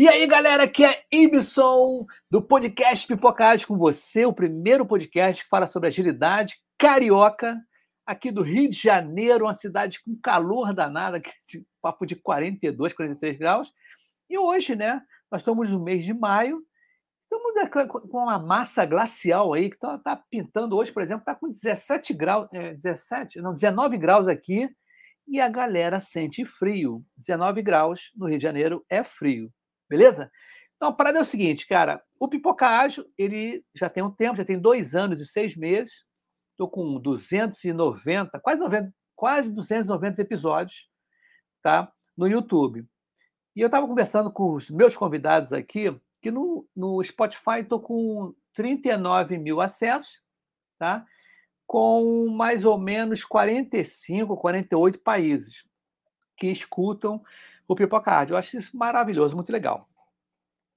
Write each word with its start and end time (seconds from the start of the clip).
E 0.00 0.08
aí, 0.08 0.26
galera, 0.26 0.62
aqui 0.62 0.82
é 0.82 1.04
Ibson, 1.12 2.06
do 2.30 2.40
podcast 2.40 3.06
Pipocagem 3.06 3.66
com 3.66 3.76
você, 3.76 4.24
o 4.24 4.32
primeiro 4.32 4.86
podcast 4.86 5.44
que 5.44 5.50
fala 5.50 5.66
sobre 5.66 5.88
agilidade 5.88 6.56
carioca, 6.78 7.60
aqui 8.06 8.32
do 8.32 8.40
Rio 8.40 8.70
de 8.70 8.78
Janeiro, 8.78 9.44
uma 9.44 9.52
cidade 9.52 10.02
com 10.02 10.18
calor 10.22 10.72
danado, 10.72 11.20
papo 11.82 12.06
de 12.06 12.16
42, 12.16 12.94
43 12.94 13.36
graus. 13.36 13.70
E 14.30 14.38
hoje, 14.38 14.74
né, 14.74 15.02
nós 15.30 15.42
estamos 15.42 15.68
no 15.68 15.78
mês 15.78 16.02
de 16.02 16.14
maio, 16.14 16.64
estamos 17.24 18.00
com 18.08 18.20
uma 18.20 18.38
massa 18.38 18.86
glacial 18.86 19.52
aí, 19.52 19.68
que 19.68 19.76
está 19.76 19.98
tá 19.98 20.16
pintando 20.16 20.78
hoje, 20.78 20.90
por 20.90 21.02
exemplo, 21.02 21.20
está 21.20 21.34
com 21.34 21.50
17 21.50 22.14
graus, 22.14 22.48
é, 22.54 22.72
17, 22.72 23.38
não, 23.42 23.52
19 23.52 23.98
graus 23.98 24.28
aqui, 24.28 24.66
e 25.28 25.42
a 25.42 25.48
galera 25.50 26.00
sente 26.00 26.46
frio. 26.46 27.04
19 27.18 27.60
graus 27.60 28.10
no 28.16 28.26
Rio 28.26 28.38
de 28.38 28.44
Janeiro 28.44 28.82
é 28.88 29.04
frio, 29.04 29.52
beleza? 29.90 30.30
Então, 30.76 30.88
a 30.88 30.92
parada 30.92 31.18
é 31.18 31.20
o 31.20 31.24
seguinte, 31.24 31.66
cara, 31.66 32.02
o 32.18 32.28
Pipoca 32.28 32.66
Ágil, 32.66 33.04
ele 33.18 33.62
já 33.74 33.90
tem 33.90 34.02
um 34.02 34.10
tempo, 34.10 34.38
já 34.38 34.44
tem 34.44 34.58
dois 34.58 34.94
anos 34.94 35.20
e 35.20 35.26
seis 35.26 35.54
meses, 35.54 36.06
estou 36.52 36.70
com 36.70 36.98
290, 36.98 38.40
quase, 38.40 38.60
90, 38.60 38.94
quase 39.14 39.54
290 39.54 40.22
episódios, 40.22 40.88
tá? 41.62 41.92
No 42.16 42.26
YouTube. 42.26 42.86
E 43.54 43.60
eu 43.60 43.66
estava 43.66 43.86
conversando 43.86 44.32
com 44.32 44.54
os 44.54 44.70
meus 44.70 44.96
convidados 44.96 45.52
aqui, 45.52 45.94
que 46.22 46.30
no, 46.30 46.66
no 46.74 47.02
Spotify 47.04 47.60
estou 47.60 47.80
com 47.80 48.34
39 48.54 49.36
mil 49.36 49.60
acessos, 49.60 50.22
tá? 50.78 51.04
com 51.70 52.26
mais 52.26 52.64
ou 52.64 52.76
menos 52.76 53.24
45, 53.24 54.36
48 54.36 54.98
países 54.98 55.64
que 56.36 56.48
escutam 56.48 57.22
o 57.72 57.76
Pipoca 57.76 58.26
Eu 58.28 58.36
acho 58.36 58.56
isso 58.56 58.76
maravilhoso, 58.76 59.36
muito 59.36 59.52
legal. 59.52 59.88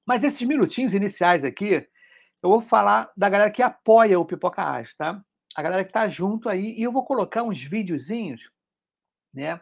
Mas 0.05 0.23
esses 0.23 0.41
minutinhos 0.43 0.93
iniciais 0.93 1.43
aqui, 1.43 1.87
eu 2.41 2.49
vou 2.49 2.61
falar 2.61 3.11
da 3.15 3.29
galera 3.29 3.51
que 3.51 3.61
apoia 3.61 4.19
o 4.19 4.25
Pipoca 4.25 4.83
tá? 4.97 5.23
A 5.55 5.61
galera 5.61 5.83
que 5.83 5.89
está 5.89 6.07
junto 6.07 6.49
aí, 6.49 6.73
e 6.77 6.83
eu 6.83 6.91
vou 6.91 7.05
colocar 7.05 7.43
uns 7.43 7.61
videozinhos, 7.61 8.51
né? 9.33 9.59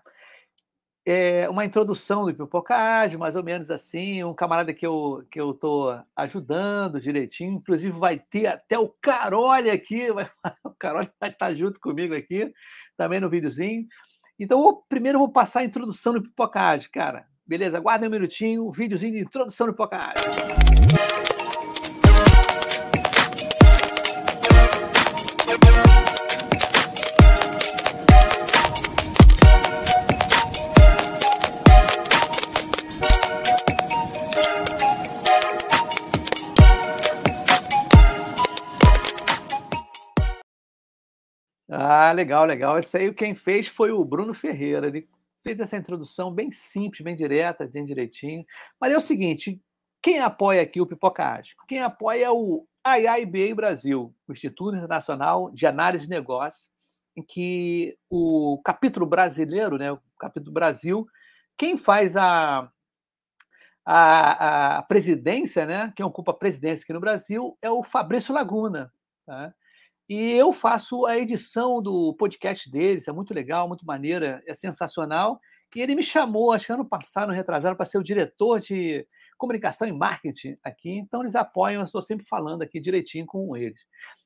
é, 1.05 1.49
uma 1.49 1.65
introdução 1.65 2.25
do 2.25 2.33
Pipocagem, 2.33 3.17
mais 3.17 3.35
ou 3.35 3.43
menos 3.43 3.71
assim, 3.71 4.23
um 4.23 4.33
camarada 4.33 4.73
que 4.73 4.85
eu 4.85 5.25
que 5.31 5.39
eu 5.39 5.53
tô 5.53 5.97
ajudando 6.15 7.01
direitinho, 7.01 7.53
inclusive 7.53 7.97
vai 7.97 8.19
ter 8.19 8.47
até 8.47 8.77
o 8.77 8.87
Carole 9.01 9.69
aqui, 9.69 10.11
vai, 10.13 10.29
o 10.63 10.71
Carole 10.71 11.09
vai 11.19 11.29
estar 11.31 11.53
junto 11.53 11.79
comigo 11.79 12.13
aqui, 12.15 12.53
também 12.97 13.19
no 13.19 13.29
videozinho. 13.29 13.87
Então, 14.43 14.59
eu, 14.59 14.73
primeiro 14.89 15.17
eu 15.17 15.19
vou 15.19 15.29
passar 15.29 15.59
a 15.59 15.63
introdução 15.63 16.13
do 16.13 16.23
Pipocagem, 16.23 16.89
cara. 16.91 17.27
Beleza? 17.45 17.77
Aguarda 17.77 18.07
um 18.07 18.09
minutinho, 18.09 18.65
o 18.65 18.71
videozinho 18.71 19.13
de 19.13 19.19
introdução 19.19 19.67
do 19.67 19.73
Pipocagem. 19.73 20.15
Ah, 42.11 42.13
legal, 42.13 42.43
legal. 42.45 42.77
Esse 42.77 42.97
aí 42.97 43.13
quem 43.13 43.33
fez 43.33 43.67
foi 43.69 43.89
o 43.93 44.03
Bruno 44.03 44.33
Ferreira. 44.33 44.87
Ele 44.87 45.07
fez 45.41 45.61
essa 45.61 45.77
introdução 45.77 46.29
bem 46.29 46.51
simples, 46.51 47.01
bem 47.01 47.15
direta, 47.15 47.65
bem 47.65 47.85
direitinho. 47.85 48.45
Mas 48.77 48.91
é 48.91 48.97
o 48.97 49.01
seguinte: 49.01 49.61
quem 50.01 50.19
apoia 50.19 50.61
aqui 50.61 50.81
o 50.81 50.85
Pipoca 50.85 51.25
Ágil? 51.25 51.55
Quem 51.69 51.81
apoia 51.81 52.29
o 52.33 52.67
IIBA 52.85 53.55
Brasil, 53.55 54.13
o 54.27 54.33
Instituto 54.33 54.75
Internacional 54.75 55.49
de 55.51 55.65
Análise 55.65 56.03
de 56.03 56.09
Negócios, 56.09 56.69
em 57.15 57.23
que 57.23 57.97
o 58.09 58.61
capítulo 58.65 59.05
brasileiro, 59.05 59.77
né, 59.77 59.93
o 59.93 59.99
capítulo 60.19 60.51
Brasil, 60.51 61.07
quem 61.57 61.77
faz 61.77 62.17
a, 62.17 62.69
a, 63.85 64.79
a 64.79 64.83
presidência, 64.83 65.65
né, 65.65 65.93
quem 65.95 66.05
ocupa 66.05 66.31
a 66.31 66.37
presidência 66.37 66.83
aqui 66.83 66.91
no 66.91 66.99
Brasil, 66.99 67.57
é 67.61 67.71
o 67.71 67.81
Fabrício 67.81 68.33
Laguna. 68.33 68.91
Tá? 69.25 69.53
E 70.13 70.33
eu 70.33 70.51
faço 70.51 71.05
a 71.05 71.17
edição 71.17 71.81
do 71.81 72.13
podcast 72.15 72.69
deles, 72.69 73.07
é 73.07 73.13
muito 73.13 73.33
legal, 73.33 73.65
muito 73.65 73.85
maneira, 73.85 74.43
é 74.45 74.53
sensacional. 74.53 75.39
E 75.73 75.81
ele 75.81 75.95
me 75.95 76.03
chamou, 76.03 76.51
acho 76.51 76.65
que 76.65 76.73
ano 76.73 76.83
passado, 76.83 77.31
retrasado, 77.31 77.77
para 77.77 77.85
ser 77.85 77.97
o 77.97 78.03
diretor 78.03 78.59
de 78.59 79.07
comunicação 79.37 79.87
e 79.87 79.93
marketing 79.93 80.57
aqui. 80.65 80.97
Então, 80.97 81.21
eles 81.21 81.33
apoiam, 81.33 81.79
eu 81.79 81.85
estou 81.85 82.01
sempre 82.01 82.25
falando 82.25 82.61
aqui 82.61 82.81
direitinho 82.81 83.25
com 83.25 83.55
eles. 83.55 83.79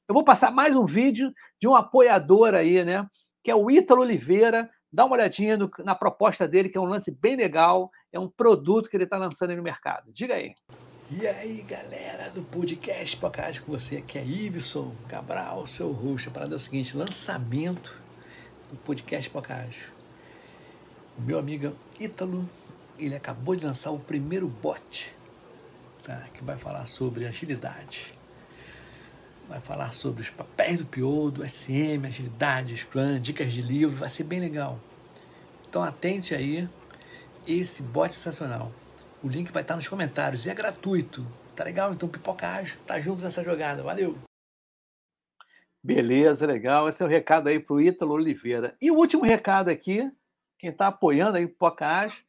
Eu 0.07 0.16
vou 0.16 0.24
passar 0.24 0.50
mais 0.50 0.75
um 0.75 0.88
vídeo 0.88 1.31
de 1.62 1.68
um 1.68 1.75
apoiador 1.75 2.56
aí, 2.56 2.84
né? 2.84 3.07
Que 3.44 3.51
é 3.51 3.56
o 3.56 3.69
Ítalo 3.69 4.01
Oliveira. 4.01 4.68
Dá 4.91 5.06
uma 5.06 5.16
olhadinha 5.16 5.56
no, 5.56 5.69
na 5.84 5.94
proposta 5.94 6.47
dele, 6.47 6.68
que 6.68 6.79
é 6.79 6.81
um 6.81 6.85
lance 6.85 7.12
bem 7.12 7.35
legal, 7.35 7.91
é 8.12 8.19
um 8.19 8.28
produto 8.28 8.90
que 8.90 8.97
ele 8.97 9.03
está 9.03 9.18
lançando 9.18 9.51
aí 9.51 9.56
no 9.56 9.62
mercado. 9.62 10.12
Diga 10.12 10.34
aí. 10.34 10.56
E 11.08 11.28
aí, 11.28 11.64
galera 11.70 12.32
do 12.32 12.42
podcast 12.42 13.16
Podcast 13.18 13.62
com 13.62 13.72
você, 13.72 13.98
aqui 13.98 14.18
é 14.18 14.26
Ibson 14.26 14.92
Cabral, 15.08 15.68
seu 15.68 15.92
host. 15.92 16.30
A 16.30 16.32
parada 16.32 16.56
é 16.56 16.58
o 16.58 16.60
seguinte: 16.60 16.98
lançamento 16.98 18.02
do 18.72 18.78
podcast 18.78 19.30
Podcast. 19.30 19.80
O 21.16 21.22
meu 21.22 21.38
amigo 21.38 21.76
Ítalo, 22.00 22.50
ele 22.98 23.14
acabou 23.14 23.56
de 23.56 23.64
lançar 23.64 23.92
o 23.92 24.00
primeiro 24.00 24.48
bot, 24.48 25.14
tá? 26.02 26.26
que 26.34 26.44
vai 26.44 26.58
falar 26.58 26.88
sobre 26.88 27.28
agilidade. 27.28 28.12
Vai 29.48 29.62
falar 29.62 29.94
sobre 29.94 30.24
os 30.24 30.32
papéis 30.32 30.80
do 30.80 30.88
PO, 30.88 31.30
do 31.30 31.48
SM, 31.48 32.04
agilidade, 32.04 32.76
Scrum, 32.78 33.20
dicas 33.20 33.54
de 33.54 33.62
livro, 33.62 33.96
vai 33.96 34.10
ser 34.10 34.24
bem 34.24 34.40
legal. 34.40 34.80
Então 35.70 35.84
atente 35.84 36.34
aí, 36.34 36.68
esse 37.46 37.84
bot 37.84 38.12
sensacional. 38.12 38.72
O 39.25 39.28
link 39.28 39.52
vai 39.52 39.63
estar 39.63 39.75
nos 39.75 39.88
comentários 39.88 40.46
e 40.46 40.52
é 40.52 40.53
gratuito. 40.53 41.25
Tá 41.56 41.63
legal? 41.63 41.91
Então 41.91 42.08
pipoca 42.08 42.47
ágil, 42.47 42.78
tá 42.86 43.00
juntos 43.00 43.24
nessa 43.24 43.44
jogada. 43.44 43.81
Valeu! 43.81 44.16
Beleza, 45.84 46.46
legal. 46.46 46.88
Esse 46.88 47.02
é 47.02 47.06
o 47.08 47.09
recado 47.09 47.50
aí 47.50 47.59
para 47.59 47.74
o 47.74 47.81
Ítalo 47.81 48.13
Oliveira. 48.13 48.78
E 48.80 48.91
o 48.91 48.96
último 48.96 49.24
recado 49.24 49.69
aqui, 49.69 50.08
quem 50.59 50.69
está 50.69 50.90
apoiando 50.90 51.38
aí 51.38 51.47
Pipoca 51.47 51.88
Ágil, 51.88 52.22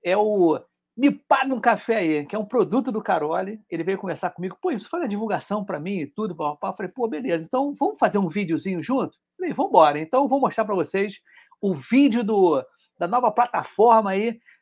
é 0.00 0.16
o 0.16 0.60
Me 0.96 1.10
Paga 1.10 1.52
um 1.52 1.60
Café 1.60 1.96
aí, 1.96 2.24
que 2.24 2.36
é 2.36 2.38
um 2.38 2.46
produto 2.46 2.92
do 2.92 3.02
Carole. 3.02 3.60
Ele 3.68 3.82
veio 3.82 3.98
conversar 3.98 4.30
comigo. 4.30 4.56
Pô, 4.62 4.70
isso 4.70 4.88
faz 4.88 5.02
a 5.02 5.08
divulgação 5.08 5.64
para 5.64 5.80
mim 5.80 6.02
e 6.02 6.06
tudo. 6.06 6.36
Eu 6.40 6.72
falei, 6.72 6.92
pô, 6.92 7.08
beleza. 7.08 7.46
Então 7.46 7.72
vamos 7.72 7.98
fazer 7.98 8.18
um 8.18 8.28
videozinho 8.28 8.80
junto? 8.80 9.18
falei, 9.36 9.52
vamos 9.52 9.70
embora. 9.70 9.98
Então 9.98 10.28
vou 10.28 10.38
mostrar 10.38 10.64
para 10.64 10.74
vocês 10.76 11.20
o 11.60 11.74
vídeo 11.74 12.22
do, 12.22 12.64
da 12.96 13.08
nova 13.08 13.32
plataforma 13.32 14.10
aí 14.10 14.38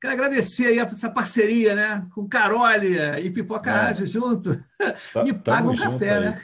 Quero 0.00 0.12
agradecer 0.12 0.66
aí 0.66 0.78
essa 0.78 1.10
parceria, 1.10 1.74
né? 1.74 2.06
Com 2.14 2.28
Carolia 2.28 3.18
e 3.18 3.30
Pipoca 3.30 3.68
é. 3.68 3.74
Ágil 3.74 4.06
junto. 4.06 4.56
Tá, 5.12 5.24
Me 5.24 5.32
paga 5.32 5.68
um 5.68 5.76
café, 5.76 6.16
aí. 6.16 6.20
né? 6.20 6.42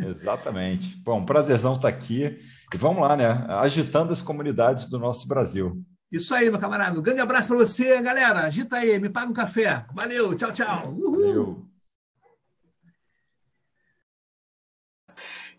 Exatamente. 0.08 0.96
Bom, 1.02 1.20
um 1.20 1.26
prazerzão 1.26 1.74
estar 1.74 1.90
tá 1.90 1.96
aqui. 1.96 2.38
E 2.72 2.76
vamos 2.78 3.02
lá, 3.02 3.14
né? 3.14 3.44
Agitando 3.48 4.12
as 4.12 4.22
comunidades 4.22 4.88
do 4.88 4.98
nosso 4.98 5.28
Brasil. 5.28 5.84
Isso 6.10 6.34
aí, 6.34 6.48
meu 6.48 6.58
camarada. 6.58 6.98
Um 6.98 7.02
grande 7.02 7.20
abraço 7.20 7.48
para 7.48 7.58
você, 7.58 8.00
galera. 8.00 8.40
Agita 8.40 8.76
aí, 8.76 8.98
me 8.98 9.10
paga 9.10 9.30
um 9.30 9.34
café. 9.34 9.84
Valeu, 9.92 10.34
tchau, 10.34 10.52
tchau. 10.52 10.94
Uhul. 10.94 11.10
Valeu. 11.10 11.66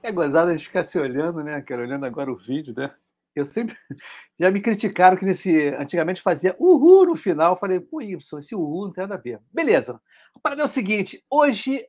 É 0.02 0.12
gozado 0.12 0.50
a 0.50 0.56
gente 0.56 0.68
ficar 0.68 0.84
se 0.84 1.00
olhando, 1.00 1.44
né, 1.44 1.62
cara? 1.62 1.82
Olhando 1.82 2.06
agora 2.06 2.32
o 2.32 2.38
vídeo, 2.38 2.74
né? 2.76 2.92
Eu 3.36 3.46
sempre. 3.46 3.76
Já 4.40 4.50
me 4.50 4.62
criticaram 4.62 5.18
que 5.18 5.26
nesse. 5.26 5.68
Antigamente 5.78 6.22
fazia 6.22 6.56
uhul 6.58 7.08
no 7.08 7.16
final. 7.16 7.54
Eu 7.54 7.60
falei, 7.60 7.80
pô, 7.80 8.02
Y, 8.02 8.18
esse 8.40 8.56
uhul 8.56 8.86
não 8.86 8.94
tem 8.94 9.04
nada 9.04 9.16
a 9.16 9.22
ver. 9.22 9.40
Beleza. 9.52 10.00
A 10.34 10.40
parada 10.40 10.62
é 10.62 10.66
o 10.66 10.70
seguinte: 10.70 11.24
hoje 11.30 11.86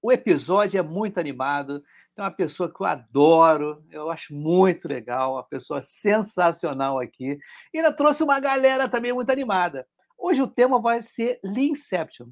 o 0.00 0.12
episódio 0.12 0.78
é 0.78 0.82
muito 0.82 1.18
animado. 1.18 1.82
Tem 2.14 2.24
uma 2.24 2.30
pessoa 2.30 2.72
que 2.72 2.80
eu 2.80 2.86
adoro, 2.86 3.84
eu 3.90 4.10
acho 4.10 4.34
muito 4.34 4.86
legal, 4.88 5.34
uma 5.34 5.42
pessoa 5.42 5.82
sensacional 5.82 6.98
aqui. 6.98 7.38
E 7.72 7.78
ainda 7.78 7.92
trouxe 7.92 8.22
uma 8.22 8.38
galera 8.38 8.88
também 8.88 9.12
muito 9.12 9.30
animada. 9.30 9.86
Hoje 10.16 10.42
o 10.42 10.48
tema 10.48 10.80
vai 10.80 11.02
ser 11.02 11.38
Leanception. 11.44 12.28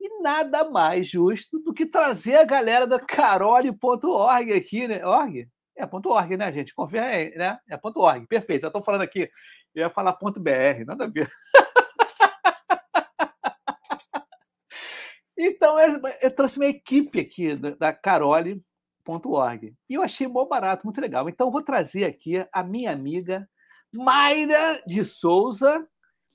E 0.00 0.20
nada 0.20 0.68
mais 0.68 1.08
justo 1.08 1.58
do 1.60 1.72
que 1.72 1.86
trazer 1.86 2.36
a 2.36 2.44
galera 2.44 2.86
da 2.86 2.98
carole.org 2.98 4.52
aqui, 4.52 4.86
né? 4.86 5.04
Org? 5.06 5.48
É 5.76 5.86
ponto 5.86 6.10
.org, 6.10 6.36
né, 6.36 6.52
gente? 6.52 6.74
Confia 6.74 7.02
aí, 7.02 7.34
né? 7.36 7.58
É 7.68 7.76
ponto 7.76 8.00
.org, 8.00 8.26
perfeito. 8.26 8.62
Já 8.62 8.68
estou 8.68 8.82
falando 8.82 9.02
aqui, 9.02 9.30
eu 9.74 9.82
ia 9.82 9.90
falar 9.90 10.12
ponto 10.14 10.40
.br, 10.40 10.84
nada 10.86 11.04
a 11.04 11.08
ver. 11.08 11.30
então, 15.36 15.76
eu 16.22 16.34
trouxe 16.34 16.58
uma 16.58 16.66
equipe 16.66 17.20
aqui 17.20 17.56
da 17.56 17.92
carole.org. 17.92 19.74
E 19.88 19.94
eu 19.94 20.02
achei 20.02 20.28
bom 20.28 20.46
barato, 20.46 20.86
muito 20.86 21.00
legal. 21.00 21.28
Então, 21.28 21.50
vou 21.50 21.62
trazer 21.62 22.04
aqui 22.04 22.46
a 22.52 22.62
minha 22.62 22.92
amiga 22.92 23.48
Mayra 23.92 24.80
de 24.86 25.04
Souza, 25.04 25.80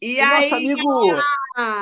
e 0.01 0.19
aí, 0.19 0.50
nosso 0.50 0.56
amigo, 0.56 1.21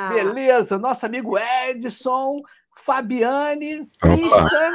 beleza, 0.10 0.80
nosso 0.80 1.06
amigo 1.06 1.38
Edson, 1.38 2.38
Fabiane, 2.75 3.88
Pista 4.01 4.71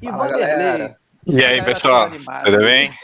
e 0.00 0.10
Vanderlei. 0.10 0.96
E 1.26 1.44
aí, 1.44 1.62
pessoal, 1.62 2.10
tudo 2.44 2.58
bem? 2.58 2.90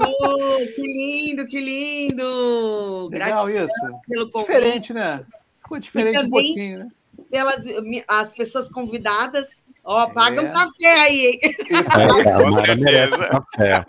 Oh, 0.00 0.56
que 0.74 0.80
lindo, 0.80 1.46
que 1.46 1.60
lindo! 1.60 3.10
Legal 3.12 3.44
Gratidão 3.44 3.64
isso. 3.64 4.00
Pelo 4.08 4.30
convite. 4.30 4.52
Diferente, 4.54 4.92
né? 4.94 5.26
Ficou 5.62 5.78
diferente 5.78 6.18
um 6.24 6.30
pouquinho, 6.30 6.78
né? 6.78 6.88
Pelas 7.30 7.64
as 8.08 8.34
pessoas 8.34 8.70
convidadas, 8.70 9.68
ó, 9.84 10.06
pagam 10.06 10.46
é. 10.46 10.48
um 10.48 10.52
café 10.52 11.00
aí. 11.00 11.40
Isso 11.42 11.90
aí, 12.00 12.86
é, 12.88 13.08
café. 13.28 13.84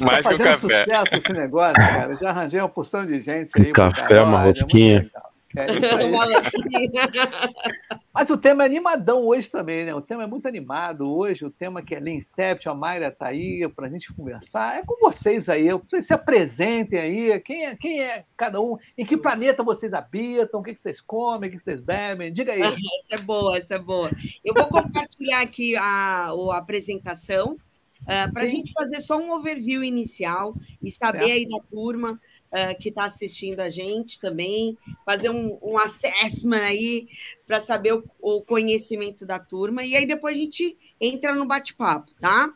Mais 0.00 0.24
tá 0.24 0.30
que 0.30 0.36
o 0.36 0.38
café. 0.38 0.56
sucesso 0.56 1.16
esse 1.16 1.32
negócio, 1.34 1.74
cara. 1.74 2.16
Já 2.16 2.30
arranjei 2.30 2.60
uma 2.60 2.68
porção 2.70 3.04
de 3.04 3.20
gente 3.20 3.50
aí. 3.60 3.72
Café, 3.72 4.22
uma 4.22 4.42
rosquinha. 4.42 5.10
É 5.14 5.29
Mas 8.14 8.30
o 8.30 8.38
tema 8.38 8.62
é 8.62 8.66
animadão 8.66 9.26
hoje 9.26 9.50
também, 9.50 9.84
né? 9.84 9.92
O 9.94 10.00
tema 10.00 10.22
é 10.22 10.26
muito 10.26 10.46
animado 10.46 11.10
hoje. 11.10 11.44
O 11.44 11.50
tema 11.50 11.82
que 11.82 11.94
é 11.94 12.00
Leancept, 12.00 12.68
a 12.68 12.74
Mayra 12.74 13.10
tá 13.10 13.26
aí 13.26 13.68
para 13.74 13.86
a 13.86 13.90
gente 13.90 14.14
conversar. 14.14 14.78
É 14.78 14.84
com 14.84 14.96
vocês 15.00 15.48
aí. 15.48 15.72
Vocês 15.72 16.06
se 16.06 16.14
apresentem 16.14 17.00
aí. 17.00 17.40
Quem 17.40 17.66
é, 17.66 17.76
quem 17.76 18.00
é 18.00 18.24
cada 18.36 18.60
um? 18.60 18.76
Em 18.96 19.04
que 19.04 19.16
planeta 19.16 19.64
vocês 19.64 19.92
habitam? 19.92 20.60
O 20.60 20.62
que, 20.62 20.76
vocês 20.76 21.00
comem? 21.00 21.50
O 21.50 21.52
que 21.52 21.58
vocês 21.58 21.80
bebem? 21.80 22.32
Diga 22.32 22.52
aí. 22.52 22.62
essa 22.62 23.14
é 23.14 23.18
boa, 23.18 23.56
essa 23.56 23.74
é 23.74 23.78
boa. 23.78 24.10
Eu 24.44 24.54
vou 24.54 24.68
compartilhar 24.68 25.40
aqui 25.40 25.74
a, 25.76 26.28
a 26.28 26.56
apresentação 26.56 27.56
Uh, 28.00 28.24
ah, 28.24 28.30
para 28.32 28.44
a 28.44 28.46
gente 28.46 28.72
fazer 28.72 28.98
só 28.98 29.18
um 29.18 29.30
overview 29.30 29.84
inicial 29.84 30.56
e 30.82 30.90
saber 30.90 31.32
aí 31.32 31.46
da 31.46 31.58
turma 31.70 32.18
uh, 32.50 32.78
que 32.78 32.88
está 32.88 33.04
assistindo 33.04 33.60
a 33.60 33.68
gente 33.68 34.20
também, 34.20 34.76
fazer 35.04 35.30
um, 35.30 35.58
um 35.62 35.78
assessment 35.78 36.62
aí 36.62 37.08
para 37.46 37.60
saber 37.60 37.94
o, 37.94 38.04
o, 38.20 38.42
conhecimento 38.42 39.24
da 39.24 39.38
turma, 39.38 39.84
e 39.84 39.96
aí 39.96 40.06
depois 40.06 40.36
a 40.36 40.40
gente 40.40 40.76
entra 41.00 41.34
no 41.34 41.46
bate-papo, 41.46 42.12
tá? 42.20 42.52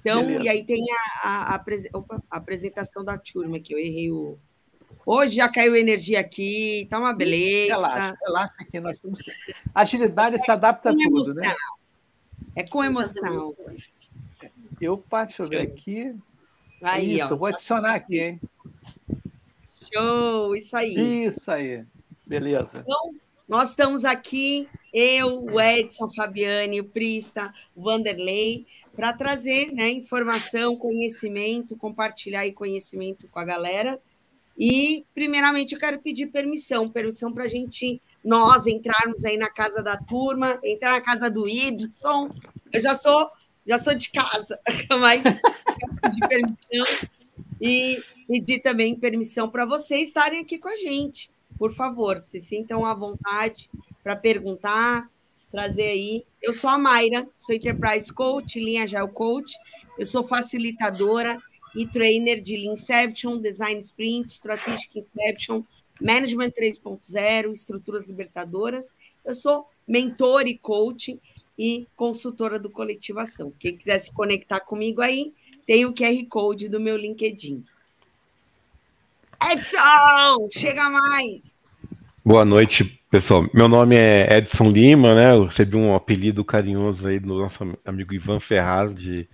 Então, 0.00 0.22
Beleza. 0.22 0.44
e 0.44 0.48
aí 0.48 0.64
tem 0.64 0.84
a, 1.22 1.28
a, 1.28 1.56
a, 1.56 1.64
opa, 1.94 2.22
a, 2.30 2.36
apresentação 2.36 3.04
da 3.04 3.16
turma 3.16 3.56
aqui, 3.56 3.72
eu 3.72 3.78
errei 3.78 4.10
o. 4.10 4.38
Hoje 5.06 5.36
já 5.36 5.48
caiu 5.50 5.76
energia 5.76 6.20
aqui, 6.20 6.86
tá 6.88 6.98
uma 6.98 7.12
beleza. 7.12 7.74
Relaxa, 7.74 8.16
relaxa 8.22 8.54
aqui, 8.58 8.80
nós 8.80 9.00
temos. 9.00 9.20
Agilidade 9.74 10.38
se 10.38 10.50
adapta 10.50 10.90
a 10.90 10.94
tudo, 10.94 11.34
né? 11.34 11.54
É 12.56 12.62
com 12.62 12.82
emoção. 12.82 13.54
Eu 14.80 14.98
passo, 14.98 15.26
deixa 15.38 15.42
eu 15.42 15.48
ver 15.48 15.60
aqui. 15.60 16.14
Aí, 16.82 17.16
isso, 17.16 17.32
ó, 17.32 17.36
vou 17.36 17.48
adicionar 17.48 17.94
aqui, 17.94 18.20
hein? 18.20 18.40
Show, 19.94 20.56
isso 20.56 20.76
aí. 20.76 21.24
Isso 21.26 21.50
aí. 21.50 21.84
Beleza. 22.26 22.80
Então, 22.80 23.14
nós 23.46 23.70
estamos 23.70 24.04
aqui, 24.04 24.68
eu, 24.92 25.44
o 25.44 25.60
Edson, 25.60 26.10
Fabiane, 26.10 26.80
o 26.80 26.84
Prista, 26.84 27.52
o 27.76 27.82
Vanderlei, 27.82 28.66
para 28.96 29.12
trazer 29.12 29.72
né, 29.72 29.90
informação, 29.90 30.76
conhecimento, 30.76 31.76
compartilhar 31.76 32.50
conhecimento 32.52 33.28
com 33.28 33.38
a 33.38 33.44
galera. 33.44 34.00
E, 34.58 35.04
primeiramente, 35.14 35.74
eu 35.74 35.80
quero 35.80 35.98
pedir 35.98 36.26
permissão, 36.26 36.88
permissão 36.88 37.32
para 37.32 37.44
a 37.44 37.48
gente, 37.48 38.00
nós, 38.24 38.66
entrarmos 38.66 39.24
aí 39.24 39.36
na 39.36 39.50
casa 39.50 39.82
da 39.82 39.96
turma, 39.96 40.58
entrar 40.64 40.92
na 40.92 41.00
casa 41.00 41.28
do 41.28 41.48
Ibson. 41.48 42.30
Eu 42.72 42.80
já 42.80 42.94
sou 42.94 43.28
já 43.66 43.78
sou 43.78 43.94
de 43.94 44.10
casa, 44.10 44.60
mas 45.00 45.22
pedir 45.22 46.28
permissão 46.28 47.08
e 47.60 48.02
pedir 48.26 48.60
também 48.60 48.94
permissão 48.94 49.48
para 49.48 49.64
vocês 49.66 50.08
estarem 50.08 50.40
aqui 50.40 50.58
com 50.58 50.68
a 50.68 50.76
gente. 50.76 51.30
Por 51.58 51.72
favor, 51.72 52.18
se 52.18 52.40
sintam 52.40 52.84
à 52.84 52.94
vontade 52.94 53.70
para 54.02 54.16
perguntar, 54.16 55.08
trazer 55.50 55.88
aí. 55.88 56.24
Eu 56.42 56.52
sou 56.52 56.68
a 56.68 56.76
Mayra, 56.76 57.28
sou 57.34 57.54
Enterprise 57.54 58.12
Coach, 58.12 58.58
linha 58.58 58.82
Agile 58.82 59.08
Coach, 59.12 59.54
eu 59.98 60.04
sou 60.04 60.24
facilitadora 60.24 61.40
e 61.76 61.86
trainer 61.86 62.40
de 62.40 62.56
Leanception, 62.56 63.38
Design 63.38 63.80
Sprint, 63.80 64.32
Strategic 64.32 64.98
Inception, 64.98 65.62
Management 66.00 66.50
3.0, 66.50 67.52
Estruturas 67.52 68.08
Libertadoras. 68.08 68.96
Eu 69.24 69.34
sou 69.34 69.66
mentor 69.86 70.46
e 70.46 70.58
coach 70.58 71.20
e 71.58 71.86
consultora 71.94 72.58
do 72.58 72.70
Coletivação. 72.70 73.52
Quem 73.58 73.76
quiser 73.76 73.98
se 73.98 74.12
conectar 74.12 74.60
comigo 74.60 75.00
aí, 75.00 75.32
tem 75.66 75.86
o 75.86 75.94
QR 75.94 76.26
Code 76.28 76.68
do 76.68 76.80
meu 76.80 76.96
LinkedIn. 76.96 77.64
Edson, 79.52 80.48
chega 80.50 80.88
mais! 80.88 81.54
Boa 82.24 82.44
noite, 82.44 82.84
pessoal. 83.10 83.46
Meu 83.52 83.68
nome 83.68 83.94
é 83.94 84.38
Edson 84.38 84.70
Lima, 84.70 85.14
né? 85.14 85.32
Eu 85.32 85.44
recebi 85.44 85.76
um 85.76 85.94
apelido 85.94 86.42
carinhoso 86.42 87.06
aí 87.06 87.18
do 87.18 87.38
nosso 87.38 87.76
amigo 87.84 88.14
Ivan 88.14 88.40
Ferraz 88.40 88.94
de, 88.94 89.28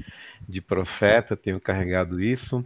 de 0.49 0.61
Profeta, 0.61 1.37
tenho 1.37 1.61
carregado 1.61 2.21
isso. 2.21 2.64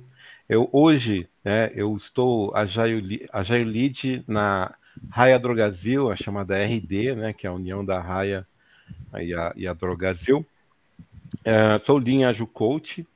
Eu 0.48 0.70
hoje, 0.72 1.28
né, 1.44 1.70
eu 1.74 1.94
estou 1.96 2.54
a 2.54 2.64
Jaio 2.64 3.02
Lead 3.02 4.24
na 4.26 4.74
Raia 5.10 5.38
Drogazil, 5.38 6.10
a 6.10 6.16
chamada 6.16 6.56
RD, 6.56 7.14
né, 7.14 7.32
que 7.32 7.46
é 7.46 7.50
a 7.50 7.54
união 7.54 7.84
da 7.84 8.00
Raia 8.00 8.46
e 9.20 9.34
a, 9.34 9.52
e 9.54 9.66
a 9.66 9.74
Drogazil. 9.74 10.46
É, 11.44 11.78
sou 11.84 11.98
Lean 11.98 12.28
Agile 12.28 12.46
Coach, 12.46 13.06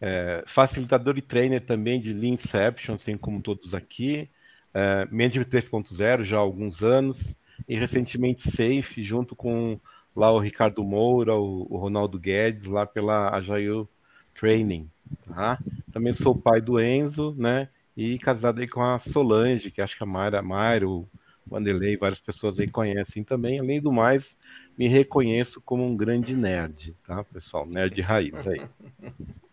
é, 0.00 0.42
facilitador 0.46 1.18
e 1.18 1.22
trainer 1.22 1.60
também 1.60 2.00
de 2.00 2.12
Lean 2.12 2.34
Inception, 2.34 2.94
assim 2.94 3.16
como 3.16 3.40
todos 3.40 3.74
aqui. 3.74 4.28
É, 4.72 5.06
Management 5.10 5.46
3.0 5.46 6.24
já 6.24 6.36
há 6.36 6.40
alguns 6.40 6.82
anos. 6.82 7.34
E 7.68 7.76
recentemente 7.76 8.50
Safe, 8.50 9.02
junto 9.02 9.34
com 9.34 9.78
lá 10.14 10.30
o 10.30 10.38
Ricardo 10.38 10.84
Moura, 10.84 11.34
o, 11.34 11.66
o 11.70 11.76
Ronaldo 11.76 12.18
Guedes, 12.18 12.64
lá 12.64 12.86
pela 12.86 13.34
Agile 13.34 13.86
Training. 14.34 14.88
Tá? 15.26 15.58
Também 15.92 16.12
sou 16.12 16.34
pai 16.34 16.60
do 16.60 16.80
Enzo, 16.80 17.34
né? 17.36 17.68
E 17.96 18.18
casado 18.18 18.60
aí 18.60 18.68
com 18.68 18.82
a 18.82 18.98
Solange, 18.98 19.70
que 19.70 19.80
acho 19.80 19.96
que 19.96 20.02
a 20.02 20.06
Mayra, 20.06 20.42
Mayra, 20.42 20.86
o 20.86 21.08
Vanderlei, 21.46 21.96
várias 21.96 22.20
pessoas 22.20 22.60
aí 22.60 22.68
conhecem 22.68 23.24
também. 23.24 23.58
Além 23.58 23.80
do 23.80 23.90
mais, 23.90 24.36
me 24.76 24.88
reconheço 24.88 25.60
como 25.60 25.86
um 25.86 25.96
grande 25.96 26.36
nerd, 26.36 26.94
tá, 27.06 27.24
pessoal? 27.24 27.66
Nerd 27.66 28.00
raiz 28.00 28.46
aí. 28.46 28.62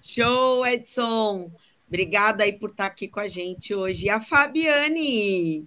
Show, 0.00 0.64
Edson! 0.66 1.50
Obrigada 1.86 2.44
aí 2.44 2.52
por 2.52 2.70
estar 2.70 2.86
aqui 2.86 3.08
com 3.08 3.20
a 3.20 3.26
gente 3.26 3.74
hoje. 3.74 4.06
E 4.06 4.10
a 4.10 4.20
Fabiane! 4.20 5.66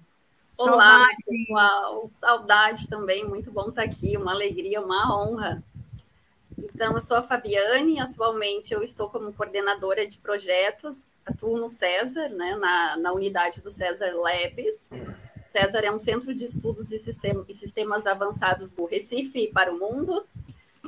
Olá, 0.58 1.00
Saudade. 1.00 1.24
pessoal! 1.28 2.12
Saudade 2.14 2.88
também, 2.88 3.28
muito 3.28 3.52
bom 3.52 3.70
estar 3.70 3.84
aqui, 3.84 4.16
uma 4.16 4.32
alegria, 4.32 4.82
uma 4.82 5.16
honra. 5.16 5.64
Então, 6.58 6.94
eu 6.94 7.02
sou 7.02 7.18
a 7.18 7.24
Fabiane, 7.24 8.00
atualmente 8.00 8.74
eu 8.74 8.84
estou 8.84 9.10
como 9.10 9.34
coordenadora 9.34 10.06
de 10.06 10.18
projetos, 10.18 11.08
atuo 11.26 11.58
no 11.58 11.68
César, 11.68 12.30
né, 12.30 12.56
na, 12.56 12.98
na 12.98 13.14
unidade 13.14 13.62
do 13.62 13.72
César 13.72 14.14
Labs. 14.14 14.90
César 15.48 15.80
é 15.80 15.92
um 15.92 16.00
centro 16.00 16.34
de 16.34 16.46
estudos 16.46 16.92
e, 16.92 16.98
sistema, 16.98 17.44
e 17.50 17.54
sistemas 17.54 18.08
avançados 18.08 18.72
do 18.72 18.86
Recife 18.86 19.48
para 19.48 19.74
o 19.74 19.78
mundo, 19.78 20.26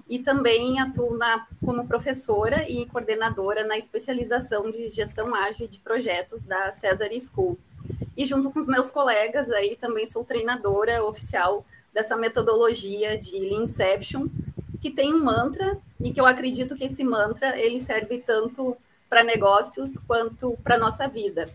e 0.08 0.20
também 0.20 0.80
atuo 0.80 1.18
na, 1.18 1.48
como 1.64 1.88
professora 1.88 2.70
e 2.70 2.86
coordenadora 2.88 3.66
na 3.66 3.78
especialização 3.78 4.70
de 4.70 4.90
gestão 4.90 5.34
ágil 5.34 5.68
de 5.68 5.80
projetos 5.80 6.44
da 6.44 6.72
César 6.72 7.10
School. 7.20 7.58
E 8.16 8.26
junto 8.26 8.52
com 8.52 8.60
os 8.60 8.68
meus 8.68 8.92
colegas 8.92 9.52
aí 9.52 9.76
também 9.76 10.06
sou 10.06 10.24
treinadora 10.24 11.04
oficial 11.04 11.66
dessa 11.94 12.18
metodologia 12.18 13.18
de 13.18 13.40
Leanception, 13.40 14.28
que 14.82 14.92
tem 14.92 15.14
um 15.14 15.24
mantra 15.24 15.78
e 16.00 16.12
que 16.12 16.20
eu 16.20 16.26
acredito 16.26 16.76
que 16.76 16.86
esse 16.86 17.04
mantra 17.04 17.58
ele 17.58 17.80
serve 17.80 18.20
tanto 18.20 18.76
para 19.10 19.24
negócios 19.24 19.98
quanto 19.98 20.58
para 20.64 20.78
nossa 20.78 21.08
vida, 21.08 21.50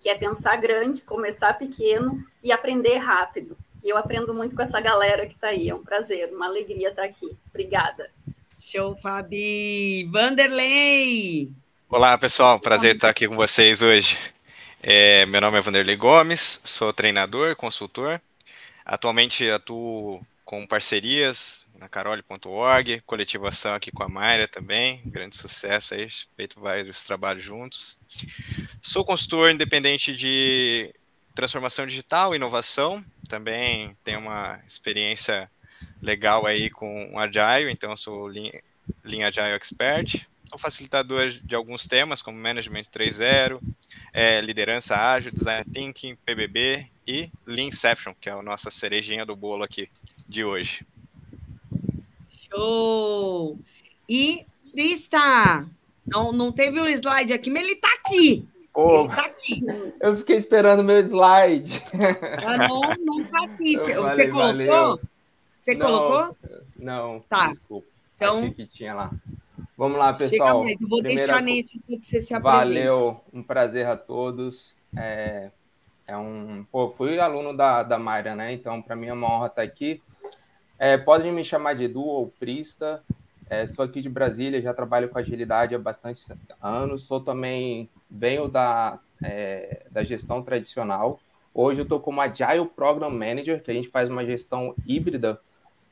que 0.00 0.08
é 0.08 0.14
pensar 0.14 0.56
grande, 0.56 1.02
começar 1.02 1.54
pequeno 1.54 2.24
e 2.42 2.52
aprender 2.52 2.96
rápido. 2.98 3.56
E 3.82 3.88
eu 3.88 3.96
aprendo 3.96 4.34
muito 4.34 4.54
com 4.54 4.62
essa 4.62 4.80
galera 4.80 5.26
que 5.26 5.34
está 5.34 5.48
aí. 5.48 5.68
É 5.68 5.74
um 5.74 5.82
prazer, 5.82 6.30
uma 6.32 6.46
alegria 6.46 6.90
estar 6.90 7.04
aqui. 7.04 7.36
Obrigada. 7.48 8.10
Show, 8.58 8.94
Fabi. 8.96 10.08
Vanderlei. 10.10 11.50
Olá, 11.88 12.16
pessoal. 12.18 12.60
Prazer 12.60 12.94
estar 12.94 13.08
aqui 13.08 13.26
com 13.26 13.36
vocês 13.36 13.80
hoje. 13.80 14.18
É, 14.82 15.26
meu 15.26 15.40
nome 15.40 15.58
é 15.58 15.60
Vanderlei 15.60 15.96
Gomes, 15.96 16.60
sou 16.64 16.92
treinador, 16.92 17.56
consultor. 17.56 18.20
Atualmente 18.84 19.48
atuo 19.50 20.24
com 20.44 20.66
parcerias 20.66 21.64
na 21.78 21.88
carole.org, 21.88 23.00
coletivação 23.06 23.74
aqui 23.74 23.90
com 23.90 24.02
a 24.02 24.08
Mayra 24.08 24.46
também, 24.46 25.00
grande 25.06 25.36
sucesso 25.36 25.94
aí, 25.94 26.06
feito 26.36 26.60
vários 26.60 27.04
trabalhos 27.04 27.42
juntos. 27.42 27.98
Sou 28.82 29.04
consultor 29.04 29.50
independente 29.50 30.14
de 30.14 30.94
transformação 31.34 31.86
digital, 31.86 32.34
inovação, 32.34 33.04
também 33.28 33.96
tenho 34.02 34.20
uma 34.20 34.60
experiência 34.66 35.50
legal 36.02 36.46
aí 36.46 36.70
com 36.70 37.18
Agile, 37.18 37.70
então 37.70 37.96
sou 37.96 38.26
Lean 38.26 39.26
Agile 39.26 39.54
Expert, 39.54 40.26
sou 40.48 40.58
facilitador 40.58 41.28
de 41.28 41.54
alguns 41.54 41.86
temas, 41.86 42.22
como 42.22 42.38
Management 42.38 42.84
3.0, 42.84 43.60
é, 44.12 44.40
liderança 44.40 44.96
ágil, 44.96 45.32
Design 45.32 45.64
Thinking, 45.72 46.16
PBB 46.24 46.88
e 47.06 47.30
Leanception, 47.46 48.14
que 48.20 48.28
é 48.28 48.32
a 48.32 48.42
nossa 48.42 48.70
cerejinha 48.70 49.24
do 49.24 49.36
bolo 49.36 49.62
aqui 49.62 49.88
de 50.28 50.44
hoje. 50.44 50.84
Show! 52.50 53.58
E, 54.08 54.44
Krista, 54.72 55.66
não, 56.06 56.32
não 56.32 56.50
teve 56.50 56.80
um 56.80 56.88
slide 56.88 57.32
aqui, 57.32 57.50
mas 57.50 57.62
ele 57.62 57.72
está 57.72 57.88
aqui. 57.94 58.44
Pô, 58.72 59.08
tá 59.08 59.26
aqui. 59.26 59.62
Eu 60.00 60.16
fiquei 60.16 60.36
esperando 60.36 60.80
o 60.80 60.84
meu 60.84 60.98
slide. 61.00 61.82
Ah, 62.46 62.56
não, 62.68 62.80
não 63.00 63.24
tá 63.24 63.44
aqui. 63.44 63.76
Você, 63.76 64.28
colocou? 64.28 64.34
Valeu. 64.34 65.00
Você 65.56 65.74
não, 65.74 65.86
colocou? 65.86 66.36
Não, 66.76 67.20
tá. 67.28 67.48
desculpa. 67.48 67.86
Então, 68.16 68.38
Achei 68.38 68.50
que 68.52 68.66
tinha 68.66 68.94
lá. 68.94 69.10
Vamos 69.76 69.98
lá, 69.98 70.12
pessoal. 70.12 70.62
Mais, 70.62 70.80
eu 70.80 70.88
vou 70.88 70.98
Primeira... 70.98 71.26
deixar 71.26 71.42
nesse 71.42 71.78
que 71.80 72.00
você 72.00 72.20
se 72.20 72.34
apresenta. 72.34 72.64
Valeu, 72.64 73.20
um 73.32 73.42
prazer 73.42 73.86
a 73.86 73.96
todos. 73.96 74.76
É, 74.96 75.50
é 76.06 76.16
um, 76.16 76.64
pô, 76.70 76.90
fui 76.90 77.18
aluno 77.18 77.56
da, 77.56 77.82
da 77.82 77.98
Mayra, 77.98 78.34
né? 78.34 78.52
Então, 78.52 78.82
para 78.82 78.94
mim 78.94 79.06
é 79.06 79.12
uma 79.12 79.32
honra 79.32 79.46
estar 79.46 79.62
aqui. 79.62 80.02
É, 80.78 80.96
podem 80.96 81.32
me 81.32 81.44
chamar 81.44 81.74
de 81.74 81.84
Edu 81.84 82.04
ou 82.04 82.28
Prista. 82.28 83.02
É, 83.50 83.66
sou 83.66 83.84
aqui 83.84 84.00
de 84.00 84.08
Brasília, 84.08 84.62
já 84.62 84.72
trabalho 84.72 85.08
com 85.08 85.18
agilidade 85.18 85.74
há 85.74 85.78
bastante 85.78 86.22
anos. 86.62 87.02
Sou 87.02 87.20
também, 87.20 87.90
venho 88.08 88.46
da, 88.46 89.00
é, 89.20 89.86
da 89.90 90.04
gestão 90.04 90.40
tradicional. 90.40 91.18
Hoje 91.52 91.80
eu 91.80 91.82
estou 91.82 91.98
como 91.98 92.20
Agile 92.20 92.64
Program 92.64 93.10
Manager, 93.10 93.60
que 93.60 93.68
a 93.68 93.74
gente 93.74 93.88
faz 93.88 94.08
uma 94.08 94.24
gestão 94.24 94.72
híbrida 94.86 95.40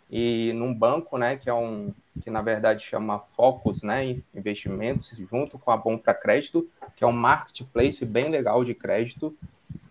e 0.09 0.53
num 0.55 0.73
banco, 0.73 1.19
né, 1.19 1.37
que 1.37 1.51
é 1.51 1.53
um 1.53 1.93
que 2.23 2.31
na 2.31 2.43
verdade 2.43 2.83
chama 2.83 3.19
Focus, 3.19 3.83
né, 3.83 4.21
investimentos, 4.33 5.11
junto 5.29 5.59
com 5.59 5.73
a 5.73 5.77
Bom 5.77 5.99
para 5.99 6.15
Crédito, 6.15 6.69
que 6.95 7.03
é 7.03 7.07
um 7.09 7.13
marketplace 7.13 8.07
bem 8.07 8.29
legal 8.29 8.65
de 8.65 8.73
crédito. 8.73 9.37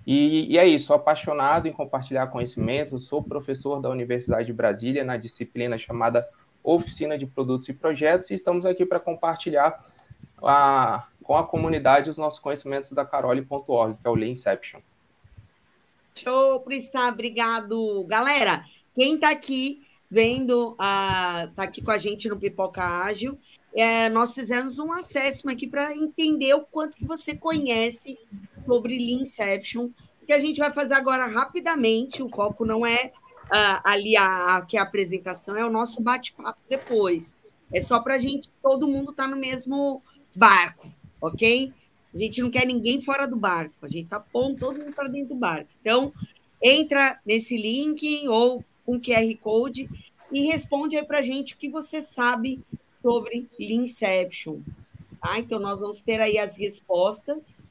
E, 0.06 0.54
e, 0.54 0.58
é 0.58 0.66
isso, 0.66 0.88
sou 0.88 0.96
apaixonado 0.96 1.68
em 1.68 1.74
compartilhar 1.74 2.28
conhecimento, 2.28 2.98
sou 2.98 3.22
professor 3.22 3.82
da 3.82 3.90
Universidade 3.90 4.48
de 4.48 4.54
Brasília 4.54 5.04
na 5.04 5.18
disciplina 5.18 5.78
chamada 5.78 6.26
Oficina 6.76 7.18
de 7.18 7.26
Produtos 7.26 7.70
e 7.70 7.74
Projetos, 7.74 8.30
e 8.30 8.34
estamos 8.34 8.66
aqui 8.66 8.86
para 8.86 9.00
compartilhar 9.00 9.82
a, 10.44 11.08
com 11.24 11.38
a 11.38 11.48
comunidade 11.48 12.10
os 12.10 12.18
nossos 12.18 12.42
conhecimentos 12.42 12.92
da 12.92 13.06
Carole.org, 13.06 13.96
que 13.96 14.06
é 14.06 14.10
o 14.10 14.16
Leanception. 14.16 14.82
Show, 16.14 16.60
Pristar, 16.60 17.14
obrigado. 17.14 18.04
Galera, 18.04 18.66
quem 18.94 19.16
está 19.16 19.30
aqui 19.30 19.82
vendo, 20.12 20.72
está 20.72 21.64
aqui 21.64 21.82
com 21.82 21.92
a 21.92 21.98
gente 21.98 22.28
no 22.28 22.38
Pipoca 22.38 22.84
Ágil, 22.84 23.38
é, 23.74 24.10
nós 24.10 24.34
fizemos 24.34 24.78
um 24.78 24.92
acesso 24.92 25.50
aqui 25.50 25.68
para 25.68 25.96
entender 25.96 26.54
o 26.54 26.62
quanto 26.62 26.98
que 26.98 27.06
você 27.06 27.34
conhece 27.34 28.18
sobre 28.66 28.98
Leanception, 28.98 29.90
que 30.26 30.34
a 30.34 30.40
gente 30.40 30.60
vai 30.60 30.72
fazer 30.74 30.96
agora 30.96 31.28
rapidamente. 31.28 32.22
O 32.22 32.30
foco 32.30 32.66
não 32.66 32.86
é 32.86 33.14
uh, 33.48 33.82
ali 33.84 34.16
a, 34.16 34.58
a, 34.58 34.62
que 34.62 34.78
é 34.78 34.80
a 34.80 34.84
apresentação, 34.84 35.58
é 35.58 35.66
o 35.66 35.72
nosso 35.72 36.02
bate-papo 36.02 36.60
depois. 36.70 37.40
É 37.74 37.82
só 37.82 38.00
para 38.00 38.16
a 38.16 38.18
gente, 38.18 38.50
todo 38.62 38.88
mundo 38.88 39.12
tá 39.12 39.28
no 39.28 39.36
mesmo 39.36 40.02
barco, 40.36 40.88
ok? 41.20 41.74
A 42.14 42.18
gente 42.18 42.42
não 42.42 42.50
quer 42.50 42.66
ninguém 42.66 43.02
fora 43.02 43.28
do 43.28 43.36
barco, 43.36 43.76
a 43.82 43.88
gente 43.88 44.08
tá 44.08 44.20
pondo 44.20 44.58
todo 44.58 44.80
mundo 44.80 44.94
para 44.94 45.10
dentro 45.10 45.30
do 45.30 45.36
barco. 45.36 45.70
Então, 45.82 46.14
entra 46.62 47.20
nesse 47.26 47.58
link 47.58 48.28
ou 48.28 48.64
com 48.86 49.00
QR 49.00 49.36
Code 49.42 49.90
e 50.32 50.46
responde 50.46 50.98
aí 50.98 51.06
para 51.06 51.20
a 51.20 51.22
gente 51.22 51.54
o 51.54 51.58
que 51.58 51.70
você 51.70 52.02
sabe 52.02 52.62
sobre 53.02 53.48
Leanception. 53.60 54.60
Tá? 55.22 55.38
Então, 55.40 55.60
nós 55.60 55.82
vamos 55.82 56.02
ter 56.02 56.22
aí 56.22 56.38
as 56.38 56.56
respostas. 56.58 57.64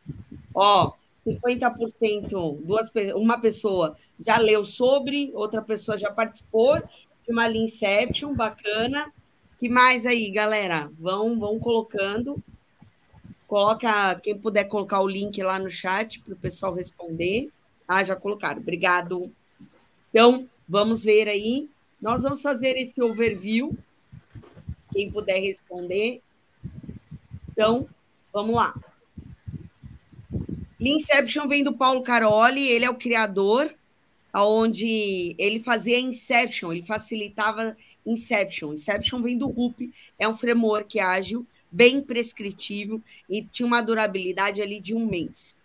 Ó, 0.55 0.93
50%, 1.27 2.61
duas, 2.63 2.93
uma 3.15 3.39
pessoa 3.39 3.97
já 4.25 4.39
leu 4.39 4.65
sobre, 4.65 5.31
outra 5.35 5.61
pessoa 5.61 5.99
já 5.99 6.11
participou 6.11 6.79
de 6.79 7.33
uma 7.33 7.47
Leanception 7.47 8.35
bacana. 8.35 9.13
que 9.59 9.69
mais 9.69 10.07
aí, 10.07 10.31
galera? 10.31 10.91
Vão, 10.99 11.39
vão 11.39 11.59
colocando. 11.59 12.43
Coloca, 13.49 14.15
quem 14.17 14.39
puder 14.39 14.65
colocar 14.65 15.01
o 15.01 15.09
link 15.09 15.43
lá 15.43 15.59
no 15.59 15.71
chat 15.71 16.21
para 16.21 16.35
o 16.35 16.37
pessoal 16.37 16.75
responder. 16.75 17.51
Ah, 17.87 18.03
já 18.03 18.15
colocaram. 18.15 18.61
Obrigado. 18.61 19.33
Então, 20.11 20.49
vamos 20.69 21.05
ver 21.05 21.29
aí. 21.29 21.69
Nós 22.01 22.23
vamos 22.23 22.43
fazer 22.43 22.77
esse 22.77 23.01
overview. 23.03 23.77
Quem 24.93 25.11
puder 25.11 25.41
responder. 25.41 26.21
Então, 27.51 27.89
vamos 28.33 28.55
lá. 28.55 28.75
Inception 30.79 31.49
vem 31.49 31.63
do 31.63 31.73
Paulo 31.73 32.03
Caroli, 32.03 32.69
ele 32.69 32.85
é 32.85 32.91
o 32.91 32.95
criador, 32.95 33.75
onde 34.35 35.35
ele 35.39 35.59
fazia 35.59 35.99
Inception, 35.99 36.73
ele 36.73 36.85
facilitava 36.85 37.77
Inception. 38.05 38.75
Inception 38.75 39.23
vem 39.23 39.39
do 39.39 39.47
RUP, 39.47 39.91
é 40.19 40.29
um 40.29 40.37
framework 40.37 41.01
ágil, 41.01 41.47
bem 41.71 42.01
prescritível 42.01 43.03
e 43.29 43.43
tinha 43.43 43.67
uma 43.67 43.83
durabilidade 43.83 44.63
ali 44.63 44.81
de 44.81 44.95
um 44.95 45.07
mês. 45.07 45.61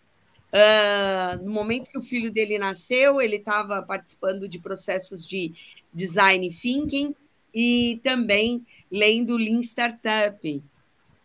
Uh, 0.52 1.42
no 1.46 1.52
momento 1.52 1.90
que 1.90 1.98
o 1.98 2.02
filho 2.02 2.32
dele 2.32 2.58
nasceu, 2.58 3.22
ele 3.22 3.38
estava 3.38 3.82
participando 3.82 4.48
de 4.48 4.60
processos 4.60 5.26
de 5.26 5.54
design 5.94 6.50
thinking 6.50 7.16
e 7.54 8.00
também 8.04 8.66
lendo 8.92 9.38
Lean 9.38 9.62
Startup. 9.62 10.64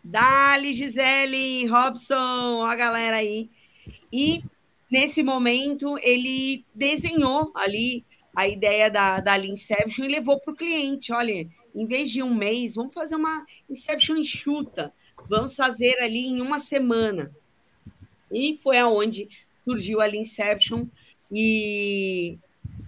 Dali, 0.03 0.73
Gisele, 0.73 1.67
Robson, 1.67 2.63
a 2.63 2.77
galera 2.77 3.17
aí 3.17 3.51
e 4.17 4.43
nesse 4.91 5.23
momento 5.23 5.99
ele 5.99 6.65
desenhou 6.75 7.53
ali 7.55 8.03
a 8.35 8.49
ideia 8.49 8.91
da, 8.91 9.21
da 9.21 9.39
Inception 9.39 10.07
e 10.07 10.09
levou 10.09 10.41
para 10.41 10.55
o 10.55 10.57
cliente. 10.57 11.13
Olha, 11.13 11.47
em 11.75 11.87
vez 11.87 12.11
de 12.11 12.23
um 12.23 12.35
mês, 12.35 12.77
vamos 12.77 12.95
fazer 12.95 13.15
uma 13.15 13.45
Inception 13.69 14.17
enxuta. 14.17 14.91
Vamos 15.29 15.55
fazer 15.55 15.99
ali 16.01 16.27
em 16.29 16.41
uma 16.41 16.59
semana. 16.59 17.31
E 18.33 18.57
foi 18.57 18.79
aonde 18.79 19.29
surgiu 19.69 20.01
a 20.01 20.09
Inception. 20.09 20.87
E 21.31 22.39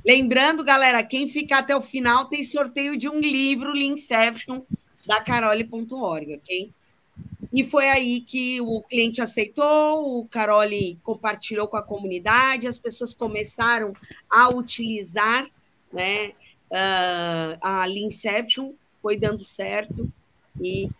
lembrando, 0.02 0.64
galera, 0.64 1.02
quem 1.02 1.28
ficar 1.28 1.58
até 1.58 1.76
o 1.76 1.82
final 1.82 2.30
tem 2.30 2.42
sorteio 2.42 2.96
de 2.96 3.06
um 3.06 3.20
livro 3.20 3.76
Inception 3.76 4.62
da 5.06 5.20
carole.org, 5.20 6.36
ok? 6.36 6.72
E 7.52 7.64
foi 7.64 7.88
aí 7.88 8.20
que 8.20 8.60
o 8.60 8.82
cliente 8.82 9.22
aceitou, 9.22 10.20
o 10.20 10.28
Carole 10.28 10.98
compartilhou 11.02 11.66
com 11.66 11.76
a 11.76 11.82
comunidade, 11.82 12.68
as 12.68 12.78
pessoas 12.78 13.14
começaram 13.14 13.94
a 14.28 14.48
utilizar 14.50 15.48
né, 15.92 16.32
uh, 16.70 17.58
a 17.60 17.84
Leanception, 17.86 18.72
foi 19.00 19.16
dando 19.16 19.42
certo. 19.42 20.12
E 20.60 20.90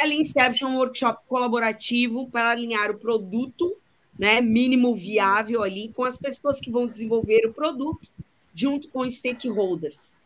a 0.00 0.06
Leanception 0.06 0.68
é 0.68 0.70
um 0.72 0.78
workshop 0.78 1.22
colaborativo 1.28 2.28
para 2.28 2.50
alinhar 2.50 2.90
o 2.90 2.98
produto 2.98 3.76
né, 4.18 4.40
mínimo 4.40 4.94
viável 4.94 5.62
ali 5.62 5.92
com 5.94 6.04
as 6.04 6.18
pessoas 6.18 6.60
que 6.60 6.70
vão 6.70 6.86
desenvolver 6.86 7.46
o 7.46 7.52
produto 7.52 8.08
junto 8.52 8.88
com 8.88 9.08
stakeholders. 9.08 10.16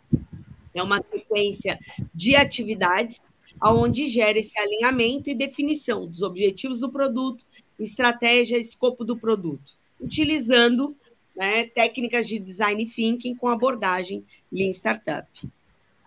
É 0.73 0.83
uma 0.83 1.01
sequência 1.01 1.79
de 2.13 2.35
atividades 2.35 3.21
aonde 3.65 4.07
gera 4.07 4.39
esse 4.39 4.59
alinhamento 4.61 5.31
e 5.31 5.35
definição 5.35 6.07
dos 6.07 6.21
objetivos 6.21 6.81
do 6.81 6.93
produto, 6.93 7.47
estratégia, 7.81 8.59
escopo 8.59 9.07
do 9.07 9.17
produto, 9.17 9.73
utilizando 9.99 10.95
né, 11.35 11.65
técnicas 11.69 12.29
de 12.29 12.39
design 12.39 12.85
thinking 12.85 13.35
com 13.35 13.49
abordagem 13.49 14.23
Lean 14.53 14.69
Startup. 14.69 15.27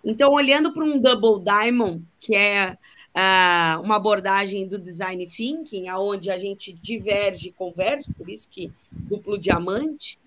Então, 0.05 0.33
olhando 0.33 0.71
para 0.71 0.85
um 0.85 0.99
Double 1.01 1.43
Diamond, 1.43 2.05
que 2.19 2.35
é 2.35 2.77
uh, 3.15 3.81
uma 3.81 3.95
abordagem 3.95 4.67
do 4.67 4.77
design 4.77 5.25
thinking, 5.25 5.87
aonde 5.87 6.29
a 6.29 6.37
gente 6.37 6.71
diverge 6.71 7.47
e 7.47 7.53
converge, 7.53 8.05
por 8.15 8.29
isso 8.29 8.47
que 8.51 8.71
duplo 8.91 9.35
diamante, 9.35 10.19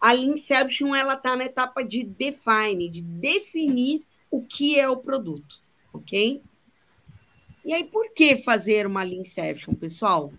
a 0.00 0.12
Leanception 0.12 0.94
ela 0.94 1.14
está 1.14 1.34
na 1.34 1.46
etapa 1.46 1.82
de 1.82 2.04
define, 2.04 2.88
de 2.88 3.02
definir 3.02 4.02
o 4.30 4.40
que 4.40 4.78
é 4.78 4.88
o 4.88 4.96
produto, 4.96 5.60
ok? 5.92 6.40
E 7.66 7.74
aí, 7.74 7.82
por 7.82 8.12
que 8.12 8.36
fazer 8.36 8.86
uma 8.86 9.02
Leanception, 9.02 9.74
pessoal? 9.74 10.32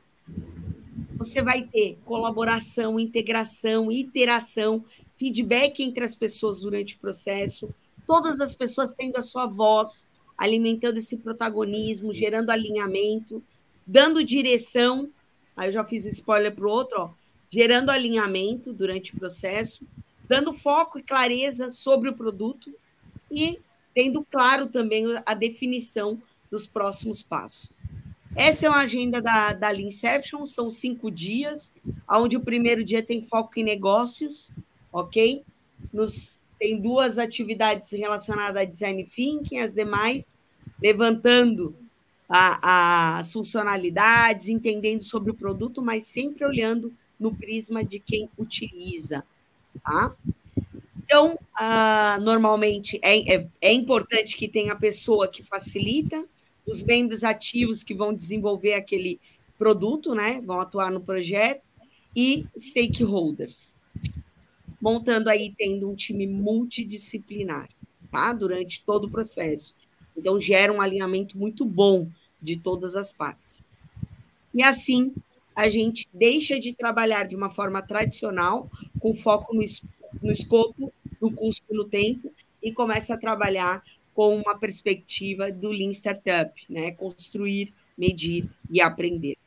Você 1.18 1.42
vai 1.42 1.62
ter 1.62 1.98
colaboração, 2.06 2.98
integração, 2.98 3.92
iteração, 3.92 4.86
feedback 5.18 5.84
entre 5.84 6.06
as 6.06 6.16
pessoas 6.16 6.62
durante 6.62 6.96
o 6.96 7.00
processo, 7.00 7.70
todas 8.08 8.40
as 8.40 8.56
pessoas 8.56 8.96
tendo 8.96 9.18
a 9.18 9.22
sua 9.22 9.46
voz, 9.46 10.10
alimentando 10.38 11.00
esse 11.00 11.18
protagonismo, 11.18 12.14
gerando 12.14 12.50
alinhamento, 12.50 13.44
dando 13.86 14.24
direção. 14.24 15.10
Aí 15.54 15.68
eu 15.68 15.74
já 15.74 15.84
fiz 15.84 16.06
spoiler 16.06 16.56
para 16.56 16.66
o 16.66 16.72
outro, 16.72 16.98
ó, 16.98 17.10
gerando 17.50 17.90
alinhamento 17.90 18.72
durante 18.72 19.14
o 19.14 19.20
processo, 19.20 19.86
dando 20.30 20.54
foco 20.54 20.98
e 20.98 21.04
clareza 21.04 21.70
sobre 21.70 22.08
o 22.08 22.16
produto 22.16 22.74
e 23.30 23.60
tendo 23.94 24.24
claro 24.24 24.68
também 24.68 25.04
a 25.26 25.34
definição 25.34 26.22
dos 26.50 26.68
próximos 26.68 27.22
passos. 27.22 27.72
Essa 28.36 28.68
é 28.68 28.70
uma 28.70 28.82
agenda 28.82 29.22
da, 29.22 29.52
da 29.54 29.70
Leanception, 29.70 30.46
são 30.46 30.70
cinco 30.70 31.10
dias, 31.10 31.76
onde 32.10 32.38
o 32.38 32.42
primeiro 32.42 32.84
dia 32.84 33.02
tem 33.02 33.24
foco 33.24 33.60
em 33.60 33.64
negócios, 33.64 34.52
ok? 34.92 35.44
Nos, 35.92 36.48
tem 36.60 36.80
duas 36.80 37.18
atividades 37.18 37.92
relacionadas 37.92 38.62
a 38.62 38.66
design 38.66 39.04
thinking, 39.04 39.60
as 39.60 39.74
demais 39.74 40.40
levantando 40.82 41.76
a, 42.30 43.18
as 43.18 43.34
funcionalidades, 43.34 44.50
entendendo 44.50 45.02
sobre 45.02 45.32
o 45.32 45.36
produto, 45.36 45.82
mas 45.82 46.06
sempre 46.06 46.46
olhando 46.46 46.94
no 47.20 47.34
prisma 47.34 47.84
de 47.84 48.00
quem 48.00 48.30
utiliza, 48.38 49.24
tá? 49.84 50.16
Então, 50.98 51.40
uh, 51.60 52.22
normalmente 52.22 53.00
é, 53.02 53.36
é, 53.36 53.48
é 53.62 53.74
importante 53.74 54.36
que 54.36 54.48
tenha 54.48 54.74
a 54.74 54.76
pessoa 54.76 55.28
que 55.28 55.42
facilita, 55.42 56.24
os 56.68 56.84
membros 56.84 57.24
ativos 57.24 57.84
que 57.84 57.94
vão 57.94 58.14
desenvolver 58.14 58.74
aquele 58.74 59.20
produto, 59.58 60.14
né? 60.14 60.42
Vão 60.42 60.60
atuar 60.60 60.92
no 60.92 61.00
projeto, 61.00 61.68
e 62.18 62.48
stakeholders. 62.58 63.76
Montando 64.82 65.30
aí, 65.30 65.54
tendo 65.56 65.88
um 65.88 65.96
time 65.96 66.26
multidisciplinar, 66.26 67.70
tá? 68.12 68.34
Durante 68.34 68.84
todo 68.84 69.06
o 69.06 69.12
processo. 69.12 69.76
Então, 70.18 70.42
gera 70.42 70.74
um 70.74 70.82
alinhamento 70.82 71.38
muito 71.38 71.64
bom 71.64 72.10
de 72.42 72.58
todas 72.58 72.96
as 72.96 73.14
partes. 73.14 73.72
E 74.52 74.64
assim, 74.64 75.14
a 75.56 75.70
gente 75.70 76.08
deixa 76.12 76.60
de 76.60 76.74
trabalhar 76.74 77.28
de 77.28 77.36
uma 77.36 77.52
forma 77.52 77.84
tradicional, 77.84 78.68
com 79.00 79.14
foco 79.14 79.54
no, 79.54 79.64
no 80.24 80.32
escopo, 80.32 80.92
no 81.22 81.32
custo, 81.32 81.66
no 81.70 81.86
tempo, 81.86 82.34
e 82.64 82.72
começa 82.72 83.14
a 83.14 83.18
trabalhar 83.18 83.84
com 84.18 84.36
uma 84.36 84.58
perspectiva 84.58 85.52
do 85.52 85.70
Lean 85.70 85.92
Startup, 85.92 86.52
né? 86.68 86.90
Construir, 86.90 87.72
medir 87.96 88.50
e 88.68 88.82
aprender. 88.82 89.38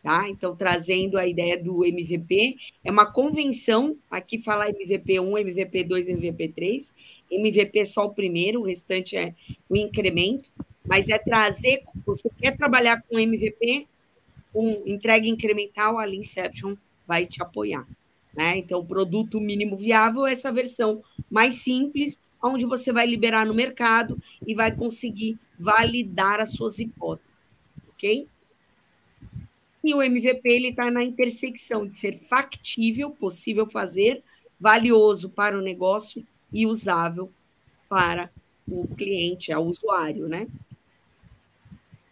Tá? 0.00 0.28
Então, 0.28 0.54
trazendo 0.54 1.18
a 1.18 1.26
ideia 1.26 1.60
do 1.60 1.84
MVP, 1.84 2.56
é 2.84 2.92
uma 2.92 3.04
convenção, 3.04 3.96
aqui 4.08 4.38
fala 4.38 4.68
MVP 4.68 5.18
1, 5.18 5.38
MVP 5.38 5.82
2, 5.82 6.08
MVP 6.08 6.48
3, 6.50 6.94
MVP 7.32 7.80
é 7.80 7.84
só 7.84 8.04
o 8.04 8.14
primeiro, 8.14 8.60
o 8.60 8.64
restante 8.64 9.16
é 9.16 9.34
o 9.68 9.76
incremento, 9.76 10.52
mas 10.86 11.08
é 11.08 11.18
trazer, 11.18 11.82
você 12.06 12.30
quer 12.40 12.56
trabalhar 12.56 13.02
com 13.02 13.18
MVP, 13.18 13.88
com 14.52 14.84
entrega 14.86 15.26
incremental, 15.26 15.98
a 15.98 16.04
Leanception 16.04 16.76
vai 17.04 17.26
te 17.26 17.42
apoiar. 17.42 17.84
Né? 18.32 18.56
Então, 18.56 18.86
produto 18.86 19.40
mínimo 19.40 19.76
viável 19.76 20.28
é 20.28 20.32
essa 20.32 20.52
versão 20.52 21.02
mais 21.28 21.56
simples, 21.56 22.20
onde 22.42 22.64
você 22.64 22.92
vai 22.92 23.06
liberar 23.06 23.46
no 23.46 23.54
mercado 23.54 24.20
e 24.46 24.54
vai 24.54 24.74
conseguir 24.74 25.38
validar 25.58 26.40
as 26.40 26.52
suas 26.52 26.78
hipóteses, 26.78 27.58
ok? 27.90 28.28
E 29.82 29.94
o 29.94 30.02
MVP 30.02 30.40
ele 30.44 30.68
está 30.68 30.90
na 30.90 31.02
intersecção 31.02 31.86
de 31.86 31.96
ser 31.96 32.16
factível, 32.16 33.10
possível 33.10 33.68
fazer, 33.68 34.22
valioso 34.58 35.30
para 35.30 35.58
o 35.58 35.62
negócio 35.62 36.24
e 36.52 36.66
usável 36.66 37.32
para 37.88 38.30
o 38.66 38.86
cliente, 38.88 39.52
ao 39.52 39.64
usuário, 39.64 40.28
né? 40.28 40.46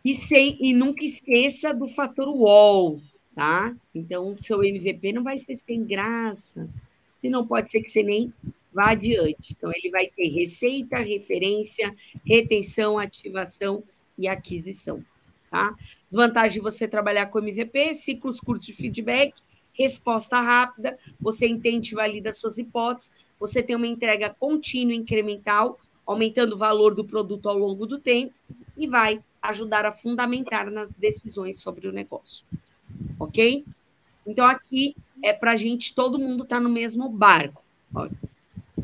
E, 0.05 0.15
sem, 0.15 0.57
e 0.61 0.73
nunca 0.73 1.05
esqueça 1.05 1.75
do 1.75 1.89
fator 1.89 2.29
wall, 2.29 3.01
tá? 3.35 3.75
Então, 3.95 4.31
o 4.33 4.39
seu 4.39 4.63
MVP 4.63 5.13
não 5.13 5.25
vai 5.25 5.37
ser 5.37 5.57
sem 5.57 5.85
graça, 5.85 6.69
se 7.17 7.29
não 7.29 7.47
pode 7.47 7.71
ser 7.71 7.81
que 7.81 7.91
você 7.91 8.03
nem 8.03 8.33
vá 8.77 8.91
adiante. 8.91 9.55
Então, 9.57 9.73
ele 9.75 9.91
vai 9.91 10.07
ter 10.07 10.29
receita, 10.29 10.99
referência, 10.99 11.95
retenção, 12.25 12.99
ativação 12.99 13.83
e 14.19 14.29
aquisição. 14.29 15.03
Tá? 15.51 15.75
As 16.07 16.13
vantagens 16.13 16.53
de 16.53 16.61
você 16.61 16.87
trabalhar 16.87 17.27
com 17.27 17.39
MVP, 17.39 17.95
ciclos 17.95 18.39
curtos 18.39 18.67
de 18.67 18.75
feedback, 18.75 19.35
resposta 19.73 20.39
rápida, 20.41 20.99
você 21.19 21.49
entende 21.49 21.93
e 21.93 21.95
valida 21.95 22.33
suas 22.35 22.59
hipóteses, 22.59 23.13
você 23.41 23.63
tem 23.63 23.75
uma 23.75 23.87
entrega 23.87 24.29
contínua 24.29 24.95
incremental, 24.95 25.79
aumentando 26.05 26.55
o 26.55 26.59
valor 26.59 26.95
do 26.95 27.05
produto 27.05 27.49
ao 27.49 27.57
longo 27.57 27.87
do 27.87 27.99
tempo 27.99 28.35
e 28.77 28.87
vai 28.87 29.23
ajudar 29.41 29.87
a 29.87 29.93
fundamentar 29.93 30.71
nas 30.71 30.97
decisões 30.97 31.61
sobre 31.61 31.89
o 31.89 31.93
negócio. 31.93 32.47
Ok? 33.19 33.65
Então, 34.27 34.45
aqui 34.45 34.95
é 35.23 35.33
para 35.33 35.53
a 35.53 35.57
gente, 35.57 35.95
todo 35.95 36.19
mundo 36.19 36.43
está 36.43 36.61
no 36.61 36.69
mesmo 36.69 37.09
barco. 37.09 37.65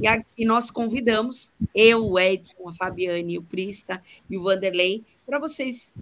E 0.02 0.06
aqui 0.08 0.44
nós 0.44 0.68
convidamos 0.68 1.54
eu, 1.72 2.04
o 2.04 2.18
Edson, 2.18 2.68
a 2.68 2.74
Fabiane, 2.74 3.38
o 3.38 3.42
Prista 3.44 4.02
e 4.28 4.36
o 4.36 4.42
Vanderlei, 4.42 5.04
para 5.24 5.38
vocês 5.38 5.94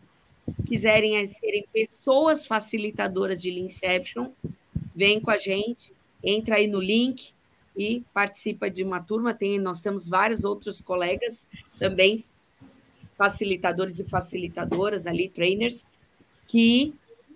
quiserem 0.67 1.27
serem 1.27 1.67
pessoas 1.71 2.47
facilitadoras 2.47 3.43
de 3.43 3.51
Leanception, 3.51 4.31
vem 4.97 5.21
com 5.21 5.31
a 5.31 5.37
gente, 5.37 5.93
entra 6.25 6.57
aí 6.57 6.67
no 6.67 6.81
link 6.81 7.35
e 7.77 8.03
participa 8.15 8.71
de 8.71 8.83
uma 8.83 9.03
turma. 9.03 9.35
Tem, 9.35 9.59
nós 9.59 9.83
temos 9.83 10.09
vários 10.09 10.45
outros 10.45 10.81
colegas 10.81 11.47
também, 11.79 12.25
facilitadores 13.19 14.01
e 14.01 14.05
facilitadoras 14.07 15.07
ali, 15.07 15.29
trainers, 15.29 15.91
que 16.49 16.95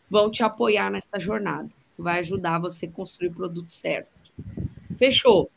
vão 0.08 0.30
te 0.30 0.42
apoiar 0.42 0.90
nessa 0.90 1.20
jornada. 1.20 1.68
Isso 1.82 2.02
vai 2.02 2.20
ajudar 2.20 2.58
você 2.58 2.86
a 2.86 2.90
construir 2.90 3.28
o 3.28 3.34
produto 3.34 3.70
certo. 3.70 4.08
Fechou? 4.96 5.50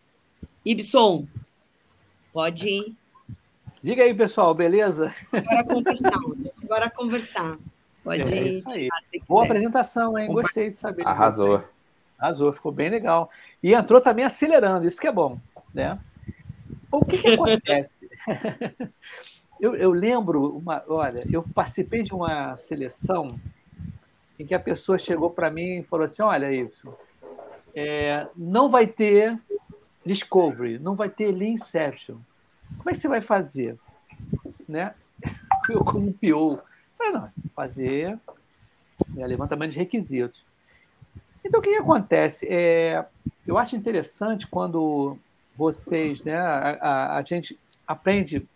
Ibson, 0.68 1.26
pode 2.34 2.68
ir. 2.68 2.96
Diga 3.82 4.04
aí, 4.04 4.14
pessoal, 4.14 4.54
beleza? 4.54 5.16
Agora 5.32 5.64
conversar. 5.64 6.14
Agora 6.62 6.90
conversar. 6.90 7.58
Pode 8.04 8.22
é 8.34 8.50
ir. 8.50 8.90
Boa 9.26 9.46
apresentação, 9.46 10.18
hein? 10.20 10.28
Gostei 10.28 10.70
de 10.70 10.78
saber. 10.78 11.08
Arrasou. 11.08 11.64
Arrasou, 12.20 12.52
ficou 12.52 12.74
bem 12.74 12.90
legal. 12.90 13.30
E 13.64 13.74
entrou 13.74 14.02
também 14.02 14.26
acelerando, 14.26 14.86
isso 14.86 15.00
que 15.00 15.08
é 15.08 15.12
bom. 15.12 15.40
Né? 15.74 15.98
O 16.92 17.06
que, 17.06 17.18
que 17.18 17.30
acontece? 17.30 17.94
eu, 19.62 19.74
eu 19.74 19.92
lembro, 19.92 20.58
uma, 20.58 20.84
olha, 20.90 21.24
eu 21.32 21.44
participei 21.56 22.04
de 22.04 22.14
uma 22.14 22.58
seleção 22.58 23.30
em 24.38 24.46
que 24.46 24.54
a 24.54 24.60
pessoa 24.60 25.00
chegou 25.00 25.30
para 25.30 25.50
mim 25.50 25.80
e 25.80 25.84
falou 25.84 26.04
assim: 26.04 26.24
Olha, 26.24 26.52
Y, 26.52 26.94
é, 27.74 28.28
não 28.36 28.70
vai 28.70 28.86
ter 28.86 29.40
Discovery, 30.08 30.80
não 30.80 30.96
vai 30.96 31.10
ter 31.10 31.32
Lean 31.32 31.52
Inception. 31.52 32.18
Como 32.78 32.90
é 32.90 32.94
que 32.94 33.00
você 33.00 33.08
vai 33.08 33.22
fazer? 33.22 33.78
Né? 34.68 34.94
Eu, 35.70 35.84
como 35.84 36.14
PO, 36.14 36.62
falei: 36.98 37.14
Não, 37.14 37.30
fazer 37.54 38.18
é, 39.18 39.28
levantamento 39.28 39.72
de 39.72 39.78
requisitos. 39.78 40.42
Então, 41.44 41.60
o 41.60 41.64
que, 41.64 41.70
que 41.70 41.82
acontece? 41.82 42.48
É, 42.50 43.06
eu 43.46 43.58
acho 43.58 43.76
interessante 43.76 44.48
quando 44.48 45.18
vocês, 45.56 46.24
né, 46.24 46.36
a, 46.36 46.78
a, 46.82 47.18
a 47.18 47.22
gente 47.22 47.58
aprende 47.88 48.48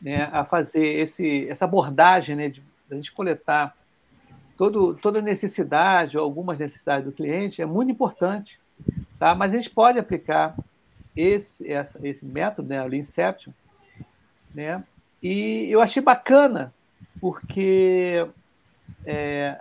né, 0.00 0.28
a 0.32 0.44
fazer 0.44 0.86
esse, 0.98 1.48
essa 1.48 1.64
abordagem 1.64 2.36
né, 2.36 2.48
de 2.48 2.62
a 2.90 2.94
gente 2.94 3.12
coletar 3.12 3.76
todo, 4.56 4.94
toda 4.94 5.22
necessidade 5.22 6.18
ou 6.18 6.24
algumas 6.24 6.58
necessidades 6.58 7.04
do 7.04 7.12
cliente 7.12 7.62
é 7.62 7.66
muito 7.66 7.92
importante, 7.92 8.58
tá? 9.18 9.34
mas 9.34 9.52
a 9.52 9.56
gente 9.56 9.70
pode 9.70 9.98
aplicar 9.98 10.56
esse, 11.16 11.70
essa, 11.70 11.98
esse 12.06 12.24
método, 12.24 12.68
né, 12.68 12.84
o 12.84 12.94
Inception, 12.94 13.52
né? 14.54 14.82
e 15.22 15.66
eu 15.70 15.80
achei 15.80 16.02
bacana, 16.02 16.72
porque 17.20 18.26
é, 19.04 19.58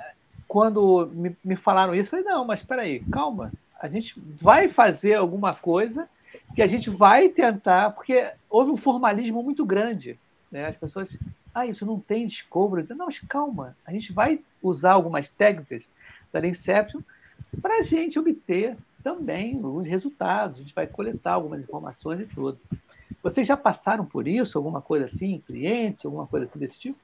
quando 0.47 1.09
me, 1.13 1.35
me 1.43 1.55
falaram 1.55 1.93
isso, 1.95 2.15
eu 2.15 2.23
falei, 2.23 2.25
não, 2.25 2.45
mas 2.45 2.61
espera 2.61 2.83
aí, 2.83 2.99
calma, 3.11 3.51
a 3.79 3.87
gente 3.87 4.15
vai 4.41 4.67
fazer 4.67 5.15
alguma 5.15 5.53
coisa 5.53 6.07
que 6.55 6.61
a 6.61 6.67
gente 6.67 6.89
vai 6.89 7.29
tentar, 7.29 7.91
porque 7.91 8.31
houve 8.49 8.71
um 8.71 8.77
formalismo 8.77 9.43
muito 9.43 9.65
grande. 9.65 10.17
Né? 10.51 10.65
As 10.65 10.77
pessoas, 10.77 11.17
ah, 11.53 11.65
isso 11.65 11.85
não 11.85 11.99
tem 11.99 12.25
discovery. 12.25 12.87
Não, 12.89 13.05
mas 13.05 13.19
calma, 13.19 13.75
a 13.85 13.91
gente 13.91 14.11
vai 14.11 14.39
usar 14.61 14.93
algumas 14.93 15.29
técnicas 15.29 15.89
da 16.31 16.45
Inception 16.45 17.01
para 17.61 17.79
a 17.79 17.81
gente 17.81 18.17
obter 18.17 18.75
também 19.07 19.57
os 19.63 19.87
resultados. 19.87 20.57
A 20.57 20.61
gente 20.61 20.75
vai 20.75 20.85
coletar 20.85 21.31
algumas 21.31 21.61
informações 21.61 22.19
e 22.19 22.25
tudo. 22.25 22.59
Vocês 23.23 23.47
já 23.47 23.55
passaram 23.55 24.03
por 24.03 24.27
isso, 24.27 24.57
alguma 24.57 24.81
coisa 24.81 25.05
assim, 25.05 25.41
clientes, 25.47 26.05
alguma 26.05 26.27
coisa 26.27 26.45
assim 26.45 26.59
desse 26.59 26.77
tipo? 26.77 26.99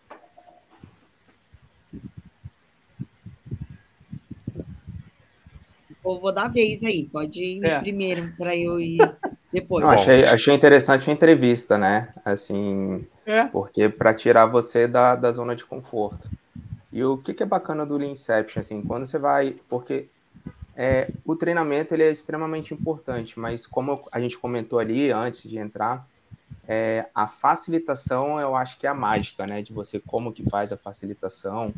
Eu 6.06 6.20
vou 6.20 6.34
dar 6.34 6.50
vez 6.50 6.84
aí, 6.84 7.08
pode 7.08 7.42
ir 7.42 7.63
é. 7.63 7.80
primeiro 7.80 8.34
para 8.36 8.54
eu 8.54 8.82
ir 8.82 9.00
depois. 9.54 9.86
Não, 9.86 9.89
achei, 9.89 10.26
achei 10.26 10.54
interessante 10.54 11.10
a 11.10 11.13
entrevista, 11.13 11.78
né? 11.78 12.13
Assim, 12.26 13.08
é. 13.26 13.46
porque 13.46 13.88
para 13.88 14.13
tirar 14.13 14.46
você 14.48 14.89
da, 14.89 15.16
da 15.16 15.32
zona 15.32 15.56
de 15.56 15.66
conforto. 15.66 16.30
E 16.92 17.02
o 17.02 17.18
que, 17.18 17.34
que 17.34 17.44
é 17.44 17.46
bacana 17.46 17.86
do 17.86 18.04
Inception, 18.04 18.60
assim, 18.60 18.82
quando 18.82 19.06
você 19.06 19.18
vai, 19.18 19.56
porque 19.70 20.10
é, 20.75 21.12
o 21.25 21.36
treinamento 21.36 21.93
ele 21.93 22.03
é 22.03 22.12
extremamente 22.12 22.73
importante, 22.73 23.39
mas 23.39 23.65
como 23.67 24.01
a 24.12 24.19
gente 24.19 24.38
comentou 24.38 24.79
ali 24.79 25.12
antes 25.12 25.49
de 25.49 25.57
entrar, 25.57 26.07
é, 26.67 27.07
a 27.13 27.27
facilitação 27.27 28.39
eu 28.39 28.55
acho 28.55 28.77
que 28.77 28.88
é 28.88 28.89
a 28.89 28.93
mágica, 28.93 29.45
né? 29.45 29.62
De 29.62 29.73
você 29.73 29.99
como 29.99 30.31
que 30.33 30.49
faz 30.49 30.71
a 30.71 30.77
facilitação, 30.77 31.73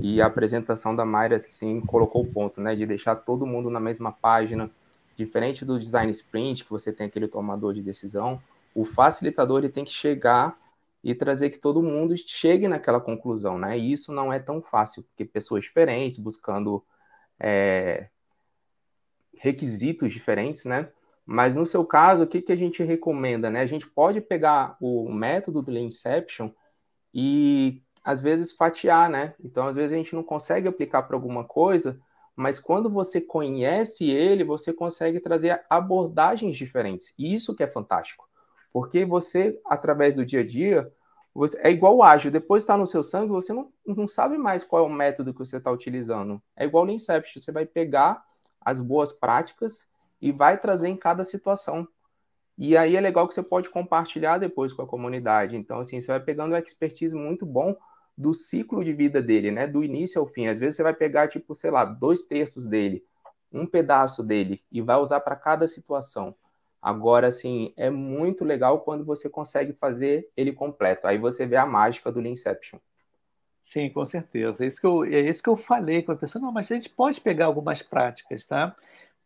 e 0.00 0.20
a 0.20 0.26
apresentação 0.26 0.94
da 0.94 1.04
Mayra, 1.04 1.36
assim, 1.36 1.80
colocou 1.80 2.22
o 2.22 2.26
ponto, 2.26 2.60
né? 2.60 2.74
De 2.74 2.86
deixar 2.86 3.16
todo 3.16 3.46
mundo 3.46 3.70
na 3.70 3.80
mesma 3.80 4.12
página. 4.12 4.70
Diferente 5.14 5.64
do 5.64 5.78
design 5.78 6.10
sprint, 6.10 6.64
que 6.64 6.70
você 6.70 6.92
tem 6.92 7.06
aquele 7.06 7.26
tomador 7.26 7.72
de 7.72 7.82
decisão, 7.82 8.40
o 8.74 8.84
facilitador 8.84 9.58
ele 9.58 9.70
tem 9.70 9.84
que 9.84 9.90
chegar 9.90 10.58
e 11.02 11.14
trazer 11.14 11.50
que 11.50 11.58
todo 11.58 11.82
mundo 11.82 12.14
chegue 12.16 12.68
naquela 12.68 13.00
conclusão, 13.00 13.58
né? 13.58 13.78
E 13.78 13.92
isso 13.92 14.12
não 14.12 14.32
é 14.32 14.38
tão 14.38 14.60
fácil, 14.60 15.02
porque 15.04 15.24
pessoas 15.24 15.64
diferentes, 15.64 16.18
buscando 16.18 16.84
é, 17.40 18.08
requisitos 19.38 20.12
diferentes, 20.12 20.64
né? 20.64 20.88
Mas 21.24 21.56
no 21.56 21.66
seu 21.66 21.84
caso, 21.84 22.22
o 22.22 22.26
que, 22.26 22.40
que 22.40 22.52
a 22.52 22.56
gente 22.56 22.82
recomenda, 22.82 23.50
né? 23.50 23.60
A 23.60 23.66
gente 23.66 23.86
pode 23.86 24.20
pegar 24.20 24.76
o 24.80 25.12
método 25.12 25.60
do 25.60 25.76
Inception 25.76 26.50
e 27.12 27.82
às 28.04 28.20
vezes 28.20 28.52
fatiar, 28.52 29.10
né? 29.10 29.34
Então, 29.42 29.66
às 29.66 29.74
vezes 29.74 29.92
a 29.92 29.96
gente 29.96 30.14
não 30.14 30.22
consegue 30.22 30.68
aplicar 30.68 31.02
para 31.02 31.16
alguma 31.16 31.42
coisa, 31.42 32.00
mas 32.36 32.60
quando 32.60 32.88
você 32.88 33.20
conhece 33.20 34.08
ele, 34.08 34.44
você 34.44 34.72
consegue 34.72 35.18
trazer 35.18 35.64
abordagens 35.68 36.56
diferentes. 36.56 37.12
E 37.18 37.34
isso 37.34 37.56
que 37.56 37.64
é 37.64 37.66
fantástico. 37.66 38.28
Porque 38.72 39.04
você, 39.04 39.58
através 39.66 40.16
do 40.16 40.24
dia 40.24 40.40
a 40.40 40.44
dia, 40.44 40.92
você, 41.34 41.58
é 41.60 41.70
igual 41.70 41.96
o 41.96 42.02
ágil. 42.02 42.30
Depois 42.30 42.62
está 42.62 42.76
no 42.76 42.86
seu 42.86 43.02
sangue, 43.02 43.32
você 43.32 43.52
não, 43.52 43.72
não 43.84 44.06
sabe 44.06 44.38
mais 44.38 44.62
qual 44.62 44.84
é 44.84 44.86
o 44.86 44.92
método 44.92 45.32
que 45.32 45.38
você 45.38 45.56
está 45.56 45.70
utilizando. 45.70 46.40
É 46.54 46.64
igual 46.64 46.84
o 46.84 46.90
Inception. 46.90 47.42
Você 47.42 47.50
vai 47.50 47.66
pegar 47.66 48.22
as 48.66 48.80
boas 48.80 49.12
práticas 49.12 49.88
e 50.20 50.32
vai 50.32 50.58
trazer 50.58 50.88
em 50.88 50.96
cada 50.96 51.22
situação. 51.22 51.86
E 52.58 52.76
aí 52.76 52.96
é 52.96 53.00
legal 53.00 53.28
que 53.28 53.34
você 53.34 53.44
pode 53.44 53.70
compartilhar 53.70 54.38
depois 54.38 54.72
com 54.72 54.82
a 54.82 54.86
comunidade. 54.86 55.56
Então, 55.56 55.78
assim, 55.78 56.00
você 56.00 56.08
vai 56.08 56.18
pegando 56.18 56.52
um 56.52 56.58
expertise 56.58 57.14
muito 57.14 57.46
bom 57.46 57.76
do 58.18 58.34
ciclo 58.34 58.82
de 58.82 58.92
vida 58.92 59.22
dele, 59.22 59.52
né? 59.52 59.68
Do 59.68 59.84
início 59.84 60.20
ao 60.20 60.26
fim. 60.26 60.48
Às 60.48 60.58
vezes 60.58 60.74
você 60.74 60.82
vai 60.82 60.94
pegar, 60.94 61.28
tipo, 61.28 61.54
sei 61.54 61.70
lá, 61.70 61.84
dois 61.84 62.26
terços 62.26 62.66
dele, 62.66 63.04
um 63.52 63.66
pedaço 63.66 64.24
dele, 64.24 64.60
e 64.72 64.82
vai 64.82 64.96
usar 64.96 65.20
para 65.20 65.36
cada 65.36 65.68
situação. 65.68 66.34
Agora, 66.82 67.28
assim, 67.28 67.72
é 67.76 67.88
muito 67.88 68.44
legal 68.44 68.80
quando 68.80 69.04
você 69.04 69.30
consegue 69.30 69.72
fazer 69.72 70.28
ele 70.36 70.52
completo. 70.52 71.06
Aí 71.06 71.18
você 71.18 71.46
vê 71.46 71.56
a 71.56 71.66
mágica 71.66 72.10
do 72.10 72.20
Inception. 72.26 72.80
Sim, 73.66 73.90
com 73.90 74.06
certeza. 74.06 74.64
É 74.64 74.68
isso 74.68 74.80
que 74.80 74.86
eu, 74.86 75.04
é 75.04 75.20
isso 75.28 75.42
que 75.42 75.48
eu 75.48 75.56
falei 75.56 76.00
com 76.00 76.12
a 76.12 76.16
pessoa. 76.16 76.40
Não, 76.40 76.52
mas 76.52 76.70
a 76.70 76.74
gente 76.76 76.88
pode 76.88 77.20
pegar 77.20 77.46
algumas 77.46 77.82
práticas, 77.82 78.46
tá? 78.46 78.76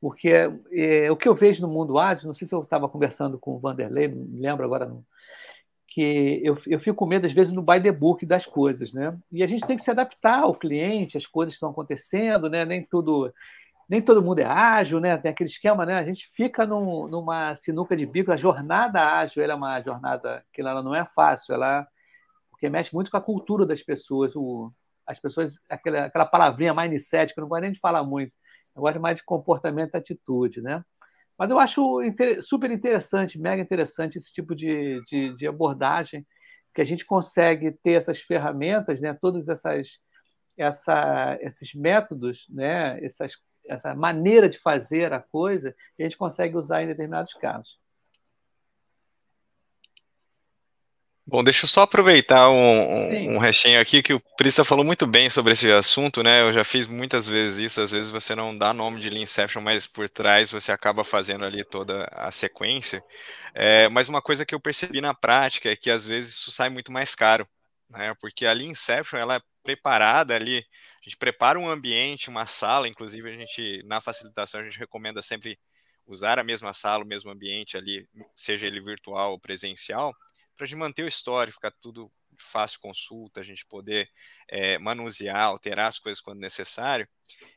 Porque 0.01 0.31
é, 0.31 1.05
é 1.05 1.11
o 1.13 1.17
que 1.17 1.29
eu 1.29 1.35
vejo 1.35 1.61
no 1.61 1.69
mundo 1.69 1.99
ágil, 1.99 2.27
não 2.27 2.33
sei 2.33 2.47
se 2.49 2.55
eu 2.55 2.63
estava 2.63 2.89
conversando 2.89 3.39
com 3.39 3.53
o 3.55 3.59
Vanderlei, 3.59 4.09
não 4.09 4.25
me 4.25 4.41
lembro 4.41 4.65
agora, 4.65 4.87
não, 4.87 5.05
que 5.87 6.41
eu, 6.43 6.57
eu 6.69 6.81
fico 6.81 6.97
com 6.97 7.07
medo, 7.07 7.27
às 7.27 7.33
vezes, 7.33 7.53
no 7.53 7.63
by 7.63 7.83
the 7.83 7.93
book 7.93 8.25
das 8.25 8.47
coisas, 8.47 8.95
né? 8.95 9.15
E 9.31 9.43
a 9.43 9.47
gente 9.47 9.67
tem 9.67 9.77
que 9.77 9.83
se 9.83 9.91
adaptar 9.91 10.41
ao 10.45 10.55
cliente, 10.55 11.19
às 11.19 11.27
coisas 11.27 11.53
que 11.55 11.57
estão 11.57 11.71
acontecendo, 11.71 12.49
né? 12.49 12.65
Nem 12.65 12.83
tudo, 12.83 13.31
nem 13.89 14.01
todo 14.03 14.23
mundo 14.23 14.39
é 14.41 14.47
ágil, 14.47 15.01
né? 15.01 15.19
Tem 15.19 15.31
aquele 15.33 15.51
esquema, 15.51 15.85
né? 15.85 15.97
A 15.99 16.05
gente 16.05 16.27
fica 16.35 16.67
num, 16.67 17.09
numa 17.09 17.55
sinuca 17.55 17.95
de 17.97 18.07
bico. 18.07 18.33
A 18.33 18.37
jornada 18.39 19.01
ágil 19.19 19.43
é 19.43 19.55
uma 19.55 19.81
jornada 19.83 20.43
que 20.53 20.63
ela 20.63 20.83
não 20.83 20.95
é 20.95 21.05
fácil, 21.05 21.55
ela 21.55 21.87
porque 22.61 22.69
mexe 22.69 22.95
muito 22.95 23.11
com 23.11 23.17
a 23.17 23.23
cultura 23.23 23.65
das 23.65 23.83
pessoas. 23.83 24.37
O, 24.37 24.71
as 25.07 25.19
pessoas, 25.19 25.59
aquela, 25.69 26.05
aquela 26.05 26.27
palavrinha 26.27 26.75
mindset, 26.75 27.33
que 27.33 27.41
eu 27.41 27.43
não 27.43 27.49
gosto 27.49 27.63
nem 27.63 27.73
de 27.73 27.81
falar 27.81 28.05
muito, 28.05 28.33
eu 28.77 28.83
gosto 28.83 29.01
mais 29.01 29.17
de 29.17 29.25
comportamento 29.25 29.95
e 29.95 29.97
atitude, 29.97 30.61
né? 30.61 30.85
Mas 31.39 31.51
eu 31.51 31.59
acho 31.59 32.01
super 32.43 32.71
interessante, 32.71 33.41
mega 33.41 33.63
interessante 33.63 34.19
esse 34.19 34.31
tipo 34.31 34.55
de, 34.55 35.01
de, 35.09 35.35
de, 35.35 35.49
abordagem, 35.49 36.27
que 36.75 36.83
a 36.83 36.85
gente 36.85 37.07
consegue 37.07 37.73
ter 37.83 37.93
essas 37.93 38.21
ferramentas, 38.21 39.01
né, 39.01 39.15
todos 39.15 39.49
essas, 39.49 39.99
essa, 40.55 41.39
esses 41.41 41.75
métodos, 41.75 42.47
né, 42.51 43.03
essas, 43.03 43.33
essa 43.67 43.95
maneira 43.95 44.51
de 44.51 44.59
fazer 44.59 45.15
a 45.15 45.19
coisa, 45.21 45.75
que 45.97 46.03
a 46.03 46.05
gente 46.05 46.19
consegue 46.19 46.57
usar 46.59 46.83
em 46.83 46.89
determinados 46.89 47.33
casos. 47.33 47.80
Bom, 51.27 51.45
deixa 51.45 51.65
eu 51.65 51.69
só 51.69 51.83
aproveitar 51.83 52.51
um, 52.51 52.55
um, 52.57 53.37
um 53.37 53.41
aqui, 53.81 54.03
que 54.03 54.13
o 54.13 54.21
Prista 54.37 54.65
falou 54.65 54.85
muito 54.85 55.07
bem 55.07 55.31
sobre 55.31 55.53
esse 55.53 55.71
assunto, 55.71 56.23
né? 56.25 56.41
Eu 56.43 56.53
já 56.53 56.65
fiz 56.65 56.89
muitas 56.89 57.27
vezes 57.29 57.59
isso, 57.71 57.81
às 57.81 57.93
vezes 57.93 58.11
você 58.11 58.35
não 58.35 58.57
dá 58.57 58.73
nome 58.75 59.01
de 59.01 59.09
Inception, 59.17 59.63
mas 59.63 59.87
por 59.87 60.09
trás 60.09 60.51
você 60.51 60.73
acaba 60.73 61.05
fazendo 61.05 61.45
ali 61.45 61.63
toda 61.65 62.05
a 62.11 62.33
sequência. 62.33 63.03
É, 63.55 63.89
mas 63.91 64.09
uma 64.09 64.21
coisa 64.21 64.45
que 64.45 64.55
eu 64.55 64.61
percebi 64.61 65.01
na 65.01 65.15
prática 65.15 65.71
é 65.71 65.77
que 65.77 65.91
às 65.91 66.05
vezes 66.07 66.33
isso 66.35 66.51
sai 66.51 66.69
muito 66.69 66.91
mais 66.91 67.15
caro, 67.15 67.47
né? 67.89 68.13
Porque 68.21 68.45
a 68.47 68.55
Inception, 68.55 69.19
ela 69.19 69.37
é 69.37 69.41
preparada 69.63 70.35
ali, 70.35 70.59
a 70.59 71.05
gente 71.05 71.17
prepara 71.17 71.59
um 71.61 71.69
ambiente, 71.69 72.29
uma 72.29 72.47
sala, 72.47 72.89
inclusive 72.89 73.29
a 73.31 73.35
gente, 73.35 73.83
na 73.85 74.01
facilitação, 74.01 74.61
a 74.61 74.65
gente 74.65 74.79
recomenda 74.79 75.23
sempre 75.23 75.57
usar 76.07 76.39
a 76.41 76.45
mesma 76.45 76.73
sala, 76.73 77.05
o 77.05 77.07
mesmo 77.07 77.31
ambiente 77.31 77.77
ali, 77.77 78.09
seja 78.35 78.67
ele 78.67 78.81
virtual 78.81 79.33
ou 79.33 79.39
presencial, 79.39 80.13
para 80.61 80.67
a 80.67 80.69
gente 80.69 80.79
manter 80.79 81.03
o 81.05 81.09
histórico, 81.09 81.55
ficar 81.55 81.71
tudo 81.81 82.13
fácil 82.39 82.81
consulta, 82.81 83.41
a 83.41 83.43
gente 83.43 83.65
poder 83.65 84.11
é, 84.47 84.79
manusear, 84.79 85.45
alterar 85.45 85.89
as 85.89 85.99
coisas 85.99 86.21
quando 86.21 86.39
necessário, 86.39 87.09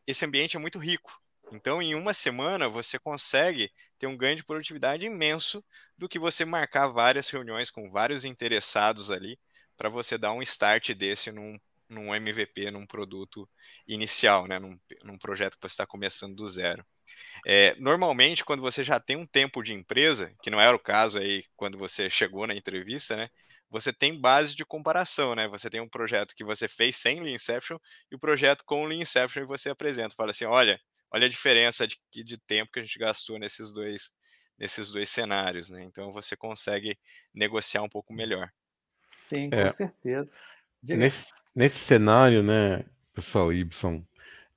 esse 0.07 0.23
ambiente 0.23 0.55
é 0.55 0.59
muito 0.59 0.79
rico. 0.79 1.11
Então, 1.51 1.81
em 1.81 1.95
uma 1.95 2.13
semana, 2.13 2.69
você 2.69 2.97
consegue 2.97 3.69
ter 3.99 4.07
um 4.07 4.15
ganho 4.15 4.37
de 4.37 4.45
produtividade 4.45 5.05
imenso 5.05 5.61
do 5.97 6.07
que 6.07 6.17
você 6.17 6.45
marcar 6.45 6.87
várias 6.87 7.29
reuniões 7.29 7.69
com 7.69 7.91
vários 7.91 8.23
interessados 8.23 9.11
ali, 9.11 9.37
para 9.75 9.89
você 9.89 10.17
dar 10.17 10.31
um 10.31 10.41
start 10.41 10.91
desse 10.93 11.29
num, 11.29 11.59
num 11.89 12.15
MVP, 12.15 12.71
num 12.71 12.87
produto 12.87 13.49
inicial, 13.85 14.47
né? 14.47 14.59
num, 14.59 14.79
num 15.03 15.17
projeto 15.17 15.55
que 15.57 15.61
você 15.61 15.73
está 15.73 15.85
começando 15.85 16.35
do 16.35 16.47
zero. 16.47 16.85
É, 17.45 17.76
normalmente, 17.78 18.45
quando 18.45 18.62
você 18.62 18.84
já 18.84 18.99
tem 18.99 19.15
um 19.17 19.26
tempo 19.26 19.62
de 19.62 19.73
empresa, 19.73 20.34
que 20.41 20.49
não 20.49 20.62
era 20.62 20.76
o 20.76 20.80
caso 20.80 21.17
aí 21.17 21.43
quando 21.56 21.78
você 21.78 22.10
chegou 22.12 22.47
na 22.47 22.56
entrevista, 22.56 23.15
né? 23.15 23.30
você 23.73 23.91
tem 23.91 24.15
base 24.15 24.56
de 24.56 24.63
comparação, 24.63 25.34
né? 25.34 25.47
Você 25.47 25.67
tem 25.67 25.82
um 25.82 25.89
projeto 25.89 26.36
que 26.36 26.43
você 26.43 26.67
fez 26.67 26.95
sem 26.95 27.19
Lean 27.19 27.34
Inception 27.34 27.80
e 28.12 28.15
o 28.15 28.19
projeto 28.19 28.63
com 28.63 28.86
Lean 28.86 29.02
Inception 29.02 29.41
e 29.41 29.47
você 29.47 29.67
apresenta. 29.67 30.13
Fala 30.15 30.30
assim, 30.30 30.45
olha, 30.45 30.80
olha 31.12 31.26
a 31.26 31.30
diferença 31.30 31.88
de, 31.88 31.97
de 32.12 32.38
tempo 32.38 32.71
que 32.71 32.80
a 32.80 32.84
gente 32.84 32.99
gastou 32.99 33.39
nesses 33.39 33.73
dois, 33.73 34.12
nesses 34.60 34.91
dois 34.91 35.10
cenários, 35.10 35.71
né? 35.71 35.84
Então 35.86 36.12
você 36.12 36.38
consegue 36.38 36.95
negociar 37.34 37.82
um 37.82 37.89
pouco 37.89 38.13
melhor. 38.13 38.47
Sim, 39.15 39.49
com 39.49 39.56
é, 39.56 39.71
certeza. 39.71 40.30
Nesse, 40.84 41.26
nesse 41.56 41.80
cenário, 41.80 42.43
né, 42.43 42.86
pessoal, 43.12 43.52
Ibson, 43.52 44.06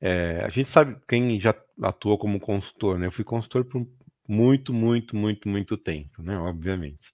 é, 0.00 0.42
a 0.44 0.48
gente 0.48 0.68
sabe 0.68 0.96
quem 1.08 1.40
já 1.40 1.54
atuou 1.82 2.18
como 2.18 2.40
consultor, 2.40 2.98
né? 2.98 3.06
Eu 3.06 3.12
fui 3.12 3.24
consultor 3.24 3.64
por 3.64 3.86
muito, 4.28 4.72
muito, 4.72 5.16
muito, 5.16 5.48
muito 5.48 5.76
tempo, 5.76 6.22
né? 6.22 6.38
Obviamente. 6.38 7.12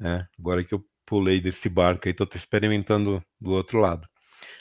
É, 0.00 0.26
agora 0.38 0.64
que 0.64 0.74
eu 0.74 0.84
pulei 1.06 1.40
desse 1.40 1.68
barco 1.68 2.02
aí, 2.06 2.12
estou 2.12 2.28
experimentando 2.34 3.22
do 3.40 3.52
outro 3.52 3.80
lado. 3.80 4.08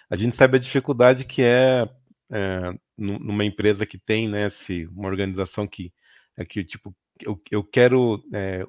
A 0.09 0.15
gente 0.15 0.35
sabe 0.35 0.57
a 0.57 0.59
dificuldade 0.59 1.25
que 1.25 1.41
é, 1.43 1.87
é 2.31 2.73
numa 2.97 3.45
empresa 3.45 3.85
que 3.85 3.97
tem, 3.97 4.27
né, 4.29 4.49
se, 4.49 4.87
uma 4.87 5.07
organização 5.07 5.67
que 5.67 5.93
é 6.37 6.45
que 6.45 6.63
tipo 6.63 6.95
eu, 7.21 7.41
eu 7.51 7.63
quero 7.63 8.23
é, 8.33 8.65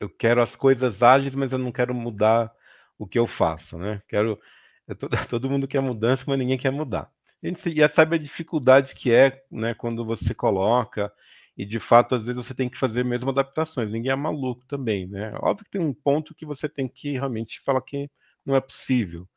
eu 0.00 0.08
quero 0.10 0.42
as 0.42 0.56
coisas 0.56 1.02
ágeis, 1.02 1.34
mas 1.34 1.52
eu 1.52 1.58
não 1.58 1.72
quero 1.72 1.94
mudar 1.94 2.52
o 2.98 3.06
que 3.06 3.18
eu 3.18 3.26
faço, 3.26 3.78
né? 3.78 4.02
Quero 4.08 4.38
todo, 4.98 5.10
todo 5.28 5.50
mundo 5.50 5.68
quer 5.68 5.80
mudança, 5.80 6.24
mas 6.26 6.38
ninguém 6.38 6.58
quer 6.58 6.70
mudar. 6.72 7.10
A 7.42 7.46
gente 7.46 7.74
já 7.76 7.88
sabe 7.88 8.16
a 8.16 8.18
dificuldade 8.18 8.94
que 8.94 9.12
é, 9.12 9.42
né, 9.50 9.74
quando 9.74 10.04
você 10.04 10.34
coloca 10.34 11.12
e 11.56 11.64
de 11.64 11.78
fato, 11.80 12.14
às 12.14 12.22
vezes 12.22 12.44
você 12.44 12.54
tem 12.54 12.68
que 12.68 12.78
fazer 12.78 13.04
mesmo 13.04 13.30
adaptações. 13.30 13.90
Ninguém 13.90 14.12
é 14.12 14.16
maluco 14.16 14.64
também, 14.66 15.06
né? 15.08 15.32
Óbvio 15.40 15.64
que 15.64 15.70
tem 15.72 15.80
um 15.80 15.92
ponto 15.92 16.34
que 16.34 16.46
você 16.46 16.68
tem 16.68 16.86
que 16.88 17.12
realmente 17.12 17.60
falar 17.62 17.80
que 17.82 18.08
não 18.46 18.54
é 18.54 18.60
possível, 18.60 19.28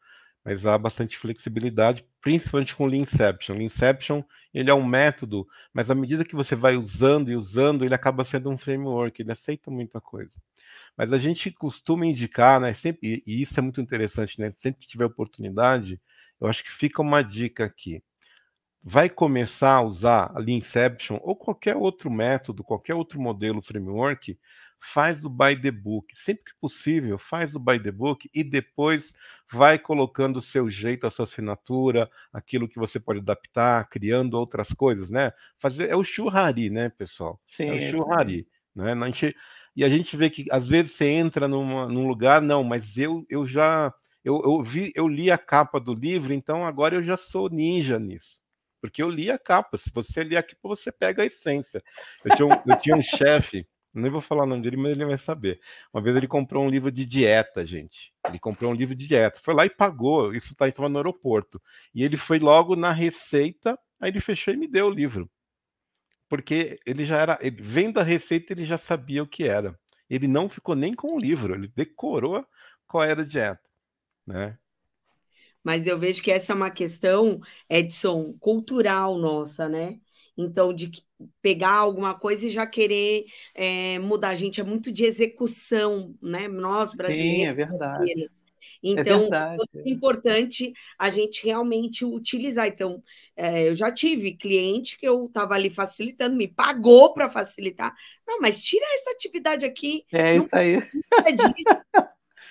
mas 0.46 0.66
há 0.66 0.78
bastante 0.78 1.18
flexibilidade, 1.18 2.06
principalmente 2.22 2.76
com 2.76 2.86
o 2.86 2.88
Leanception. 2.88 3.56
Leanception, 3.58 4.24
ele 4.54 4.70
é 4.72 4.74
um 4.74 4.86
método, 4.86 5.48
mas 5.74 5.92
à 5.92 5.96
medida 5.96 6.26
que 6.26 6.36
você 6.36 6.56
vai 6.56 6.76
usando 6.78 7.32
e 7.32 7.36
usando, 7.38 7.86
ele 7.86 7.96
acaba 7.96 8.24
sendo 8.26 8.50
um 8.52 8.58
framework, 8.58 9.22
ele 9.22 9.32
aceita 9.32 9.72
muita 9.72 10.02
coisa. 10.02 10.34
Mas 10.98 11.14
a 11.14 11.18
gente 11.18 11.52
costuma 11.52 12.06
indicar, 12.06 12.60
né, 12.60 12.74
sempre, 12.74 13.24
e 13.26 13.42
isso 13.42 13.60
é 13.60 13.64
muito 13.64 13.82
interessante, 13.82 14.40
né, 14.40 14.52
sempre 14.52 14.82
que 14.82 14.88
tiver 14.88 15.06
oportunidade, 15.06 16.00
eu 16.42 16.48
acho 16.48 16.64
que 16.64 16.72
fica 16.72 17.02
uma 17.02 17.22
dica 17.22 17.64
aqui 17.66 18.04
vai 18.84 19.10
começar 19.10 19.76
a 19.76 19.82
usar 19.82 20.32
a 20.34 20.40
Leanception 20.40 21.20
ou 21.22 21.36
qualquer 21.36 21.76
outro 21.76 22.10
método, 22.10 22.64
qualquer 22.64 22.96
outro 22.96 23.22
modelo 23.22 23.62
framework, 23.62 24.38
faz 24.80 25.24
o 25.24 25.30
by 25.30 25.56
the 25.60 25.70
book. 25.70 26.08
Sempre 26.16 26.46
que 26.46 26.60
possível, 26.60 27.18
faz 27.18 27.54
o 27.54 27.60
by 27.60 27.80
the 27.80 27.92
book 27.92 28.28
e 28.34 28.44
depois 28.44 29.14
vai 29.52 29.78
colocando 29.78 30.38
o 30.38 30.42
seu 30.42 30.70
jeito, 30.70 31.06
a 31.06 31.12
sua 31.12 31.26
assinatura, 31.26 32.10
aquilo 32.34 32.68
que 32.68 32.80
você 32.80 33.00
pode 33.00 33.20
adaptar, 33.20 33.88
criando 33.90 34.34
outras 34.34 34.70
coisas, 34.70 35.12
né? 35.12 35.32
Fazer 35.60 35.90
é 35.90 35.96
o 35.96 36.04
churrari, 36.04 36.70
né, 36.70 36.90
pessoal? 36.90 37.40
Sim, 37.46 37.70
é 37.70 37.74
o 37.74 37.92
churrari, 37.92 38.48
né? 38.76 38.94
A 38.94 39.06
gente, 39.06 39.36
e 39.76 39.84
a 39.84 39.90
gente 39.90 40.18
vê 40.18 40.30
que 40.30 40.46
às 40.50 40.68
vezes 40.68 40.94
você 40.94 41.06
entra 41.06 41.48
numa, 41.48 41.88
num 41.88 42.08
lugar, 42.08 42.42
não, 42.42 42.64
mas 42.64 42.98
eu, 42.98 43.24
eu 43.30 43.46
já 43.46 43.94
eu, 44.24 44.42
eu, 44.44 44.64
vi, 44.64 44.92
eu 44.96 45.08
li 45.08 45.32
a 45.32 45.38
capa 45.38 45.80
do 45.80 45.94
livro, 45.94 46.34
então 46.34 46.66
agora 46.66 46.96
eu 46.96 47.04
já 47.04 47.18
sou 47.18 47.50
ninja 47.50 48.00
nisso 48.00 48.42
porque 48.82 49.02
eu 49.02 49.10
li 49.10 49.30
a 49.30 49.38
capa. 49.38 49.78
Se 49.78 49.92
você 49.94 50.24
ler 50.24 50.38
a 50.38 50.44
capa, 50.44 50.58
você 50.64 50.92
pega 50.92 51.22
a 51.22 51.26
essência. 51.26 51.84
Eu 52.26 52.36
tinha 52.36 52.48
um, 52.48 52.52
eu 52.52 52.78
tinha 52.80 52.96
um 52.96 53.04
chefe, 53.04 53.66
nem 53.94 54.10
vou 54.10 54.22
falar 54.22 54.44
o 54.44 54.48
nome 54.48 54.64
dele, 54.64 54.78
mas 54.78 54.92
ele 54.92 55.06
vai 55.06 55.18
saber. 55.18 55.62
Uma 55.94 56.02
vez 56.02 56.16
ele 56.16 56.28
comprou 56.28 56.66
um 56.66 56.70
livro 56.70 56.92
de 56.92 57.06
dieta, 57.06 57.66
gente. 57.66 58.12
Ele 58.28 58.40
comprou 58.40 58.72
um 58.72 58.76
livro 58.76 58.96
de 58.96 59.06
dieta. 59.06 59.40
Foi 59.42 59.54
lá 59.54 59.66
e 59.66 59.70
pagou. 59.70 60.34
Isso 60.34 60.56
tá, 60.56 60.68
estava 60.68 60.90
no 60.90 60.98
aeroporto. 60.98 61.62
E 61.94 62.04
ele 62.04 62.18
foi 62.18 62.40
logo 62.40 62.76
na 62.76 62.92
receita, 62.92 63.78
aí 64.00 64.10
ele 64.10 64.20
fechou 64.20 64.54
e 64.54 64.58
me 64.58 64.68
deu 64.68 64.88
o 64.88 64.92
livro. 64.92 65.30
Porque 66.28 66.80
ele 66.86 67.06
já 67.06 67.18
era, 67.18 67.38
ele, 67.42 67.62
vendo 67.62 68.00
a 68.00 68.04
receita, 68.04 68.54
ele 68.54 68.66
já 68.66 68.78
sabia 68.78 69.22
o 69.22 69.28
que 69.28 69.44
era. 69.44 69.78
Ele 70.10 70.28
não 70.28 70.50
ficou 70.50 70.76
nem 70.76 70.94
com 70.94 71.16
o 71.16 71.20
livro, 71.20 71.54
ele 71.54 71.68
decorou 71.68 72.46
qual 72.88 73.04
era 73.04 73.22
a 73.22 73.26
dieta. 73.26 73.71
Né? 74.26 74.58
Mas 75.64 75.86
eu 75.86 75.98
vejo 75.98 76.22
que 76.22 76.32
essa 76.32 76.54
é 76.54 76.56
uma 76.56 76.72
questão, 76.72 77.40
Edson, 77.70 78.34
cultural 78.40 79.18
nossa, 79.18 79.70
né? 79.70 80.00
Então, 80.38 80.74
de 80.74 80.92
pegar 81.42 81.74
alguma 81.74 82.16
coisa 82.18 82.48
e 82.48 82.50
já 82.50 82.66
querer 82.66 83.26
é, 83.54 84.00
mudar. 84.00 84.30
A 84.30 84.36
gente 84.36 84.60
é 84.60 84.64
muito 84.64 84.92
de 84.92 85.06
execução, 85.06 86.16
né? 86.22 86.48
Nós, 86.48 86.96
brasileiros. 86.96 87.56
Sim, 87.56 87.62
é 87.62 87.66
verdade. 87.66 88.12
É 88.12 88.16
então, 88.84 89.30
é 89.32 89.58
é 89.76 89.90
importante 89.90 90.74
a 90.98 91.10
gente 91.10 91.44
realmente 91.44 92.04
utilizar. 92.04 92.68
Então, 92.68 93.04
é, 93.36 93.70
eu 93.70 93.76
já 93.76 93.92
tive 93.92 94.34
cliente 94.34 94.98
que 94.98 95.08
eu 95.08 95.26
estava 95.26 95.54
ali 95.54 95.70
facilitando, 95.70 96.36
me 96.36 96.48
pagou 96.48 97.14
para 97.14 97.30
facilitar. 97.30 97.94
Não, 98.28 98.40
mas 98.40 98.62
tira 98.62 98.86
essa 98.96 99.12
atividade 99.12 99.66
aqui. 99.66 100.04
É 100.12 100.36
isso 100.36 100.56
aí. 100.56 100.80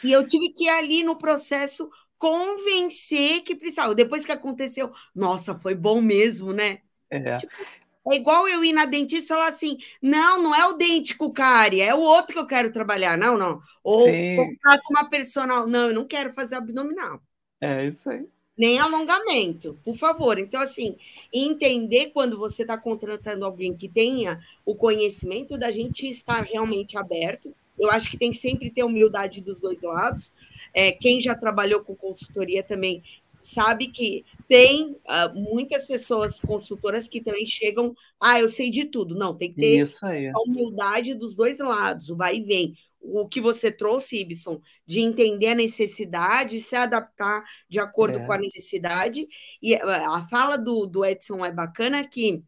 E 0.02 0.12
eu 0.12 0.24
tive 0.24 0.50
que 0.50 0.64
ir 0.64 0.68
ali 0.68 1.02
no 1.02 1.16
processo 1.16 1.90
convencer 2.18 3.42
que 3.42 3.54
precisava. 3.54 3.94
Depois 3.94 4.24
que 4.24 4.32
aconteceu, 4.32 4.92
nossa, 5.14 5.54
foi 5.54 5.74
bom 5.74 6.00
mesmo, 6.00 6.52
né? 6.52 6.80
É. 7.08 7.36
Tipo, 7.36 7.52
é 8.12 8.16
igual 8.16 8.48
eu 8.48 8.64
ir 8.64 8.72
na 8.72 8.84
dentista 8.84 9.34
e 9.34 9.36
falar 9.36 9.48
assim: 9.48 9.78
não, 10.00 10.42
não 10.42 10.54
é 10.54 10.66
o 10.66 10.74
dente 10.74 11.16
com 11.16 11.30
cárie, 11.30 11.80
é 11.80 11.94
o 11.94 12.00
outro 12.00 12.34
que 12.34 12.38
eu 12.38 12.46
quero 12.46 12.72
trabalhar. 12.72 13.16
Não, 13.16 13.36
não. 13.36 13.60
Ou 13.82 14.06
contrato 14.36 14.82
uma 14.90 15.08
personal. 15.08 15.66
Não, 15.66 15.88
eu 15.88 15.94
não 15.94 16.06
quero 16.06 16.32
fazer 16.32 16.56
abdominal. 16.56 17.20
É 17.60 17.86
isso 17.86 18.10
aí. 18.10 18.26
Nem 18.56 18.78
alongamento, 18.78 19.78
por 19.82 19.96
favor. 19.96 20.38
Então, 20.38 20.60
assim, 20.60 20.96
entender 21.32 22.10
quando 22.10 22.38
você 22.38 22.62
está 22.62 22.76
contratando 22.76 23.44
alguém 23.44 23.74
que 23.74 23.88
tenha 23.88 24.38
o 24.66 24.74
conhecimento 24.74 25.56
da 25.56 25.70
gente 25.70 26.06
estar 26.06 26.42
realmente 26.42 26.98
aberto. 26.98 27.54
Eu 27.80 27.90
acho 27.90 28.10
que 28.10 28.18
tem 28.18 28.30
que 28.30 28.36
sempre 28.36 28.70
ter 28.70 28.84
humildade 28.84 29.40
dos 29.40 29.60
dois 29.60 29.82
lados. 29.82 30.34
É, 30.74 30.92
quem 30.92 31.20
já 31.20 31.34
trabalhou 31.34 31.80
com 31.80 31.96
consultoria 31.96 32.62
também 32.62 33.02
sabe 33.40 33.88
que 33.88 34.24
tem 34.46 34.92
uh, 34.92 35.34
muitas 35.34 35.86
pessoas 35.86 36.38
consultoras 36.40 37.08
que 37.08 37.20
também 37.20 37.46
chegam, 37.46 37.94
ah, 38.20 38.38
eu 38.38 38.48
sei 38.48 38.70
de 38.70 38.84
tudo. 38.84 39.14
Não, 39.14 39.34
tem 39.34 39.52
que 39.52 39.60
ter 39.60 39.84
a 40.34 40.42
humildade 40.42 41.14
dos 41.14 41.34
dois 41.34 41.58
lados, 41.58 42.10
o 42.10 42.16
vai 42.16 42.36
e 42.36 42.42
vem. 42.42 42.76
O 43.00 43.26
que 43.26 43.40
você 43.40 43.72
trouxe, 43.72 44.20
Ibson, 44.20 44.60
de 44.84 45.00
entender 45.00 45.48
a 45.48 45.54
necessidade, 45.54 46.60
se 46.60 46.76
adaptar 46.76 47.42
de 47.66 47.80
acordo 47.80 48.18
é. 48.18 48.26
com 48.26 48.32
a 48.32 48.36
necessidade. 48.36 49.26
E 49.62 49.74
a 49.74 50.22
fala 50.28 50.58
do, 50.58 50.84
do 50.84 51.02
Edson 51.02 51.42
é 51.42 51.50
bacana 51.50 52.06
que 52.06 52.44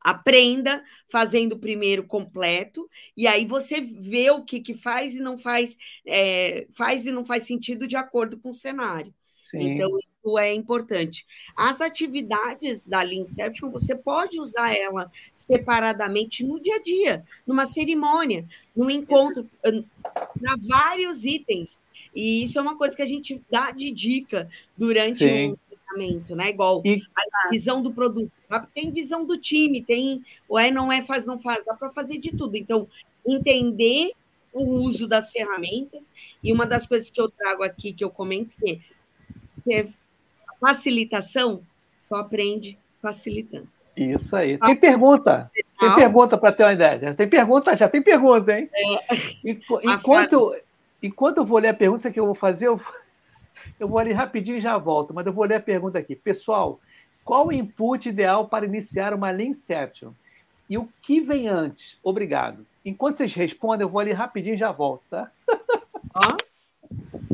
Aprenda 0.00 0.82
fazendo 1.08 1.58
primeiro 1.58 2.04
completo, 2.04 2.88
e 3.16 3.26
aí 3.26 3.46
você 3.46 3.80
vê 3.80 4.30
o 4.30 4.44
que, 4.44 4.60
que 4.60 4.74
faz 4.74 5.14
e 5.14 5.20
não 5.20 5.38
faz, 5.38 5.76
é, 6.06 6.66
faz 6.72 7.06
e 7.06 7.12
não 7.12 7.24
faz 7.24 7.44
sentido 7.44 7.86
de 7.86 7.96
acordo 7.96 8.38
com 8.38 8.50
o 8.50 8.54
cenário. 8.54 9.12
Sim. 9.52 9.74
Então, 9.74 9.98
isso 9.98 10.38
é 10.38 10.54
importante. 10.54 11.26
As 11.54 11.82
atividades 11.82 12.88
da 12.88 13.02
Leanception, 13.02 13.70
você 13.70 13.94
pode 13.94 14.40
usar 14.40 14.74
ela 14.74 15.12
separadamente 15.34 16.42
no 16.42 16.58
dia 16.58 16.76
a 16.76 16.80
dia, 16.80 17.24
numa 17.46 17.66
cerimônia, 17.66 18.46
num 18.74 18.88
encontro, 18.88 19.46
para 19.62 20.56
vários 20.66 21.26
itens. 21.26 21.82
E 22.14 22.42
isso 22.42 22.58
é 22.58 22.62
uma 22.62 22.78
coisa 22.78 22.96
que 22.96 23.02
a 23.02 23.06
gente 23.06 23.42
dá 23.50 23.70
de 23.70 23.90
dica 23.90 24.48
durante 24.74 25.18
Sim. 25.18 25.52
um 25.52 25.56
treinamento, 25.92 26.34
né? 26.34 26.50
Igual 26.50 26.82
e... 26.84 27.02
a 27.46 27.50
visão 27.50 27.82
do 27.82 27.92
produto 27.92 28.32
tem 28.74 28.90
visão 28.90 29.24
do 29.24 29.38
time, 29.38 29.82
tem 29.82 30.22
o 30.48 30.58
é, 30.58 30.70
não 30.70 30.92
é, 30.92 31.02
faz, 31.02 31.24
não 31.24 31.38
faz, 31.38 31.64
dá 31.64 31.74
para 31.74 31.90
fazer 31.90 32.18
de 32.18 32.30
tudo. 32.36 32.56
Então, 32.56 32.86
entender 33.26 34.12
o 34.52 34.62
uso 34.62 35.06
das 35.08 35.32
ferramentas, 35.32 36.12
e 36.42 36.52
uma 36.52 36.66
das 36.66 36.86
coisas 36.86 37.08
que 37.08 37.20
eu 37.20 37.30
trago 37.30 37.62
aqui, 37.62 37.92
que 37.92 38.04
eu 38.04 38.10
comento, 38.10 38.54
que 38.60 38.80
é 39.70 39.86
facilitação, 40.60 41.62
só 42.08 42.16
aprende 42.16 42.78
facilitando. 43.00 43.68
Isso 43.96 44.36
aí. 44.36 44.58
Tem 44.58 44.76
pergunta. 44.76 45.50
Tem 45.78 45.94
pergunta 45.94 46.36
para 46.36 46.52
ter 46.52 46.64
uma 46.64 46.72
ideia. 46.72 46.98
Já 47.00 47.14
tem 47.14 47.28
pergunta, 47.28 47.76
já 47.76 47.88
tem 47.88 48.02
pergunta, 48.02 48.58
hein? 48.58 48.68
É. 48.74 49.16
Enquanto, 49.84 50.54
enquanto 51.02 51.38
eu 51.38 51.44
vou 51.44 51.58
ler 51.58 51.68
a 51.68 51.74
pergunta 51.74 52.10
que 52.10 52.20
eu 52.20 52.26
vou 52.26 52.34
fazer, 52.34 52.68
eu, 52.68 52.80
eu 53.78 53.88
vou 53.88 53.98
ali 53.98 54.12
rapidinho 54.12 54.56
e 54.56 54.60
já 54.60 54.76
volto, 54.78 55.12
mas 55.14 55.26
eu 55.26 55.32
vou 55.32 55.44
ler 55.44 55.56
a 55.56 55.60
pergunta 55.60 55.98
aqui. 55.98 56.14
Pessoal, 56.14 56.80
qual 57.24 57.46
o 57.46 57.52
input 57.52 58.08
ideal 58.08 58.48
para 58.48 58.66
iniciar 58.66 59.14
uma 59.14 59.30
Leanception? 59.30 60.12
E 60.68 60.78
o 60.78 60.88
que 61.02 61.20
vem 61.20 61.48
antes? 61.48 61.98
Obrigado. 62.02 62.66
Enquanto 62.84 63.16
vocês 63.16 63.34
respondem, 63.34 63.84
eu 63.84 63.88
vou 63.88 64.00
ali 64.00 64.12
rapidinho 64.12 64.54
e 64.54 64.58
já 64.58 64.72
volto, 64.72 65.02
tá? 65.08 65.30
Ó, 66.14 66.36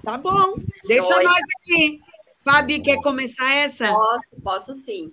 tá 0.03 0.19
bom. 0.19 0.57
Deixa 0.87 1.17
Oi. 1.17 1.25
nós 1.25 1.45
aqui. 1.61 2.01
Fabi, 2.45 2.81
quer 2.81 2.97
começar 2.97 3.55
essa? 3.55 3.89
Posso, 3.93 4.37
posso 4.43 4.75
sim. 4.75 5.13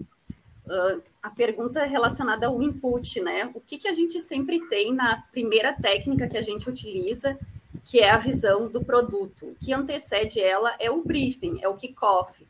Uh, 0.66 1.02
a 1.22 1.30
pergunta 1.30 1.82
é 1.82 1.86
relacionada 1.86 2.48
ao 2.48 2.62
input, 2.62 3.22
né? 3.22 3.52
O 3.54 3.62
que, 3.62 3.78
que 3.78 3.88
a 3.88 3.94
gente 3.94 4.20
sempre 4.22 4.60
tem 4.68 4.94
na 4.94 5.24
primeira 5.32 5.74
técnica 5.74 6.28
que 6.28 6.38
a 6.38 6.42
gente 6.42 6.70
utiliza, 6.70 7.38
que 7.86 8.00
é 8.00 8.10
a 8.10 8.18
visão 8.18 8.68
do 8.68 8.84
produto. 8.84 9.46
O 9.46 9.56
que 9.56 9.72
antecede 9.72 10.42
ela 10.42 10.76
é 10.80 10.90
o 10.90 11.04
briefing, 11.04 11.60
é 11.62 11.70
o 11.70 11.76
kickoff. 11.76 12.46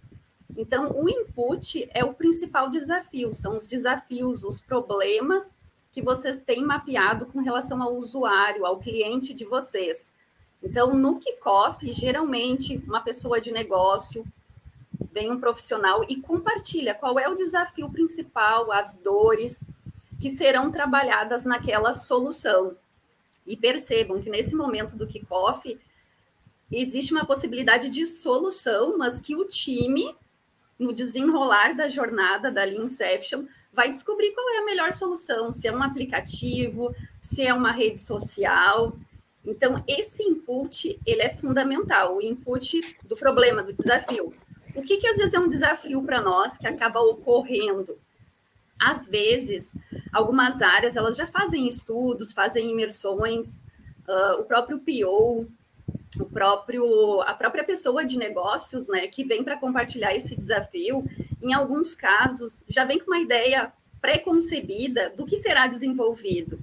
Então, 0.57 0.91
o 0.95 1.09
input 1.09 1.89
é 1.93 2.03
o 2.03 2.13
principal 2.13 2.69
desafio, 2.69 3.31
são 3.33 3.55
os 3.55 3.67
desafios, 3.67 4.45
os 4.45 4.61
problemas 4.61 5.55
que 5.91 6.01
vocês 6.01 6.41
têm 6.41 6.63
mapeado 6.63 7.25
com 7.25 7.39
relação 7.39 7.83
ao 7.83 7.95
usuário, 7.95 8.65
ao 8.65 8.79
cliente 8.79 9.33
de 9.33 9.43
vocês. 9.43 10.13
Então, 10.63 10.95
no 10.95 11.19
kickoff, 11.19 11.91
geralmente, 11.91 12.81
uma 12.87 13.01
pessoa 13.01 13.39
de 13.41 13.51
negócio 13.51 14.25
vem 15.11 15.31
um 15.31 15.39
profissional 15.39 16.05
e 16.07 16.15
compartilha 16.17 16.95
qual 16.95 17.19
é 17.19 17.27
o 17.27 17.35
desafio 17.35 17.89
principal, 17.89 18.71
as 18.71 18.93
dores 18.93 19.63
que 20.19 20.29
serão 20.29 20.71
trabalhadas 20.71 21.45
naquela 21.45 21.93
solução. 21.93 22.75
E 23.45 23.55
percebam 23.55 24.21
que 24.21 24.29
nesse 24.29 24.55
momento 24.55 24.97
do 24.97 25.08
kickoff 25.08 25.77
existe 26.71 27.13
uma 27.13 27.25
possibilidade 27.25 27.89
de 27.89 28.05
solução, 28.05 28.97
mas 28.97 29.21
que 29.21 29.36
o 29.36 29.45
time, 29.45 30.15
no 30.79 30.91
desenrolar 30.91 31.73
da 31.73 31.88
jornada 31.88 32.51
da 32.51 32.63
Lean 32.63 32.86
Inception, 32.86 33.45
vai 33.71 33.89
descobrir 33.89 34.31
qual 34.31 34.49
é 34.49 34.58
a 34.60 34.65
melhor 34.65 34.91
solução, 34.93 35.51
se 35.51 35.67
é 35.67 35.71
um 35.71 35.84
aplicativo, 35.84 36.95
se 37.19 37.45
é 37.45 37.53
uma 37.53 37.71
rede 37.71 37.99
social. 37.99 38.97
Então, 39.43 39.84
esse 39.88 40.23
input, 40.23 40.99
ele 41.05 41.21
é 41.21 41.29
fundamental, 41.29 42.17
o 42.17 42.21
input 42.21 42.97
do 43.03 43.15
problema, 43.15 43.62
do 43.62 43.73
desafio. 43.73 44.34
O 44.73 44.81
que, 44.81 44.97
que 44.97 45.08
às 45.08 45.17
vezes 45.17 45.34
é 45.34 45.39
um 45.39 45.47
desafio 45.47 46.01
para 46.03 46.21
nós 46.21 46.58
que 46.58 46.67
acaba 46.67 46.99
ocorrendo? 46.99 47.97
Às 48.79 49.05
vezes, 49.05 49.73
algumas 50.11 50.61
áreas 50.61 50.95
elas 50.95 51.15
já 51.15 51.27
fazem 51.27 51.67
estudos, 51.67 52.33
fazem 52.33 52.71
imersões, 52.71 53.63
uh, 54.07 54.39
o 54.39 54.43
próprio 54.43 54.79
PO, 54.79 55.47
o 56.19 56.25
próprio, 56.25 57.21
a 57.21 57.33
própria 57.33 57.63
pessoa 57.63 58.05
de 58.05 58.17
negócios, 58.17 58.88
né, 58.88 59.07
que 59.07 59.23
vem 59.23 59.43
para 59.43 59.57
compartilhar 59.57 60.15
esse 60.15 60.35
desafio, 60.35 61.05
em 61.41 61.53
alguns 61.53 61.93
casos 61.93 62.63
já 62.67 62.85
vem 62.85 62.99
com 62.99 63.11
uma 63.11 63.19
ideia 63.19 63.71
pré-concebida 64.01 65.09
do 65.09 65.25
que 65.25 65.35
será 65.35 65.67
desenvolvido. 65.67 66.59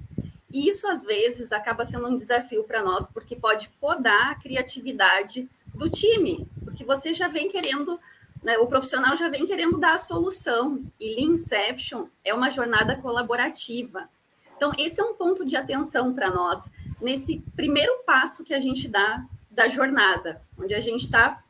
E 0.51 0.67
isso 0.67 0.87
às 0.87 1.03
vezes 1.03 1.51
acaba 1.51 1.83
sendo 1.83 2.07
um 2.07 2.15
desafio 2.15 2.63
para 2.63 2.83
nós, 2.83 3.07
porque 3.07 3.35
pode 3.35 3.69
podar 3.81 4.31
a 4.31 4.35
criatividade 4.35 5.49
do 5.73 5.89
time, 5.89 6.47
porque 6.63 6.85
você 6.85 7.13
já 7.13 7.27
vem 7.27 7.49
querendo, 7.49 7.99
né, 8.43 8.57
o 8.57 8.67
profissional 8.67 9.15
já 9.15 9.29
vem 9.29 9.45
querendo 9.45 9.79
dar 9.79 9.93
a 9.93 9.97
solução, 9.97 10.83
e 10.99 11.15
Lean 11.15 11.31
Inception 11.31 12.07
é 12.23 12.33
uma 12.33 12.49
jornada 12.49 12.95
colaborativa. 12.97 14.09
Então, 14.57 14.71
esse 14.77 14.99
é 14.99 15.03
um 15.03 15.13
ponto 15.13 15.45
de 15.45 15.55
atenção 15.55 16.13
para 16.13 16.29
nós, 16.29 16.69
nesse 17.01 17.41
primeiro 17.55 18.03
passo 18.05 18.43
que 18.43 18.53
a 18.53 18.59
gente 18.59 18.87
dá 18.87 19.25
da 19.49 19.67
jornada, 19.67 20.41
onde 20.57 20.73
a 20.73 20.79
gente 20.79 21.01
está 21.01 21.43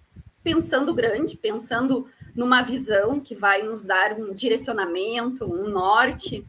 pensando 0.44 0.94
grande, 0.94 1.38
pensando 1.38 2.08
numa 2.36 2.62
visão 2.62 3.20
que 3.20 3.34
vai 3.34 3.64
nos 3.64 3.86
dar 3.86 4.14
um 4.14 4.34
direcionamento, 4.34 5.46
um 5.46 5.70
norte 5.70 6.46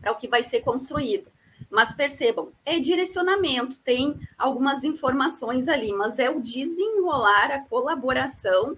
para 0.00 0.12
o 0.12 0.16
que 0.16 0.28
vai 0.28 0.42
ser 0.42 0.60
construído. 0.60 1.30
Mas 1.70 1.94
percebam, 1.94 2.50
é 2.64 2.78
direcionamento, 2.78 3.78
tem 3.80 4.18
algumas 4.38 4.84
informações 4.84 5.68
ali, 5.68 5.92
mas 5.92 6.18
é 6.18 6.30
o 6.30 6.40
desenrolar 6.40 7.50
a 7.50 7.60
colaboração 7.60 8.76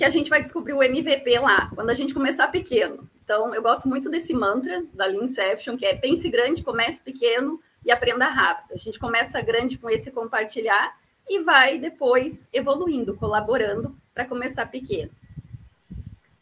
que 0.00 0.04
a 0.06 0.08
gente 0.08 0.30
vai 0.30 0.40
descobrir 0.40 0.72
o 0.72 0.82
MVP 0.82 1.38
lá, 1.40 1.70
quando 1.74 1.90
a 1.90 1.94
gente 1.94 2.14
começar 2.14 2.48
pequeno. 2.48 3.06
Então, 3.22 3.54
eu 3.54 3.60
gosto 3.60 3.86
muito 3.86 4.08
desse 4.08 4.32
mantra 4.32 4.82
da 4.94 5.04
Lean 5.04 5.24
Inception, 5.24 5.76
que 5.76 5.84
é 5.84 5.94
pense 5.94 6.26
grande, 6.30 6.64
comece 6.64 7.02
pequeno 7.02 7.60
e 7.84 7.92
aprenda 7.92 8.26
rápido. 8.26 8.72
A 8.72 8.78
gente 8.78 8.98
começa 8.98 9.38
grande 9.42 9.76
com 9.76 9.90
esse 9.90 10.10
compartilhar 10.10 10.98
e 11.28 11.40
vai 11.40 11.78
depois 11.78 12.48
evoluindo, 12.50 13.14
colaborando 13.14 13.94
para 14.14 14.24
começar 14.24 14.64
pequeno. 14.64 15.10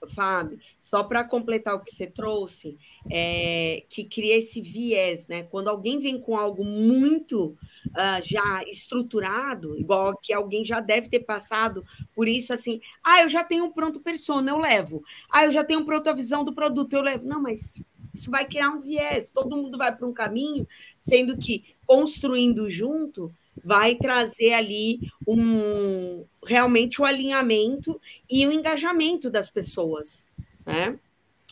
Fábio, 0.09 0.59
só 0.79 1.03
para 1.05 1.25
completar 1.25 1.75
o 1.75 1.81
que 1.81 1.91
você 1.91 2.07
trouxe, 2.07 2.77
é, 3.11 3.85
que 3.89 4.05
cria 4.05 4.37
esse 4.37 4.61
viés, 4.61 5.29
né? 5.29 5.43
Quando 5.45 5.69
alguém 5.69 5.99
vem 5.99 6.21
com 6.21 6.37
algo 6.37 6.65
muito 6.65 7.57
uh, 7.89 8.23
já 8.23 8.63
estruturado, 8.67 9.79
igual 9.79 10.17
que 10.17 10.33
alguém 10.33 10.65
já 10.65 10.81
deve 10.81 11.09
ter 11.09 11.21
passado 11.21 11.85
por 12.15 12.29
isso, 12.29 12.53
assim, 12.53 12.81
ah, 13.05 13.23
eu 13.23 13.29
já 13.29 13.45
tenho 13.45 13.65
um 13.65 13.73
pronto 13.73 14.01
persona, 14.01 14.51
eu 14.51 14.59
levo. 14.59 15.03
Ah, 15.31 15.45
eu 15.45 15.51
já 15.51 15.63
tenho 15.63 15.85
pronto 15.85 16.09
a 16.09 16.13
visão 16.13 16.45
do 16.45 16.55
produto, 16.55 16.93
eu 16.93 17.03
levo. 17.03 17.29
Não, 17.29 17.43
mas 17.43 17.83
isso 18.13 18.31
vai 18.31 18.47
criar 18.47 18.71
um 18.71 18.81
viés, 18.81 19.31
todo 19.31 19.57
mundo 19.57 19.79
vai 19.79 19.95
para 19.95 20.07
um 20.07 20.13
caminho, 20.13 20.67
sendo 20.99 21.37
que 21.37 21.77
construindo 21.87 22.69
junto 22.69 23.33
vai 23.65 23.95
trazer 23.95 24.55
ali 24.55 25.01
um 25.27 26.25
realmente 26.47 27.01
o 27.01 27.05
alinhamento 27.05 28.01
e 28.31 28.47
o 28.47 28.53
engajamento 28.53 29.31
das 29.31 29.51
pessoas, 29.51 30.29
né? 30.65 30.99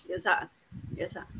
Exato, 0.09 0.57
exato. 0.97 1.33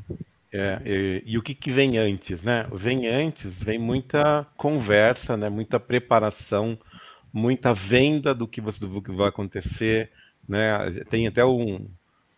É, 0.51 0.81
e, 0.85 1.23
e, 1.25 1.37
o 1.37 1.41
que, 1.41 1.53
que 1.53 1.71
vem 1.71 1.97
antes, 1.97 2.41
né? 2.41 2.67
Vem 2.73 3.07
antes, 3.07 3.59
vem 3.59 3.77
muita 3.77 4.45
conversa, 4.55 5.35
né? 5.35 5.49
Muita 5.49 5.79
preparação, 5.79 6.77
muita 7.33 7.73
venda 7.73 8.33
do 8.33 8.47
que, 8.47 8.61
você, 8.61 8.79
do 8.79 9.01
que 9.01 9.11
vai 9.11 9.27
acontecer, 9.27 10.09
né? 10.47 11.03
Tem 11.09 11.27
até 11.27 11.45
um, 11.45 11.87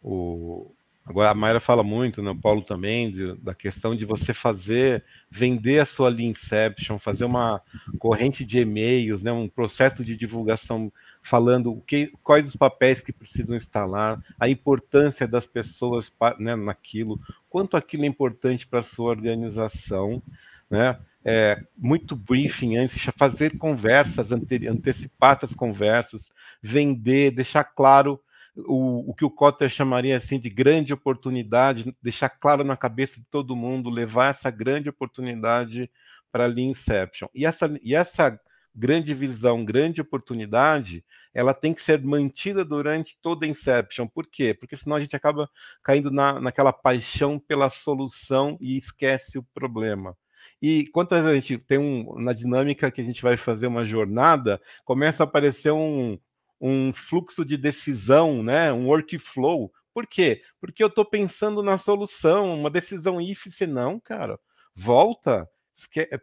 o, 0.01 0.71
Agora, 1.09 1.31
a 1.31 1.33
Mayra 1.33 1.59
fala 1.59 1.81
muito, 1.81 2.21
né, 2.21 2.29
o 2.29 2.35
Paulo 2.35 2.61
também, 2.61 3.09
de, 3.09 3.35
da 3.37 3.55
questão 3.55 3.95
de 3.95 4.05
você 4.05 4.31
fazer, 4.31 5.03
vender 5.27 5.79
a 5.79 5.85
sua 5.85 6.07
Leanception, 6.07 6.99
fazer 6.99 7.25
uma 7.25 7.59
corrente 7.97 8.45
de 8.45 8.59
e-mails, 8.59 9.23
né, 9.23 9.31
um 9.31 9.49
processo 9.49 10.05
de 10.05 10.15
divulgação 10.15 10.93
falando 11.23 11.81
que, 11.87 12.13
quais 12.21 12.47
os 12.47 12.55
papéis 12.55 13.01
que 13.01 13.11
precisam 13.11 13.57
instalar, 13.57 14.23
a 14.39 14.47
importância 14.47 15.27
das 15.27 15.47
pessoas 15.47 16.11
né, 16.37 16.55
naquilo, 16.55 17.19
quanto 17.49 17.75
aquilo 17.75 18.03
é 18.03 18.07
importante 18.07 18.67
para 18.67 18.81
a 18.81 18.83
sua 18.83 19.09
organização, 19.09 20.21
né? 20.69 20.95
É, 21.25 21.61
muito 21.75 22.15
briefing 22.15 22.77
antes, 22.77 23.03
fazer 23.17 23.57
conversas, 23.57 24.31
ante, 24.31 24.67
antecipar 24.67 25.35
essas 25.35 25.53
conversas, 25.53 26.31
vender, 26.61 27.31
deixar 27.31 27.63
claro 27.65 28.21
o, 28.55 29.11
o 29.11 29.13
que 29.13 29.25
o 29.25 29.29
Cotter 29.29 29.69
chamaria 29.69 30.17
assim 30.17 30.39
de 30.39 30.49
grande 30.49 30.93
oportunidade, 30.93 31.95
deixar 32.01 32.29
claro 32.29 32.63
na 32.63 32.77
cabeça 32.77 33.19
de 33.19 33.25
todo 33.29 33.55
mundo, 33.55 33.89
levar 33.89 34.31
essa 34.31 34.49
grande 34.49 34.89
oportunidade 34.89 35.89
para 36.31 36.45
a 36.45 36.49
Inception. 36.59 37.27
E 37.33 37.45
essa, 37.45 37.71
e 37.81 37.95
essa 37.95 38.39
grande 38.75 39.13
visão, 39.13 39.65
grande 39.65 40.01
oportunidade, 40.01 41.03
ela 41.33 41.53
tem 41.53 41.73
que 41.73 41.81
ser 41.81 42.01
mantida 42.01 42.63
durante 42.63 43.17
toda 43.21 43.45
a 43.45 43.49
Inception. 43.49 44.07
Por 44.07 44.27
quê? 44.27 44.53
Porque 44.53 44.75
senão 44.75 44.95
a 44.95 45.01
gente 45.01 45.15
acaba 45.15 45.49
caindo 45.83 46.11
na, 46.11 46.39
naquela 46.39 46.73
paixão 46.73 47.39
pela 47.39 47.69
solução 47.69 48.57
e 48.59 48.77
esquece 48.77 49.37
o 49.37 49.43
problema. 49.53 50.15
E 50.61 50.87
quando 50.87 51.13
a 51.13 51.35
gente 51.35 51.57
tem 51.57 51.77
um, 51.77 52.19
na 52.19 52.33
dinâmica 52.33 52.91
que 52.91 52.99
a 52.99 53.03
gente 53.03 53.21
vai 53.21 53.37
fazer 53.37 53.67
uma 53.67 53.85
jornada, 53.85 54.61
começa 54.83 55.23
a 55.23 55.25
aparecer 55.25 55.71
um, 55.71 56.19
um 56.59 56.93
fluxo 56.93 57.45
de 57.45 57.57
decisão, 57.57 58.43
né? 58.43 58.71
um 58.71 58.87
workflow. 58.87 59.71
Por 59.93 60.05
quê? 60.05 60.41
Porque 60.59 60.83
eu 60.83 60.87
estou 60.87 61.05
pensando 61.05 61.63
na 61.63 61.77
solução, 61.77 62.59
uma 62.59 62.69
decisão 62.69 63.19
if, 63.19 63.47
se 63.51 63.65
não, 63.65 63.99
cara, 63.99 64.39
volta, 64.75 65.49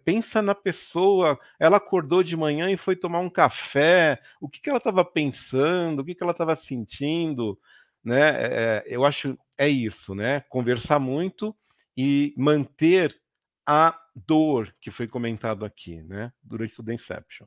pensa 0.04 0.42
na 0.42 0.54
pessoa, 0.54 1.38
ela 1.58 1.78
acordou 1.78 2.22
de 2.22 2.36
manhã 2.36 2.70
e 2.70 2.76
foi 2.76 2.96
tomar 2.96 3.20
um 3.20 3.30
café, 3.30 4.20
o 4.40 4.48
que, 4.48 4.60
que 4.60 4.68
ela 4.68 4.78
estava 4.78 5.04
pensando, 5.04 6.00
o 6.00 6.04
que, 6.04 6.14
que 6.14 6.22
ela 6.22 6.32
estava 6.32 6.54
sentindo, 6.56 7.58
né? 8.04 8.28
É, 8.28 8.46
é, 8.46 8.84
eu 8.86 9.04
acho 9.04 9.36
é 9.58 9.68
isso, 9.68 10.14
né? 10.14 10.40
Conversar 10.48 10.98
muito 10.98 11.56
e 11.96 12.34
manter 12.36 13.18
a 13.66 13.98
dor 14.14 14.74
que 14.80 14.90
foi 14.90 15.08
comentado 15.08 15.64
aqui, 15.64 16.02
né? 16.02 16.32
Durante 16.42 16.80
o 16.80 16.92
Inception. 16.92 17.46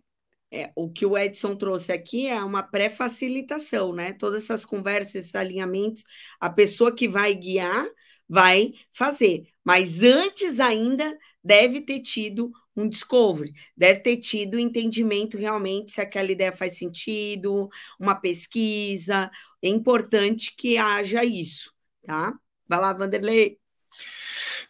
É, 0.51 0.71
o 0.75 0.89
que 0.89 1.05
o 1.05 1.15
Edson 1.17 1.55
trouxe 1.55 1.91
aqui 1.91 2.25
é 2.27 2.43
uma 2.43 2.63
pré-facilitação, 2.63 3.93
né? 3.93 4.13
Todas 4.13 4.43
essas 4.43 4.65
conversas, 4.65 5.15
esses 5.15 5.35
alinhamentos, 5.35 6.03
a 6.39 6.49
pessoa 6.49 6.93
que 6.93 7.07
vai 7.07 7.35
guiar 7.35 7.85
vai 8.27 8.73
fazer. 8.91 9.47
Mas 9.63 10.01
antes 10.03 10.59
ainda 10.59 11.17
deve 11.43 11.81
ter 11.81 11.99
tido 12.01 12.51
um 12.75 12.87
discovery, 12.87 13.53
deve 13.75 13.99
ter 14.01 14.17
tido 14.17 14.57
entendimento 14.57 15.37
realmente 15.37 15.91
se 15.91 16.01
aquela 16.01 16.31
ideia 16.31 16.51
faz 16.51 16.77
sentido, 16.77 17.69
uma 17.99 18.15
pesquisa. 18.15 19.29
É 19.61 19.67
importante 19.69 20.55
que 20.55 20.77
haja 20.77 21.23
isso, 21.23 21.73
tá? 22.05 22.33
Vai 22.67 22.79
lá, 22.79 22.93
Vanderlei. 22.93 23.59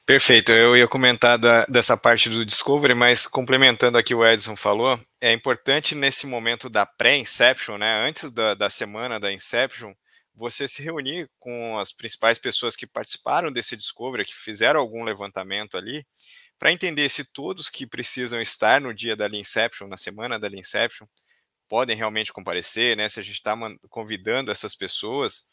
Perfeito, 0.10 0.52
eu 0.52 0.76
ia 0.76 0.88
comentar 0.88 1.38
da, 1.38 1.66
dessa 1.66 1.96
parte 1.96 2.32
do 2.32 2.44
Discovery, 2.44 2.96
mas 2.96 3.28
complementando 3.28 3.96
aqui 3.96 4.16
o 4.16 4.26
Edson 4.26 4.56
falou, 4.56 5.00
é 5.22 5.32
importante 5.32 5.94
nesse 5.94 6.26
momento 6.26 6.68
da 6.68 6.84
pré-Inception, 6.84 7.78
né, 7.78 8.08
antes 8.08 8.32
da, 8.32 8.56
da 8.56 8.72
semana 8.72 9.20
da 9.20 9.32
Inception, 9.32 9.94
você 10.34 10.68
se 10.68 10.82
reunir 10.82 11.30
com 11.38 11.78
as 11.78 11.92
principais 11.92 12.40
pessoas 12.40 12.76
que 12.76 12.88
participaram 12.88 13.52
desse 13.52 13.78
Discovery, 13.78 14.26
que 14.26 14.34
fizeram 14.34 14.80
algum 14.80 15.04
levantamento 15.04 15.78
ali, 15.78 16.04
para 16.58 16.72
entender 16.72 17.08
se 17.10 17.24
todos 17.24 17.70
que 17.70 17.86
precisam 17.86 18.42
estar 18.42 18.82
no 18.82 18.96
dia 18.96 19.16
da 19.16 19.28
Inception, 19.28 19.88
na 19.88 19.96
semana 19.96 20.40
da 20.40 20.48
Inception, 20.48 21.06
podem 21.70 21.96
realmente 21.96 22.34
comparecer, 22.34 22.98
né? 22.98 23.08
Se 23.10 23.20
a 23.20 23.24
gente 23.24 23.36
está 23.36 23.56
convidando 23.92 24.52
essas 24.52 24.76
pessoas 24.76 25.44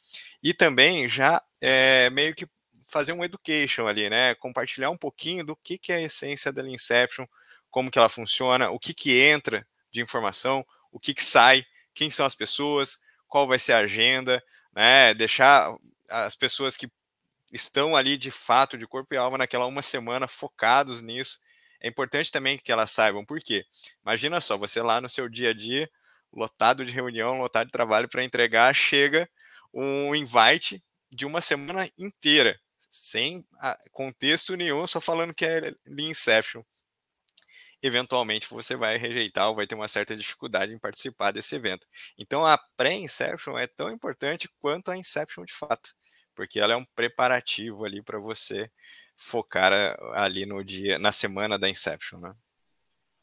e 0.42 0.54
também 0.54 1.10
já 1.10 1.42
é, 1.60 2.08
meio 2.08 2.34
que 2.34 2.46
fazer 2.86 3.12
um 3.12 3.24
education 3.24 3.86
ali, 3.86 4.08
né? 4.08 4.34
Compartilhar 4.36 4.90
um 4.90 4.96
pouquinho 4.96 5.44
do 5.44 5.56
que, 5.56 5.78
que 5.78 5.92
é 5.92 5.96
a 5.96 6.02
essência 6.02 6.52
da 6.52 6.66
Inception, 6.68 7.26
como 7.70 7.90
que 7.90 7.98
ela 7.98 8.08
funciona, 8.08 8.70
o 8.70 8.78
que 8.78 8.94
que 8.94 9.18
entra 9.18 9.66
de 9.90 10.00
informação, 10.00 10.64
o 10.90 11.00
que 11.00 11.14
que 11.14 11.24
sai, 11.24 11.64
quem 11.94 12.10
são 12.10 12.24
as 12.24 12.34
pessoas, 12.34 12.98
qual 13.28 13.46
vai 13.46 13.58
ser 13.58 13.72
a 13.72 13.78
agenda, 13.78 14.42
né? 14.74 15.14
Deixar 15.14 15.74
as 16.08 16.34
pessoas 16.34 16.76
que 16.76 16.88
estão 17.52 17.96
ali 17.96 18.16
de 18.16 18.30
fato, 18.30 18.78
de 18.78 18.86
corpo 18.86 19.14
e 19.14 19.16
alma, 19.16 19.38
naquela 19.38 19.66
uma 19.66 19.82
semana 19.82 20.28
focados 20.28 21.02
nisso. 21.02 21.38
É 21.80 21.88
importante 21.88 22.32
também 22.32 22.58
que 22.58 22.72
elas 22.72 22.90
saibam 22.90 23.24
por 23.24 23.40
quê. 23.40 23.64
Imagina 24.02 24.40
só, 24.40 24.56
você 24.56 24.80
lá 24.82 25.00
no 25.00 25.08
seu 25.08 25.28
dia 25.28 25.50
a 25.50 25.54
dia, 25.54 25.90
lotado 26.32 26.84
de 26.84 26.92
reunião, 26.92 27.38
lotado 27.38 27.66
de 27.66 27.72
trabalho 27.72 28.08
para 28.08 28.24
entregar, 28.24 28.74
chega 28.74 29.28
um 29.72 30.14
invite 30.14 30.82
de 31.10 31.24
uma 31.24 31.40
semana 31.40 31.88
inteira, 31.98 32.58
sem 32.96 33.46
contexto 33.92 34.56
nenhum, 34.56 34.86
só 34.86 35.00
falando 35.00 35.34
que 35.34 35.44
é 35.44 35.74
Inception. 35.98 36.62
Eventualmente 37.82 38.48
você 38.48 38.74
vai 38.74 38.96
rejeitar 38.96 39.48
ou 39.48 39.54
vai 39.54 39.66
ter 39.66 39.74
uma 39.74 39.88
certa 39.88 40.16
dificuldade 40.16 40.72
em 40.72 40.78
participar 40.78 41.30
desse 41.30 41.54
evento. 41.54 41.86
Então 42.18 42.44
a 42.46 42.58
pré-Inception 42.76 43.58
é 43.58 43.66
tão 43.66 43.90
importante 43.90 44.48
quanto 44.58 44.90
a 44.90 44.96
Inception 44.96 45.44
de 45.44 45.52
fato 45.52 45.94
porque 46.36 46.60
ela 46.60 46.74
é 46.74 46.76
um 46.76 46.84
preparativo 46.94 47.84
ali 47.84 48.02
para 48.02 48.18
você 48.20 48.70
focar 49.16 49.72
ali 50.12 50.44
no 50.44 50.62
dia, 50.62 50.98
na 50.98 51.10
semana 51.10 51.58
da 51.58 51.68
Inception, 51.68 52.20
né? 52.20 52.34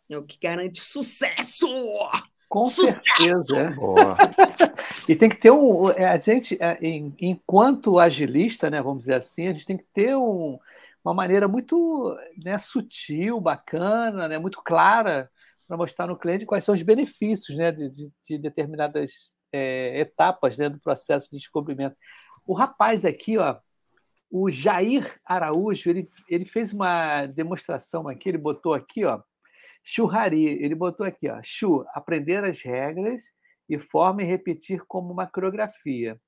É 0.10 0.18
o 0.18 0.26
que 0.26 0.38
garante 0.38 0.82
sucesso! 0.82 1.68
Com 2.54 2.70
sucesso! 2.70 3.02
certeza. 3.04 3.76
e 5.10 5.16
tem 5.16 5.28
que 5.28 5.38
ter 5.38 5.50
um. 5.50 5.90
É, 5.90 6.06
a 6.06 6.18
gente, 6.18 6.56
é, 6.62 6.78
enquanto 7.20 7.98
agilista, 7.98 8.70
né, 8.70 8.80
vamos 8.80 9.00
dizer 9.00 9.16
assim, 9.16 9.48
a 9.48 9.54
gente 9.54 9.66
tem 9.66 9.76
que 9.76 9.88
ter 9.92 10.16
um, 10.16 10.60
uma 11.04 11.16
maneira 11.16 11.48
muito 11.48 12.16
né, 12.46 12.60
sutil, 12.60 13.42
bacana, 13.42 14.28
né, 14.28 14.38
muito 14.38 14.62
clara 14.64 15.32
para 15.68 15.76
mostrar 15.76 16.06
no 16.06 16.16
cliente 16.16 16.46
quais 16.46 16.64
são 16.64 16.76
os 16.76 16.84
benefícios 16.84 17.58
né, 17.58 17.72
de, 17.72 17.90
de, 17.90 18.14
de 18.24 18.38
determinadas 18.38 19.36
é, 19.52 20.00
etapas 20.00 20.56
né, 20.56 20.70
do 20.70 20.80
processo 20.80 21.32
de 21.32 21.38
descobrimento. 21.38 21.96
O 22.46 22.54
rapaz 22.54 23.04
aqui, 23.04 23.36
ó, 23.36 23.58
o 24.30 24.52
Jair 24.52 25.20
Araújo, 25.26 25.90
ele, 25.90 26.08
ele 26.30 26.46
fez 26.46 26.72
uma 26.72 27.26
demonstração 27.26 28.08
aqui, 28.08 28.30
ele 28.30 28.38
botou 28.38 28.76
aqui, 28.76 29.06
ó, 29.06 29.24
churrari, 29.84 30.46
ele 30.46 30.76
botou 30.76 31.06
aqui, 31.06 31.30
ó, 31.30 31.40
chu, 31.44 31.84
aprender 31.94 32.44
as 32.44 32.62
regras 32.62 33.34
e 33.70 33.78
forma 33.78 34.24
e 34.24 34.26
repetir 34.26 34.84
como 34.88 35.12
uma 35.12 35.28
coreografia, 35.28 36.20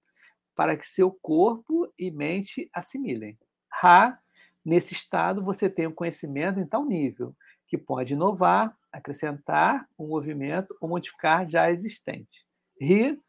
para 0.56 0.78
que 0.78 0.86
seu 0.86 1.12
corpo 1.22 1.92
e 1.98 2.12
mente 2.12 2.70
assimilem. 2.74 3.38
Ra, 3.72 4.20
nesse 4.64 4.94
estado 4.94 5.44
você 5.44 5.70
tem 5.70 5.88
um 5.88 5.94
conhecimento 5.94 6.60
em 6.60 6.68
tal 6.68 6.86
nível 6.86 7.36
que 7.68 7.78
pode 7.78 8.14
inovar, 8.14 8.76
acrescentar 8.92 9.88
um 9.98 10.08
movimento 10.08 10.76
ou 10.80 10.90
modificar 10.90 11.50
já 11.50 11.72
existente. 11.72 12.46
Ri, 12.80 13.20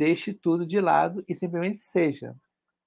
Deixe 0.00 0.32
tudo 0.32 0.64
de 0.64 0.80
lado 0.80 1.22
e 1.28 1.34
simplesmente 1.34 1.76
seja. 1.76 2.34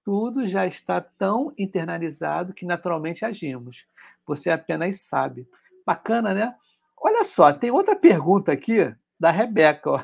Tudo 0.04 0.48
já 0.48 0.66
está 0.66 1.00
tão 1.00 1.54
internalizado 1.56 2.56
que 2.56 2.66
naturalmente 2.66 3.24
agimos. 3.24 3.86
Você 4.26 4.50
apenas 4.50 5.02
sabe. 5.02 5.48
Bacana, 5.86 6.34
né? 6.34 6.56
Olha 7.04 7.26
só, 7.26 7.52
tem 7.52 7.70
outra 7.70 7.98
pergunta 7.98 8.52
aqui 8.54 8.78
da 9.20 9.30
Rebeca. 9.30 9.90
Ó. 9.90 10.04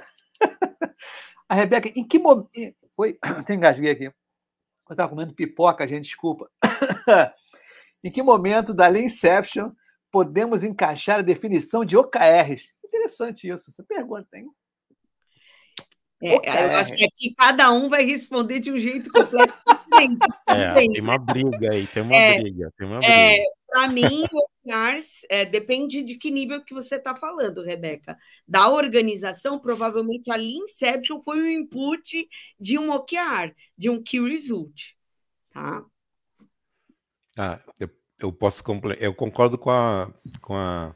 A 1.48 1.56
Rebeca, 1.56 1.90
em 1.96 2.06
que 2.06 2.20
momento. 2.20 2.50
Foi, 2.94 3.18
tem 3.48 3.56
engasguei 3.56 3.92
aqui. 3.92 4.06
Eu 4.06 4.14
estava 4.92 5.10
comendo 5.10 5.34
pipoca, 5.34 5.88
gente, 5.88 6.06
desculpa. 6.06 6.52
em 8.04 8.12
que 8.12 8.22
momento 8.22 8.74
da 8.74 8.92
Inception 8.92 9.72
podemos 10.12 10.62
encaixar 10.62 11.20
a 11.20 11.24
definição 11.24 11.86
de 11.86 11.96
OKRs? 11.96 12.74
Interessante 12.84 13.50
isso, 13.50 13.70
essa 13.70 13.84
pergunta, 13.84 14.38
hein? 14.38 14.50
É, 16.22 16.66
eu 16.66 16.72
acho 16.76 16.94
que 16.96 17.06
aqui 17.06 17.34
cada 17.34 17.72
um 17.72 17.88
vai 17.88 18.04
responder 18.04 18.60
de 18.60 18.72
um 18.72 18.78
jeito 18.78 19.10
completamente 19.10 19.56
diferente. 19.86 20.28
É, 20.48 20.74
tem 20.74 21.02
uma 21.02 21.18
briga 21.18 21.72
aí, 21.72 21.88
tem 21.88 22.04
uma 22.04 22.16
é, 22.16 22.40
briga. 22.42 22.74
Tem 22.78 22.88
uma 22.88 23.00
é, 23.06 23.36
briga. 23.36 23.52
Para 23.70 23.88
mim, 23.88 24.26
É, 25.30 25.46
depende 25.46 26.04
de 26.04 26.16
que 26.16 26.32
nível 26.32 26.64
que 26.64 26.74
você 26.74 26.96
está 26.96 27.16
falando, 27.16 27.64
Rebeca. 27.64 28.18
Da 28.48 28.70
organização, 28.70 29.60
provavelmente 29.60 30.32
a 30.32 30.38
Inception 30.38 31.22
foi 31.22 31.40
o 31.40 31.50
input 31.50 32.28
de 32.60 32.78
um 32.78 32.92
OKR, 32.92 33.54
de 33.78 33.90
um 33.90 34.02
Key 34.02 34.20
Result. 34.20 34.94
Tá? 35.52 35.84
Ah, 37.38 37.60
eu, 37.80 37.90
eu 38.20 38.34
posso 38.34 38.64
eu 39.00 39.14
concordo 39.14 39.58
com 39.58 39.72
a, 39.72 40.14
com 40.42 40.56
a, 40.56 40.96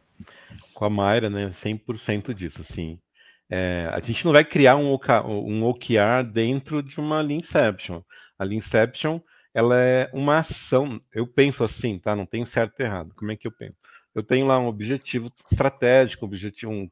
com 0.73 0.85
a 0.85 0.89
Mayra, 0.89 1.29
né? 1.29 1.49
100% 1.51 2.33
disso, 2.33 2.61
assim. 2.61 2.99
É, 3.49 3.89
a 3.91 3.99
gente 3.99 4.25
não 4.25 4.31
vai 4.31 4.43
criar 4.43 4.77
um, 4.77 4.97
um 5.27 5.63
OKR 5.65 6.23
dentro 6.31 6.81
de 6.81 6.99
uma 6.99 7.21
Leanception. 7.21 8.01
A 8.37 8.43
Leanception, 8.43 9.19
ela 9.53 9.79
é 9.79 10.09
uma 10.13 10.39
ação. 10.39 11.01
Eu 11.13 11.27
penso 11.27 11.63
assim, 11.63 11.99
tá? 11.99 12.15
Não 12.15 12.25
tem 12.25 12.45
certo 12.45 12.79
e 12.79 12.83
errado. 12.83 13.13
Como 13.15 13.31
é 13.31 13.35
que 13.35 13.47
eu 13.47 13.51
penso? 13.51 13.75
Eu 14.13 14.23
tenho 14.23 14.45
lá 14.45 14.59
um 14.59 14.67
objetivo 14.67 15.31
estratégico, 15.51 16.25
um 16.25 16.27
objetivo 16.27 16.91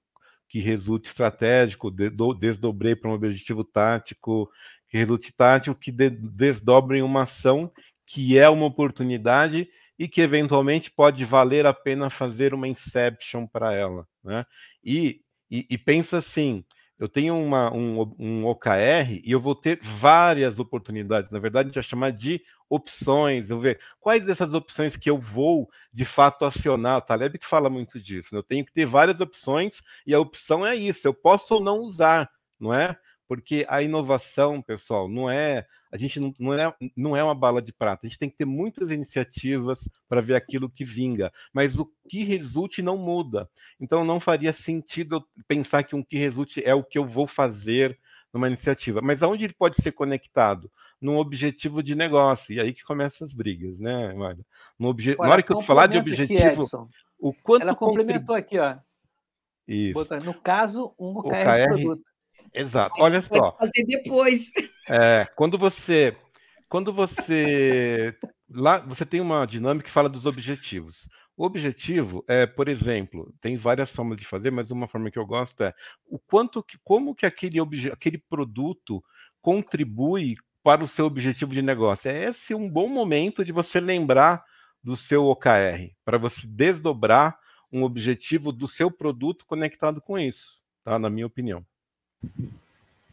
que 0.49 0.59
resulte 0.59 1.07
estratégico, 1.07 1.89
desdobrei 2.39 2.95
para 2.95 3.09
um 3.09 3.13
objetivo 3.13 3.63
tático, 3.63 4.51
que 4.89 4.97
resulte 4.97 5.31
tático, 5.31 5.79
que 5.79 5.91
de, 5.91 6.09
desdobre 6.09 6.97
em 6.97 7.01
uma 7.01 7.23
ação 7.23 7.71
que 8.05 8.37
é 8.37 8.49
uma 8.49 8.65
oportunidade 8.65 9.69
e 9.97 10.07
que 10.07 10.19
eventualmente 10.19 10.91
pode 10.91 11.23
valer 11.23 11.65
a 11.65 11.73
pena 11.73 12.09
fazer 12.09 12.53
uma 12.53 12.67
inception 12.67 13.47
para 13.47 13.73
ela, 13.73 14.05
né? 14.23 14.45
E 14.83 15.21
e, 15.51 15.67
e 15.69 15.77
pensa 15.77 16.17
assim: 16.17 16.63
eu 17.01 17.09
tenho 17.09 17.35
uma, 17.35 17.73
um, 17.73 18.13
um 18.19 18.45
OKR 18.45 19.21
e 19.23 19.31
eu 19.31 19.41
vou 19.41 19.55
ter 19.55 19.79
várias 19.81 20.59
oportunidades. 20.59 21.31
Na 21.31 21.39
verdade, 21.39 21.65
a 21.65 21.69
gente 21.69 21.75
vai 21.75 21.83
chamar 21.83 22.11
de 22.11 22.39
opções. 22.69 23.49
Eu 23.49 23.59
ver 23.59 23.79
quais 23.99 24.23
dessas 24.23 24.53
opções 24.53 24.95
que 24.95 25.09
eu 25.09 25.17
vou 25.17 25.67
de 25.91 26.05
fato 26.05 26.45
acionar. 26.45 26.99
O 26.99 27.01
Taleb 27.01 27.39
que 27.39 27.47
fala 27.47 27.71
muito 27.71 27.99
disso. 27.99 28.29
Né? 28.31 28.37
Eu 28.37 28.43
tenho 28.43 28.63
que 28.63 28.71
ter 28.71 28.85
várias 28.85 29.19
opções 29.19 29.81
e 30.05 30.13
a 30.13 30.19
opção 30.19 30.63
é 30.63 30.75
isso. 30.75 31.07
Eu 31.07 31.13
posso 31.13 31.55
ou 31.55 31.59
não 31.59 31.79
usar, 31.79 32.29
não 32.59 32.71
é? 32.71 32.95
Porque 33.31 33.65
a 33.69 33.81
inovação, 33.81 34.61
pessoal, 34.61 35.07
não 35.07 35.29
é 35.29 35.65
a 35.89 35.95
gente 35.95 36.19
não, 36.19 36.33
não, 36.37 36.53
é, 36.53 36.75
não 36.97 37.15
é 37.15 37.23
uma 37.23 37.33
bala 37.33 37.61
de 37.61 37.71
prata. 37.71 38.05
A 38.05 38.09
gente 38.09 38.19
tem 38.19 38.29
que 38.29 38.35
ter 38.35 38.43
muitas 38.43 38.91
iniciativas 38.91 39.87
para 40.09 40.19
ver 40.19 40.35
aquilo 40.35 40.69
que 40.69 40.83
vinga, 40.83 41.31
mas 41.53 41.79
o 41.79 41.89
que 42.09 42.25
resulte 42.25 42.81
não 42.81 42.97
muda. 42.97 43.49
Então 43.79 44.03
não 44.03 44.19
faria 44.19 44.51
sentido 44.51 45.25
pensar 45.47 45.83
que 45.83 45.95
um 45.95 46.03
que 46.03 46.17
resulte 46.17 46.61
é 46.61 46.75
o 46.75 46.83
que 46.83 46.97
eu 46.97 47.05
vou 47.05 47.25
fazer 47.25 47.97
numa 48.33 48.49
iniciativa. 48.49 48.99
Mas 49.01 49.23
aonde 49.23 49.45
ele 49.45 49.53
pode 49.53 49.81
ser 49.81 49.93
conectado? 49.93 50.69
Num 50.99 51.15
objetivo 51.15 51.81
de 51.81 51.95
negócio. 51.95 52.53
E 52.53 52.59
aí 52.59 52.73
que 52.73 52.83
começam 52.83 53.25
as 53.25 53.33
brigas, 53.33 53.79
né, 53.79 54.13
Mário? 54.13 54.45
No 54.77 54.89
obje... 54.89 55.15
Na 55.17 55.29
hora 55.29 55.41
que 55.41 55.53
eu 55.53 55.61
falar 55.61 55.87
de 55.87 55.97
objetivo, 55.97 56.63
aqui, 56.63 56.75
o 57.17 57.33
quanto 57.33 57.61
ela 57.61 57.75
complementou 57.75 58.35
aqui, 58.35 58.59
ó. 58.59 58.75
Isso. 59.65 60.19
No 60.19 60.33
caso, 60.33 60.93
um 60.99 61.17
OKR, 61.17 61.47
OKR 61.47 61.67
produto. 61.69 62.10
Exato. 62.53 62.95
Mas 62.97 63.05
Olha 63.05 63.21
só. 63.21 63.39
Pode 63.39 63.57
fazer 63.57 63.85
depois. 63.85 64.51
É, 64.89 65.25
quando 65.35 65.57
você, 65.59 66.17
quando 66.67 66.91
você 66.91 68.13
lá 68.49 68.79
você 68.79 69.05
tem 69.05 69.21
uma 69.21 69.45
dinâmica 69.45 69.85
que 69.85 69.91
fala 69.91 70.09
dos 70.09 70.25
objetivos. 70.25 71.07
O 71.37 71.45
objetivo 71.45 72.25
é, 72.27 72.45
por 72.45 72.67
exemplo, 72.67 73.33
tem 73.39 73.55
várias 73.55 73.89
formas 73.89 74.17
de 74.17 74.25
fazer, 74.25 74.51
mas 74.51 74.69
uma 74.69 74.87
forma 74.87 75.09
que 75.09 75.17
eu 75.17 75.25
gosto 75.25 75.63
é 75.63 75.73
o 76.05 76.19
quanto 76.19 76.61
que, 76.61 76.77
como 76.83 77.15
que 77.15 77.25
aquele, 77.25 77.57
aquele 77.91 78.17
produto 78.17 79.01
contribui 79.39 80.35
para 80.63 80.83
o 80.83 80.87
seu 80.87 81.05
objetivo 81.05 81.53
de 81.53 81.61
negócio. 81.61 82.11
É 82.11 82.29
esse 82.29 82.53
um 82.53 82.69
bom 82.69 82.87
momento 82.87 83.45
de 83.45 83.51
você 83.51 83.79
lembrar 83.79 84.43
do 84.83 84.97
seu 84.97 85.25
OKR, 85.25 85.93
para 86.03 86.17
você 86.17 86.45
desdobrar 86.45 87.37
um 87.71 87.83
objetivo 87.83 88.51
do 88.51 88.67
seu 88.67 88.91
produto 88.91 89.45
conectado 89.45 90.01
com 90.01 90.19
isso, 90.19 90.59
tá? 90.83 90.99
Na 90.99 91.09
minha 91.09 91.27
opinião. 91.27 91.65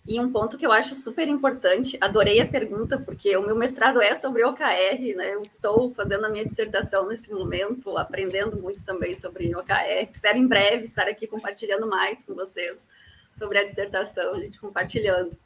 E 0.08 0.18
um 0.18 0.32
ponto 0.32 0.56
que 0.56 0.64
eu 0.64 0.72
acho 0.72 0.94
super 0.94 1.28
importante, 1.28 1.98
adorei 2.00 2.40
a 2.40 2.48
pergunta, 2.48 2.98
porque 2.98 3.36
o 3.36 3.42
meu 3.42 3.54
mestrado 3.54 4.00
é 4.00 4.14
sobre 4.14 4.42
OKR, 4.42 5.14
né? 5.14 5.34
Eu 5.34 5.42
estou 5.42 5.90
fazendo 5.92 6.24
a 6.24 6.30
minha 6.30 6.46
dissertação 6.46 7.06
nesse 7.06 7.30
momento, 7.30 7.94
aprendendo 7.98 8.56
muito 8.56 8.82
também 8.82 9.14
sobre 9.14 9.54
OKR. 9.54 10.08
Espero 10.10 10.38
em 10.38 10.46
breve 10.46 10.84
estar 10.84 11.06
aqui 11.06 11.26
compartilhando 11.26 11.86
mais 11.86 12.24
com 12.24 12.34
vocês 12.34 12.88
sobre 13.38 13.58
a 13.58 13.64
dissertação, 13.64 14.34
a 14.34 14.40
gente 14.40 14.58
compartilhando. 14.58 15.36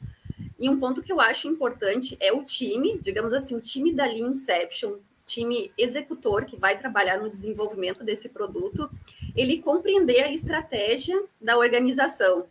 E 0.57 0.69
um 0.69 0.79
ponto 0.79 1.03
que 1.03 1.11
eu 1.11 1.19
acho 1.19 1.49
importante 1.49 2.15
é 2.21 2.31
o 2.31 2.41
time, 2.41 2.97
digamos 2.99 3.33
assim, 3.33 3.57
o 3.57 3.61
time 3.61 3.93
da 3.93 4.05
Lean 4.05 4.29
Inception, 4.29 4.95
time 5.25 5.73
executor 5.77 6.45
que 6.45 6.55
vai 6.55 6.77
trabalhar 6.77 7.17
no 7.17 7.27
desenvolvimento 7.27 8.01
desse 8.01 8.29
produto, 8.29 8.89
ele 9.35 9.61
compreender 9.61 10.23
a 10.23 10.31
estratégia 10.31 11.21
da 11.41 11.57
organização, 11.57 12.45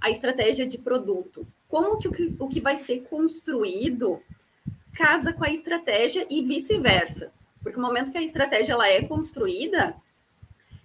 a 0.00 0.10
estratégia 0.10 0.66
de 0.66 0.78
produto, 0.78 1.46
como 1.68 1.98
que 1.98 2.08
o 2.08 2.12
que, 2.12 2.36
o 2.38 2.48
que 2.48 2.60
vai 2.60 2.76
ser 2.76 3.00
construído 3.02 4.20
casa 4.94 5.32
com 5.32 5.44
a 5.44 5.50
estratégia 5.50 6.26
e 6.28 6.42
vice-versa. 6.42 7.32
Porque 7.62 7.76
no 7.76 7.86
momento 7.86 8.10
que 8.10 8.18
a 8.18 8.22
estratégia 8.22 8.72
ela 8.72 8.88
é 8.88 9.02
construída, 9.02 9.94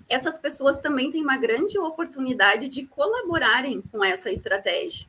essas 0.08 0.38
pessoas 0.38 0.80
também 0.80 1.10
têm 1.10 1.24
uma 1.24 1.38
grande 1.38 1.80
oportunidade 1.80 2.68
de 2.70 2.86
colaborarem 2.86 3.82
com 3.92 4.04
essa 4.04 4.32
estratégia. 4.32 5.08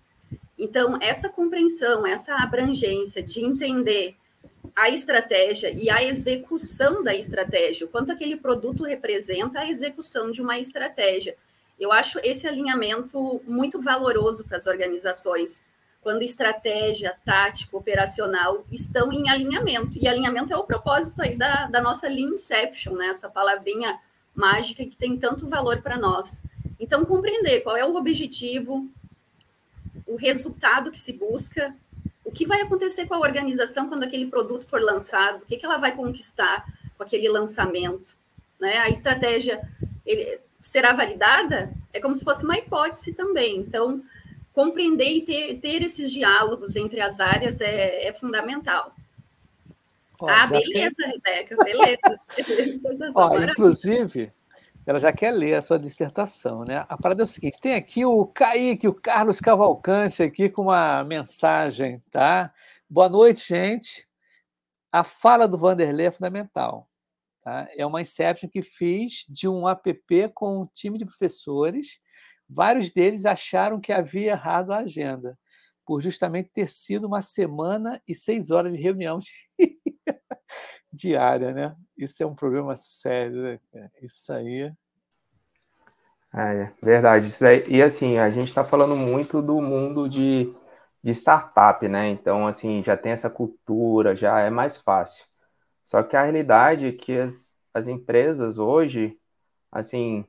Então, 0.57 0.97
essa 1.03 1.29
compreensão, 1.29 2.07
essa 2.07 2.37
abrangência 2.37 3.23
de 3.23 3.45
entender 3.45 4.17
a 4.75 4.89
estratégia 4.89 5.71
e 5.71 5.91
a 5.91 6.03
execução 6.03 7.03
da 7.03 7.15
estratégia, 7.15 7.87
o 7.87 7.91
quanto 7.91 8.13
aquele 8.13 8.37
produto 8.37 8.85
representa 8.85 9.61
a 9.61 9.69
execução 9.69 10.31
de 10.31 10.41
uma 10.41 10.59
estratégia. 10.59 11.37
Eu 11.79 11.93
acho 11.93 12.19
esse 12.23 12.47
alinhamento 12.47 13.41
muito 13.47 13.81
valoroso 13.81 14.45
para 14.45 14.57
as 14.57 14.67
organizações, 14.67 15.65
quando 16.01 16.23
estratégia, 16.23 17.17
tática, 17.25 17.77
operacional 17.77 18.65
estão 18.71 19.11
em 19.11 19.29
alinhamento. 19.31 19.99
E 19.99 20.07
alinhamento 20.07 20.53
é 20.53 20.57
o 20.57 20.65
propósito 20.65 21.23
aí 21.23 21.35
da, 21.35 21.67
da 21.67 21.81
nossa 21.81 22.07
Lean 22.09 22.35
Inception, 22.35 22.95
né? 22.95 23.07
essa 23.07 23.29
palavrinha 23.29 23.99
mágica 24.35 24.85
que 24.85 24.97
tem 24.97 25.17
tanto 25.17 25.49
valor 25.49 25.81
para 25.81 25.97
nós. 25.97 26.43
Então, 26.79 27.05
compreender 27.05 27.61
qual 27.61 27.77
é 27.77 27.85
o 27.85 27.95
objetivo, 27.95 28.89
o 30.07 30.17
resultado 30.17 30.91
que 30.91 31.01
se 31.01 31.13
busca, 31.13 31.75
o 32.25 32.31
que 32.31 32.47
vai 32.47 32.61
acontecer 32.61 33.07
com 33.07 33.15
a 33.15 33.21
organização 33.21 33.89
quando 33.89 34.03
aquele 34.03 34.27
produto 34.27 34.67
for 34.67 34.83
lançado, 34.83 35.43
o 35.43 35.47
que, 35.47 35.57
que 35.57 35.65
ela 35.65 35.79
vai 35.79 35.95
conquistar 35.97 36.67
com 36.97 37.03
aquele 37.03 37.29
lançamento. 37.29 38.17
Né? 38.61 38.79
A 38.79 38.91
estratégia 38.91 39.67
ele, 40.05 40.39
será 40.65 40.93
validada? 40.95 41.71
É 41.93 42.01
como 42.01 42.17
se 42.17 42.25
fosse 42.25 42.45
uma 42.45 42.57
hipótese 42.57 43.13
também. 43.13 43.59
Então, 43.59 44.03
compreender 44.53 45.11
e 45.11 45.21
ter, 45.21 45.61
ter 45.61 45.83
esses 45.83 46.11
diálogos 46.11 46.75
entre 46.75 47.01
as 47.01 47.21
áreas 47.21 47.61
é, 47.61 48.09
é 48.09 48.13
fundamental. 48.13 48.95
Ó, 50.21 50.29
ah, 50.29 50.47
beleza, 50.47 50.97
tem... 50.97 51.13
Rebeca, 51.13 51.57
beleza. 51.63 52.21
Ó, 53.15 53.39
inclusive, 53.41 54.33
ela 54.87 54.99
já 54.99 55.13
quer 55.13 55.33
ler 55.33 55.55
a 55.55 55.63
sua 55.63 55.79
dissertação, 55.79 56.65
né? 56.65 56.87
A 56.89 56.97
parada 56.97 57.23
é 57.23 57.25
o 57.25 57.27
seguinte: 57.27 57.61
tem 57.61 57.75
aqui 57.75 58.05
o 58.05 58.27
Kaique, 58.27 58.89
o 58.89 58.95
Carlos 58.95 59.41
Cavalcante 59.41 60.23
aqui 60.23 60.49
com 60.49 60.63
uma 60.63 61.05
mensagem, 61.05 62.03
tá? 62.11 62.53
Boa 62.89 63.09
noite, 63.09 63.49
gente. 63.49 64.09
A 64.91 65.05
fala 65.05 65.47
do 65.47 65.59
Vanderlei 65.59 66.07
é 66.07 66.11
fundamental. 66.11 66.89
Tá? 67.45 67.69
É 67.77 67.85
uma 67.85 68.01
inception 68.01 68.49
que 68.49 68.63
fiz 68.63 69.27
de 69.29 69.47
um 69.47 69.69
app 69.69 69.95
com 70.35 70.63
um 70.63 70.67
time 70.67 70.99
de 70.99 71.05
professores. 71.05 72.01
Vários 72.49 72.91
deles 72.91 73.27
acharam 73.27 73.79
que 73.81 73.93
havia 73.93 74.33
errado 74.33 74.73
a 74.73 74.79
agenda, 74.79 75.39
por 75.85 76.01
justamente 76.01 76.51
ter 76.55 76.69
sido 76.71 77.07
uma 77.07 77.21
semana 77.21 78.01
e 78.09 78.15
seis 78.15 78.51
horas 78.51 78.73
de 78.73 78.81
reunião 78.81 79.19
diária, 80.91 81.53
né? 81.53 81.77
Isso 81.99 82.23
é 82.23 82.27
um 82.27 82.35
problema 82.35 82.75
sério, 82.77 83.61
né? 83.73 83.91
Isso 84.03 84.33
aí. 84.33 84.73
É, 86.33 86.73
verdade. 86.83 87.27
Isso 87.27 87.45
aí, 87.47 87.65
e 87.69 87.83
assim, 87.83 88.19
a 88.19 88.31
gente 88.31 88.49
está 88.49 88.65
falando 88.65 88.97
muito 88.97 89.43
do 89.43 89.61
mundo 89.61 90.09
de, 90.09 90.53
de 91.03 91.13
startup, 91.13 91.87
né? 91.89 92.09
Então, 92.09 92.47
assim, 92.47 92.83
já 92.83 92.97
tem 92.97 93.13
essa 93.13 93.31
cultura, 93.31 94.17
já 94.17 94.41
é 94.41 94.51
mais 94.51 94.77
fácil. 94.79 95.27
Só 95.85 96.03
que 96.03 96.17
a 96.17 96.23
realidade 96.25 96.87
é 96.89 96.93
que 96.93 97.19
as, 97.19 97.57
as 97.73 97.87
empresas 97.87 98.59
hoje, 98.59 99.19
assim, 99.71 100.25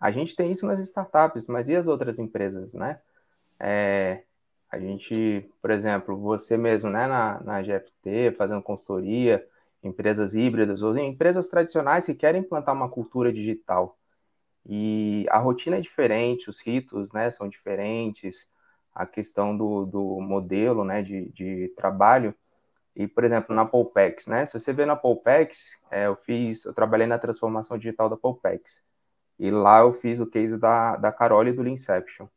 a 0.00 0.10
gente 0.10 0.36
tem 0.36 0.50
isso 0.50 0.66
nas 0.66 0.78
startups, 0.78 1.48
mas 1.48 1.68
e 1.68 1.76
as 1.76 1.88
outras 1.88 2.18
empresas, 2.18 2.74
né? 2.74 3.00
É, 3.58 4.22
a 4.70 4.78
gente, 4.78 5.48
por 5.62 5.70
exemplo, 5.70 6.16
você 6.18 6.56
mesmo, 6.56 6.90
né, 6.90 7.06
na, 7.06 7.40
na 7.42 7.62
GFT, 7.62 8.32
fazendo 8.36 8.62
consultoria, 8.62 9.46
empresas 9.82 10.34
híbridas 10.34 10.82
ou 10.82 10.96
empresas 10.98 11.48
tradicionais 11.48 12.06
que 12.06 12.14
querem 12.14 12.40
implantar 12.42 12.74
uma 12.74 12.88
cultura 12.88 13.32
digital. 13.32 13.98
E 14.66 15.26
a 15.30 15.38
rotina 15.38 15.76
é 15.76 15.80
diferente, 15.80 16.48
os 16.50 16.60
ritos 16.60 17.12
né, 17.12 17.30
são 17.30 17.48
diferentes, 17.48 18.48
a 18.94 19.06
questão 19.06 19.56
do, 19.56 19.84
do 19.84 20.20
modelo 20.20 20.84
né, 20.84 21.02
de, 21.02 21.28
de 21.30 21.68
trabalho. 21.76 22.34
E, 22.96 23.08
por 23.08 23.24
exemplo, 23.24 23.54
na 23.54 23.64
Polpex, 23.64 24.26
né? 24.26 24.44
Se 24.44 24.58
você 24.58 24.72
vê 24.72 24.86
na 24.86 24.94
Polpex, 24.94 25.80
é, 25.90 26.06
eu 26.06 26.16
fiz, 26.16 26.64
eu 26.64 26.72
trabalhei 26.72 27.06
na 27.06 27.18
transformação 27.18 27.76
digital 27.76 28.08
da 28.08 28.16
Polpex. 28.16 28.84
E 29.38 29.50
lá 29.50 29.80
eu 29.80 29.92
fiz 29.92 30.20
o 30.20 30.26
case 30.26 30.56
da, 30.56 30.96
da 30.96 31.10
Carol 31.10 31.46
e 31.46 31.52
do 31.52 31.66
Inception. 31.66 32.28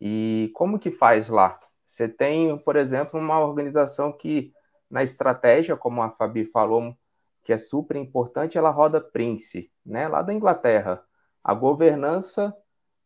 E 0.00 0.50
como 0.54 0.78
que 0.78 0.90
faz 0.90 1.28
lá? 1.28 1.58
Você 1.86 2.08
tem, 2.08 2.58
por 2.58 2.76
exemplo, 2.76 3.18
uma 3.18 3.40
organização 3.40 4.12
que 4.12 4.52
na 4.90 5.02
estratégia, 5.02 5.76
como 5.76 6.02
a 6.02 6.10
Fabi 6.10 6.44
falou, 6.44 6.94
que 7.42 7.52
é 7.52 7.58
super 7.58 7.96
importante, 7.96 8.58
ela 8.58 8.70
roda 8.70 9.00
Prince, 9.00 9.70
né, 9.84 10.08
lá 10.08 10.22
da 10.22 10.32
Inglaterra. 10.32 11.02
A 11.42 11.54
governança 11.54 12.54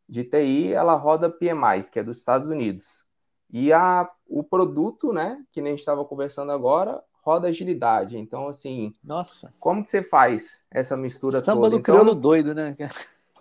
de 0.09 0.25
TI, 0.25 0.73
ela 0.73 0.95
roda 0.95 1.31
PMI, 1.31 1.85
que 1.91 1.99
é 1.99 2.03
dos 2.03 2.19
Estados 2.19 2.47
Unidos. 2.47 3.05
E 3.51 3.73
a, 3.73 4.09
o 4.29 4.45
produto, 4.45 5.13
né, 5.13 5.43
que 5.51 5.61
nem 5.61 5.73
a 5.73 5.73
gente 5.73 5.81
estava 5.81 6.05
conversando 6.05 6.53
agora, 6.53 7.03
roda 7.23 7.49
agilidade. 7.49 8.19
Então, 8.19 8.49
assim, 8.49 8.93
nossa, 9.03 9.53
como 9.59 9.83
que 9.83 9.91
você 9.91 10.03
faz 10.03 10.67
essa 10.71 10.97
mistura 10.97 11.39
Samba 11.39 11.45
toda? 11.45 11.57
Samba 11.57 11.71
do 11.71 11.81
então, 11.81 11.95
crioulo 11.95 12.15
doido, 12.15 12.55
né? 12.55 12.77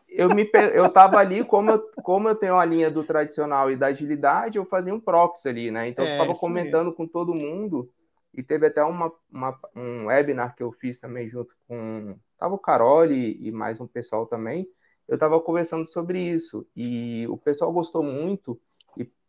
eu 0.10 0.34
me 0.34 0.50
eu 0.74 0.90
tava 0.90 1.20
ali 1.20 1.44
como 1.44 1.70
eu, 1.70 1.92
como 2.02 2.28
eu 2.28 2.36
tenho 2.36 2.58
a 2.58 2.66
linha 2.66 2.90
do 2.90 3.04
tradicional 3.04 3.72
e 3.72 3.78
da 3.78 3.88
agilidade, 3.88 4.58
eu 4.58 4.66
fazia 4.66 4.94
um 4.94 5.00
proxy 5.00 5.48
ali, 5.48 5.70
né? 5.70 5.88
Então 5.88 6.04
é, 6.04 6.10
eu 6.10 6.20
ficava 6.20 6.40
comentando 6.40 6.92
com 6.92 7.08
todo 7.08 7.36
mundo 7.36 7.90
e 8.34 8.42
teve 8.42 8.68
até 8.68 8.84
uma, 8.84 9.12
uma, 9.32 9.58
um 9.76 10.08
webinar 10.08 10.56
que 10.56 10.64
eu 10.64 10.72
fiz 10.72 11.00
também 11.00 11.28
junto 11.28 11.56
com 11.68 12.18
tava 12.38 12.56
o 12.56 12.60
Carol 12.60 13.06
e, 13.06 13.48
e 13.48 13.52
mais 13.52 13.80
um 13.80 13.88
pessoal 13.88 14.26
também. 14.26 14.68
Eu 15.08 15.16
estava 15.16 15.40
conversando 15.40 15.86
sobre 15.86 16.20
isso 16.20 16.68
e 16.76 17.26
o 17.30 17.38
pessoal 17.38 17.72
gostou 17.72 18.04
muito 18.04 18.60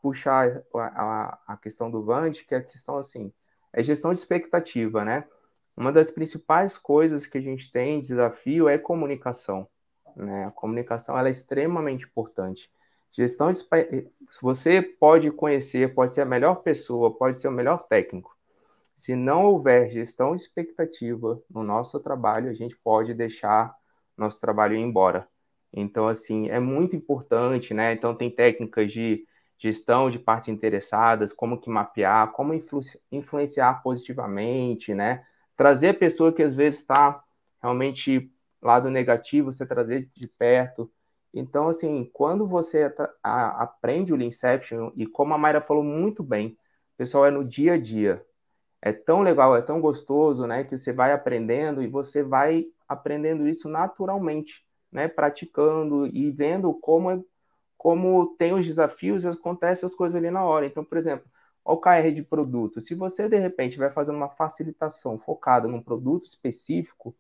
puxar 0.09 0.63
a, 0.75 1.39
a, 1.47 1.57
questão 1.57 1.91
do 1.91 2.03
Vant, 2.03 2.45
que 2.47 2.55
é 2.55 2.59
a 2.59 2.63
questão 2.63 2.97
assim, 2.97 3.33
é 3.73 3.83
gestão 3.83 4.13
de 4.13 4.19
expectativa, 4.19 5.05
né? 5.05 5.25
Uma 5.77 5.93
das 5.93 6.11
principais 6.11 6.77
coisas 6.79 7.27
que 7.27 7.39
a 7.39 7.41
gente 7.41 7.71
tem 7.71 8.01
desafio 8.01 8.69
é 8.69 8.79
comunicação 8.79 9.69
né? 10.19 10.47
A 10.47 10.51
comunicação 10.51 11.17
ela 11.19 11.29
é 11.29 11.31
extremamente 11.31 12.05
importante. 12.05 12.71
Gestão 13.11 13.51
de 13.51 13.61
você 14.43 14.83
pode 14.83 15.31
conhecer, 15.31 15.95
pode 15.95 16.13
ser 16.13 16.23
a 16.23 16.27
melhor 16.27 16.57
pessoa, 16.57 17.17
pode 17.17 17.39
ser 17.39 17.49
o 17.49 17.53
melhor 17.53 17.85
técnico. 17.85 18.37
Se 18.97 19.15
não 19.15 19.45
houver 19.45 19.89
gestão 19.89 20.35
de 20.35 20.43
expectativa 20.43 21.41
no 21.49 21.63
nosso 21.63 22.03
trabalho, 22.03 22.51
a 22.51 22.53
gente 22.53 22.77
pode 22.77 23.15
deixar 23.15 23.75
nosso 24.17 24.41
trabalho 24.41 24.75
ir 24.75 24.81
embora. 24.81 25.27
Então, 25.73 26.09
assim, 26.09 26.49
é 26.51 26.59
muito 26.59 26.97
importante, 26.97 27.73
né? 27.73 27.93
Então, 27.93 28.15
tem 28.15 28.31
técnicas 28.31 28.93
de 28.93 29.25
gestão 29.59 30.09
de 30.09 30.19
partes 30.19 30.49
interessadas, 30.49 31.33
como 31.33 31.61
que 31.61 31.69
mapear, 31.69 32.31
como 32.33 32.55
influ 32.55 32.81
influenciar 33.11 33.83
positivamente, 33.83 34.95
né? 34.95 35.25
Trazer 35.57 35.89
a 35.89 35.95
pessoa 35.95 36.33
que 36.33 36.43
às 36.43 36.55
vezes 36.55 36.81
está 36.81 37.23
realmente 37.61 38.33
lado 38.63 38.89
negativo, 38.91 39.53
você 39.53 39.67
trazer 39.67 40.09
de 40.15 40.29
perto. 40.29 40.91
Então, 41.35 41.69
assim, 41.69 42.09
quando 42.13 42.47
você 42.47 42.93
aprende 43.23 44.13
o 44.13 44.17
Leanception, 44.17 44.93
e 44.97 45.07
como 45.07 45.35
a 45.35 45.39
Mayra 45.39 45.61
falou 45.61 45.85
muito 45.85 46.23
bem, 46.23 46.57
pessoal, 46.97 47.27
é 47.27 47.31
no 47.31 47.45
dia 47.45 47.75
a 47.75 47.79
dia. 47.79 48.25
É 48.81 48.93
tão 48.93 49.23
legal, 49.23 49.57
é 49.57 49.63
tão 49.63 49.81
gostoso, 49.81 50.47
né, 50.47 50.65
que 50.65 50.77
você 50.77 50.93
vai 50.93 51.13
aprendendo 51.13 51.83
e 51.83 51.89
você 51.89 52.23
vai 52.23 52.67
aprendendo 52.89 53.47
isso 53.47 53.69
naturalmente, 53.69 54.65
né, 54.91 55.09
praticando 55.09 56.07
e 56.07 56.31
vendo 56.31 56.73
como 56.75 57.27
como 57.79 58.37
tem 58.37 58.53
os 58.53 58.67
desafios 58.67 59.25
e 59.25 59.29
acontecem 59.29 59.87
as 59.87 59.95
coisas 59.95 60.17
ali 60.17 60.31
na 60.31 60.45
hora. 60.45 60.67
Então, 60.67 60.85
por 60.85 60.99
exemplo, 60.99 61.31
o 61.65 61.77
KR 61.79 62.13
de 62.13 62.23
produto. 62.23 62.81
Se 62.81 62.95
você, 62.95 63.29
de 63.29 63.39
repente, 63.39 63.79
vai 63.79 63.91
fazendo 63.91 64.17
uma 64.17 64.29
facilitação 64.29 65.19
focada 65.19 65.69
num 65.69 65.83
produto 65.83 66.25
específico, 66.25 67.17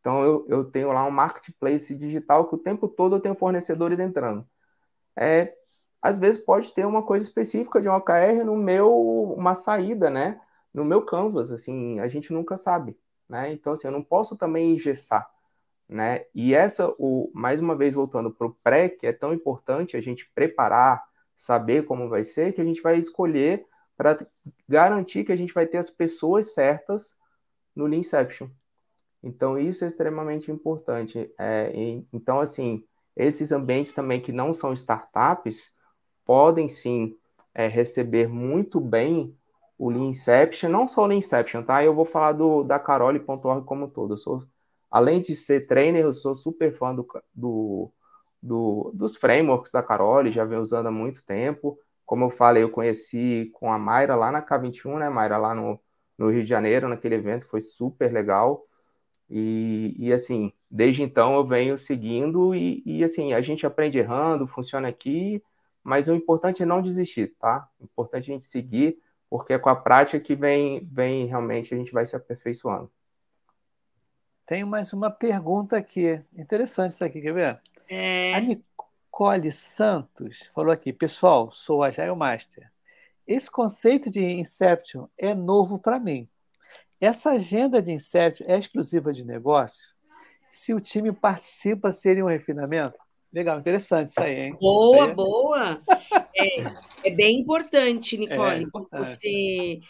então 0.00 0.24
eu, 0.24 0.46
eu 0.48 0.64
tenho 0.64 0.92
lá 0.92 1.04
um 1.06 1.10
marketplace 1.10 1.94
digital 1.94 2.48
que 2.48 2.54
o 2.54 2.58
tempo 2.58 2.88
todo 2.88 3.16
eu 3.16 3.20
tenho 3.20 3.34
fornecedores 3.34 4.00
entrando. 4.00 4.46
É, 5.16 5.54
às 6.02 6.18
vezes 6.18 6.40
pode 6.42 6.72
ter 6.72 6.86
uma 6.86 7.02
coisa 7.02 7.24
específica 7.26 7.80
de 7.80 7.88
um 7.88 7.94
OKR 7.94 8.44
no 8.44 8.56
meu, 8.56 8.94
uma 9.36 9.54
saída, 9.54 10.10
né? 10.10 10.40
No 10.72 10.84
meu 10.84 11.04
canvas, 11.04 11.52
assim, 11.52 11.98
a 12.00 12.06
gente 12.08 12.32
nunca 12.32 12.56
sabe, 12.56 12.96
né? 13.28 13.52
Então, 13.52 13.72
assim, 13.72 13.88
eu 13.88 13.92
não 13.92 14.02
posso 14.02 14.36
também 14.36 14.74
engessar, 14.74 15.28
né? 15.88 16.24
E 16.34 16.54
essa, 16.54 16.92
o, 16.98 17.30
mais 17.34 17.60
uma 17.60 17.76
vez 17.76 17.94
voltando 17.94 18.30
para 18.30 18.46
o 18.46 18.56
pré, 18.62 18.88
que 18.88 19.06
é 19.06 19.12
tão 19.12 19.32
importante 19.32 19.96
a 19.96 20.00
gente 20.00 20.30
preparar, 20.34 21.04
saber 21.34 21.84
como 21.84 22.08
vai 22.08 22.24
ser, 22.24 22.52
que 22.52 22.60
a 22.60 22.64
gente 22.64 22.82
vai 22.82 22.98
escolher 22.98 23.64
para 23.96 24.18
garantir 24.68 25.24
que 25.24 25.32
a 25.32 25.36
gente 25.36 25.54
vai 25.54 25.66
ter 25.66 25.78
as 25.78 25.90
pessoas 25.90 26.52
certas 26.52 27.18
no 27.74 27.86
Leanception, 27.86 28.48
Então, 29.22 29.58
isso 29.58 29.84
é 29.84 29.86
extremamente 29.86 30.50
importante. 30.50 31.30
É, 31.38 31.70
e, 31.74 32.06
então, 32.12 32.40
assim, 32.40 32.84
esses 33.14 33.52
ambientes 33.52 33.92
também 33.92 34.20
que 34.20 34.32
não 34.32 34.54
são 34.54 34.72
startups 34.72 35.72
podem 36.24 36.68
sim 36.68 37.16
é, 37.54 37.66
receber 37.68 38.28
muito 38.28 38.80
bem 38.80 39.36
o 39.78 39.90
Lean 39.90 40.08
Inception, 40.08 40.70
não 40.70 40.88
só 40.88 41.02
o 41.02 41.06
Lean 41.06 41.18
Inception, 41.18 41.62
tá? 41.62 41.84
Eu 41.84 41.94
vou 41.94 42.04
falar 42.04 42.32
do, 42.32 42.62
da 42.62 42.78
Carole.org 42.78 43.64
como 43.64 43.84
um 43.84 43.88
todo. 43.88 44.14
Eu 44.14 44.18
sou, 44.18 44.44
além 44.96 45.20
de 45.20 45.36
ser 45.36 45.66
trainer, 45.66 46.04
eu 46.04 46.12
sou 46.12 46.34
super 46.34 46.72
fã 46.72 46.94
do, 46.94 47.06
do, 47.34 47.92
do, 48.42 48.90
dos 48.94 49.14
frameworks 49.14 49.70
da 49.70 49.82
Carole, 49.82 50.30
já 50.30 50.42
venho 50.42 50.62
usando 50.62 50.86
há 50.86 50.90
muito 50.90 51.22
tempo. 51.22 51.78
Como 52.06 52.24
eu 52.24 52.30
falei, 52.30 52.62
eu 52.62 52.70
conheci 52.70 53.50
com 53.52 53.70
a 53.70 53.78
Mayra 53.78 54.16
lá 54.16 54.32
na 54.32 54.40
K21, 54.40 54.98
né, 54.98 55.10
Mayra, 55.10 55.36
lá 55.36 55.54
no, 55.54 55.78
no 56.16 56.30
Rio 56.30 56.42
de 56.42 56.48
Janeiro, 56.48 56.88
naquele 56.88 57.16
evento, 57.16 57.46
foi 57.46 57.60
super 57.60 58.10
legal. 58.10 58.66
E, 59.28 59.94
e 59.98 60.12
assim, 60.14 60.50
desde 60.70 61.02
então 61.02 61.34
eu 61.34 61.44
venho 61.44 61.76
seguindo 61.76 62.54
e, 62.54 62.82
e, 62.86 63.04
assim, 63.04 63.34
a 63.34 63.42
gente 63.42 63.66
aprende 63.66 63.98
errando, 63.98 64.46
funciona 64.46 64.88
aqui, 64.88 65.42
mas 65.84 66.08
o 66.08 66.14
importante 66.14 66.62
é 66.62 66.66
não 66.66 66.80
desistir, 66.80 67.36
tá? 67.38 67.68
O 67.78 67.84
importante 67.84 68.30
é 68.30 68.32
a 68.32 68.34
gente 68.34 68.44
seguir, 68.46 68.98
porque 69.28 69.52
é 69.52 69.58
com 69.58 69.68
a 69.68 69.76
prática 69.76 70.18
que 70.18 70.34
vem, 70.34 70.88
vem 70.90 71.26
realmente 71.26 71.74
a 71.74 71.76
gente 71.76 71.92
vai 71.92 72.06
se 72.06 72.16
aperfeiçoando. 72.16 72.90
Tenho 74.46 74.64
mais 74.64 74.92
uma 74.92 75.10
pergunta 75.10 75.76
aqui. 75.76 76.22
Interessante 76.38 76.92
isso 76.92 77.04
aqui, 77.04 77.20
quer 77.20 77.34
ver? 77.34 77.60
É... 77.88 78.32
A 78.32 78.40
Nicole 78.40 79.50
Santos 79.50 80.48
falou 80.54 80.70
aqui, 80.70 80.92
pessoal, 80.92 81.50
sou 81.50 81.82
a 81.82 81.88
Agile 81.88 82.14
Master. 82.14 82.70
Esse 83.26 83.50
conceito 83.50 84.08
de 84.08 84.22
Inception 84.22 85.08
é 85.18 85.34
novo 85.34 85.80
para 85.80 85.98
mim. 85.98 86.28
Essa 87.00 87.30
agenda 87.32 87.82
de 87.82 87.90
Inception 87.90 88.46
é 88.48 88.56
exclusiva 88.56 89.12
de 89.12 89.24
negócio? 89.26 89.96
Se 90.46 90.72
o 90.72 90.78
time 90.78 91.10
participa, 91.12 91.90
seria 91.90 92.24
um 92.24 92.28
refinamento? 92.28 93.00
Legal, 93.32 93.58
interessante 93.58 94.10
isso 94.10 94.20
aí, 94.22 94.42
hein? 94.42 94.56
Boa, 94.60 95.06
aí 95.06 95.10
é... 95.10 95.14
boa. 95.14 95.82
É, 96.38 97.08
é, 97.08 97.14
bem 97.14 97.40
importante, 97.40 98.14
Nicole, 98.18 98.56
é 98.56 98.60
importante. 98.60 99.06
você 99.06 99.80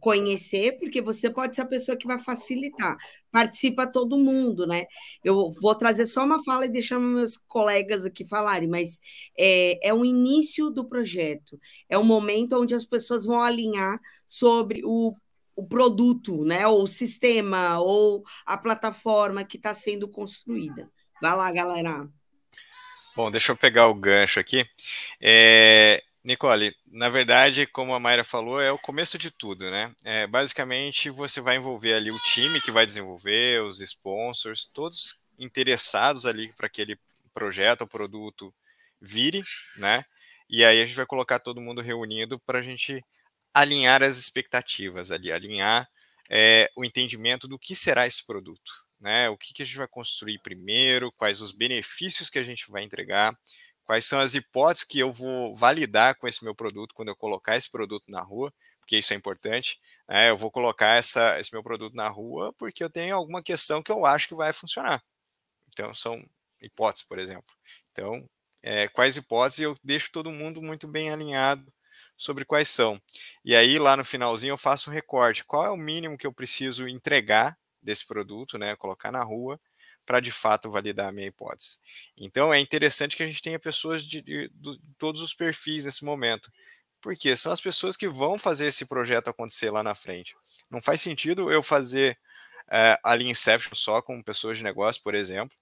conhecer, 0.00 0.78
porque 0.78 1.00
você 1.00 1.30
pode 1.30 1.56
ser 1.56 1.62
a 1.62 1.66
pessoa 1.66 1.96
que 1.96 2.06
vai 2.06 2.18
facilitar. 2.18 2.96
Participa 3.30 3.86
todo 3.86 4.18
mundo, 4.18 4.66
né? 4.66 4.86
Eu 5.24 5.52
vou 5.60 5.74
trazer 5.74 6.06
só 6.06 6.24
uma 6.24 6.42
fala 6.44 6.66
e 6.66 6.68
deixar 6.68 6.98
meus 6.98 7.36
colegas 7.36 8.04
aqui 8.04 8.24
falarem, 8.24 8.68
mas 8.68 9.00
é, 9.38 9.88
é 9.88 9.94
o 9.94 10.04
início 10.04 10.70
do 10.70 10.88
projeto, 10.88 11.58
é 11.88 11.98
o 11.98 12.04
momento 12.04 12.60
onde 12.60 12.74
as 12.74 12.84
pessoas 12.84 13.26
vão 13.26 13.40
alinhar 13.42 14.00
sobre 14.26 14.82
o 14.84 15.14
o 15.56 15.66
produto, 15.66 16.44
né, 16.44 16.66
ou 16.66 16.82
o 16.82 16.86
sistema, 16.86 17.80
ou 17.80 18.22
a 18.44 18.58
plataforma 18.58 19.42
que 19.42 19.56
está 19.56 19.72
sendo 19.72 20.06
construída. 20.06 20.90
Vai 21.20 21.34
lá, 21.34 21.50
galera. 21.50 22.06
Bom, 23.16 23.30
deixa 23.30 23.52
eu 23.52 23.56
pegar 23.56 23.88
o 23.88 23.94
gancho 23.94 24.38
aqui. 24.38 24.66
É, 25.18 26.04
Nicole, 26.26 26.74
na 26.88 27.08
verdade, 27.08 27.68
como 27.68 27.94
a 27.94 28.00
Mayra 28.00 28.24
falou, 28.24 28.60
é 28.60 28.72
o 28.72 28.78
começo 28.78 29.16
de 29.16 29.30
tudo, 29.30 29.70
né? 29.70 29.94
É, 30.04 30.26
basicamente, 30.26 31.08
você 31.08 31.40
vai 31.40 31.54
envolver 31.54 31.94
ali 31.94 32.10
o 32.10 32.18
time 32.18 32.60
que 32.60 32.72
vai 32.72 32.84
desenvolver, 32.84 33.62
os 33.62 33.80
sponsors, 33.80 34.66
todos 34.66 35.22
interessados 35.38 36.26
ali 36.26 36.52
para 36.54 36.66
aquele 36.66 36.98
projeto 37.32 37.82
ou 37.82 37.86
produto 37.86 38.52
vire, 39.00 39.44
né? 39.76 40.04
E 40.50 40.64
aí 40.64 40.82
a 40.82 40.84
gente 40.84 40.96
vai 40.96 41.06
colocar 41.06 41.38
todo 41.38 41.60
mundo 41.60 41.80
reunido 41.80 42.40
para 42.40 42.58
a 42.58 42.62
gente 42.62 43.00
alinhar 43.54 44.02
as 44.02 44.16
expectativas 44.16 45.12
ali, 45.12 45.30
alinhar 45.30 45.88
é, 46.28 46.68
o 46.76 46.84
entendimento 46.84 47.46
do 47.46 47.56
que 47.56 47.76
será 47.76 48.04
esse 48.04 48.26
produto, 48.26 48.72
né? 49.00 49.28
O 49.28 49.36
que, 49.38 49.54
que 49.54 49.62
a 49.62 49.66
gente 49.66 49.78
vai 49.78 49.86
construir 49.86 50.40
primeiro, 50.40 51.12
quais 51.12 51.40
os 51.40 51.52
benefícios 51.52 52.28
que 52.28 52.38
a 52.40 52.42
gente 52.42 52.68
vai 52.68 52.82
entregar, 52.82 53.32
quais 53.86 54.04
são 54.04 54.20
as 54.20 54.34
hipóteses 54.34 54.84
que 54.84 54.98
eu 54.98 55.12
vou 55.12 55.54
validar 55.54 56.16
com 56.16 56.26
esse 56.26 56.44
meu 56.44 56.54
produto 56.54 56.94
quando 56.94 57.08
eu 57.08 57.16
colocar 57.16 57.56
esse 57.56 57.70
produto 57.70 58.04
na 58.08 58.20
rua, 58.20 58.52
porque 58.80 58.98
isso 58.98 59.12
é 59.12 59.16
importante. 59.16 59.80
Né? 60.08 60.30
Eu 60.30 60.36
vou 60.36 60.50
colocar 60.50 60.96
essa, 60.96 61.38
esse 61.38 61.52
meu 61.52 61.62
produto 61.62 61.94
na 61.94 62.08
rua 62.08 62.52
porque 62.58 62.82
eu 62.82 62.90
tenho 62.90 63.16
alguma 63.16 63.42
questão 63.42 63.82
que 63.82 63.92
eu 63.92 64.04
acho 64.04 64.28
que 64.28 64.34
vai 64.34 64.52
funcionar. 64.52 65.02
Então, 65.68 65.94
são 65.94 66.22
hipóteses, 66.60 67.06
por 67.06 67.18
exemplo. 67.18 67.54
Então, 67.92 68.28
é, 68.62 68.88
quais 68.88 69.16
hipóteses 69.16 69.60
eu 69.60 69.76
deixo 69.84 70.10
todo 70.10 70.30
mundo 70.32 70.60
muito 70.60 70.88
bem 70.88 71.10
alinhado 71.10 71.72
sobre 72.16 72.44
quais 72.44 72.68
são. 72.68 73.00
E 73.44 73.54
aí, 73.54 73.78
lá 73.78 73.96
no 73.96 74.04
finalzinho, 74.04 74.52
eu 74.52 74.58
faço 74.58 74.90
um 74.90 74.92
recorte. 74.92 75.44
Qual 75.44 75.64
é 75.64 75.70
o 75.70 75.76
mínimo 75.76 76.18
que 76.18 76.26
eu 76.26 76.32
preciso 76.32 76.88
entregar 76.88 77.56
desse 77.80 78.04
produto, 78.06 78.58
né? 78.58 78.74
Colocar 78.76 79.12
na 79.12 79.22
rua 79.22 79.60
para 80.06 80.20
de 80.20 80.30
fato 80.30 80.70
validar 80.70 81.08
a 81.08 81.12
minha 81.12 81.26
hipótese. 81.26 81.78
Então 82.16 82.54
é 82.54 82.60
interessante 82.60 83.16
que 83.16 83.22
a 83.24 83.26
gente 83.26 83.42
tenha 83.42 83.58
pessoas 83.58 84.02
de, 84.04 84.22
de, 84.22 84.48
de, 84.48 84.80
todos 84.96 85.20
os 85.20 85.34
perfis 85.34 85.84
nesse 85.84 86.04
momento, 86.04 86.50
porque 87.00 87.36
são 87.36 87.52
as 87.52 87.60
pessoas 87.60 87.96
que 87.96 88.08
vão 88.08 88.38
fazer 88.38 88.66
esse 88.66 88.86
projeto 88.86 89.28
acontecer 89.28 89.70
lá 89.70 89.82
na 89.82 89.94
frente. 89.94 90.34
Não 90.70 90.80
faz 90.80 91.00
sentido 91.00 91.50
eu 91.50 91.62
fazer 91.62 92.16
é, 92.70 92.98
a 93.02 93.14
linha 93.14 93.32
Inception 93.32 93.74
só 93.74 94.00
com 94.00 94.22
pessoas 94.22 94.58
de 94.58 94.64
negócio, 94.64 95.02
por 95.02 95.14
exemplo, 95.14 95.56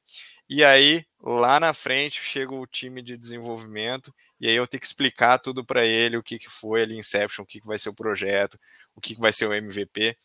e 0.48 0.62
aí 0.62 1.04
lá 1.20 1.58
na 1.58 1.72
frente 1.72 2.22
chega 2.22 2.54
o 2.54 2.66
time 2.66 3.00
de 3.00 3.16
desenvolvimento 3.16 4.14
e 4.38 4.46
aí 4.46 4.54
eu 4.54 4.66
tenho 4.66 4.80
que 4.80 4.86
explicar 4.86 5.38
tudo 5.38 5.64
para 5.64 5.86
ele 5.86 6.18
o 6.18 6.22
que, 6.22 6.38
que 6.38 6.50
foi 6.50 6.82
a 6.82 6.86
linha 6.86 7.00
Inception, 7.00 7.42
o 7.42 7.46
que, 7.46 7.60
que 7.60 7.66
vai 7.66 7.78
ser 7.78 7.88
o 7.88 7.94
projeto, 7.94 8.58
o 8.94 9.00
que, 9.00 9.14
que 9.14 9.20
vai 9.20 9.32
ser 9.32 9.46
o 9.46 9.54
MVP. 9.54 10.16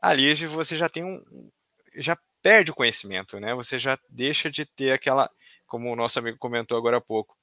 Ali 0.00 0.32
você 0.46 0.76
já 0.76 0.88
tem 0.88 1.02
um, 1.04 1.50
já 1.96 2.16
perde 2.44 2.70
o 2.70 2.74
conhecimento, 2.74 3.40
né? 3.40 3.54
Você 3.54 3.78
já 3.78 3.98
deixa 4.06 4.50
de 4.50 4.66
ter 4.66 4.92
aquela, 4.92 5.30
como 5.66 5.90
o 5.90 5.96
nosso 5.96 6.18
amigo 6.18 6.36
comentou 6.36 6.76
agora 6.76 6.98
há 6.98 7.00
pouco, 7.00 7.34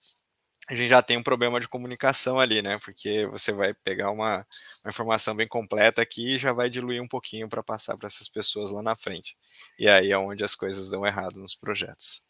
a 0.70 0.76
gente 0.76 0.90
já 0.90 1.02
tem 1.02 1.18
um 1.18 1.24
problema 1.24 1.60
de 1.60 1.68
comunicação 1.68 2.40
ali, 2.40 2.62
né? 2.62 2.78
Porque 2.86 3.26
você 3.26 3.52
vai 3.52 3.74
pegar 3.74 4.12
uma, 4.12 4.46
uma 4.86 4.90
informação 4.90 5.36
bem 5.36 5.48
completa 5.48 6.04
aqui 6.04 6.36
e 6.36 6.38
já 6.38 6.54
vai 6.54 6.70
diluir 6.70 7.02
um 7.02 7.08
pouquinho 7.08 7.50
para 7.50 7.64
passar 7.64 7.98
para 7.98 8.06
essas 8.06 8.30
pessoas 8.30 8.70
lá 8.70 8.84
na 8.84 8.96
frente. 8.96 9.36
E 9.78 9.90
aí 9.90 10.12
é 10.12 10.18
onde 10.20 10.44
as 10.44 10.54
coisas 10.54 10.92
dão 10.92 11.04
errado 11.04 11.40
nos 11.40 11.56
projetos. 11.56 12.24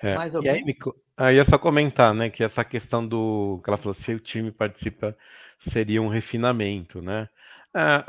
É, 0.00 0.14
e 0.44 0.48
aí, 0.48 0.62
Nico, 0.62 0.94
aí 1.16 1.38
é 1.38 1.44
só 1.44 1.58
comentar, 1.58 2.14
né, 2.14 2.28
que 2.28 2.44
essa 2.44 2.64
questão 2.64 3.04
do 3.04 3.60
que 3.64 3.70
ela 3.70 3.78
falou, 3.78 3.94
se 3.94 4.12
o 4.12 4.20
time 4.20 4.52
participa, 4.52 5.16
seria 5.58 6.02
um 6.02 6.08
refinamento, 6.08 7.00
né? 7.00 7.28
É, 7.74 8.04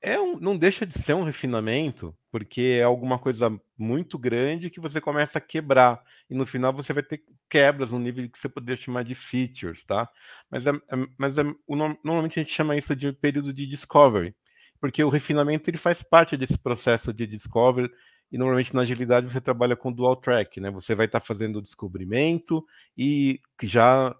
é 0.00 0.18
um, 0.20 0.38
não 0.38 0.56
deixa 0.56 0.86
de 0.86 0.96
ser 0.98 1.14
um 1.14 1.24
refinamento, 1.24 2.16
porque 2.30 2.78
é 2.80 2.84
alguma 2.84 3.18
coisa 3.18 3.50
muito 3.76 4.18
grande 4.18 4.70
que 4.70 4.80
você 4.80 5.00
começa 5.00 5.38
a 5.38 5.40
quebrar. 5.40 6.00
E 6.30 6.34
no 6.34 6.46
final 6.46 6.72
você 6.72 6.92
vai 6.92 7.02
ter 7.02 7.22
quebras 7.50 7.90
no 7.90 7.98
nível 7.98 8.28
que 8.30 8.38
você 8.38 8.48
poderia 8.48 8.76
chamar 8.76 9.02
de 9.02 9.14
features, 9.14 9.84
tá? 9.84 10.08
Mas, 10.50 10.66
é, 10.66 10.70
é, 10.70 11.06
mas 11.18 11.38
é, 11.38 11.42
o, 11.66 11.76
normalmente 11.76 12.38
a 12.38 12.42
gente 12.42 12.54
chama 12.54 12.76
isso 12.76 12.94
de 12.94 13.12
período 13.12 13.52
de 13.52 13.66
discovery, 13.66 14.34
porque 14.80 15.02
o 15.02 15.08
refinamento 15.08 15.68
ele 15.68 15.78
faz 15.78 16.02
parte 16.02 16.36
desse 16.36 16.56
processo 16.58 17.12
de 17.12 17.26
discovery. 17.26 17.90
E 18.30 18.36
normalmente 18.36 18.74
na 18.74 18.82
agilidade 18.82 19.26
você 19.32 19.40
trabalha 19.40 19.74
com 19.74 19.90
dual 19.90 20.14
track, 20.14 20.60
né? 20.60 20.70
Você 20.70 20.94
vai 20.94 21.06
estar 21.06 21.20
tá 21.20 21.26
fazendo 21.26 21.56
o 21.56 21.62
descobrimento 21.62 22.62
e 22.96 23.40
já 23.62 24.14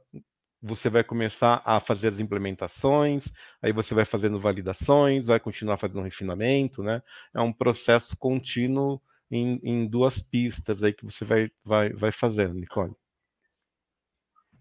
você 0.62 0.88
vai 0.88 1.04
começar 1.04 1.62
a 1.64 1.80
fazer 1.80 2.08
as 2.08 2.18
implementações, 2.18 3.26
aí 3.62 3.72
você 3.72 3.94
vai 3.94 4.04
fazendo 4.04 4.40
validações, 4.40 5.26
vai 5.26 5.38
continuar 5.38 5.76
fazendo 5.76 6.02
refinamento, 6.02 6.82
né? 6.82 7.02
É 7.34 7.40
um 7.40 7.52
processo 7.52 8.16
contínuo 8.16 9.00
em, 9.30 9.60
em 9.62 9.86
duas 9.86 10.20
pistas 10.20 10.82
aí 10.82 10.92
que 10.92 11.04
você 11.04 11.24
vai, 11.24 11.50
vai, 11.64 11.92
vai 11.92 12.10
fazendo, 12.10 12.54
Nicole. 12.54 12.94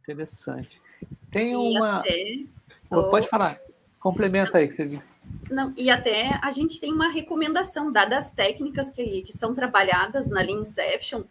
Interessante. 0.01 0.81
Tem 1.31 1.55
uma. 1.55 1.97
Até... 1.97 2.45
Pode 2.89 3.27
falar. 3.27 3.59
Complementa 3.99 4.59
aí 4.59 4.67
que 4.67 4.73
você 4.73 5.01
não, 5.49 5.73
e 5.77 5.89
até 5.89 6.39
a 6.41 6.51
gente 6.51 6.79
tem 6.79 6.93
uma 6.93 7.09
recomendação, 7.09 7.91
dadas 7.91 8.25
as 8.25 8.31
técnicas 8.31 8.89
que, 8.89 9.21
que 9.21 9.33
são 9.33 9.53
trabalhadas 9.53 10.29
na 10.29 10.41
Lean 10.41 10.61
Inception, 10.61 11.23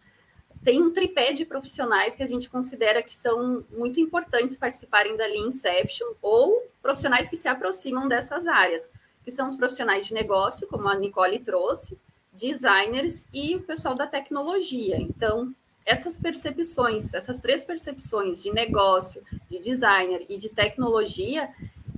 tem 0.67 0.83
um 0.83 0.91
tripé 0.91 1.33
de 1.33 1.45
profissionais 1.45 2.17
que 2.17 2.25
a 2.25 2.27
gente 2.27 2.51
considera 2.51 3.01
que 3.01 3.15
são 3.15 3.65
muito 3.71 4.01
importantes 4.01 4.57
participarem 4.57 5.17
da 5.17 5.25
Lean 5.25 5.47
Inception 5.47 6.09
ou 6.21 6.61
profissionais 6.83 7.29
que 7.29 7.37
se 7.37 7.47
aproximam 7.47 8.09
dessas 8.09 8.49
áreas, 8.49 8.91
que 9.23 9.31
são 9.31 9.47
os 9.47 9.55
profissionais 9.55 10.07
de 10.07 10.13
negócio, 10.13 10.67
como 10.67 10.89
a 10.89 10.97
Nicole 10.97 11.39
trouxe, 11.39 11.97
designers 12.33 13.29
e 13.33 13.55
o 13.55 13.63
pessoal 13.63 13.95
da 13.95 14.09
tecnologia. 14.09 14.97
Então, 14.97 15.55
essas 15.85 16.19
percepções, 16.19 17.15
essas 17.15 17.39
três 17.39 17.63
percepções 17.63 18.43
de 18.43 18.53
negócio, 18.53 19.23
de 19.49 19.61
designer 19.61 20.27
e 20.29 20.37
de 20.37 20.49
tecnologia, 20.49 21.49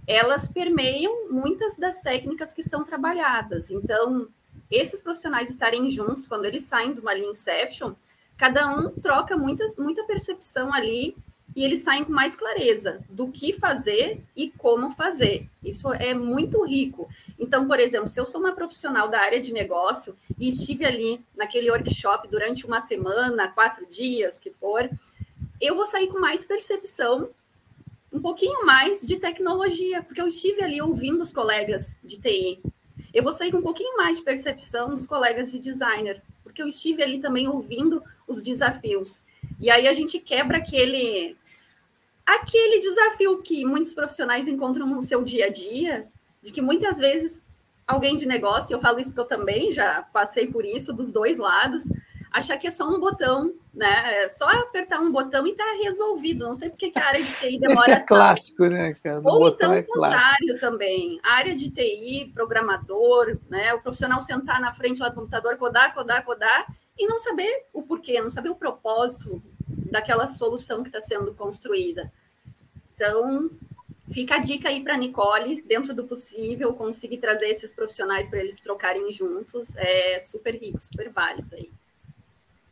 elas 0.07 0.47
permeiam 0.47 1.31
muitas 1.31 1.79
das 1.79 2.03
técnicas 2.03 2.53
que 2.53 2.63
são 2.63 2.85
trabalhadas. 2.85 3.71
Então, 3.71 4.29
esses 4.71 5.01
profissionais 5.01 5.49
estarem 5.49 5.89
juntos 5.89 6.27
quando 6.27 6.45
eles 6.45 6.65
saem 6.65 6.93
de 6.93 7.01
uma 7.01 7.15
Lean 7.15 7.31
Inception, 7.31 7.95
cada 8.39 8.71
um 8.71 8.89
troca 8.91 9.37
muitas, 9.37 9.77
muita 9.77 10.05
percepção 10.05 10.73
ali 10.73 11.15
e 11.57 11.65
eles 11.65 11.81
saem 11.81 12.05
com 12.05 12.13
mais 12.13 12.37
clareza 12.37 13.01
do 13.11 13.29
que 13.29 13.53
fazer 13.53 14.23
e 14.37 14.49
como 14.51 14.91
fazer. 14.91 15.49
Isso 15.63 15.93
é 15.93 16.15
muito 16.15 16.65
rico. 16.65 17.09
Então, 17.37 17.67
por 17.67 17.81
exemplo, 17.81 18.09
se 18.09 18.21
eu 18.21 18.25
sou 18.25 18.41
uma 18.41 18.53
profissional 18.53 19.09
da 19.09 19.21
área 19.21 19.41
de 19.41 19.53
negócio 19.53 20.17
e 20.39 20.49
estive 20.49 20.85
ali 20.85 21.21
naquele 21.37 21.69
workshop 21.69 22.29
durante 22.29 22.65
uma 22.65 22.79
semana, 22.79 23.49
quatro 23.49 23.87
dias, 23.87 24.39
que 24.39 24.53
for, 24.53 24.89
eu 25.61 25.75
vou 25.75 25.85
sair 25.85 26.07
com 26.07 26.21
mais 26.21 26.45
percepção, 26.45 27.31
um 28.13 28.21
pouquinho 28.21 28.65
mais 28.65 29.01
de 29.01 29.17
tecnologia, 29.17 30.03
porque 30.03 30.21
eu 30.21 30.27
estive 30.29 30.63
ali 30.63 30.81
ouvindo 30.81 31.21
os 31.21 31.33
colegas 31.33 31.97
de 32.05 32.19
TI. 32.19 32.61
Eu 33.13 33.23
vou 33.25 33.33
sair 33.33 33.51
com 33.51 33.59
um 33.59 33.63
pouquinho 33.63 33.97
mais 33.97 34.19
de 34.19 34.25
percepção 34.25 34.91
dos 34.91 35.07
colegas 35.07 35.51
de 35.51 35.59
designer, 35.59 36.23
porque 36.45 36.63
eu 36.63 36.69
estive 36.69 37.03
ali 37.03 37.19
também 37.19 37.49
ouvindo 37.49 38.03
os 38.29 38.43
desafios. 38.43 39.23
E 39.59 39.71
aí 39.71 39.89
a 39.89 39.93
gente 39.93 40.19
quebra 40.19 40.59
aquele 40.59 41.37
aquele 42.27 42.79
desafio 42.79 43.41
que 43.41 43.65
muitos 43.65 43.95
profissionais 43.95 44.47
encontram 44.47 44.87
no 44.87 45.01
seu 45.01 45.25
dia 45.25 45.47
a 45.47 45.51
dia, 45.51 46.07
de 46.43 46.53
que 46.53 46.61
muitas 46.61 46.99
vezes 46.99 47.45
alguém 47.87 48.17
de 48.17 48.27
negócio, 48.27 48.75
eu 48.75 48.79
falo 48.79 49.01
isso 49.01 49.11
porque 49.11 49.23
eu 49.23 49.39
também 49.39 49.73
já 49.73 50.03
passei 50.13 50.47
por 50.47 50.63
isso 50.63 50.93
dos 50.93 51.11
dois 51.11 51.39
lados, 51.39 51.85
achar 52.31 52.59
que 52.59 52.67
é 52.67 52.71
só 52.71 52.87
um 52.87 53.01
botão, 53.01 53.55
né? 53.73 54.25
É 54.25 54.29
só 54.29 54.47
apertar 54.47 55.01
um 55.01 55.11
botão 55.11 55.47
e 55.47 55.55
tá 55.55 55.65
resolvido. 55.83 56.45
Não 56.45 56.55
sei 56.55 56.69
porque 56.69 56.91
que 56.91 56.99
a 56.99 57.07
área 57.07 57.23
de 57.23 57.33
TI 57.33 57.59
demora. 57.61 57.81
Isso 57.81 57.91
é 57.91 58.01
clássico, 58.01 58.63
tanto. 58.65 58.73
né, 58.75 58.95
cara? 59.03 59.21
Ou 59.25 59.49
então 59.49 59.73
é 59.73 59.81
o 59.81 59.87
contrário 59.87 60.37
clássico. 60.39 60.61
também. 60.61 61.21
A 61.25 61.33
área 61.35 61.57
de 61.57 61.71
TI, 61.71 62.31
programador, 62.35 63.39
né? 63.49 63.73
O 63.75 63.81
profissional 63.81 64.21
sentar 64.21 64.61
na 64.61 64.73
frente 64.73 65.01
lá 65.01 65.09
do 65.09 65.15
computador, 65.15 65.57
codar, 65.57 65.95
codar, 65.95 66.25
codar, 66.25 66.67
e 66.99 67.07
não 67.07 67.19
saber 67.19 67.67
o 67.73 67.83
porquê, 67.83 68.21
não 68.21 68.31
saber 68.31 68.49
o 68.49 68.57
propósito 68.57 69.43
daquela 69.91 70.29
solução 70.29 70.83
que 70.83 70.89
está 70.89 71.01
sendo 71.01 71.33
construída. 71.33 72.13
Então, 72.95 73.51
fica 74.11 74.37
a 74.37 74.39
dica 74.39 74.69
aí 74.69 74.83
para 74.83 74.97
Nicole, 74.97 75.63
dentro 75.63 75.95
do 75.95 76.05
possível, 76.05 76.75
conseguir 76.75 77.19
trazer 77.19 77.49
esses 77.49 77.73
profissionais 77.73 78.29
para 78.29 78.41
eles 78.41 78.57
trocarem 78.57 79.13
juntos. 79.13 79.77
É 79.77 80.19
super 80.19 80.55
rico, 80.55 80.81
super 80.81 81.09
válido 81.09 81.55
aí. 81.55 81.71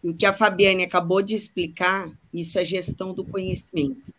O 0.03 0.14
que 0.14 0.27
a 0.27 0.33
Fabiane 0.33 0.85
acabou 0.85 1.22
de 1.22 1.35
explicar, 1.35 2.11
isso 2.33 2.59
é 2.59 2.64
gestão 2.64 3.14
do 3.14 3.24
conhecimento. 3.24 4.12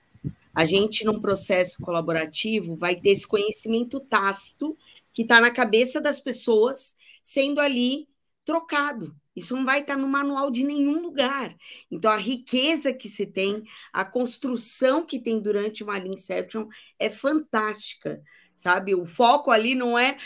A 0.54 0.66
gente, 0.66 1.06
num 1.06 1.22
processo 1.22 1.80
colaborativo, 1.82 2.76
vai 2.76 2.96
ter 2.96 3.12
esse 3.12 3.28
conhecimento 3.28 4.00
tácito 4.00 4.76
que 5.14 5.22
está 5.22 5.40
na 5.40 5.52
cabeça 5.52 6.02
das 6.02 6.20
pessoas, 6.20 6.96
sendo 7.24 7.60
ali 7.60 8.08
trocado. 8.44 9.16
Isso 9.38 9.56
não 9.56 9.64
vai 9.64 9.82
estar 9.82 9.96
no 9.96 10.08
manual 10.08 10.50
de 10.50 10.64
nenhum 10.64 11.00
lugar. 11.02 11.56
Então, 11.92 12.12
a 12.12 12.18
riqueza 12.18 12.92
que 12.92 13.08
se 13.08 13.28
tem, 13.28 13.64
a 13.94 14.04
construção 14.04 15.06
que 15.06 15.20
tem 15.20 15.40
durante 15.40 15.84
uma 15.84 16.00
Inception 16.00 16.68
é 16.98 17.10
fantástica, 17.10 18.22
sabe? 18.56 18.96
O 18.96 19.06
foco 19.06 19.52
ali 19.52 19.76
não 19.76 19.98
é 19.98 20.18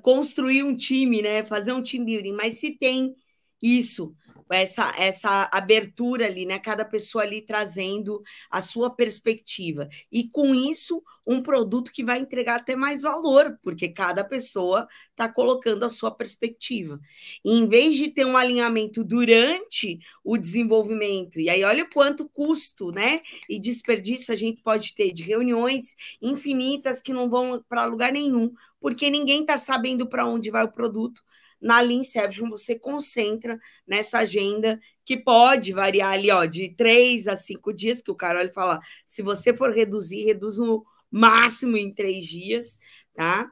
construir 0.00 0.62
um 0.62 0.76
time, 0.76 1.20
né? 1.20 1.44
Fazer 1.44 1.72
um 1.72 1.82
team 1.82 2.04
building, 2.04 2.32
mas 2.32 2.60
se 2.60 2.70
tem 2.78 3.16
isso 3.60 4.14
essa, 4.52 4.94
essa 4.96 5.48
abertura 5.52 6.26
ali, 6.26 6.46
né? 6.46 6.58
Cada 6.58 6.84
pessoa 6.84 7.24
ali 7.24 7.42
trazendo 7.42 8.22
a 8.50 8.60
sua 8.60 8.90
perspectiva. 8.90 9.88
E 10.10 10.28
com 10.28 10.54
isso, 10.54 11.02
um 11.26 11.42
produto 11.42 11.92
que 11.92 12.04
vai 12.04 12.18
entregar 12.18 12.60
até 12.60 12.74
mais 12.74 13.02
valor, 13.02 13.58
porque 13.62 13.88
cada 13.88 14.24
pessoa 14.24 14.86
está 15.10 15.28
colocando 15.28 15.84
a 15.84 15.88
sua 15.88 16.10
perspectiva. 16.10 17.00
E 17.44 17.52
em 17.52 17.68
vez 17.68 17.94
de 17.96 18.10
ter 18.10 18.24
um 18.24 18.36
alinhamento 18.36 19.04
durante 19.04 20.00
o 20.24 20.36
desenvolvimento, 20.36 21.38
e 21.40 21.48
aí 21.48 21.62
olha 21.64 21.88
quanto 21.88 22.28
custo, 22.28 22.90
né? 22.90 23.20
E 23.48 23.58
desperdício 23.58 24.32
a 24.32 24.36
gente 24.36 24.62
pode 24.62 24.94
ter 24.94 25.12
de 25.12 25.22
reuniões 25.22 25.94
infinitas 26.20 27.00
que 27.00 27.12
não 27.12 27.28
vão 27.28 27.62
para 27.68 27.84
lugar 27.84 28.12
nenhum, 28.12 28.52
porque 28.80 29.10
ninguém 29.10 29.42
está 29.42 29.56
sabendo 29.56 30.06
para 30.08 30.26
onde 30.26 30.50
vai 30.50 30.64
o 30.64 30.72
produto 30.72 31.22
na 31.62 31.80
Leanception 31.80 32.50
você 32.50 32.76
concentra 32.78 33.58
nessa 33.86 34.18
agenda 34.18 34.80
que 35.04 35.16
pode 35.16 35.72
variar 35.72 36.12
ali, 36.12 36.30
ó, 36.30 36.44
de 36.44 36.74
três 36.74 37.28
a 37.28 37.36
cinco 37.36 37.72
dias, 37.72 38.02
que 38.02 38.10
o 38.10 38.16
Carol 38.16 38.50
fala, 38.50 38.80
se 39.06 39.22
você 39.22 39.54
for 39.54 39.72
reduzir, 39.72 40.24
reduz 40.24 40.58
no 40.58 40.84
máximo 41.10 41.76
em 41.76 41.94
três 41.94 42.26
dias, 42.26 42.78
tá? 43.14 43.50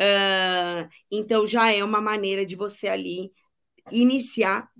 Uh, 0.00 0.88
então 1.10 1.46
já 1.46 1.70
é 1.70 1.84
uma 1.84 2.00
maneira 2.00 2.46
de 2.46 2.56
você 2.56 2.88
ali 2.88 3.32
iniciar 3.90 4.70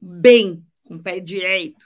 bem, 0.00 0.64
com 0.84 0.96
o 0.96 1.02
pé 1.02 1.20
direito. 1.20 1.84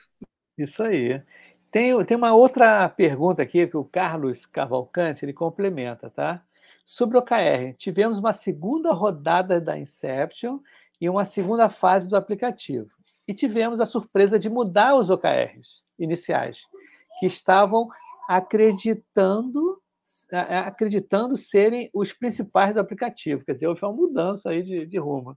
Isso 0.56 0.82
aí. 0.82 1.22
Tem, 1.70 2.04
tem 2.04 2.16
uma 2.16 2.34
outra 2.34 2.88
pergunta 2.88 3.42
aqui 3.42 3.66
que 3.66 3.76
o 3.76 3.84
Carlos 3.84 4.46
Cavalcante 4.46 5.24
ele 5.24 5.32
complementa, 5.32 6.08
tá? 6.08 6.44
Sobre 6.90 7.18
o 7.18 7.20
OKR, 7.20 7.74
tivemos 7.76 8.16
uma 8.16 8.32
segunda 8.32 8.94
rodada 8.94 9.60
da 9.60 9.78
Inception 9.78 10.58
e 10.98 11.06
uma 11.06 11.22
segunda 11.22 11.68
fase 11.68 12.08
do 12.08 12.16
aplicativo. 12.16 12.88
E 13.28 13.34
tivemos 13.34 13.78
a 13.78 13.84
surpresa 13.84 14.38
de 14.38 14.48
mudar 14.48 14.94
os 14.94 15.10
OKRs 15.10 15.84
iniciais, 15.98 16.62
que 17.20 17.26
estavam 17.26 17.88
acreditando 18.26 19.82
acreditando 20.64 21.36
serem 21.36 21.90
os 21.92 22.14
principais 22.14 22.72
do 22.72 22.80
aplicativo. 22.80 23.44
Quer 23.44 23.52
dizer, 23.52 23.66
houve 23.66 23.84
uma 23.84 23.92
mudança 23.92 24.48
aí 24.48 24.62
de, 24.62 24.86
de 24.86 24.96
rumo. 24.96 25.36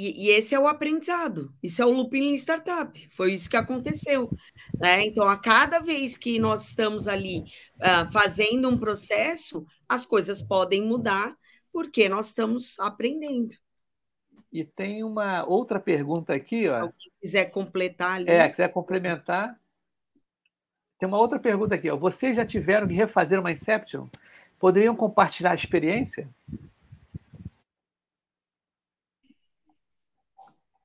E, 0.00 0.26
e, 0.26 0.30
esse 0.30 0.54
é 0.54 0.60
o 0.60 0.68
aprendizado, 0.68 1.52
isso 1.60 1.82
é 1.82 1.84
o 1.84 1.90
looping 1.90 2.32
startup, 2.34 3.08
foi 3.08 3.34
isso 3.34 3.50
que 3.50 3.56
aconteceu. 3.56 4.30
Né? 4.78 5.06
Então, 5.06 5.28
a 5.28 5.36
cada 5.36 5.80
vez 5.80 6.16
que 6.16 6.38
nós 6.38 6.68
estamos 6.68 7.08
ali 7.08 7.42
uh, 7.78 8.08
fazendo 8.12 8.68
um 8.68 8.78
processo, 8.78 9.66
as 9.88 10.06
coisas 10.06 10.40
podem 10.40 10.86
mudar, 10.86 11.34
porque 11.72 12.08
nós 12.08 12.28
estamos 12.28 12.78
aprendendo. 12.78 13.56
E 14.52 14.64
tem 14.64 15.02
uma 15.02 15.44
outra 15.44 15.80
pergunta 15.80 16.32
aqui, 16.32 16.68
ó. 16.68 16.84
Se 16.96 17.10
quiser 17.20 17.46
completar 17.46 18.18
ali. 18.18 18.30
É, 18.30 18.48
quiser 18.48 18.68
complementar. 18.68 19.58
Tem 20.96 21.08
uma 21.08 21.18
outra 21.18 21.40
pergunta 21.40 21.74
aqui, 21.74 21.90
ó. 21.90 21.96
Vocês 21.96 22.36
já 22.36 22.46
tiveram 22.46 22.86
que 22.86 22.94
refazer 22.94 23.40
uma 23.40 23.50
Inception? 23.50 24.06
Poderiam 24.60 24.94
compartilhar 24.94 25.50
a 25.50 25.56
experiência? 25.56 26.28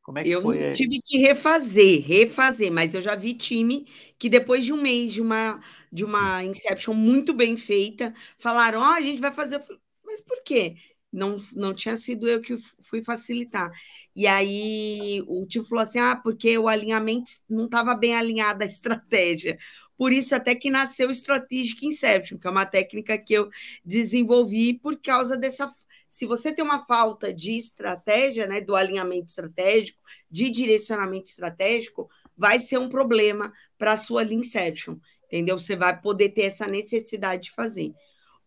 Como 0.03 0.19
é 0.19 0.25
que 0.25 0.33
eu 0.33 0.41
foi? 0.41 0.59
tive 0.71 1.01
que 1.05 1.17
refazer, 1.17 2.01
refazer, 2.05 2.71
mas 2.71 2.93
eu 2.95 3.01
já 3.01 3.15
vi 3.15 3.33
time 3.35 3.85
que 4.17 4.29
depois 4.29 4.65
de 4.65 4.71
um 4.73 4.81
mês 4.81 5.11
de 5.13 5.21
uma 5.21 5.59
de 5.91 6.05
uma 6.05 6.43
Inception 6.43 6.93
muito 6.93 7.33
bem 7.33 7.57
feita, 7.57 8.13
falaram: 8.37 8.79
"Ó, 8.81 8.83
oh, 8.91 8.93
a 8.93 9.01
gente 9.01 9.19
vai 9.21 9.31
fazer". 9.31 9.59
Falei, 9.61 9.79
mas 10.05 10.21
por 10.21 10.41
quê? 10.43 10.75
Não, 11.11 11.37
não 11.53 11.73
tinha 11.73 11.95
sido 11.95 12.27
eu 12.27 12.41
que 12.41 12.55
fui 12.83 13.03
facilitar. 13.03 13.69
E 14.15 14.25
aí 14.27 15.21
o 15.27 15.45
time 15.47 15.65
falou 15.67 15.83
assim: 15.83 15.99
"Ah, 15.99 16.15
porque 16.15 16.57
o 16.57 16.67
alinhamento 16.67 17.31
não 17.49 17.65
estava 17.65 17.93
bem 17.95 18.15
alinhado 18.15 18.63
a 18.63 18.67
estratégia". 18.67 19.57
Por 19.97 20.11
isso 20.11 20.35
até 20.35 20.55
que 20.55 20.71
nasceu 20.71 21.07
o 21.09 21.11
Strategic 21.11 21.85
Inception, 21.85 22.37
que 22.39 22.47
é 22.47 22.49
uma 22.49 22.65
técnica 22.65 23.17
que 23.17 23.33
eu 23.33 23.49
desenvolvi 23.85 24.73
por 24.73 24.99
causa 24.99 25.37
dessa 25.37 25.69
se 26.13 26.27
você 26.27 26.53
tem 26.53 26.63
uma 26.63 26.85
falta 26.85 27.33
de 27.33 27.57
estratégia, 27.57 28.45
né, 28.45 28.61
do 28.61 28.75
alinhamento 28.75 29.29
estratégico, 29.29 29.99
de 30.29 30.51
direcionamento 30.51 31.27
estratégico, 31.27 32.07
vai 32.37 32.59
ser 32.59 32.77
um 32.77 32.87
problema 32.87 33.51
para 33.79 33.93
a 33.93 33.97
sua 33.97 34.21
Leanception, 34.21 34.97
entendeu? 35.25 35.57
Você 35.57 35.75
vai 35.75 35.99
poder 35.99 36.29
ter 36.29 36.43
essa 36.43 36.67
necessidade 36.67 37.45
de 37.45 37.51
fazer. 37.51 37.95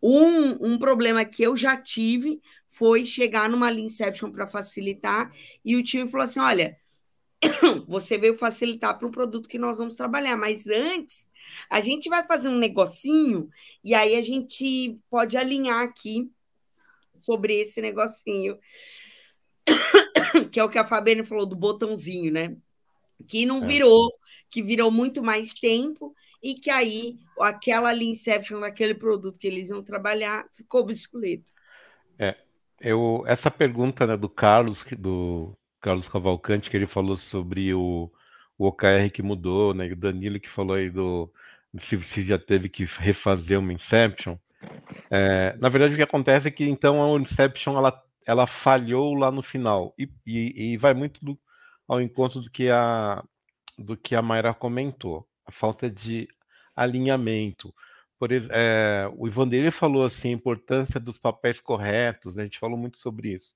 Um, 0.01 0.75
um 0.75 0.79
problema 0.79 1.25
que 1.25 1.43
eu 1.43 1.57
já 1.57 1.77
tive 1.77 2.41
foi 2.69 3.05
chegar 3.05 3.51
numa 3.51 3.69
Leanception 3.69 4.31
para 4.31 4.47
facilitar 4.47 5.33
e 5.65 5.75
o 5.75 5.83
time 5.83 6.09
falou 6.09 6.23
assim: 6.23 6.39
olha, 6.39 6.79
você 7.89 8.17
veio 8.17 8.37
facilitar 8.37 8.97
para 8.97 9.09
um 9.09 9.11
produto 9.11 9.49
que 9.49 9.59
nós 9.59 9.79
vamos 9.79 9.97
trabalhar, 9.97 10.37
mas 10.37 10.69
antes 10.69 11.29
a 11.69 11.81
gente 11.81 12.09
vai 12.09 12.25
fazer 12.25 12.49
um 12.49 12.59
negocinho 12.59 13.51
e 13.83 13.93
aí 13.93 14.15
a 14.15 14.21
gente 14.21 15.01
pode 15.11 15.37
alinhar 15.37 15.83
aqui 15.83 16.31
sobre 17.27 17.61
esse 17.61 17.83
negocinho, 17.83 18.57
que 20.53 20.61
é 20.61 20.65
o 20.65 20.69
que 20.69 20.79
a 20.79 20.85
Fabiana 20.85 21.25
falou 21.25 21.45
do 21.45 21.57
botãozinho, 21.57 22.33
né? 22.33 22.57
Que 23.27 23.45
não 23.45 23.65
é. 23.65 23.67
virou, 23.67 24.13
que 24.49 24.63
virou 24.63 24.91
muito 24.91 25.23
mais 25.23 25.53
tempo 25.55 26.15
e 26.43 26.55
que 26.55 26.71
aí 26.71 27.19
aquela 27.41 27.93
Inception 27.95 28.61
daquele 28.61 28.95
produto 28.95 29.39
que 29.39 29.47
eles 29.47 29.69
iam 29.69 29.83
trabalhar 29.83 30.47
ficou 30.53 30.83
obsoleto. 30.83 31.53
É, 32.19 32.37
eu, 32.81 33.25
essa 33.27 33.51
pergunta 33.51 34.07
né, 34.07 34.17
do 34.17 34.29
Carlos, 34.29 34.85
do 34.97 35.57
Carlos 35.81 36.09
Cavalcante, 36.09 36.71
que 36.71 36.77
ele 36.77 36.87
falou 36.87 37.17
sobre 37.17 37.75
o, 37.75 38.11
o 38.57 38.67
OKR 38.67 39.11
que 39.13 39.23
mudou, 39.23 39.75
né? 39.75 39.89
E 39.89 39.93
o 39.93 39.97
Danilo 39.97 40.39
que 40.39 40.49
falou 40.49 40.77
aí 40.77 40.89
do 40.89 41.31
se, 41.79 42.01
se 42.03 42.23
já 42.23 42.39
teve 42.39 42.69
que 42.69 42.85
refazer 42.85 43.59
uma 43.59 43.73
Inception. 43.73 44.37
É, 45.11 45.57
na 45.59 45.69
verdade, 45.69 45.95
o 45.95 45.97
que 45.97 46.03
acontece 46.03 46.49
é 46.49 46.51
que 46.51 46.65
então 46.65 47.15
a 47.15 47.19
Inception 47.21 47.77
ela, 47.77 48.03
ela 48.27 48.47
falhou 48.47 49.15
lá 49.15 49.31
no 49.31 49.43
final 49.43 49.95
e, 49.99 50.09
e, 50.27 50.73
e 50.73 50.77
vai 50.77 50.95
muito 50.95 51.25
do, 51.25 51.39
ao 51.89 52.01
encontro 52.01 52.41
do 52.41 52.51
que 52.51 52.71
a 52.71 53.23
do 53.79 53.97
que 53.97 54.15
a 54.15 54.23
Mayra 54.23 54.55
comentou. 54.55 55.27
a 55.47 55.53
falta 55.53 55.91
de 55.91 56.29
alinhamento. 56.75 57.75
Por, 58.19 58.31
é, 58.33 59.11
o 59.17 59.27
Ivandeira 59.29 59.71
falou 59.71 60.05
assim, 60.05 60.31
a 60.31 60.33
importância 60.33 60.99
dos 60.99 61.19
papéis 61.19 61.61
corretos, 61.61 62.35
né? 62.35 62.43
a 62.43 62.47
gente 62.47 62.59
falou 62.59 62.79
muito 62.79 62.99
sobre 62.99 63.35
isso. 63.35 63.53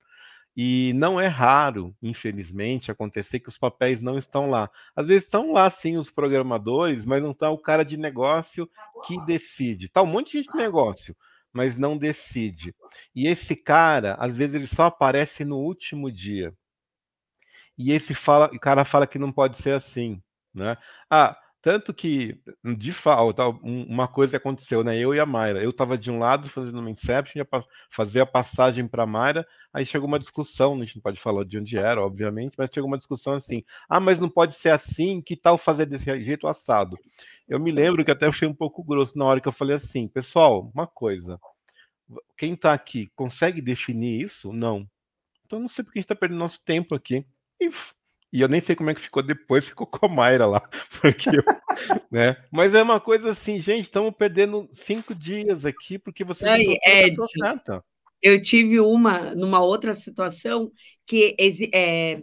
E 0.55 0.91
não 0.95 1.19
é 1.19 1.27
raro, 1.27 1.95
infelizmente, 2.01 2.91
acontecer 2.91 3.39
que 3.39 3.47
os 3.49 3.57
papéis 3.57 4.01
não 4.01 4.17
estão 4.17 4.49
lá. 4.49 4.69
Às 4.95 5.07
vezes 5.07 5.23
estão 5.23 5.53
lá 5.53 5.69
sim 5.69 5.97
os 5.97 6.11
programadores, 6.11 7.05
mas 7.05 7.23
não 7.23 7.31
está 7.31 7.49
o 7.49 7.57
cara 7.57 7.83
de 7.83 7.95
negócio 7.95 8.69
que 9.05 9.19
decide. 9.25 9.87
Tá 9.87 10.01
um 10.01 10.07
monte 10.07 10.31
de 10.31 10.37
gente 10.39 10.51
de 10.51 10.57
negócio, 10.57 11.15
mas 11.53 11.77
não 11.77 11.97
decide. 11.97 12.75
E 13.15 13.27
esse 13.27 13.55
cara, 13.55 14.15
às 14.19 14.35
vezes, 14.35 14.55
ele 14.55 14.67
só 14.67 14.85
aparece 14.85 15.45
no 15.45 15.57
último 15.57 16.11
dia. 16.11 16.53
E 17.77 17.91
esse 17.91 18.13
fala, 18.13 18.47
o 18.53 18.59
cara 18.59 18.83
fala 18.83 19.07
que 19.07 19.17
não 19.17 19.31
pode 19.31 19.57
ser 19.57 19.71
assim, 19.71 20.21
né? 20.53 20.77
Ah, 21.09 21.37
tanto 21.61 21.93
que, 21.93 22.39
de 22.77 22.91
falta, 22.91 23.47
uma 23.47 24.07
coisa 24.07 24.37
aconteceu, 24.37 24.83
né? 24.83 24.97
Eu 24.97 25.13
e 25.13 25.19
a 25.19 25.25
Mayra. 25.25 25.61
Eu 25.61 25.69
estava 25.69 25.95
de 25.95 26.09
um 26.09 26.17
lado 26.17 26.49
fazendo 26.49 26.79
uma 26.79 26.89
Inception, 26.89 27.39
ia 27.39 27.47
fazer 27.89 28.21
a 28.21 28.25
passagem 28.25 28.87
para 28.87 29.03
a 29.03 29.07
Mayra, 29.07 29.45
aí 29.71 29.85
chegou 29.85 30.07
uma 30.07 30.17
discussão, 30.17 30.73
a 30.73 30.79
gente 30.79 30.95
não 30.95 31.03
pode 31.03 31.19
falar 31.19 31.45
de 31.45 31.59
onde 31.59 31.77
era, 31.77 32.01
obviamente, 32.01 32.55
mas 32.57 32.71
chegou 32.73 32.87
uma 32.87 32.97
discussão 32.97 33.33
assim: 33.33 33.63
ah, 33.87 33.99
mas 33.99 34.19
não 34.19 34.29
pode 34.29 34.55
ser 34.55 34.69
assim, 34.69 35.21
que 35.21 35.35
tal 35.35 35.57
fazer 35.57 35.85
desse 35.85 36.05
jeito 36.05 36.47
assado? 36.47 36.97
Eu 37.47 37.59
me 37.59 37.71
lembro 37.71 38.03
que 38.03 38.11
até 38.11 38.25
achei 38.27 38.47
um 38.47 38.55
pouco 38.55 38.83
grosso 38.83 39.17
na 39.17 39.25
hora 39.25 39.39
que 39.39 39.47
eu 39.47 39.51
falei 39.51 39.75
assim: 39.75 40.07
pessoal, 40.07 40.71
uma 40.73 40.87
coisa, 40.87 41.39
quem 42.37 42.53
está 42.53 42.73
aqui 42.73 43.11
consegue 43.15 43.61
definir 43.61 44.23
isso? 44.23 44.51
Não. 44.51 44.89
Então 45.45 45.59
não 45.59 45.67
sei 45.67 45.83
porque 45.83 45.99
a 45.99 46.01
gente 46.01 46.05
está 46.05 46.15
perdendo 46.15 46.39
nosso 46.39 46.63
tempo 46.63 46.95
aqui. 46.95 47.25
E 47.59 47.69
e 48.31 48.41
eu 48.41 48.47
nem 48.47 48.61
sei 48.61 48.75
como 48.75 48.89
é 48.89 48.95
que 48.95 49.01
ficou 49.01 49.21
depois, 49.21 49.65
ficou 49.65 49.85
com 49.87 50.05
a 50.05 50.09
Mayra 50.09 50.45
lá. 50.45 50.69
Eu, 51.03 51.43
né? 52.11 52.37
Mas 52.51 52.73
é 52.73 52.81
uma 52.81 52.99
coisa 52.99 53.31
assim, 53.31 53.59
gente, 53.59 53.85
estamos 53.85 54.13
perdendo 54.17 54.69
cinco 54.73 55.13
dias 55.13 55.65
aqui 55.65 55.99
porque 55.99 56.23
você 56.23 56.47
Aí, 56.47 56.79
Edson, 56.85 57.71
Eu 58.21 58.41
tive 58.41 58.79
uma 58.79 59.35
numa 59.35 59.61
outra 59.61 59.93
situação 59.93 60.71
que 61.05 61.35
é, 61.73 62.21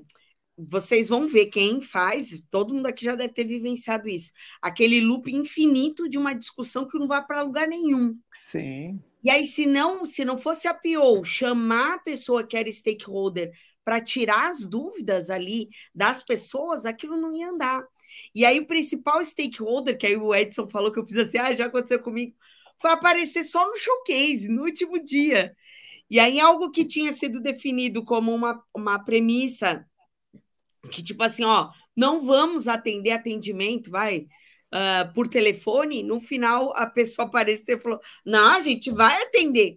vocês 0.56 1.08
vão 1.08 1.28
ver 1.28 1.46
quem 1.46 1.80
faz, 1.80 2.42
todo 2.50 2.74
mundo 2.74 2.86
aqui 2.86 3.04
já 3.04 3.14
deve 3.14 3.32
ter 3.32 3.44
vivenciado 3.44 4.08
isso. 4.08 4.32
Aquele 4.60 5.00
loop 5.00 5.30
infinito 5.30 6.08
de 6.08 6.18
uma 6.18 6.34
discussão 6.34 6.88
que 6.88 6.98
não 6.98 7.06
vai 7.06 7.24
para 7.24 7.42
lugar 7.42 7.68
nenhum. 7.68 8.18
Sim. 8.32 9.00
E 9.22 9.30
aí, 9.30 9.46
se 9.46 9.66
não, 9.66 10.04
se 10.04 10.24
não 10.24 10.38
fosse 10.38 10.66
a 10.66 10.74
PO 10.74 11.22
chamar 11.24 11.94
a 11.94 11.98
pessoa 11.98 12.44
que 12.44 12.56
era 12.56 12.70
stakeholder 12.70 13.52
para 13.88 14.02
tirar 14.02 14.50
as 14.50 14.68
dúvidas 14.68 15.30
ali 15.30 15.70
das 15.94 16.22
pessoas, 16.22 16.84
aquilo 16.84 17.16
não 17.16 17.32
ia 17.32 17.48
andar. 17.48 17.82
E 18.34 18.44
aí 18.44 18.60
o 18.60 18.66
principal 18.66 19.24
stakeholder, 19.24 19.96
que 19.96 20.06
aí 20.06 20.14
o 20.14 20.34
Edson 20.34 20.68
falou 20.68 20.92
que 20.92 20.98
eu 20.98 21.06
fiz 21.06 21.16
assim, 21.16 21.38
ah, 21.38 21.54
já 21.54 21.64
aconteceu 21.64 21.98
comigo, 21.98 22.36
foi 22.78 22.90
aparecer 22.90 23.44
só 23.44 23.66
no 23.66 23.74
showcase, 23.74 24.46
no 24.50 24.64
último 24.64 25.02
dia. 25.02 25.56
E 26.10 26.20
aí 26.20 26.38
algo 26.38 26.70
que 26.70 26.84
tinha 26.84 27.14
sido 27.14 27.40
definido 27.40 28.04
como 28.04 28.34
uma, 28.34 28.62
uma 28.74 29.02
premissa, 29.02 29.86
que 30.92 31.02
tipo 31.02 31.22
assim, 31.22 31.44
ó, 31.44 31.70
não 31.96 32.20
vamos 32.20 32.68
atender 32.68 33.12
atendimento, 33.12 33.90
vai, 33.90 34.26
uh, 34.70 35.14
por 35.14 35.28
telefone, 35.28 36.02
no 36.02 36.20
final 36.20 36.76
a 36.76 36.84
pessoa 36.84 37.26
apareceu 37.26 37.78
e 37.78 37.80
falou, 37.80 38.00
não, 38.22 38.50
a 38.50 38.60
gente 38.60 38.90
vai 38.90 39.22
atender. 39.22 39.76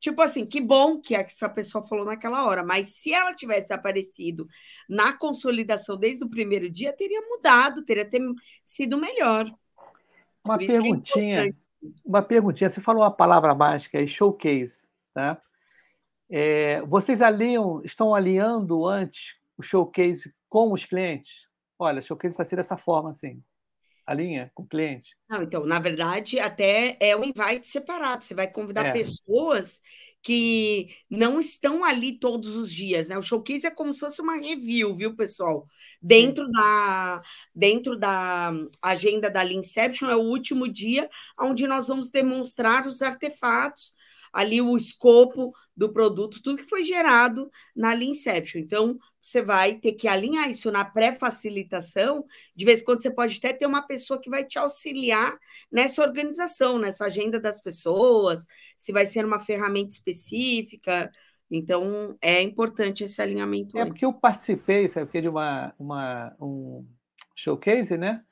Tipo 0.00 0.22
assim, 0.22 0.46
que 0.46 0.62
bom 0.62 0.98
que 0.98 1.14
essa 1.14 1.48
pessoa 1.48 1.84
falou 1.84 2.06
naquela 2.06 2.46
hora, 2.46 2.64
mas 2.64 2.94
se 2.94 3.12
ela 3.12 3.34
tivesse 3.34 3.72
aparecido 3.72 4.48
na 4.88 5.12
consolidação 5.12 5.96
desde 5.96 6.24
o 6.24 6.30
primeiro 6.30 6.70
dia, 6.70 6.92
teria 6.92 7.20
mudado, 7.28 7.84
teria 7.84 8.08
ter 8.08 8.22
sido 8.64 8.96
melhor. 8.96 9.44
Uma 10.42 10.54
é 10.54 10.66
perguntinha, 10.66 11.48
é 11.48 11.52
uma 12.02 12.22
perguntinha. 12.22 12.70
Você 12.70 12.80
falou 12.80 13.04
a 13.04 13.10
palavra 13.10 13.54
mágica 13.54 13.98
aí, 13.98 14.08
showcase, 14.08 14.88
tá? 15.12 15.40
É, 16.30 16.80
vocês 16.82 17.20
alinham, 17.20 17.82
estão 17.84 18.14
alinhando 18.14 18.86
antes 18.86 19.36
o 19.58 19.62
showcase 19.62 20.34
com 20.48 20.72
os 20.72 20.86
clientes? 20.86 21.46
Olha, 21.78 22.00
showcase 22.00 22.36
vai 22.36 22.46
ser 22.46 22.56
dessa 22.56 22.76
forma, 22.78 23.10
assim 23.10 23.42
a 24.10 24.14
linha 24.14 24.50
com 24.52 24.64
o 24.64 24.66
cliente? 24.66 25.16
Não, 25.28 25.40
então, 25.40 25.64
na 25.64 25.78
verdade, 25.78 26.40
até 26.40 26.96
é 26.98 27.16
um 27.16 27.22
invite 27.22 27.68
separado. 27.68 28.24
Você 28.24 28.34
vai 28.34 28.50
convidar 28.50 28.86
é. 28.86 28.92
pessoas 28.92 29.80
que 30.20 30.88
não 31.08 31.38
estão 31.38 31.84
ali 31.84 32.18
todos 32.18 32.56
os 32.56 32.74
dias, 32.74 33.06
né? 33.06 33.16
O 33.16 33.22
showcase 33.22 33.68
é 33.68 33.70
como 33.70 33.92
se 33.92 34.00
fosse 34.00 34.20
uma 34.20 34.36
review, 34.36 34.96
viu, 34.96 35.14
pessoal? 35.14 35.64
Dentro 36.02 36.50
da 36.50 37.22
dentro 37.54 37.96
da 37.96 38.52
agenda 38.82 39.30
da 39.30 39.44
Inception 39.44 40.10
é 40.10 40.16
o 40.16 40.28
último 40.28 40.66
dia 40.66 41.08
onde 41.38 41.68
nós 41.68 41.86
vamos 41.86 42.10
demonstrar 42.10 42.88
os 42.88 43.02
artefatos, 43.02 43.94
ali 44.32 44.60
o 44.60 44.76
escopo 44.76 45.54
do 45.76 45.92
produto, 45.92 46.42
tudo 46.42 46.58
que 46.58 46.68
foi 46.68 46.82
gerado 46.82 47.48
na 47.76 47.94
Inception. 47.94 48.60
Então, 48.60 48.98
você 49.22 49.42
vai 49.42 49.74
ter 49.74 49.92
que 49.92 50.08
alinhar 50.08 50.48
isso 50.48 50.70
na 50.70 50.84
pré-facilitação. 50.84 52.24
De 52.54 52.64
vez 52.64 52.80
em 52.80 52.84
quando 52.84 53.02
você 53.02 53.10
pode 53.10 53.36
até 53.38 53.52
ter 53.52 53.66
uma 53.66 53.82
pessoa 53.82 54.20
que 54.20 54.30
vai 54.30 54.44
te 54.44 54.58
auxiliar 54.58 55.38
nessa 55.70 56.02
organização, 56.02 56.78
nessa 56.78 57.04
agenda 57.04 57.38
das 57.38 57.60
pessoas, 57.60 58.46
se 58.76 58.92
vai 58.92 59.04
ser 59.06 59.24
uma 59.24 59.38
ferramenta 59.38 59.90
específica. 59.90 61.10
Então, 61.50 62.16
é 62.22 62.40
importante 62.40 63.04
esse 63.04 63.20
alinhamento. 63.20 63.76
É 63.76 63.82
antes. 63.82 63.92
porque 63.92 64.06
eu 64.06 64.12
participei, 64.20 64.88
sabe, 64.88 65.06
porque 65.06 65.20
de 65.20 65.28
uma, 65.28 65.74
uma, 65.78 66.34
um 66.40 66.86
showcase, 67.34 67.98
né? 67.98 68.22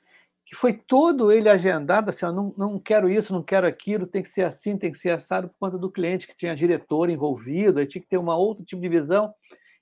Que 0.45 0.55
foi 0.55 0.73
todo 0.73 1.31
ele 1.31 1.47
agendado 1.47 2.09
assim, 2.09 2.25
ó, 2.25 2.31
não, 2.31 2.53
não 2.57 2.79
quero 2.79 3.07
isso, 3.07 3.31
não 3.31 3.43
quero 3.43 3.67
aquilo, 3.67 4.07
tem 4.07 4.23
que 4.23 4.29
ser 4.29 4.43
assim, 4.43 4.77
tem 4.77 4.91
que 4.91 4.97
ser 4.97 5.11
assado 5.11 5.49
por 5.49 5.55
conta 5.59 5.77
do 5.77 5.91
cliente 5.91 6.25
que 6.25 6.35
tinha 6.35 6.55
diretor 6.55 7.09
envolvido, 7.09 7.79
aí 7.79 7.85
tinha 7.85 8.01
que 8.01 8.07
ter 8.07 8.17
uma 8.17 8.35
outro 8.35 8.65
tipo 8.65 8.81
de 8.81 8.89
visão 8.89 9.31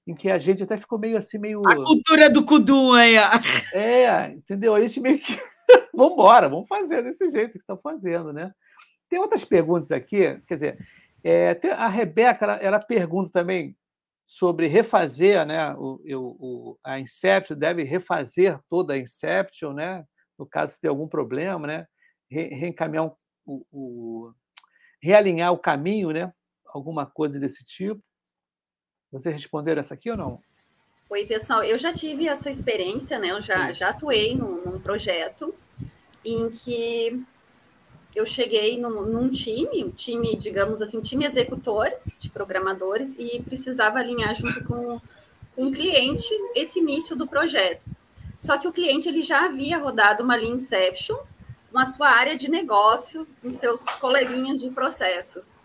em 0.07 0.15
que 0.15 0.31
a 0.31 0.37
gente 0.37 0.63
até 0.63 0.77
ficou 0.77 0.97
meio 0.97 1.17
assim, 1.17 1.37
meio. 1.37 1.61
A 1.67 1.75
cultura 1.75 2.29
do 2.29 2.45
Kudum 2.45 2.93
aí. 2.93 3.15
É, 3.73 4.31
entendeu? 4.31 4.73
A 4.73 4.79
gente 4.79 5.01
meio 5.01 5.19
que. 5.19 5.37
vamos 5.93 6.13
embora, 6.13 6.47
vamos 6.47 6.67
fazer 6.67 7.03
desse 7.03 7.27
jeito 7.29 7.51
que 7.51 7.57
estão 7.57 7.77
fazendo, 7.77 8.31
né? 8.31 8.53
Tem 9.09 9.19
outras 9.19 9.43
perguntas 9.43 9.91
aqui, 9.91 10.39
quer 10.47 10.53
dizer, 10.53 10.87
é, 11.23 11.59
a 11.73 11.87
Rebeca 11.87 12.45
ela, 12.45 12.55
ela, 12.55 12.79
pergunta 12.79 13.31
também 13.31 13.75
sobre 14.23 14.67
refazer, 14.67 15.45
né? 15.45 15.73
O, 15.75 15.99
o, 16.15 16.79
a 16.83 16.99
Inception 16.99 17.57
deve 17.57 17.83
refazer 17.83 18.57
toda 18.69 18.93
a 18.93 18.97
Inception, 18.97 19.73
né? 19.73 20.05
No 20.39 20.45
caso 20.45 20.73
se 20.73 20.81
tem 20.81 20.89
algum 20.89 21.07
problema, 21.07 21.67
né? 21.67 21.85
Re, 22.31 22.47
reencaminhar 22.47 23.11
o, 23.45 23.65
o, 23.71 24.33
realinhar 25.01 25.51
o 25.51 25.57
caminho, 25.57 26.11
né? 26.11 26.31
Alguma 26.67 27.05
coisa 27.05 27.39
desse 27.39 27.65
tipo. 27.65 28.01
Vocês 29.11 29.33
responderam 29.33 29.79
essa 29.79 29.93
aqui 29.93 30.11
ou 30.11 30.17
não? 30.17 30.41
Oi, 31.09 31.25
pessoal. 31.25 31.63
Eu 31.63 31.77
já 31.77 31.93
tive 31.93 32.27
essa 32.27 32.49
experiência, 32.49 33.17
né? 33.17 33.31
Eu 33.31 33.41
já, 33.41 33.71
já 33.71 33.89
atuei 33.89 34.35
num, 34.35 34.61
num 34.65 34.79
projeto 34.79 35.55
em 36.25 36.49
que 36.49 37.23
eu 38.13 38.25
cheguei 38.25 38.77
num, 38.77 39.03
num, 39.03 39.29
time, 39.29 39.83
um 39.83 39.91
time, 39.91 40.35
digamos 40.35 40.81
assim, 40.81 41.01
time 41.01 41.23
executor 41.23 41.89
de 42.17 42.29
programadores 42.29 43.15
e 43.17 43.41
precisava 43.41 43.99
alinhar 43.99 44.33
junto 44.35 44.63
com, 44.65 44.99
com 45.55 45.67
o 45.67 45.71
cliente 45.71 46.27
esse 46.55 46.79
início 46.79 47.15
do 47.15 47.27
projeto. 47.27 47.85
Só 48.37 48.57
que 48.57 48.67
o 48.67 48.73
cliente 48.73 49.07
ele 49.07 49.21
já 49.21 49.45
havia 49.45 49.77
rodado 49.77 50.23
uma 50.23 50.35
Lean 50.35 50.55
Inception 50.55 51.17
com 51.71 51.79
a 51.79 51.85
sua 51.85 52.09
área 52.09 52.35
de 52.35 52.49
negócio, 52.49 53.27
com 53.41 53.49
seus 53.51 53.83
coleguinhas 53.85 54.59
de 54.59 54.69
processos. 54.71 55.57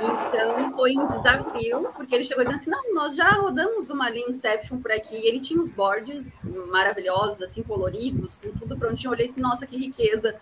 Então 0.00 0.72
foi 0.74 0.96
um 0.96 1.06
desafio, 1.06 1.88
porque 1.96 2.14
ele 2.14 2.24
chegou 2.24 2.44
dizendo 2.44 2.60
assim: 2.60 2.70
não, 2.70 2.94
nós 2.94 3.16
já 3.16 3.30
rodamos 3.30 3.90
uma 3.90 4.08
Lean 4.08 4.28
Inception 4.28 4.80
por 4.80 4.92
aqui. 4.92 5.16
E 5.16 5.26
ele 5.26 5.40
tinha 5.40 5.58
uns 5.58 5.70
boards 5.70 6.40
maravilhosos, 6.68 7.42
assim, 7.42 7.62
coloridos, 7.62 8.38
com 8.38 8.52
tudo 8.52 8.76
prontinho. 8.76 9.08
Eu 9.08 9.12
olhei 9.12 9.26
assim, 9.26 9.40
nossa, 9.40 9.66
que 9.66 9.76
riqueza. 9.76 10.36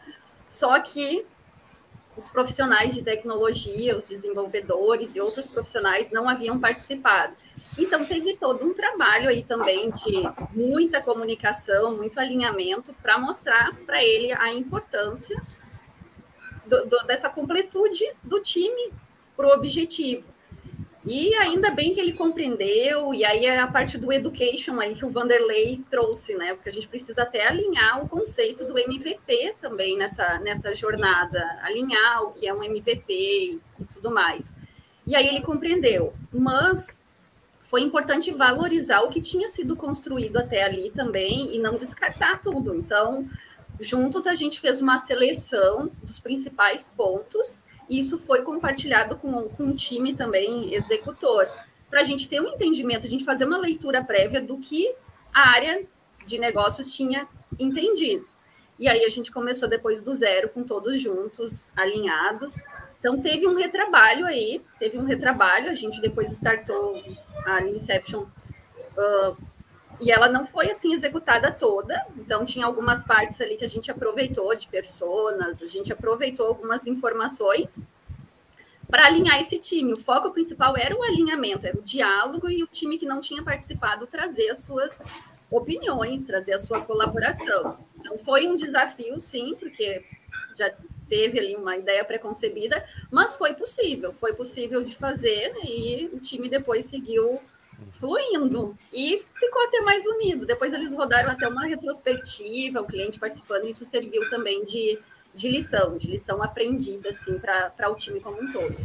Só 0.46 0.78
que 0.80 1.24
os 2.16 2.30
profissionais 2.30 2.94
de 2.94 3.02
tecnologia, 3.02 3.94
os 3.94 4.08
desenvolvedores 4.08 5.16
e 5.16 5.20
outros 5.20 5.48
profissionais 5.48 6.10
não 6.10 6.28
haviam 6.28 6.58
participado. 6.58 7.34
Então 7.78 8.04
teve 8.06 8.36
todo 8.36 8.64
um 8.64 8.72
trabalho 8.72 9.28
aí 9.28 9.42
também 9.42 9.90
de 9.90 10.22
muita 10.52 11.00
comunicação, 11.02 11.94
muito 11.94 12.18
alinhamento 12.18 12.94
para 13.02 13.18
mostrar 13.18 13.74
para 13.84 14.02
ele 14.02 14.32
a 14.32 14.52
importância 14.52 15.40
do, 16.64 16.86
do, 16.86 16.98
dessa 17.06 17.28
completude 17.28 18.04
do 18.22 18.40
time 18.40 18.92
para 19.36 19.46
o 19.46 19.52
objetivo. 19.52 20.36
E 21.06 21.32
ainda 21.36 21.70
bem 21.70 21.94
que 21.94 22.00
ele 22.00 22.14
compreendeu, 22.14 23.14
e 23.14 23.24
aí 23.24 23.46
é 23.46 23.60
a 23.60 23.66
parte 23.68 23.96
do 23.96 24.12
education 24.12 24.80
aí 24.80 24.92
que 24.96 25.04
o 25.04 25.10
Vanderlei 25.10 25.80
trouxe, 25.88 26.34
né? 26.34 26.52
Porque 26.54 26.68
a 26.68 26.72
gente 26.72 26.88
precisa 26.88 27.22
até 27.22 27.46
alinhar 27.46 28.02
o 28.04 28.08
conceito 28.08 28.64
do 28.64 28.76
MVP 28.76 29.54
também 29.60 29.96
nessa, 29.96 30.40
nessa 30.40 30.74
jornada, 30.74 31.60
alinhar 31.62 32.24
o 32.24 32.32
que 32.32 32.48
é 32.48 32.52
um 32.52 32.62
MVP 32.62 33.12
e, 33.12 33.60
e 33.80 33.84
tudo 33.84 34.10
mais. 34.10 34.52
E 35.06 35.14
aí 35.14 35.28
ele 35.28 35.42
compreendeu, 35.42 36.12
mas 36.32 37.04
foi 37.62 37.82
importante 37.82 38.32
valorizar 38.32 39.02
o 39.02 39.08
que 39.08 39.20
tinha 39.20 39.46
sido 39.46 39.76
construído 39.76 40.38
até 40.38 40.64
ali 40.64 40.90
também 40.90 41.54
e 41.54 41.60
não 41.60 41.76
descartar 41.76 42.40
tudo. 42.40 42.74
Então, 42.74 43.28
juntos 43.78 44.26
a 44.26 44.34
gente 44.34 44.60
fez 44.60 44.80
uma 44.80 44.98
seleção 44.98 45.88
dos 46.02 46.18
principais 46.18 46.90
pontos 46.96 47.62
isso 47.88 48.18
foi 48.18 48.42
compartilhado 48.42 49.16
com, 49.16 49.48
com 49.48 49.64
um 49.64 49.74
time 49.74 50.14
também 50.14 50.74
executor, 50.74 51.48
para 51.88 52.00
a 52.00 52.04
gente 52.04 52.28
ter 52.28 52.40
um 52.40 52.48
entendimento, 52.48 53.06
a 53.06 53.08
gente 53.08 53.24
fazer 53.24 53.44
uma 53.44 53.58
leitura 53.58 54.02
prévia 54.02 54.40
do 54.40 54.58
que 54.58 54.92
a 55.32 55.50
área 55.50 55.84
de 56.26 56.38
negócios 56.38 56.94
tinha 56.94 57.28
entendido. 57.58 58.26
E 58.78 58.88
aí 58.88 59.04
a 59.04 59.08
gente 59.08 59.32
começou 59.32 59.68
depois 59.68 60.02
do 60.02 60.12
zero, 60.12 60.48
com 60.50 60.62
todos 60.62 61.00
juntos, 61.00 61.72
alinhados. 61.74 62.64
Então 62.98 63.20
teve 63.20 63.46
um 63.46 63.54
retrabalho 63.54 64.26
aí, 64.26 64.60
teve 64.78 64.98
um 64.98 65.04
retrabalho, 65.04 65.70
a 65.70 65.74
gente 65.74 66.00
depois 66.00 66.30
startou 66.32 67.02
a 67.46 67.62
Inception 67.62 68.22
uh, 68.22 69.36
e 70.00 70.10
ela 70.10 70.28
não 70.28 70.44
foi 70.44 70.70
assim 70.70 70.94
executada 70.94 71.50
toda, 71.50 72.06
então 72.16 72.44
tinha 72.44 72.66
algumas 72.66 73.02
partes 73.02 73.40
ali 73.40 73.56
que 73.56 73.64
a 73.64 73.68
gente 73.68 73.90
aproveitou 73.90 74.54
de 74.54 74.68
personas, 74.68 75.62
a 75.62 75.66
gente 75.66 75.92
aproveitou 75.92 76.46
algumas 76.46 76.86
informações 76.86 77.84
para 78.88 79.06
alinhar 79.06 79.40
esse 79.40 79.58
time. 79.58 79.92
O 79.92 80.00
foco 80.00 80.30
principal 80.30 80.76
era 80.76 80.96
o 80.96 81.02
alinhamento, 81.02 81.66
era 81.66 81.78
o 81.78 81.82
diálogo 81.82 82.48
e 82.48 82.62
o 82.62 82.66
time 82.66 82.98
que 82.98 83.06
não 83.06 83.20
tinha 83.20 83.42
participado 83.42 84.06
trazer 84.06 84.50
as 84.50 84.60
suas 84.60 85.02
opiniões, 85.50 86.24
trazer 86.24 86.54
a 86.54 86.58
sua 86.58 86.80
colaboração. 86.80 87.78
Então 87.98 88.18
foi 88.18 88.46
um 88.46 88.56
desafio, 88.56 89.18
sim, 89.18 89.56
porque 89.58 90.04
já 90.56 90.72
teve 91.08 91.38
ali 91.38 91.56
uma 91.56 91.76
ideia 91.76 92.04
preconcebida, 92.04 92.84
mas 93.10 93.36
foi 93.36 93.54
possível, 93.54 94.12
foi 94.12 94.34
possível 94.34 94.82
de 94.82 94.94
fazer 94.94 95.54
e 95.64 96.10
o 96.12 96.18
time 96.18 96.48
depois 96.48 96.86
seguiu 96.86 97.40
fluindo 97.92 98.74
e 98.92 99.22
ficou 99.34 99.62
até 99.66 99.80
mais 99.80 100.06
unido. 100.06 100.46
Depois 100.46 100.72
eles 100.72 100.92
rodaram 100.92 101.30
até 101.30 101.48
uma 101.48 101.66
retrospectiva, 101.66 102.80
o 102.80 102.86
cliente 102.86 103.18
participando, 103.18 103.66
e 103.66 103.70
isso 103.70 103.84
serviu 103.84 104.28
também 104.28 104.64
de, 104.64 104.98
de 105.34 105.48
lição, 105.48 105.96
de 105.96 106.06
lição 106.08 106.42
aprendida 106.42 107.10
assim 107.10 107.38
para 107.38 107.90
o 107.90 107.94
time 107.94 108.20
como 108.20 108.42
um 108.42 108.52
todo. 108.52 108.76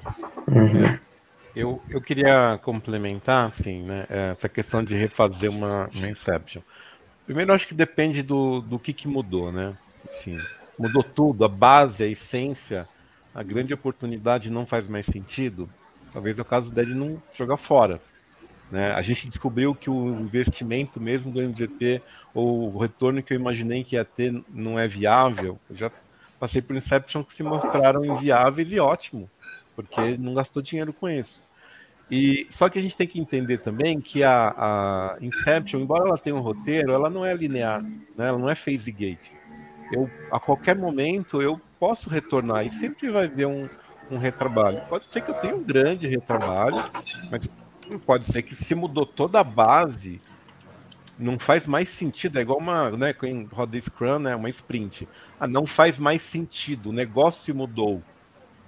Uhum. 0.48 1.00
Eu, 1.56 1.82
eu 1.90 2.02
queria 2.02 2.60
complementar 2.64 3.48
assim, 3.48 3.84
né, 3.84 4.06
essa 4.10 4.48
questão 4.48 4.84
de 4.84 4.96
refazer 4.96 5.52
uma, 5.52 5.90
uma 5.94 6.10
Inception. 6.10 6.62
Primeiro, 7.26 7.54
acho 7.54 7.68
que 7.68 7.74
depende 7.74 8.24
do, 8.24 8.62
do 8.62 8.80
que, 8.80 8.94
que 8.94 9.08
mudou, 9.08 9.52
né? 9.52 9.76
Assim, 10.10 10.40
mudou 10.78 11.04
tudo, 11.04 11.46
a 11.46 11.48
base, 11.48 12.04
a 12.04 12.08
essência, 12.08 12.88
a 13.34 13.44
grande 13.44 13.74
oportunidade 13.74 14.50
não 14.50 14.66
faz 14.66 14.88
mais 14.88 15.06
sentido. 15.06 15.70
Talvez 16.12 16.38
é 16.38 16.42
o 16.42 16.46
caso 16.46 16.70
dele 16.70 16.94
não 16.94 17.22
jogar 17.34 17.58
fora. 17.58 18.02
Né? 18.72 18.92
A 18.94 19.02
gente 19.02 19.28
descobriu 19.28 19.76
que 19.76 19.90
o 19.90 20.10
investimento 20.22 21.00
mesmo 21.00 21.32
do 21.32 21.42
MVP, 21.42 22.02
ou 22.34 22.74
o 22.74 22.80
retorno 22.80 23.22
que 23.22 23.34
eu 23.34 23.40
imaginei 23.40 23.84
que 23.84 23.96
ia 23.96 24.06
ter, 24.06 24.42
não 24.50 24.80
é 24.80 24.88
viável. 24.88 25.60
Eu 25.70 25.76
já 25.76 25.92
passei 26.40 26.62
por 26.62 26.76
Inception 26.76 27.24
que 27.24 27.34
se 27.34 27.44
mostraram 27.44 28.06
inviáveis 28.06 28.72
e 28.72 28.80
ótimo, 28.80 29.30
porque 29.76 30.18
não 30.18 30.34
gastou 30.34 30.62
dinheiro 30.62 30.94
com 30.94 31.10
isso. 31.10 31.40
E 32.10 32.48
só 32.50 32.70
que 32.70 32.80
a 32.80 32.82
gente 32.82 32.98
tem 32.98 33.08
que 33.08 33.20
entender 33.20 33.60
também 33.60 34.00
que 34.00 34.24
a, 34.24 34.54
a 34.58 35.18
Inception, 35.22 35.82
embora 35.82 36.08
ela 36.08 36.18
tenha 36.18 36.36
um 36.36 36.42
roteiro, 36.42 36.94
ela 36.94 37.10
não 37.10 37.26
é 37.26 37.34
linear, 37.34 37.82
né? 37.82 38.28
ela 38.28 38.38
não 38.38 38.50
é 38.50 38.56
phase 38.56 38.92
gate. 38.92 39.32
Eu, 39.92 40.10
a 40.32 40.40
qualquer 40.40 40.78
momento 40.78 41.42
eu 41.42 41.60
posso 41.78 42.10
retornar 42.10 42.66
e 42.66 42.72
sempre 42.72 43.10
vai 43.12 43.26
haver 43.26 43.48
um, 43.48 43.68
um 44.10 44.18
retrabalho. 44.18 44.82
Pode 44.90 45.06
ser 45.06 45.22
que 45.22 45.32
eu 45.32 45.36
tenha 45.36 45.56
um 45.56 45.64
grande 45.64 46.08
retrabalho, 46.08 46.84
mas 47.30 47.50
pode 48.00 48.26
ser 48.26 48.42
que 48.42 48.56
se 48.56 48.74
mudou 48.76 49.06
toda 49.06 49.40
a 49.40 49.44
base, 49.44 50.22
não 51.18 51.38
faz 51.38 51.66
mais 51.66 51.90
sentido. 51.90 52.40
É 52.40 52.42
igual 52.42 52.58
uma, 52.60 52.92
né, 52.92 53.14
quem 53.14 53.46
roda 53.46 53.80
Scrum, 53.80 54.20
né, 54.20 54.36
uma 54.36 54.50
sprint. 54.50 55.08
Ah, 55.40 55.48
não 55.48 55.66
faz 55.66 55.98
mais 56.00 56.22
sentido, 56.24 56.90
o 56.90 56.94
negócio 56.94 57.54
mudou. 57.54 58.02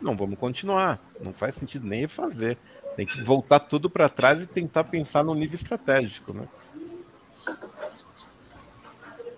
Não, 0.02 0.16
vamos 0.16 0.38
continuar. 0.38 1.00
Não 1.22 1.34
faz 1.34 1.56
sentido 1.56 1.88
nem 1.88 2.08
fazer. 2.08 2.58
Tem 2.96 3.06
que 3.06 3.22
voltar 3.22 3.60
tudo 3.62 3.90
para 3.90 4.10
trás 4.10 4.42
e 4.42 4.46
tentar 4.46 4.84
pensar 4.84 5.24
no 5.24 5.34
nível 5.34 5.56
estratégico, 5.56 6.34
né? 6.34 6.48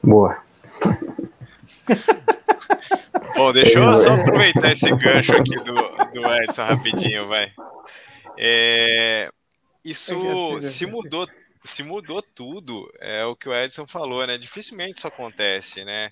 Boa. 0.03 0.37
Bom, 3.35 3.53
deixa 3.53 3.79
eu 3.79 3.95
só 3.95 4.11
aproveitar 4.13 4.71
esse 4.71 4.89
gancho 4.95 5.33
aqui 5.33 5.55
do, 5.57 5.73
do 5.73 6.35
Edson 6.35 6.63
rapidinho, 6.63 7.27
vai. 7.27 7.51
É, 8.37 9.29
isso 9.85 10.61
se 10.61 10.85
mudou, 10.85 11.29
se 11.63 11.83
mudou 11.83 12.21
tudo, 12.21 12.91
é 12.99 13.23
o 13.23 13.35
que 13.35 13.47
o 13.47 13.55
Edson 13.55 13.85
falou, 13.87 14.25
né? 14.25 14.37
Dificilmente 14.37 14.97
isso 14.97 15.07
acontece, 15.07 15.85
né? 15.85 16.11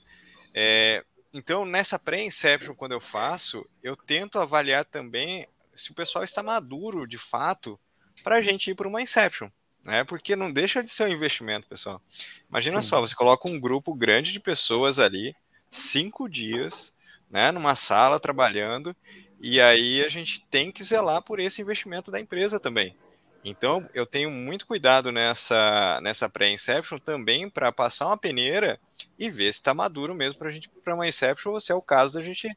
É, 0.54 1.04
então, 1.34 1.66
nessa 1.66 1.98
pré-inception, 1.98 2.76
quando 2.76 2.92
eu 2.92 3.02
faço, 3.02 3.68
eu 3.82 3.96
tento 3.96 4.38
avaliar 4.38 4.86
também 4.86 5.48
se 5.76 5.92
o 5.92 5.96
pessoal 5.96 6.24
está 6.24 6.44
maduro, 6.44 7.08
de 7.08 7.18
fato, 7.18 7.80
para 8.24 8.36
a 8.36 8.42
gente 8.42 8.70
ir 8.70 8.76
para 8.76 8.88
uma 8.88 9.02
inception, 9.02 9.50
né? 9.84 10.04
Porque 10.04 10.36
não 10.36 10.52
deixa 10.52 10.84
de 10.84 10.90
ser 10.90 11.06
um 11.06 11.12
investimento, 11.12 11.68
pessoal. 11.68 12.00
Imagina 12.48 12.82
Sim. 12.82 12.90
só, 12.90 13.02
você 13.02 13.16
coloca 13.16 13.50
um 13.50 13.60
grupo 13.60 13.94
grande 13.96 14.32
de 14.32 14.40
pessoas 14.40 15.00
ali, 15.00 15.36
cinco 15.72 16.30
dias, 16.30 16.96
né, 17.30 17.52
numa 17.52 17.74
sala 17.74 18.20
trabalhando, 18.20 18.96
e 19.40 19.60
aí 19.60 20.06
a 20.06 20.10
gente 20.10 20.46
tem 20.52 20.72
que 20.72 20.84
zelar 20.84 21.24
por 21.24 21.40
esse 21.40 21.62
investimento 21.62 22.12
da 22.12 22.20
empresa 22.20 22.60
também. 22.60 22.96
Então, 23.44 23.88
eu 23.94 24.06
tenho 24.06 24.32
muito 24.32 24.66
cuidado 24.66 25.12
nessa, 25.12 26.00
nessa 26.02 26.30
pré-inception 26.30 26.98
também 26.98 27.50
para 27.50 27.72
passar 27.72 28.08
uma 28.08 28.18
peneira 28.18 28.80
e 29.20 29.30
ver 29.30 29.52
se 29.52 29.60
está 29.60 29.74
maduro 29.74 30.16
mesmo 30.16 30.40
para 30.40 30.48
a 30.48 30.52
gente 30.52 30.70
para 30.70 30.96
uma 30.96 31.08
inception 31.08 31.52
ou 31.52 31.60
se 31.60 31.72
é 31.72 31.76
o 31.76 31.82
caso 31.82 32.18
da 32.18 32.24
gente 32.24 32.50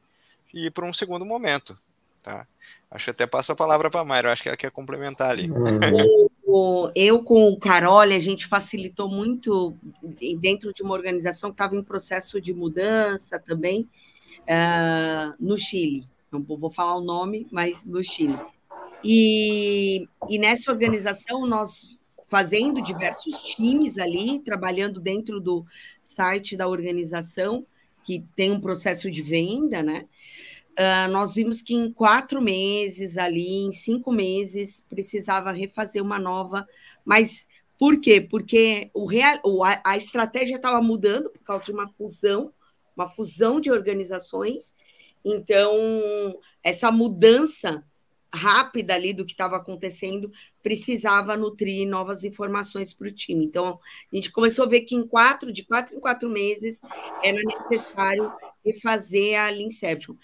ir 0.53 0.71
para 0.71 0.85
um 0.85 0.93
segundo 0.93 1.25
momento. 1.25 1.77
Tá? 2.23 2.47
Acho 2.89 3.05
que 3.05 3.11
até 3.11 3.27
passo 3.27 3.51
a 3.51 3.55
palavra 3.55 3.89
para 3.89 3.99
a 3.99 4.05
Mayra, 4.05 4.31
acho 4.31 4.41
que 4.41 4.49
ela 4.49 4.57
quer 4.57 4.71
complementar 4.71 5.31
ali. 5.31 5.49
Eu 6.95 7.21
com 7.21 7.49
o 7.51 7.59
Carol, 7.59 7.99
a 7.99 8.19
gente 8.19 8.47
facilitou 8.47 9.09
muito 9.09 9.75
dentro 10.39 10.73
de 10.73 10.81
uma 10.83 10.93
organização 10.93 11.49
que 11.49 11.55
estava 11.55 11.75
em 11.75 11.83
processo 11.83 12.39
de 12.39 12.53
mudança 12.53 13.37
também 13.39 13.89
uh, 14.43 15.35
no 15.39 15.57
Chile. 15.57 16.07
Não 16.31 16.41
vou 16.41 16.71
falar 16.71 16.95
o 16.95 17.01
nome, 17.01 17.45
mas 17.51 17.83
no 17.83 18.01
Chile. 18.03 18.37
E, 19.03 20.07
e 20.29 20.37
nessa 20.39 20.71
organização, 20.71 21.45
nós 21.45 21.97
fazendo 22.27 22.81
diversos 22.81 23.41
times 23.41 23.97
ali, 23.97 24.39
trabalhando 24.39 24.99
dentro 24.99 25.39
do 25.39 25.65
site 26.03 26.57
da 26.57 26.67
organização, 26.67 27.65
que 28.03 28.25
tem 28.35 28.51
um 28.51 28.59
processo 28.59 29.09
de 29.09 29.21
venda, 29.21 29.81
né? 29.81 30.05
Uh, 30.77 31.11
nós 31.11 31.33
vimos 31.33 31.61
que 31.61 31.73
em 31.73 31.91
quatro 31.91 32.39
meses 32.39 33.17
ali, 33.17 33.65
em 33.65 33.71
cinco 33.71 34.11
meses, 34.11 34.83
precisava 34.87 35.51
refazer 35.51 36.03
uma 36.03 36.19
nova. 36.19 36.67
Mas 37.03 37.47
por 37.79 37.99
quê? 37.99 38.21
Porque 38.21 38.91
o 38.93 39.05
real, 39.05 39.39
a, 39.63 39.81
a 39.83 39.97
estratégia 39.97 40.57
estava 40.57 40.81
mudando 40.81 41.29
por 41.31 41.41
causa 41.43 41.65
de 41.65 41.71
uma 41.71 41.87
fusão, 41.87 42.53
uma 42.95 43.07
fusão 43.07 43.59
de 43.59 43.71
organizações. 43.71 44.75
Então, 45.25 46.39
essa 46.63 46.91
mudança 46.91 47.83
rápida 48.33 48.93
ali 48.93 49.13
do 49.13 49.25
que 49.25 49.31
estava 49.31 49.57
acontecendo, 49.57 50.31
precisava 50.61 51.37
nutrir 51.37 51.87
novas 51.87 52.23
informações 52.23 52.93
para 52.93 53.07
o 53.07 53.11
time. 53.11 53.45
Então, 53.45 53.79
a 54.11 54.15
gente 54.15 54.31
começou 54.31 54.65
a 54.65 54.69
ver 54.69 54.81
que 54.81 54.95
em 54.95 55.07
quatro, 55.07 55.51
de 55.51 55.63
quatro 55.63 55.95
em 55.95 55.99
quatro 55.99 56.29
meses, 56.29 56.81
era 57.23 57.39
necessário 57.41 58.31
refazer 58.65 59.39
a 59.39 59.51
Inception. 59.51 60.15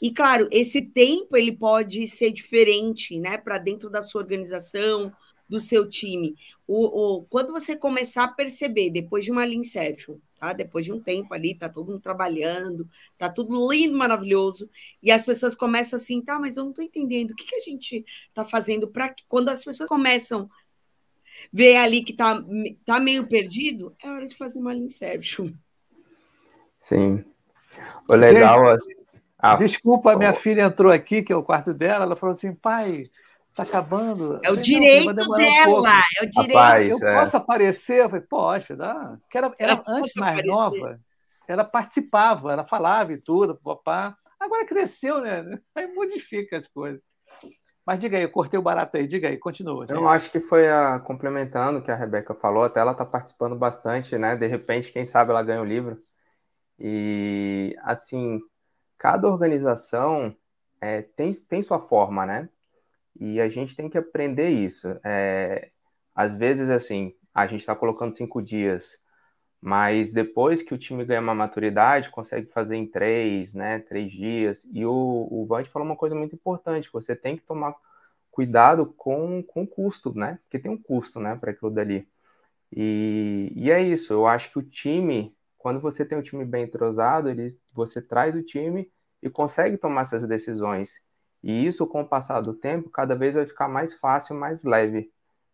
E, 0.00 0.10
claro, 0.10 0.48
esse 0.50 0.80
tempo 0.80 1.36
ele 1.36 1.52
pode 1.52 2.06
ser 2.06 2.30
diferente, 2.30 3.18
né, 3.18 3.36
para 3.36 3.58
dentro 3.58 3.90
da 3.90 4.00
sua 4.00 4.22
organização, 4.22 5.12
do 5.48 5.60
seu 5.60 5.88
time. 5.88 6.34
O, 6.66 7.18
o, 7.18 7.22
quando 7.24 7.52
você 7.52 7.76
começar 7.76 8.24
a 8.24 8.32
perceber, 8.32 8.90
depois 8.90 9.24
de 9.24 9.30
uma 9.30 9.46
Inception, 9.46 10.16
tá? 10.40 10.54
Depois 10.54 10.86
de 10.86 10.92
um 10.92 10.98
tempo 10.98 11.34
ali, 11.34 11.54
tá 11.54 11.68
todo 11.68 11.90
mundo 11.90 12.00
trabalhando, 12.00 12.88
tá 13.18 13.28
tudo 13.28 13.70
lindo, 13.70 13.96
maravilhoso, 13.96 14.68
e 15.02 15.12
as 15.12 15.22
pessoas 15.22 15.54
começam 15.54 15.98
assim, 15.98 16.22
tá, 16.22 16.38
mas 16.38 16.56
eu 16.56 16.64
não 16.64 16.72
tô 16.72 16.80
entendendo 16.80 17.32
o 17.32 17.36
que, 17.36 17.44
que 17.44 17.54
a 17.54 17.60
gente 17.60 18.04
tá 18.32 18.44
fazendo 18.44 18.88
para 18.88 19.14
quando 19.28 19.50
as 19.50 19.62
pessoas 19.62 19.88
começam 19.88 20.48
ver 21.52 21.76
ali 21.76 22.02
que 22.02 22.14
tá, 22.14 22.42
tá 22.84 22.98
meio 22.98 23.28
perdido, 23.28 23.94
é 24.02 24.10
hora 24.10 24.26
de 24.26 24.36
fazer 24.36 24.58
uma 24.58 24.74
Inception. 24.74 25.52
Sim. 26.78 27.24
O 28.08 28.14
legal 28.14 28.64
gente, 28.64 28.76
assim, 28.76 29.00
ah, 29.38 29.56
Desculpa, 29.56 30.16
minha 30.16 30.32
filha 30.32 30.62
entrou 30.62 30.90
aqui, 30.90 31.22
que 31.22 31.32
é 31.32 31.36
o 31.36 31.42
quarto 31.42 31.74
dela, 31.74 32.04
ela 32.04 32.16
falou 32.16 32.34
assim, 32.34 32.54
pai, 32.54 33.04
tá 33.54 33.62
acabando. 33.62 34.38
É 34.42 34.50
o 34.50 34.56
direito 34.56 35.12
dela, 35.14 35.28
um 35.28 35.86
é 35.86 36.22
o 36.22 36.30
direito. 36.30 36.56
Rapaz, 36.56 36.88
eu 36.88 37.08
é. 37.08 37.20
posso 37.20 37.36
aparecer? 37.36 38.00
Eu 38.00 38.10
falei, 38.10 38.24
pode, 38.26 38.76
dá. 38.76 39.16
Que 39.30 39.38
era, 39.38 39.54
era 39.58 39.82
antes 39.86 40.14
mais 40.14 40.38
aparecer. 40.38 40.46
nova, 40.46 41.00
ela 41.46 41.64
participava, 41.64 42.52
ela 42.52 42.64
falava 42.64 43.12
e 43.12 43.18
tudo, 43.18 43.56
papá. 43.56 44.16
Agora 44.38 44.64
cresceu, 44.64 45.20
né? 45.20 45.58
Aí 45.74 45.92
modifica 45.92 46.56
as 46.56 46.66
coisas. 46.66 47.00
Mas 47.84 47.98
diga 47.98 48.16
aí, 48.16 48.22
eu 48.22 48.30
cortei 48.30 48.58
o 48.58 48.62
barato 48.62 48.96
aí, 48.96 49.06
diga 49.06 49.28
aí, 49.28 49.36
continua. 49.36 49.84
Eu 49.88 50.08
acho 50.08 50.30
que 50.30 50.38
foi 50.38 50.70
a, 50.70 51.00
complementando 51.00 51.78
o 51.78 51.82
que 51.82 51.90
a 51.90 51.96
Rebeca 51.96 52.34
falou, 52.34 52.64
até 52.64 52.78
ela 52.78 52.92
está 52.92 53.04
participando 53.04 53.56
bastante, 53.56 54.16
né? 54.16 54.36
De 54.36 54.46
repente, 54.46 54.92
quem 54.92 55.04
sabe 55.04 55.30
ela 55.30 55.42
ganha 55.42 55.60
o 55.60 55.64
livro. 55.64 56.00
E, 56.78 57.74
assim, 57.82 58.40
cada 58.96 59.28
organização 59.28 60.34
é, 60.80 61.02
tem, 61.02 61.30
tem 61.48 61.62
sua 61.62 61.80
forma, 61.80 62.24
né? 62.24 62.48
E 63.18 63.40
a 63.40 63.48
gente 63.48 63.76
tem 63.76 63.88
que 63.88 63.98
aprender 63.98 64.48
isso. 64.48 64.88
É, 65.04 65.70
às 66.14 66.34
vezes, 66.34 66.70
assim, 66.70 67.14
a 67.34 67.46
gente 67.46 67.60
está 67.60 67.74
colocando 67.74 68.12
cinco 68.12 68.42
dias, 68.42 68.98
mas 69.60 70.12
depois 70.12 70.62
que 70.62 70.74
o 70.74 70.78
time 70.78 71.04
ganha 71.04 71.20
uma 71.20 71.34
maturidade, 71.34 72.10
consegue 72.10 72.46
fazer 72.50 72.76
em 72.76 72.86
três, 72.86 73.54
né? 73.54 73.78
Três 73.80 74.12
dias. 74.12 74.64
E 74.72 74.84
o, 74.86 75.28
o 75.30 75.46
Vant 75.46 75.66
falou 75.68 75.86
uma 75.86 75.96
coisa 75.96 76.14
muito 76.14 76.34
importante: 76.34 76.90
você 76.92 77.14
tem 77.16 77.36
que 77.36 77.42
tomar 77.42 77.74
cuidado 78.30 78.86
com, 78.86 79.42
com 79.42 79.62
o 79.62 79.66
custo, 79.66 80.14
né? 80.14 80.38
Porque 80.42 80.58
tem 80.58 80.70
um 80.70 80.80
custo, 80.80 81.20
né, 81.20 81.36
para 81.36 81.50
aquilo 81.50 81.70
dali. 81.70 82.08
E, 82.72 83.52
e 83.56 83.70
é 83.70 83.82
isso, 83.82 84.12
eu 84.12 84.26
acho 84.26 84.50
que 84.52 84.58
o 84.58 84.62
time, 84.62 85.34
quando 85.58 85.80
você 85.80 86.04
tem 86.04 86.16
um 86.18 86.22
time 86.22 86.44
bem 86.44 86.64
entrosado, 86.64 87.28
ele, 87.28 87.58
você 87.74 88.00
traz 88.00 88.34
o 88.36 88.42
time 88.42 88.90
e 89.22 89.28
consegue 89.28 89.76
tomar 89.76 90.02
essas 90.02 90.26
decisões. 90.26 91.02
E 91.42 91.66
isso, 91.66 91.86
com 91.86 92.02
o 92.02 92.08
passar 92.08 92.40
do 92.40 92.52
tempo, 92.54 92.90
cada 92.90 93.14
vez 93.16 93.34
vai 93.34 93.46
ficar 93.46 93.68
mais 93.68 93.94
fácil, 93.94 94.36
mais 94.36 94.62
leve. 94.64 95.10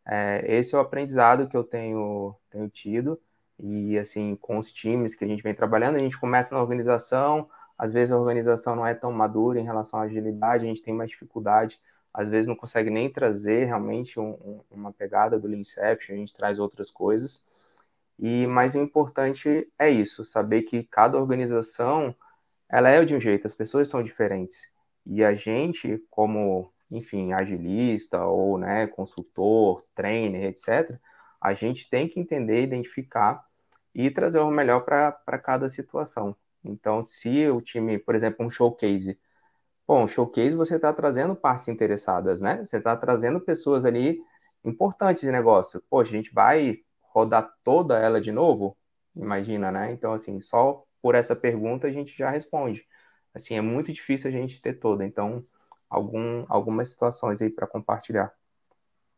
É, 0.06 0.44
esse 0.46 0.74
é 0.74 0.78
o 0.78 0.80
aprendizado 0.80 1.48
que 1.48 1.56
eu 1.56 1.64
tenho, 1.64 2.34
tenho 2.50 2.68
tido. 2.68 3.20
E, 3.58 3.98
assim, 3.98 4.36
com 4.36 4.58
os 4.58 4.72
times 4.72 5.14
que 5.14 5.24
a 5.24 5.28
gente 5.28 5.42
vem 5.42 5.54
trabalhando, 5.54 5.96
a 5.96 6.00
gente 6.00 6.18
começa 6.18 6.54
na 6.54 6.60
organização, 6.60 7.48
às 7.78 7.92
vezes 7.92 8.12
a 8.12 8.18
organização 8.18 8.76
não 8.76 8.86
é 8.86 8.94
tão 8.94 9.12
madura 9.12 9.58
em 9.60 9.64
relação 9.64 10.00
à 10.00 10.02
agilidade, 10.02 10.64
a 10.64 10.68
gente 10.68 10.82
tem 10.82 10.94
mais 10.94 11.10
dificuldade 11.10 11.80
às 12.16 12.30
vezes 12.30 12.48
não 12.48 12.56
consegue 12.56 12.88
nem 12.88 13.10
trazer 13.10 13.64
realmente 13.64 14.18
um, 14.18 14.30
um, 14.30 14.60
uma 14.70 14.90
pegada 14.90 15.38
do 15.38 15.46
Leanception, 15.46 16.14
a 16.14 16.18
gente 16.18 16.32
traz 16.32 16.58
outras 16.58 16.90
coisas. 16.90 17.46
E 18.18 18.46
mas 18.46 18.74
o 18.74 18.78
importante 18.78 19.70
é 19.78 19.90
isso, 19.90 20.24
saber 20.24 20.62
que 20.62 20.82
cada 20.84 21.18
organização 21.18 22.16
ela 22.70 22.88
é 22.88 23.04
de 23.04 23.14
um 23.14 23.20
jeito, 23.20 23.46
as 23.46 23.52
pessoas 23.52 23.88
são 23.88 24.02
diferentes. 24.02 24.72
E 25.06 25.24
a 25.24 25.34
gente, 25.34 26.02
como, 26.10 26.72
enfim, 26.90 27.32
agilista 27.32 28.24
ou, 28.24 28.58
né, 28.58 28.86
consultor, 28.86 29.82
trainer, 29.94 30.44
etc, 30.44 30.98
a 31.40 31.54
gente 31.54 31.88
tem 31.88 32.08
que 32.08 32.20
entender, 32.20 32.62
identificar 32.62 33.44
e 33.94 34.10
trazer 34.10 34.40
o 34.40 34.50
melhor 34.50 34.84
para 34.84 35.38
cada 35.38 35.68
situação. 35.68 36.36
Então, 36.64 37.02
se 37.02 37.48
o 37.48 37.60
time, 37.60 37.98
por 37.98 38.14
exemplo, 38.14 38.44
um 38.44 38.50
showcase, 38.50 39.18
Bom, 39.86 40.06
showcase 40.08 40.56
você 40.56 40.76
está 40.76 40.92
trazendo 40.92 41.36
partes 41.36 41.68
interessadas, 41.68 42.40
né? 42.40 42.64
Você 42.64 42.78
está 42.78 42.96
trazendo 42.96 43.40
pessoas 43.40 43.84
ali 43.84 44.20
importantes 44.64 45.22
de 45.22 45.30
negócio. 45.30 45.80
Pô, 45.88 46.00
a 46.00 46.04
gente 46.04 46.32
vai 46.34 46.78
rodar 47.02 47.54
toda 47.62 47.96
ela 47.98 48.20
de 48.20 48.32
novo? 48.32 48.76
Imagina, 49.14 49.70
né? 49.70 49.92
Então, 49.92 50.12
assim, 50.12 50.40
só 50.40 50.84
por 51.00 51.14
essa 51.14 51.36
pergunta 51.36 51.86
a 51.86 51.92
gente 51.92 52.16
já 52.18 52.30
responde. 52.30 52.84
Assim, 53.36 53.54
é 53.54 53.60
muito 53.60 53.92
difícil 53.92 54.28
a 54.28 54.32
gente 54.32 54.60
ter 54.62 54.74
toda. 54.74 55.04
Então, 55.04 55.44
algum, 55.90 56.46
algumas 56.48 56.88
situações 56.88 57.42
aí 57.42 57.50
para 57.50 57.66
compartilhar. 57.66 58.32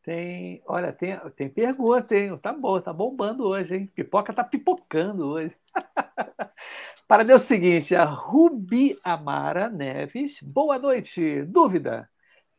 Tem, 0.02 0.60
olha, 0.66 0.92
tem, 0.92 1.16
tem 1.36 1.48
pergunta, 1.48 2.16
hein? 2.16 2.36
Tá 2.38 2.52
bom, 2.52 2.80
tá 2.80 2.92
bombando 2.92 3.44
hoje, 3.44 3.76
hein? 3.76 3.86
Pipoca 3.94 4.32
tá 4.32 4.42
pipocando 4.42 5.28
hoje. 5.28 5.56
Para 7.06 7.22
Deus 7.22 7.42
o 7.44 7.46
seguinte, 7.46 7.94
a 7.94 8.04
Rubi 8.04 8.98
Amara 9.04 9.68
Neves. 9.68 10.42
Boa 10.42 10.78
noite. 10.78 11.42
Dúvida: 11.44 12.10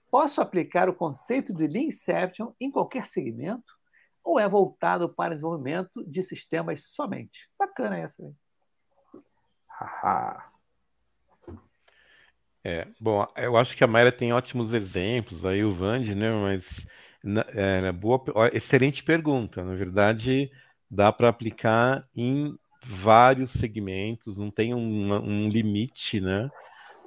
posso 0.09 0.41
aplicar 0.41 0.87
o 0.87 0.93
conceito 0.93 1.53
de 1.53 1.67
Leanception 1.67 2.53
em 2.59 2.71
qualquer 2.71 3.05
segmento? 3.05 3.77
Ou 4.23 4.39
é 4.39 4.47
voltado 4.47 5.09
para 5.09 5.33
desenvolvimento 5.33 6.03
de 6.05 6.23
sistemas 6.23 6.85
somente? 6.85 7.49
Bacana 7.57 7.97
essa 7.97 8.23
aí. 8.23 8.33
É, 12.63 12.85
bom, 12.99 13.25
eu 13.37 13.55
acho 13.57 13.75
que 13.75 13.83
a 13.83 13.87
Mayra 13.87 14.11
tem 14.11 14.33
ótimos 14.33 14.73
exemplos, 14.73 15.45
aí 15.45 15.63
o 15.63 15.73
Vande, 15.73 16.13
né? 16.13 16.29
Mas 16.31 16.85
é, 17.55 17.91
boa, 17.91 18.21
excelente 18.53 19.03
pergunta. 19.03 19.63
Na 19.63 19.75
verdade, 19.75 20.51
dá 20.89 21.11
para 21.11 21.29
aplicar 21.29 22.03
em 22.15 22.53
vários 22.85 23.51
segmentos, 23.53 24.37
não 24.37 24.51
tem 24.51 24.73
um, 24.73 25.13
um 25.13 25.49
limite, 25.49 26.19
né? 26.19 26.49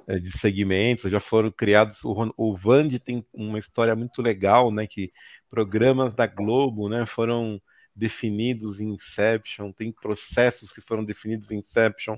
É, 0.07 0.19
de 0.19 0.31
segmentos, 0.37 1.11
já 1.11 1.19
foram 1.19 1.51
criados. 1.51 2.03
O, 2.03 2.33
o 2.37 2.55
Vand 2.57 2.89
tem 2.99 3.25
uma 3.33 3.59
história 3.59 3.95
muito 3.95 4.21
legal, 4.21 4.71
né? 4.71 4.87
Que 4.87 5.11
programas 5.49 6.13
da 6.15 6.27
Globo, 6.27 6.89
né? 6.89 7.05
Foram 7.05 7.61
definidos 7.95 8.79
em 8.79 8.89
Inception, 8.95 9.71
tem 9.71 9.91
processos 9.91 10.73
que 10.73 10.81
foram 10.81 11.05
definidos 11.05 11.51
em 11.51 11.59
Inception. 11.59 12.17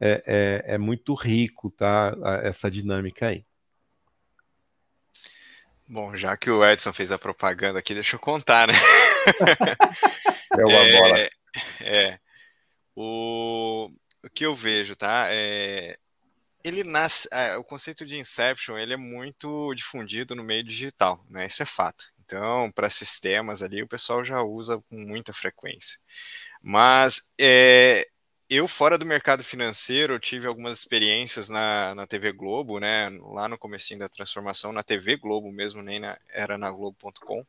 É, 0.00 0.62
é, 0.66 0.74
é 0.74 0.78
muito 0.78 1.14
rico, 1.14 1.70
tá? 1.70 2.12
Essa 2.42 2.70
dinâmica 2.70 3.28
aí. 3.28 3.44
Bom, 5.86 6.16
já 6.16 6.36
que 6.36 6.50
o 6.50 6.64
Edson 6.64 6.92
fez 6.92 7.12
a 7.12 7.18
propaganda 7.18 7.78
aqui, 7.78 7.92
deixa 7.92 8.16
eu 8.16 8.20
contar, 8.20 8.66
né? 8.66 8.74
é 10.58 10.64
uma 10.64 11.00
bola. 11.00 11.18
É, 11.18 11.30
é, 11.80 12.18
o, 12.96 13.90
o 14.24 14.30
que 14.30 14.46
eu 14.46 14.54
vejo, 14.54 14.96
tá? 14.96 15.26
É, 15.30 15.98
ele 16.64 16.82
nasce, 16.82 17.28
é, 17.30 17.56
o 17.58 17.64
conceito 17.64 18.06
de 18.06 18.18
Inception 18.18 18.78
ele 18.78 18.94
é 18.94 18.96
muito 18.96 19.74
difundido 19.74 20.34
no 20.34 20.42
meio 20.42 20.64
digital, 20.64 21.22
né? 21.28 21.46
Isso 21.46 21.62
é 21.62 21.66
fato. 21.66 22.06
Então, 22.24 22.72
para 22.72 22.88
sistemas 22.88 23.62
ali, 23.62 23.82
o 23.82 23.88
pessoal 23.88 24.24
já 24.24 24.42
usa 24.42 24.78
com 24.88 24.96
muita 24.96 25.34
frequência. 25.34 25.98
Mas 26.62 27.28
é, 27.38 28.08
eu, 28.48 28.68
fora 28.68 28.98
do 28.98 29.06
mercado 29.06 29.42
financeiro, 29.42 30.18
tive 30.18 30.46
algumas 30.46 30.78
experiências 30.78 31.48
na, 31.48 31.94
na 31.94 32.06
TV 32.06 32.32
Globo, 32.32 32.78
né? 32.78 33.10
Lá 33.22 33.48
no 33.48 33.58
comecinho 33.58 34.00
da 34.00 34.08
transformação, 34.08 34.72
na 34.72 34.82
TV 34.82 35.16
Globo 35.16 35.50
mesmo, 35.50 35.82
nem 35.82 35.98
na, 35.98 36.18
era 36.32 36.58
na 36.58 36.70
Globo.com, 36.70 37.44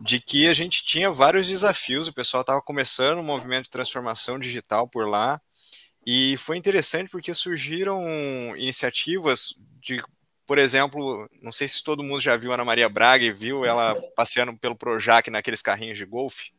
de 0.00 0.20
que 0.20 0.48
a 0.48 0.54
gente 0.54 0.84
tinha 0.84 1.10
vários 1.10 1.46
desafios, 1.46 2.08
o 2.08 2.14
pessoal 2.14 2.40
estava 2.40 2.62
começando 2.62 3.18
um 3.18 3.24
movimento 3.24 3.64
de 3.64 3.70
transformação 3.70 4.38
digital 4.38 4.88
por 4.88 5.06
lá, 5.06 5.40
e 6.06 6.38
foi 6.38 6.56
interessante 6.56 7.10
porque 7.10 7.34
surgiram 7.34 8.02
iniciativas 8.56 9.54
de, 9.80 10.02
por 10.46 10.56
exemplo, 10.56 11.28
não 11.42 11.52
sei 11.52 11.68
se 11.68 11.82
todo 11.82 12.02
mundo 12.02 12.20
já 12.20 12.34
viu 12.34 12.50
Ana 12.50 12.64
Maria 12.64 12.88
Braga 12.88 13.24
e 13.24 13.32
viu 13.32 13.64
ela 13.64 13.94
passeando 14.16 14.56
pelo 14.56 14.74
Projac 14.74 15.30
naqueles 15.30 15.60
carrinhos 15.60 15.98
de 15.98 16.06
golfe, 16.06 16.50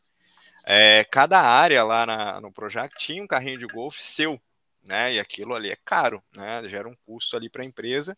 é, 0.69 1.03
cada 1.03 1.41
área 1.41 1.83
lá 1.83 2.05
na, 2.05 2.39
no 2.39 2.51
Projac 2.51 2.95
tinha 2.97 3.23
um 3.23 3.27
carrinho 3.27 3.57
de 3.57 3.65
golfe 3.65 4.03
seu, 4.03 4.39
né? 4.83 5.15
E 5.15 5.19
aquilo 5.19 5.55
ali 5.55 5.71
é 5.71 5.77
caro, 5.83 6.23
né? 6.35 6.61
Gera 6.69 6.87
um 6.87 6.95
custo 7.05 7.35
ali 7.35 7.49
para 7.49 7.63
a 7.63 7.65
empresa. 7.65 8.15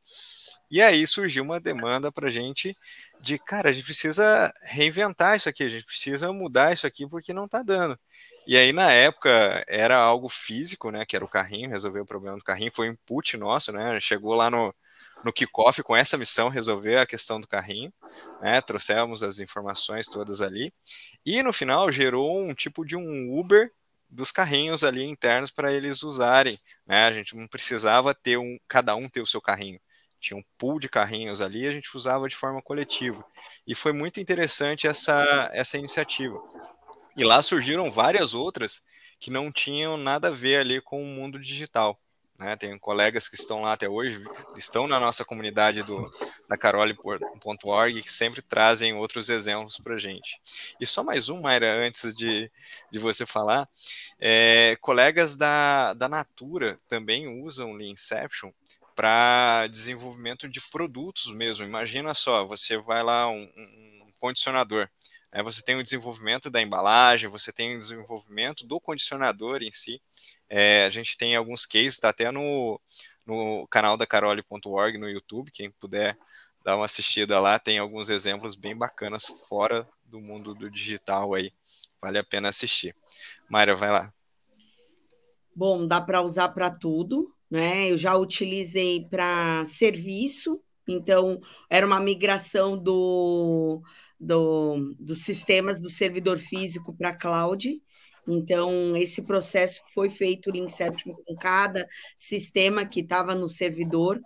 E 0.70 0.82
aí 0.82 1.08
surgiu 1.08 1.44
uma 1.44 1.60
demanda 1.62 2.12
para 2.12 2.28
a 2.28 2.32
gente 2.32 2.76
de, 3.22 3.40
cara, 3.40 3.70
a 3.70 3.72
gente 3.72 3.86
precisa 3.86 4.54
reinventar 4.64 5.38
isso 5.38 5.48
aqui, 5.48 5.64
a 5.64 5.70
gente 5.70 5.86
precisa 5.86 6.32
mudar 6.34 6.74
isso 6.74 6.86
aqui 6.86 7.08
porque 7.08 7.34
não 7.34 7.46
está 7.46 7.64
dando. 7.64 7.98
E 8.46 8.58
aí, 8.58 8.74
na 8.74 8.92
época, 8.92 9.64
era 9.68 9.98
algo 9.98 10.28
físico, 10.28 10.92
né? 10.92 11.06
Que 11.06 11.16
era 11.16 11.24
o 11.24 11.30
carrinho, 11.30 11.70
resolver 11.70 12.02
o 12.02 12.06
problema 12.06 12.38
do 12.38 12.44
carrinho, 12.44 12.72
foi 12.74 12.90
um 12.90 12.94
input 12.94 13.38
nosso, 13.38 13.72
né? 13.72 14.00
Chegou 14.00 14.34
lá 14.34 14.50
no, 14.50 14.74
no 15.24 15.32
kickoff 15.32 15.82
com 15.84 15.96
essa 15.96 16.18
missão, 16.18 16.50
resolver 16.50 16.98
a 16.98 17.06
questão 17.06 17.40
do 17.40 17.48
carrinho, 17.48 17.94
né? 18.42 18.62
Trouxemos 18.62 19.24
as 19.24 19.40
informações 19.40 20.08
todas 20.08 20.42
ali. 20.42 20.74
E 21.26 21.44
no 21.44 21.54
final 21.54 21.92
gerou 21.92 22.42
um 22.42 22.54
tipo 22.54 22.86
de 22.86 22.96
um 22.96 23.38
Uber 23.38 23.72
dos 24.10 24.32
carrinhos 24.32 24.84
ali 24.84 25.04
internos 25.06 25.52
para 25.52 25.72
eles 25.72 26.04
usarem. 26.04 26.58
Né? 26.86 27.06
A 27.06 27.14
gente 27.14 27.36
não 27.36 27.48
precisava 27.48 28.14
ter 28.14 28.38
um, 28.38 28.60
cada 28.68 28.96
um 28.96 29.08
ter 29.08 29.22
o 29.22 29.28
seu 29.28 29.42
carrinho. 29.42 29.80
Tinha 30.20 30.38
um 30.38 30.44
pool 30.58 30.80
de 30.80 30.90
carrinhos 30.90 31.42
ali, 31.42 31.68
a 31.68 31.72
gente 31.72 31.96
usava 31.96 32.28
de 32.28 32.36
forma 32.36 32.62
coletiva. 32.62 33.24
E 33.66 33.74
foi 33.74 33.92
muito 33.92 34.20
interessante 34.20 34.88
essa, 34.88 35.50
essa 35.54 35.78
iniciativa. 35.78 36.40
E 37.16 37.24
lá 37.24 37.42
surgiram 37.42 37.92
várias 37.92 38.34
outras 38.34 38.82
que 39.20 39.30
não 39.30 39.52
tinham 39.52 39.98
nada 39.98 40.30
a 40.30 40.32
ver 40.32 40.58
ali 40.58 40.82
com 40.82 41.02
o 41.02 41.06
mundo 41.06 41.40
digital. 41.40 42.00
Né? 42.42 42.56
Tem 42.56 42.76
colegas 42.80 43.30
que 43.30 43.36
estão 43.36 43.62
lá 43.62 43.74
até 43.74 43.88
hoje, 43.88 44.20
estão 44.58 44.88
na 44.88 45.00
nossa 45.00 45.24
comunidade 45.24 45.84
do, 45.84 46.02
da 46.50 46.58
carole.org, 46.58 48.02
que 48.02 48.12
sempre 48.12 48.42
trazem 48.42 48.96
outros 48.96 49.30
exemplos 49.30 49.78
para 49.78 49.96
gente. 50.00 50.42
E 50.80 50.86
só 50.88 51.04
mais 51.04 51.30
um, 51.30 51.40
Mayra, 51.40 51.86
antes 51.86 52.12
de, 52.16 52.52
de 52.92 52.98
você 52.98 53.28
falar. 53.28 53.70
É, 54.20 54.76
colegas 54.82 55.36
da, 55.36 55.94
da 55.94 56.10
Natura 56.10 56.80
também 56.88 57.28
usam 57.44 57.74
Leanception 57.74 58.52
para 58.96 59.68
desenvolvimento 59.68 60.50
de 60.50 60.60
produtos 60.62 61.32
mesmo. 61.32 61.64
Imagina 61.64 62.16
só, 62.16 62.44
você 62.44 62.76
vai 62.76 63.04
lá, 63.04 63.30
um, 63.30 63.44
um 63.56 64.12
condicionador, 64.20 64.90
é, 65.32 65.42
você 65.42 65.62
tem 65.62 65.76
o 65.76 65.84
desenvolvimento 65.84 66.50
da 66.50 66.62
embalagem, 66.62 67.30
você 67.30 67.54
tem 67.54 67.76
o 67.76 67.80
desenvolvimento 67.80 68.66
do 68.66 68.80
condicionador 68.80 69.64
em 69.64 69.72
si. 69.72 70.02
É, 70.50 70.86
a 70.86 70.90
gente 70.90 71.18
tem 71.18 71.36
alguns 71.36 71.66
cases, 71.66 71.94
está 71.94 72.10
até 72.10 72.32
no, 72.32 72.80
no 73.26 73.66
canal 73.68 73.96
da 73.96 74.06
carole.org 74.06 74.98
no 74.98 75.10
YouTube, 75.10 75.52
quem 75.52 75.72
puder 75.72 76.18
dar 76.64 76.76
uma 76.76 76.86
assistida 76.86 77.40
lá, 77.40 77.58
tem 77.58 77.80
alguns 77.80 78.10
exemplos 78.10 78.56
bem 78.56 78.76
bacanas 78.76 79.26
fora 79.48 79.88
do 80.04 80.20
mundo 80.20 80.54
do 80.54 80.70
digital 80.70 81.34
aí. 81.34 81.52
Vale 82.02 82.18
a 82.20 82.24
pena 82.24 82.50
assistir. 82.50 82.96
Mayra, 83.50 83.76
vai 83.76 83.90
lá. 83.90 84.14
Bom, 85.56 85.88
dá 85.88 86.02
para 86.02 86.22
usar 86.22 86.50
para 86.50 86.70
tudo, 86.70 87.34
né? 87.50 87.90
Eu 87.90 87.98
já 87.98 88.16
utilizei 88.16 89.08
para 89.10 89.64
serviço, 89.66 90.62
então 90.88 91.40
era 91.70 91.86
uma 91.86 92.00
migração 92.00 92.78
do, 92.78 93.82
do, 94.22 94.96
dos 95.00 95.24
sistemas 95.24 95.82
do 95.82 95.90
servidor 95.90 96.38
físico 96.38 96.94
para 96.94 97.16
cloud. 97.16 97.82
Então, 98.28 98.96
esse 98.96 99.24
processo 99.24 99.82
foi 99.94 100.10
feito 100.10 100.56
em 100.56 100.66
Inception 100.66 101.16
com 101.26 101.36
cada 101.36 101.88
sistema 102.16 102.86
que 102.86 103.00
estava 103.00 103.34
no 103.34 103.48
servidor 103.48 104.22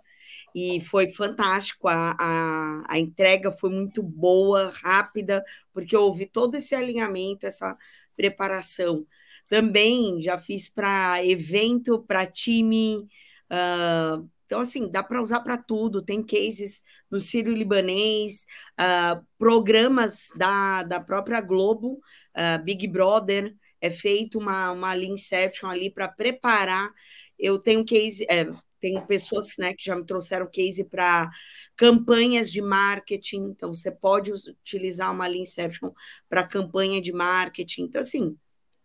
e 0.54 0.80
foi 0.82 1.08
fantástico. 1.08 1.88
A, 1.88 2.14
a, 2.18 2.84
a, 2.88 2.98
entrega 2.98 3.50
foi 3.50 3.70
muito 3.70 4.02
boa, 4.02 4.70
rápida, 4.82 5.42
porque 5.72 5.96
houve 5.96 6.26
todo 6.26 6.56
esse 6.56 6.74
alinhamento, 6.74 7.46
essa 7.46 7.74
preparação. 8.14 9.06
Também 9.48 10.20
já 10.20 10.36
fiz 10.36 10.68
para 10.68 11.24
evento, 11.24 12.02
para 12.06 12.26
time. 12.26 13.08
Uh, 13.50 14.28
então, 14.46 14.60
assim, 14.60 14.88
dá 14.88 15.02
para 15.02 15.20
usar 15.20 15.40
para 15.40 15.58
tudo. 15.58 16.00
Tem 16.00 16.22
cases 16.24 16.82
no 17.10 17.20
Sírio 17.20 17.52
Libanês, 17.52 18.46
uh, 18.80 19.22
programas 19.36 20.28
da, 20.36 20.84
da 20.84 21.00
própria 21.00 21.40
Globo, 21.40 22.00
uh, 22.34 22.62
Big 22.64 22.86
Brother, 22.86 23.54
é 23.80 23.90
feito 23.90 24.38
uma, 24.38 24.70
uma 24.70 24.96
Inception 24.96 25.68
ali 25.68 25.90
para 25.90 26.08
preparar. 26.08 26.90
Eu 27.38 27.58
tenho 27.58 27.84
case, 27.84 28.24
é, 28.30 28.48
tenho 28.80 29.04
pessoas 29.06 29.48
né, 29.58 29.74
que 29.74 29.84
já 29.84 29.96
me 29.96 30.06
trouxeram 30.06 30.48
case 30.50 30.84
para 30.84 31.28
campanhas 31.76 32.50
de 32.50 32.62
marketing, 32.62 33.50
então 33.50 33.74
você 33.74 33.90
pode 33.90 34.32
utilizar 34.32 35.12
uma 35.12 35.28
Inception 35.28 35.90
para 36.28 36.46
campanha 36.46 37.00
de 37.02 37.12
marketing. 37.12 37.82
Então, 37.82 38.00
assim, 38.00 38.36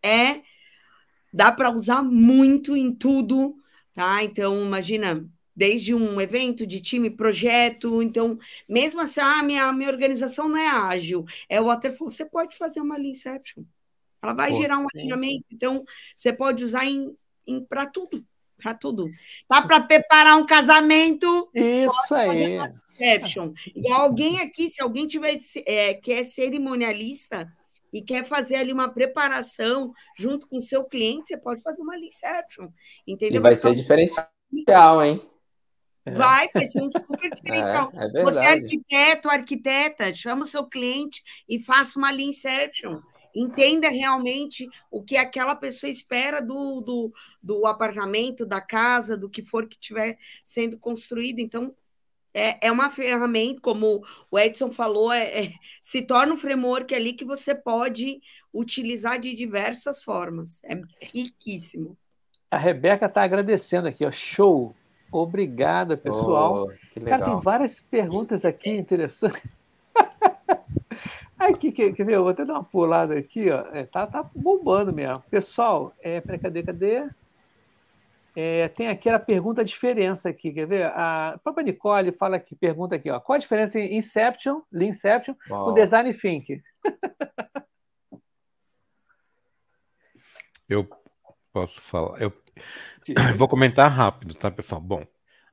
é 0.03 0.41
dá 1.33 1.51
para 1.51 1.71
usar 1.71 2.03
muito 2.03 2.75
em 2.75 2.93
tudo, 2.93 3.55
tá? 3.93 4.23
Então, 4.23 4.65
imagina, 4.65 5.25
desde 5.55 5.93
um 5.93 6.19
evento 6.19 6.65
de 6.65 6.79
time, 6.79 7.09
projeto, 7.09 8.01
então, 8.01 8.37
mesmo 8.67 9.01
assim, 9.01 9.19
ah, 9.19 9.43
minha, 9.43 9.71
minha 9.71 9.89
organização 9.89 10.49
não 10.49 10.57
é 10.57 10.67
ágil, 10.67 11.25
é 11.49 11.59
o 11.59 11.65
waterfall, 11.65 12.09
você 12.09 12.25
pode 12.25 12.57
fazer 12.57 12.81
uma 12.81 12.99
Inception. 12.99 13.63
Ela 14.21 14.33
vai 14.33 14.51
Pô, 14.51 14.57
gerar 14.57 14.77
um 14.77 14.87
alinhamento, 14.93 15.45
então 15.51 15.83
você 16.15 16.31
pode 16.31 16.63
usar 16.63 16.85
em, 16.85 17.15
em 17.45 17.63
para 17.63 17.85
tudo, 17.87 18.23
para 18.57 18.73
tudo. 18.73 19.07
Tá 19.47 19.61
para 19.61 19.81
preparar 19.81 20.37
um 20.37 20.45
casamento? 20.45 21.49
Isso 21.53 22.13
aí. 22.13 22.57
Inception. 22.57 23.53
E 23.75 23.91
alguém 23.91 24.39
aqui, 24.39 24.69
se 24.69 24.81
alguém 24.81 25.07
tiver 25.07 25.37
é, 25.65 25.95
que 25.95 26.13
é 26.13 26.23
cerimonialista, 26.23 27.51
e 27.93 28.01
quer 28.01 28.23
fazer 28.23 28.55
ali 28.55 28.71
uma 28.71 28.89
preparação 28.89 29.93
junto 30.15 30.47
com 30.47 30.57
o 30.57 30.61
seu 30.61 30.83
cliente, 30.85 31.27
você 31.27 31.37
pode 31.37 31.61
fazer 31.61 31.81
uma 31.81 31.97
Inception, 31.97 32.69
entendeu? 33.05 33.39
E 33.39 33.43
vai 33.43 33.55
ser 33.55 33.75
diferencial, 33.75 34.29
hein? 35.03 35.21
Vai, 36.05 36.49
vai 36.53 36.65
ser 36.65 36.81
um 36.81 36.89
super 36.91 37.29
diferencial. 37.33 37.91
É, 37.93 38.19
é 38.19 38.23
Você 38.23 38.39
é 38.39 38.47
arquiteto, 38.47 39.29
arquiteta, 39.29 40.13
chama 40.13 40.41
o 40.41 40.45
seu 40.45 40.65
cliente 40.65 41.23
e 41.47 41.59
faça 41.59 41.99
uma 41.99 42.11
Inception. 42.13 43.01
Entenda 43.33 43.87
realmente 43.89 44.67
o 44.89 45.01
que 45.01 45.15
aquela 45.15 45.55
pessoa 45.55 45.89
espera 45.89 46.41
do, 46.41 46.81
do, 46.81 47.13
do 47.41 47.65
apartamento, 47.65 48.45
da 48.45 48.59
casa, 48.59 49.15
do 49.15 49.29
que 49.29 49.43
for 49.43 49.67
que 49.67 49.75
estiver 49.75 50.17
sendo 50.43 50.77
construído. 50.77 51.39
Então, 51.39 51.73
é, 52.33 52.67
é 52.67 52.71
uma 52.71 52.89
ferramenta, 52.89 53.61
como 53.61 54.03
o 54.29 54.39
Edson 54.39 54.71
falou, 54.71 55.11
é, 55.13 55.45
é, 55.45 55.53
se 55.81 56.01
torna 56.01 56.33
um 56.33 56.37
framework 56.37 56.93
ali 56.93 57.13
que 57.13 57.23
você 57.23 57.55
pode 57.55 58.21
utilizar 58.53 59.19
de 59.19 59.33
diversas 59.33 60.03
formas. 60.03 60.61
É 60.65 60.75
riquíssimo. 61.13 61.97
A 62.49 62.57
Rebeca 62.57 63.05
está 63.05 63.23
agradecendo 63.23 63.87
aqui, 63.87 64.05
ó. 64.05 64.11
Show! 64.11 64.75
Obrigada, 65.11 65.97
pessoal. 65.97 66.69
Oh, 66.69 67.05
Cara, 67.05 67.25
tem 67.25 67.39
várias 67.39 67.81
perguntas 67.81 68.45
aqui 68.45 68.69
interessantes. 68.69 69.41
Aqui, 71.37 71.71
quer, 71.71 71.91
quer 71.93 72.05
ver? 72.05 72.13
Eu 72.13 72.21
vou 72.21 72.29
até 72.29 72.45
dar 72.45 72.53
uma 72.53 72.63
pulada 72.63 73.17
aqui, 73.17 73.49
ó. 73.49 73.61
É, 73.73 73.83
tá, 73.83 74.05
tá 74.05 74.21
bombando 74.35 74.93
mesmo. 74.93 75.23
Pessoal, 75.23 75.91
é, 75.99 76.21
peraí, 76.21 76.37
cadê, 76.37 76.61
cadê? 76.61 77.09
É, 78.35 78.67
tem 78.69 78.87
aqui 78.87 79.09
a 79.09 79.19
pergunta 79.19 79.65
diferença 79.65 80.29
aqui, 80.29 80.53
quer 80.53 80.67
ver? 80.67 80.85
A 80.85 81.39
própria 81.43 81.63
Nicole 81.63 82.11
fala 82.11 82.39
que 82.39 82.55
pergunta 82.55 82.95
aqui, 82.95 83.09
ó, 83.09 83.19
qual 83.19 83.35
a 83.35 83.39
diferença 83.39 83.79
em 83.79 83.97
Inception, 83.97 84.61
Inception, 84.71 85.33
com 85.49 85.73
Design 85.73 86.13
Think? 86.13 86.61
Eu 90.69 90.87
posso 91.51 91.81
falar. 91.81 92.21
Eu 92.21 92.31
vou 93.37 93.47
comentar 93.47 93.89
rápido, 93.91 94.33
tá, 94.35 94.51
pessoal? 94.51 94.81
Bom, 94.81 95.05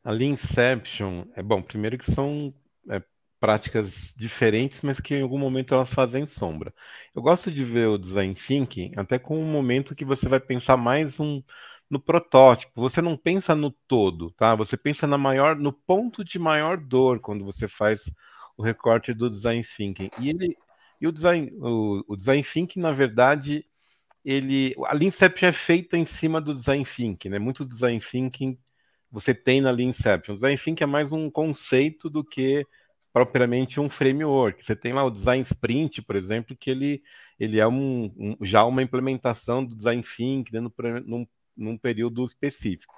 a 0.04 0.14
Inception 0.14 1.24
é 1.34 1.42
bom. 1.42 1.62
Primeiro 1.62 1.98
que 1.98 2.10
são 2.12 2.52
é, 2.90 3.02
práticas 3.40 4.14
diferentes, 4.16 4.82
mas 4.82 5.00
que 5.00 5.14
em 5.14 5.22
algum 5.22 5.38
momento 5.38 5.74
elas 5.74 5.92
fazem 5.92 6.26
sombra. 6.26 6.72
Eu 7.14 7.22
gosto 7.22 7.50
de 7.50 7.64
ver 7.64 7.88
o 7.88 7.98
design 7.98 8.34
thinking 8.34 8.92
até 8.96 9.18
com 9.18 9.38
um 9.40 9.50
momento 9.50 9.94
que 9.94 10.04
você 10.04 10.28
vai 10.28 10.40
pensar 10.40 10.76
mais 10.76 11.18
um 11.20 11.42
no 11.90 11.98
protótipo, 12.00 12.80
você 12.82 13.00
não 13.00 13.16
pensa 13.16 13.54
no 13.54 13.70
todo, 13.86 14.30
tá? 14.32 14.54
Você 14.54 14.76
pensa 14.76 15.06
na 15.06 15.16
maior, 15.16 15.56
no 15.56 15.72
ponto 15.72 16.22
de 16.24 16.38
maior 16.38 16.76
dor 16.76 17.18
quando 17.20 17.44
você 17.44 17.66
faz 17.66 18.02
o 18.56 18.62
recorte 18.62 19.14
do 19.14 19.30
design 19.30 19.64
thinking. 19.64 20.10
E 20.20 20.28
ele 20.30 20.56
e 21.00 21.06
o 21.06 21.12
design 21.12 21.50
o, 21.60 22.04
o 22.08 22.16
design 22.16 22.42
thinking, 22.42 22.80
na 22.80 22.92
verdade, 22.92 23.64
ele 24.28 24.74
a 24.84 24.92
Lean 24.92 25.08
Inception 25.08 25.48
é 25.48 25.52
feita 25.52 25.96
em 25.96 26.04
cima 26.04 26.38
do 26.38 26.54
design 26.54 26.84
thinking, 26.84 27.30
né? 27.30 27.38
Muito 27.38 27.64
design 27.64 27.98
thinking 27.98 28.58
você 29.10 29.32
tem 29.32 29.62
na 29.62 29.70
Lean 29.70 29.88
Inception. 29.88 30.34
O 30.34 30.36
design 30.36 30.58
thinking 30.58 30.84
é 30.84 30.86
mais 30.86 31.10
um 31.10 31.30
conceito 31.30 32.10
do 32.10 32.22
que 32.22 32.66
propriamente 33.10 33.80
um 33.80 33.88
framework. 33.88 34.62
Você 34.62 34.76
tem 34.76 34.92
lá 34.92 35.02
o 35.02 35.10
design 35.10 35.42
sprint, 35.44 36.02
por 36.02 36.14
exemplo, 36.14 36.54
que 36.54 36.70
ele, 36.70 37.02
ele 37.40 37.58
é 37.58 37.66
um, 37.66 38.12
um 38.18 38.36
já 38.42 38.66
uma 38.66 38.82
implementação 38.82 39.64
do 39.64 39.74
design 39.74 40.02
thinking 40.02 40.60
né, 40.60 40.68
num, 41.06 41.26
num 41.56 41.78
período 41.78 42.22
específico. 42.22 42.94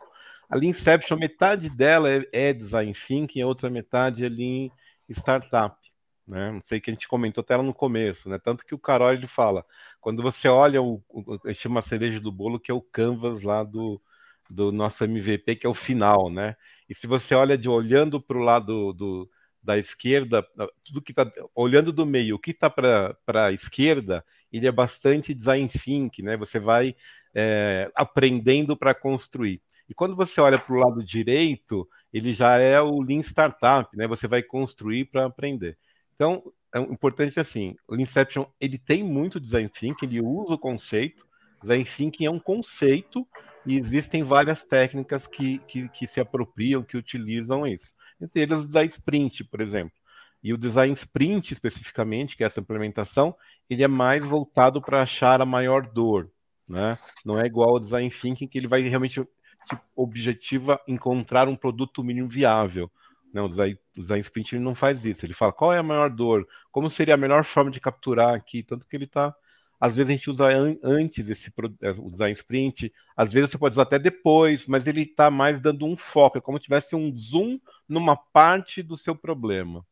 A 0.48 0.56
Lean 0.56 0.70
Inception, 0.70 1.16
metade 1.16 1.70
dela 1.70 2.10
é, 2.10 2.26
é 2.32 2.52
design 2.52 2.92
thinking, 2.92 3.40
a 3.40 3.46
outra 3.46 3.70
metade 3.70 4.24
é 4.24 4.28
Lean 4.28 4.68
startup. 5.08 5.76
Né? 6.26 6.50
Não 6.52 6.62
sei 6.62 6.80
que 6.80 6.90
a 6.90 6.94
gente 6.94 7.08
comentou 7.08 7.42
até 7.42 7.56
lá 7.56 7.62
no 7.62 7.74
começo, 7.74 8.28
né? 8.28 8.38
Tanto 8.38 8.64
que 8.64 8.74
o 8.74 8.78
Carol 8.78 9.12
ele 9.12 9.26
fala, 9.26 9.64
quando 10.00 10.22
você 10.22 10.48
olha 10.48 10.80
o, 10.80 11.02
o 11.08 11.54
chama 11.54 11.82
cereja 11.82 12.20
do 12.20 12.30
bolo, 12.30 12.60
que 12.60 12.70
é 12.70 12.74
o 12.74 12.80
canvas 12.80 13.42
lá 13.42 13.64
do, 13.64 14.00
do 14.48 14.72
nosso 14.72 15.04
MVP, 15.04 15.56
que 15.56 15.66
é 15.66 15.70
o 15.70 15.74
final, 15.74 16.30
né? 16.30 16.56
E 16.88 16.94
se 16.94 17.06
você 17.06 17.34
olha 17.34 17.58
de 17.58 17.68
olhando 17.68 18.20
para 18.20 18.36
o 18.38 18.42
lado 18.42 18.92
do, 18.92 19.30
da 19.62 19.78
esquerda, 19.78 20.46
tudo 20.84 21.02
que 21.02 21.12
está 21.12 21.30
olhando 21.54 21.92
do 21.92 22.06
meio, 22.06 22.36
o 22.36 22.38
que 22.38 22.50
está 22.52 22.70
para 22.70 23.16
a 23.46 23.52
esquerda, 23.52 24.24
ele 24.52 24.66
é 24.66 24.72
bastante 24.72 25.34
design 25.34 25.68
thinking, 25.68 26.22
né? 26.22 26.36
Você 26.36 26.58
vai 26.58 26.94
é, 27.34 27.90
aprendendo 27.94 28.76
para 28.76 28.94
construir. 28.94 29.62
E 29.88 29.94
quando 29.94 30.16
você 30.16 30.40
olha 30.40 30.58
para 30.58 30.74
o 30.74 30.78
lado 30.78 31.02
direito, 31.02 31.88
ele 32.12 32.32
já 32.32 32.58
é 32.58 32.80
o 32.80 33.00
Lean 33.02 33.20
Startup, 33.20 33.88
né? 33.96 34.06
Você 34.06 34.26
vai 34.26 34.42
construir 34.42 35.06
para 35.06 35.26
aprender. 35.26 35.76
Então, 36.20 36.42
é 36.74 36.78
importante 36.78 37.40
assim, 37.40 37.74
o 37.88 37.96
Inception, 37.96 38.44
ele 38.60 38.76
tem 38.76 39.02
muito 39.02 39.40
design 39.40 39.70
thinking, 39.70 40.04
ele 40.04 40.20
usa 40.20 40.52
o 40.52 40.58
conceito, 40.58 41.26
design 41.62 41.82
thinking 41.82 42.26
é 42.26 42.30
um 42.30 42.38
conceito 42.38 43.26
e 43.64 43.74
existem 43.78 44.22
várias 44.22 44.62
técnicas 44.62 45.26
que, 45.26 45.60
que, 45.60 45.88
que 45.88 46.06
se 46.06 46.20
apropriam, 46.20 46.82
que 46.82 46.98
utilizam 46.98 47.66
isso. 47.66 47.90
Entre 48.20 48.42
eles 48.42 48.58
o 48.58 48.66
design 48.66 48.90
sprint, 48.90 49.44
por 49.44 49.62
exemplo. 49.62 49.94
E 50.42 50.52
o 50.52 50.58
design 50.58 50.92
sprint, 50.92 51.54
especificamente, 51.54 52.36
que 52.36 52.44
é 52.44 52.46
essa 52.46 52.60
implementação, 52.60 53.34
ele 53.70 53.82
é 53.82 53.88
mais 53.88 54.22
voltado 54.22 54.82
para 54.82 55.00
achar 55.00 55.40
a 55.40 55.46
maior 55.46 55.86
dor, 55.86 56.30
né? 56.68 56.90
Não 57.24 57.40
é 57.40 57.46
igual 57.46 57.70
ao 57.70 57.80
design 57.80 58.10
thinking 58.10 58.46
que 58.46 58.58
ele 58.58 58.68
vai 58.68 58.82
realmente 58.82 59.26
tipo, 59.66 59.82
objetiva 59.96 60.78
encontrar 60.86 61.48
um 61.48 61.56
produto 61.56 62.04
mínimo 62.04 62.28
viável. 62.28 62.90
Não, 63.32 63.46
o 63.46 63.48
design, 63.48 63.78
o 63.96 64.02
design 64.02 64.20
sprint 64.20 64.56
ele 64.56 64.64
não 64.64 64.74
faz 64.74 65.04
isso. 65.04 65.24
Ele 65.24 65.32
fala 65.32 65.52
qual 65.52 65.72
é 65.72 65.78
a 65.78 65.82
maior 65.82 66.10
dor, 66.10 66.46
como 66.70 66.90
seria 66.90 67.14
a 67.14 67.18
melhor 67.18 67.44
forma 67.44 67.70
de 67.70 67.80
capturar 67.80 68.34
aqui, 68.34 68.62
tanto 68.62 68.86
que 68.86 68.96
ele 68.96 69.04
está 69.04 69.34
às 69.80 69.96
vezes 69.96 70.10
a 70.10 70.12
gente 70.12 70.30
usa 70.30 70.44
an 70.44 70.76
antes 70.82 71.30
esse 71.30 71.50
é, 71.80 71.90
o 71.92 72.10
design 72.10 72.34
sprint, 72.34 72.92
às 73.16 73.32
vezes 73.32 73.50
você 73.50 73.58
pode 73.58 73.72
usar 73.72 73.84
até 73.84 73.98
depois, 73.98 74.66
mas 74.66 74.86
ele 74.86 75.02
está 75.02 75.30
mais 75.30 75.58
dando 75.58 75.86
um 75.86 75.96
foco, 75.96 76.36
é 76.36 76.40
como 76.40 76.58
se 76.58 76.64
tivesse 76.64 76.94
um 76.94 77.10
zoom 77.16 77.58
numa 77.88 78.14
parte 78.14 78.82
do 78.82 78.94
seu 78.94 79.16
problema. 79.16 79.84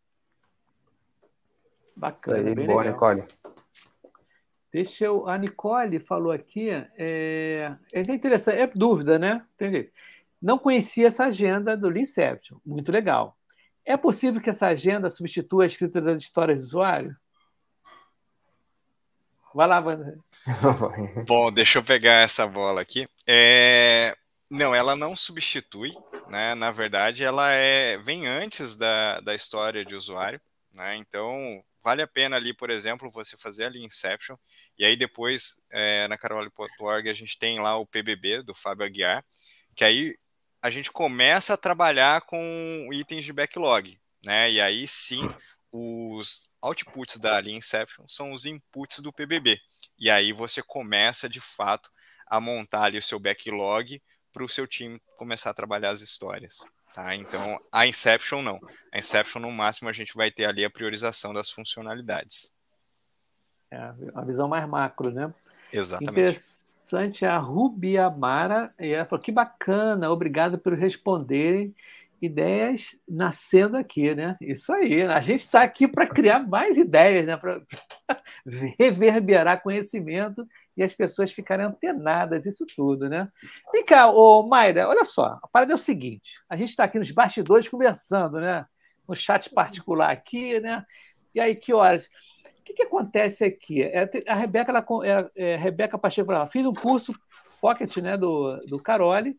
Bacana, 1.96 2.54
bem 2.54 2.66
boa, 2.66 2.82
legal. 2.82 3.14
Nicole. 3.14 3.38
Deixa 4.70 5.06
eu. 5.06 5.26
A 5.26 5.38
Nicole 5.38 5.98
falou 5.98 6.30
aqui. 6.30 6.68
É, 6.96 7.74
é 7.90 8.00
interessante, 8.02 8.58
é 8.58 8.66
dúvida, 8.66 9.18
né? 9.18 9.44
Entendi. 9.54 9.88
Não 10.40 10.58
conhecia 10.58 11.08
essa 11.08 11.26
agenda 11.26 11.76
do 11.76 11.88
Leanception. 11.88 12.58
Muito 12.64 12.92
legal. 12.92 13.36
É 13.84 13.96
possível 13.96 14.40
que 14.40 14.50
essa 14.50 14.66
agenda 14.66 15.08
substitua 15.08 15.64
a 15.64 15.66
escrita 15.66 16.00
das 16.00 16.20
histórias 16.22 16.60
do 16.60 16.64
usuário? 16.64 17.16
Vai 19.54 19.66
lá, 19.66 19.80
Wander. 19.80 20.18
Bom, 21.26 21.50
deixa 21.50 21.78
eu 21.78 21.82
pegar 21.82 22.22
essa 22.22 22.46
bola 22.46 22.80
aqui. 22.80 23.08
É... 23.26 24.14
Não, 24.50 24.74
ela 24.74 24.94
não 24.94 25.16
substitui, 25.16 25.92
né? 26.28 26.54
Na 26.54 26.70
verdade, 26.70 27.24
ela 27.24 27.50
é 27.50 27.98
vem 27.98 28.26
antes 28.26 28.76
da, 28.76 29.20
da 29.20 29.34
história 29.34 29.84
de 29.84 29.94
usuário, 29.94 30.40
né? 30.72 30.96
Então, 30.96 31.62
vale 31.82 32.00
a 32.00 32.06
pena 32.06 32.36
ali, 32.36 32.54
por 32.54 32.70
exemplo, 32.70 33.10
você 33.10 33.36
fazer 33.36 33.64
ali 33.64 33.84
Inception, 33.84 34.36
e 34.78 34.84
aí 34.84 34.96
depois 34.96 35.60
é, 35.70 36.08
na 36.08 36.16
carole.org 36.16 37.08
a 37.08 37.14
gente 37.14 37.38
tem 37.38 37.60
lá 37.60 37.76
o 37.76 37.86
PBB 37.86 38.42
do 38.42 38.54
Fábio 38.54 38.86
Aguiar, 38.86 39.24
que 39.74 39.84
aí 39.84 40.16
a 40.68 40.70
gente 40.70 40.92
começa 40.92 41.54
a 41.54 41.56
trabalhar 41.56 42.20
com 42.20 42.88
itens 42.92 43.24
de 43.24 43.32
backlog, 43.32 43.98
né? 44.24 44.50
E 44.50 44.60
aí 44.60 44.86
sim, 44.86 45.28
os 45.72 46.48
outputs 46.60 47.18
da 47.18 47.40
linha 47.40 47.56
Inception 47.56 48.04
são 48.06 48.32
os 48.32 48.44
inputs 48.44 49.00
do 49.00 49.12
PBB. 49.12 49.58
E 49.98 50.10
aí 50.10 50.30
você 50.32 50.62
começa 50.62 51.26
de 51.26 51.40
fato 51.40 51.90
a 52.26 52.38
montar 52.38 52.82
ali 52.82 52.98
o 52.98 53.02
seu 53.02 53.18
backlog 53.18 54.00
para 54.30 54.44
o 54.44 54.48
seu 54.48 54.66
time 54.66 55.00
começar 55.16 55.50
a 55.50 55.54
trabalhar 55.54 55.90
as 55.90 56.02
histórias. 56.02 56.58
Tá? 56.92 57.14
Então, 57.14 57.58
a 57.72 57.86
Inception 57.86 58.42
não. 58.42 58.60
A 58.92 58.98
Inception, 58.98 59.40
no 59.40 59.50
máximo, 59.50 59.88
a 59.88 59.92
gente 59.92 60.14
vai 60.14 60.30
ter 60.30 60.44
ali 60.44 60.64
a 60.66 60.70
priorização 60.70 61.32
das 61.32 61.50
funcionalidades. 61.50 62.52
É, 63.70 63.92
a 64.14 64.22
visão 64.22 64.48
mais 64.48 64.68
macro, 64.68 65.10
né? 65.10 65.32
Exatamente. 65.72 66.38
Interessante 66.88 67.26
a 67.26 67.36
Rubi 67.36 67.98
Amara, 67.98 68.72
e 68.80 68.92
ela 68.92 69.04
falou 69.04 69.22
que 69.22 69.30
bacana, 69.30 70.10
obrigado 70.10 70.58
por 70.58 70.72
responderem 70.72 71.74
ideias 72.20 72.98
nascendo 73.06 73.76
aqui, 73.76 74.14
né? 74.14 74.38
Isso 74.40 74.72
aí. 74.72 75.02
A 75.02 75.20
gente 75.20 75.40
está 75.40 75.60
aqui 75.60 75.86
para 75.86 76.06
criar 76.06 76.38
mais 76.40 76.78
ideias, 76.78 77.26
né? 77.26 77.36
Para 77.36 77.60
reverberar 78.78 79.62
conhecimento 79.62 80.48
e 80.74 80.82
as 80.82 80.94
pessoas 80.94 81.30
ficarem 81.30 81.66
antenadas, 81.66 82.46
isso 82.46 82.64
tudo, 82.74 83.06
né? 83.06 83.28
Vem 83.70 83.84
cá, 83.84 84.10
ô 84.10 84.48
Mayra, 84.48 84.88
olha 84.88 85.04
só, 85.04 85.38
a 85.42 85.48
parada 85.48 85.72
é 85.72 85.76
o 85.76 85.78
seguinte: 85.78 86.40
a 86.48 86.56
gente 86.56 86.70
está 86.70 86.84
aqui 86.84 86.98
nos 86.98 87.10
bastidores 87.10 87.68
conversando, 87.68 88.40
né? 88.40 88.64
No 89.06 89.14
chat 89.14 89.50
particular 89.50 90.10
aqui, 90.10 90.58
né? 90.58 90.86
E 91.34 91.40
aí, 91.40 91.54
que 91.54 91.74
horas? 91.74 92.08
O 92.68 92.70
que, 92.70 92.74
que 92.74 92.82
acontece 92.82 93.44
aqui? 93.44 93.82
É, 93.82 94.08
a 94.26 94.34
Rebeca, 94.34 94.70
ela, 94.70 94.84
é, 95.04 95.52
é, 95.52 95.56
Rebeca 95.56 95.96
Pacheco, 95.96 96.30
ela 96.30 96.46
fiz 96.46 96.66
um 96.66 96.74
curso 96.74 97.14
Pocket 97.60 97.96
né, 97.96 98.16
do, 98.16 98.56
do 98.66 98.78
Carole, 98.80 99.36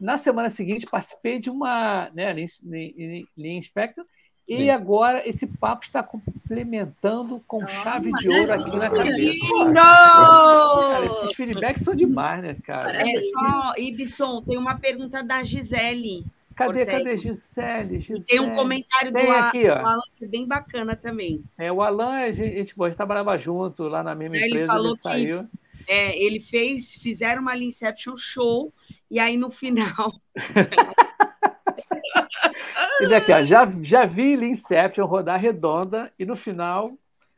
na 0.00 0.18
semana 0.18 0.50
seguinte, 0.50 0.86
participei 0.86 1.38
de 1.38 1.48
uma 1.48 2.10
né, 2.14 2.32
Lean 2.32 3.56
Inspector, 3.56 4.04
e 4.46 4.58
Sim. 4.58 4.70
agora 4.70 5.26
esse 5.26 5.46
papo 5.46 5.84
está 5.84 6.02
complementando 6.02 7.40
com 7.46 7.64
oh, 7.64 7.66
chave 7.66 8.12
de 8.12 8.28
ouro 8.28 8.52
aqui 8.52 8.76
na 8.76 8.90
cabeça. 8.90 9.16
Lindo! 9.16 9.74
Cara, 9.74 11.04
esses 11.06 11.34
feedbacks 11.34 11.82
são 11.82 11.94
demais, 11.94 12.42
né, 12.42 12.54
cara? 12.62 13.00
É 13.00 13.20
só, 13.20 13.72
Ibson, 13.78 14.42
tem 14.42 14.58
uma 14.58 14.78
pergunta 14.78 15.22
da 15.22 15.42
Gisele. 15.42 16.26
Cadê, 16.54 16.86
cadê 16.86 17.18
Gisele? 17.18 18.00
Gisele? 18.00 18.20
E 18.20 18.24
tem 18.24 18.40
um 18.40 18.54
comentário 18.54 19.12
tem 19.12 19.26
do, 19.26 19.32
aqui, 19.32 19.68
ó. 19.68 19.80
do 19.80 19.86
Alan 19.86 20.02
que 20.16 20.24
é 20.24 20.28
bem 20.28 20.46
bacana 20.46 20.94
também. 20.94 21.42
É, 21.58 21.72
o 21.72 21.82
Alan, 21.82 22.12
a 22.12 22.32
gente, 22.32 22.56
a 22.56 22.86
gente 22.86 22.96
trabalhava 22.96 23.36
junto 23.38 23.84
lá 23.84 24.02
na 24.02 24.14
mesma 24.14 24.36
é, 24.36 24.46
empresa. 24.46 24.56
Ele 24.56 24.66
falou 24.66 24.86
ele 24.86 24.96
que 24.96 25.02
saiu. 25.02 25.48
É, 25.86 26.18
ele 26.18 26.40
fez, 26.40 26.94
fizeram 26.94 27.42
uma 27.42 27.56
Inception 27.56 28.16
show 28.16 28.72
e 29.10 29.18
aí 29.18 29.36
no 29.36 29.50
final. 29.50 30.14
e 33.00 33.14
aqui, 33.14 33.32
ó, 33.32 33.44
já, 33.44 33.70
já 33.82 34.06
vi 34.06 34.34
Inception 34.34 35.06
rodar 35.06 35.40
redonda 35.40 36.12
e 36.18 36.24
no 36.24 36.36
final 36.36 36.96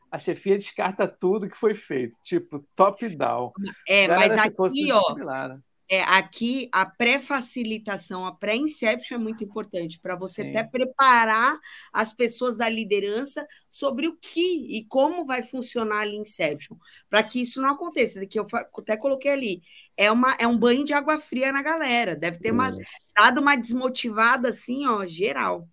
a 0.09 0.17
chefia 0.17 0.57
descarta 0.57 1.07
tudo 1.07 1.49
que 1.49 1.57
foi 1.57 1.73
feito, 1.73 2.15
tipo 2.21 2.65
top-down. 2.75 3.51
É, 3.87 4.07
mas 4.07 4.37
aqui, 4.37 4.91
ó, 4.91 5.01
similar, 5.01 5.49
né? 5.49 5.59
É, 5.89 6.01
aqui 6.03 6.69
a 6.71 6.85
pré-facilitação, 6.85 8.25
a 8.25 8.33
pré-inception 8.33 9.15
é 9.15 9.21
muito 9.21 9.43
importante 9.43 9.99
para 9.99 10.15
você 10.15 10.43
Sim. 10.43 10.49
até 10.49 10.63
preparar 10.63 11.57
as 11.93 12.11
pessoas 12.11 12.57
da 12.57 12.67
liderança 12.67 13.47
sobre 13.69 14.07
o 14.07 14.17
que 14.17 14.67
e 14.69 14.83
como 14.85 15.25
vai 15.25 15.43
funcionar 15.43 16.01
a 16.01 16.07
inception, 16.07 16.75
para 17.09 17.23
que 17.23 17.41
isso 17.41 17.61
não 17.61 17.69
aconteça. 17.69 18.25
Que 18.25 18.39
eu 18.39 18.45
até 18.77 18.97
coloquei 18.97 19.31
ali, 19.31 19.61
é, 19.95 20.11
uma, 20.11 20.35
é 20.37 20.45
um 20.45 20.57
banho 20.57 20.83
de 20.83 20.93
água 20.93 21.19
fria 21.19 21.51
na 21.51 21.61
galera, 21.61 22.15
deve 22.15 22.39
ter 22.39 22.51
uma, 22.51 22.69
dado 23.15 23.39
uma 23.39 23.55
desmotivada 23.55 24.49
assim, 24.49 24.85
ó, 24.85 25.05
geral. 25.05 25.67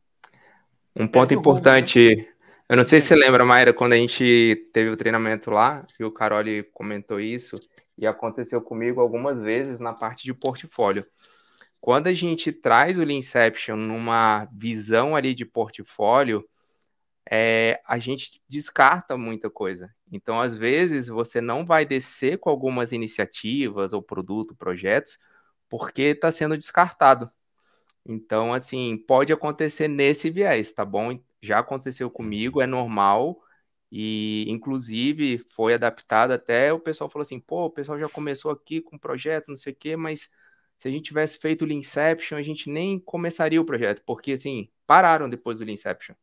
Um 0.95 1.09
ponto 1.09 1.35
importante? 1.35 2.29
Eu 2.69 2.77
não 2.77 2.85
sei 2.85 3.01
se 3.01 3.09
você 3.09 3.15
lembra, 3.15 3.45
Mayra, 3.45 3.73
quando 3.75 3.93
a 3.93 3.97
gente 3.97 4.69
teve 4.73 4.91
o 4.91 4.97
treinamento 4.97 5.51
lá, 5.51 5.87
e 5.99 6.05
o 6.05 6.13
Carole 6.13 6.63
comentou 6.73 7.21
isso, 7.21 7.59
e 7.97 8.07
aconteceu 8.07 8.61
comigo 8.61 9.01
algumas 9.01 9.41
vezes 9.41 9.79
na 9.79 9.93
parte 9.93 10.25
de 10.25 10.35
portfólio. 10.35 11.07
Quando 11.81 12.07
a 12.07 12.13
gente 12.13 12.51
traz 12.51 12.99
o 12.99 13.05
Leanception 13.05 13.77
numa 13.77 14.47
visão 14.47 15.15
ali 15.15 15.35
de 15.35 15.45
portfólio, 15.45 16.43
é, 17.31 17.81
a 17.87 17.99
gente 17.99 18.41
descarta 18.49 19.17
muita 19.17 19.51
coisa. 19.51 19.95
Então, 20.11 20.41
às 20.41 20.57
vezes, 20.57 21.09
você 21.09 21.41
não 21.41 21.65
vai 21.65 21.85
descer 21.85 22.39
com 22.39 22.51
algumas 22.51 22.93
iniciativas 22.93 23.93
ou 23.93 24.03
produto, 24.03 24.55
projetos, 24.57 25.19
porque 25.69 26.03
está 26.03 26.31
sendo 26.33 26.57
descartado. 26.57 27.31
Então, 28.07 28.53
assim, 28.53 28.97
pode 28.97 29.33
acontecer 29.33 29.89
nesse 29.89 30.31
viés, 30.31 30.73
tá 30.73 30.85
bom? 30.85 31.19
Já 31.45 31.59
aconteceu 31.59 32.11
comigo, 32.11 32.61
é 32.61 32.67
normal, 32.67 33.39
e, 33.93 34.47
inclusive, 34.49 35.39
foi 35.51 35.75
adaptado 35.75 36.33
até 36.33 36.73
o 36.73 36.81
pessoal 36.81 37.11
falou 37.11 37.23
assim: 37.23 37.39
pô, 37.39 37.67
o 37.67 37.71
pessoal 37.71 37.99
já 37.99 38.09
começou 38.09 38.51
aqui 38.51 38.81
com 38.81 38.97
o 38.97 38.99
projeto, 38.99 39.49
não 39.49 39.57
sei 39.57 39.73
o 39.73 39.77
quê, 39.77 39.95
mas 39.97 40.31
se 40.79 40.89
a 40.89 40.91
gente 40.91 41.05
tivesse 41.05 41.39
feito 41.39 41.63
o 41.63 41.65
Leanception, 41.67 42.37
a 42.37 42.43
gente 42.43 42.69
nem 42.69 42.99
começaria 42.99 43.61
o 43.61 43.65
projeto, 43.65 44.03
porque, 44.05 44.33
assim, 44.33 44.69
pararam 44.87 45.29
depois 45.29 45.59
do 45.59 45.65
Leanception. 45.65 46.15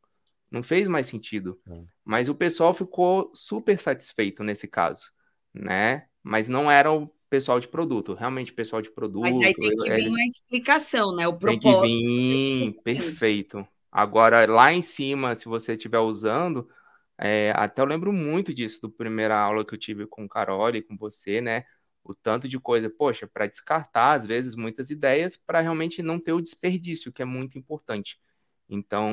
Não 0.49 0.61
fez 0.61 0.87
mais 0.87 1.05
sentido. 1.05 1.57
É. 1.69 1.83
Mas 2.03 2.27
o 2.27 2.35
pessoal 2.35 2.73
ficou 2.73 3.31
super 3.33 3.79
satisfeito 3.79 4.43
nesse 4.43 4.67
caso, 4.67 5.11
né? 5.53 6.07
Mas 6.21 6.49
não 6.49 6.69
era 6.69 6.91
o 6.91 7.09
pessoal 7.29 7.59
de 7.59 7.69
produto, 7.69 8.13
realmente 8.13 8.51
pessoal 8.51 8.81
de 8.81 8.91
produto. 8.91 9.23
Mas 9.23 9.39
aí 9.39 9.53
tem 9.53 9.69
que 9.69 9.83
vir 9.83 9.91
eles... 9.93 10.13
uma 10.13 10.25
explicação, 10.25 11.15
né? 11.15 11.25
O 11.25 11.37
propósito. 11.37 11.81
Tem 11.81 11.89
que 11.89 12.73
vir, 12.73 12.81
perfeito. 12.83 13.65
Agora, 13.91 14.45
lá 14.45 14.71
em 14.71 14.81
cima, 14.81 15.35
se 15.35 15.45
você 15.45 15.73
estiver 15.73 15.99
usando, 15.99 16.69
é, 17.17 17.51
até 17.55 17.81
eu 17.81 17.85
lembro 17.85 18.13
muito 18.13 18.53
disso, 18.53 18.81
do 18.81 18.89
primeira 18.89 19.35
aula 19.35 19.65
que 19.65 19.73
eu 19.73 19.77
tive 19.77 20.07
com 20.07 20.23
o 20.23 20.29
Carol 20.29 20.69
e 20.69 20.81
com 20.81 20.95
você, 20.95 21.41
né? 21.41 21.65
O 22.03 22.15
tanto 22.15 22.47
de 22.47 22.59
coisa, 22.59 22.89
poxa, 22.89 23.27
para 23.27 23.45
descartar, 23.45 24.13
às 24.13 24.25
vezes, 24.25 24.55
muitas 24.55 24.89
ideias, 24.89 25.35
para 25.35 25.61
realmente 25.61 26.01
não 26.01 26.19
ter 26.19 26.33
o 26.33 26.41
desperdício, 26.41 27.11
que 27.11 27.21
é 27.21 27.25
muito 27.25 27.57
importante. 27.59 28.19
Então, 28.67 29.11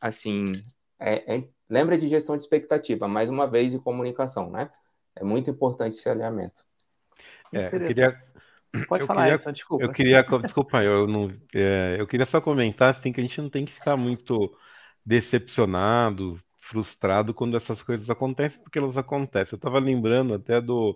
assim, 0.00 0.52
é, 0.98 1.36
é, 1.36 1.48
lembra 1.70 1.96
de 1.96 2.08
gestão 2.08 2.36
de 2.36 2.42
expectativa, 2.42 3.06
mais 3.06 3.30
uma 3.30 3.46
vez, 3.46 3.72
de 3.72 3.78
comunicação, 3.78 4.50
né? 4.50 4.70
É 5.14 5.24
muito 5.24 5.48
importante 5.48 5.96
esse 5.96 6.08
alinhamento. 6.08 6.64
É, 7.52 7.66
eu 7.66 7.70
queria... 7.70 8.10
Pode 8.86 9.02
eu 9.02 9.06
falar, 9.06 9.22
queria, 9.22 9.34
Edson, 9.34 9.52
desculpa. 9.52 9.84
Eu 9.84 9.92
queria, 9.92 10.22
desculpa, 10.42 10.82
eu 10.82 11.06
não, 11.06 11.32
é, 11.54 11.96
eu 11.98 12.06
queria 12.06 12.26
só 12.26 12.40
comentar 12.40 12.90
assim 12.90 13.12
que 13.12 13.20
a 13.20 13.22
gente 13.22 13.40
não 13.40 13.48
tem 13.48 13.64
que 13.64 13.72
ficar 13.72 13.96
muito 13.96 14.54
decepcionado, 15.04 16.38
frustrado 16.60 17.32
quando 17.32 17.56
essas 17.56 17.82
coisas 17.82 18.10
acontecem, 18.10 18.60
porque 18.62 18.78
elas 18.78 18.98
acontecem. 18.98 19.54
Eu 19.54 19.56
estava 19.56 19.78
lembrando 19.78 20.34
até 20.34 20.60
do 20.60 20.94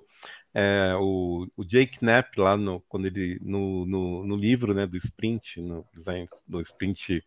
é, 0.54 0.94
o, 0.98 1.46
o, 1.56 1.64
Jake 1.64 1.98
Knapp 1.98 2.38
lá 2.38 2.56
no, 2.58 2.80
quando 2.82 3.06
ele 3.06 3.38
no, 3.40 3.86
no, 3.86 4.26
no, 4.26 4.36
livro 4.36 4.74
né, 4.74 4.86
do 4.86 4.98
Sprint, 4.98 5.62
no 5.62 5.86
design, 5.94 6.28
do 6.46 6.60
Sprint 6.60 7.24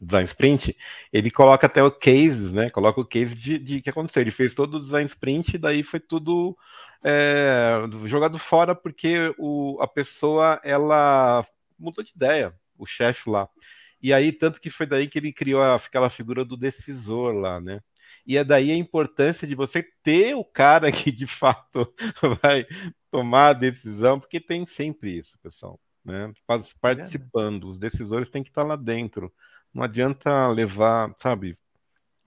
Design 0.00 0.26
Sprint, 0.26 0.76
ele 1.12 1.30
coloca 1.30 1.66
até 1.66 1.82
o 1.82 1.90
cases, 1.90 2.52
né? 2.52 2.70
Coloca 2.70 3.00
o 3.00 3.06
case 3.06 3.34
de, 3.34 3.58
de 3.58 3.80
que 3.80 3.90
aconteceu. 3.90 4.20
Ele 4.20 4.30
fez 4.30 4.52
todo 4.54 4.74
o 4.74 4.80
Design 4.80 5.06
Sprint 5.06 5.54
e 5.54 5.58
daí 5.58 5.82
foi 5.82 6.00
tudo 6.00 6.56
é, 7.04 7.82
jogado 8.04 8.38
fora 8.38 8.74
porque 8.74 9.34
o, 9.38 9.78
a 9.80 9.88
pessoa 9.88 10.60
ela 10.64 11.46
mudou 11.78 12.04
de 12.04 12.12
ideia, 12.14 12.54
o 12.78 12.86
chefe 12.86 13.28
lá. 13.28 13.48
E 14.00 14.12
aí, 14.12 14.32
tanto 14.32 14.60
que 14.60 14.70
foi 14.70 14.86
daí 14.86 15.08
que 15.08 15.18
ele 15.18 15.32
criou 15.32 15.62
aquela 15.62 16.10
figura 16.10 16.44
do 16.44 16.56
decisor 16.56 17.32
lá, 17.34 17.60
né? 17.60 17.80
E 18.26 18.36
é 18.36 18.44
daí 18.44 18.70
a 18.70 18.76
importância 18.76 19.46
de 19.46 19.54
você 19.54 19.82
ter 20.02 20.34
o 20.34 20.44
cara 20.44 20.90
que 20.92 21.10
de 21.12 21.26
fato 21.26 21.92
vai 22.42 22.66
tomar 23.10 23.48
a 23.48 23.52
decisão, 23.52 24.18
porque 24.18 24.40
tem 24.40 24.66
sempre 24.66 25.16
isso, 25.18 25.38
pessoal, 25.40 25.80
né? 26.04 26.32
Participando, 26.80 27.64
os 27.70 27.78
decisores 27.78 28.28
têm 28.30 28.42
que 28.42 28.50
estar 28.50 28.62
lá 28.64 28.76
dentro. 28.76 29.32
Não 29.72 29.82
adianta 29.82 30.48
levar, 30.48 31.14
sabe? 31.18 31.58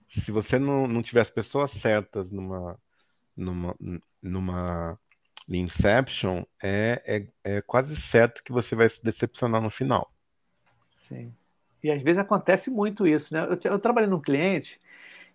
Se 0.08 0.30
você 0.30 0.58
não, 0.58 0.86
não 0.86 1.02
tiver 1.02 1.20
as 1.20 1.30
pessoas 1.30 1.72
certas 1.72 2.30
numa, 2.30 2.78
numa, 3.36 3.76
numa 4.26 4.98
Inception, 5.48 6.44
é, 6.62 7.28
é, 7.44 7.56
é 7.58 7.62
quase 7.62 7.96
certo 7.96 8.42
que 8.42 8.52
você 8.52 8.74
vai 8.74 8.90
se 8.90 9.02
decepcionar 9.02 9.60
no 9.60 9.70
final. 9.70 10.12
Sim. 10.88 11.32
E 11.82 11.90
às 11.90 12.02
vezes 12.02 12.18
acontece 12.18 12.70
muito 12.70 13.06
isso, 13.06 13.32
né? 13.32 13.46
Eu, 13.46 13.72
eu 13.72 13.78
trabalhei 13.78 14.10
num 14.10 14.20
cliente 14.20 14.78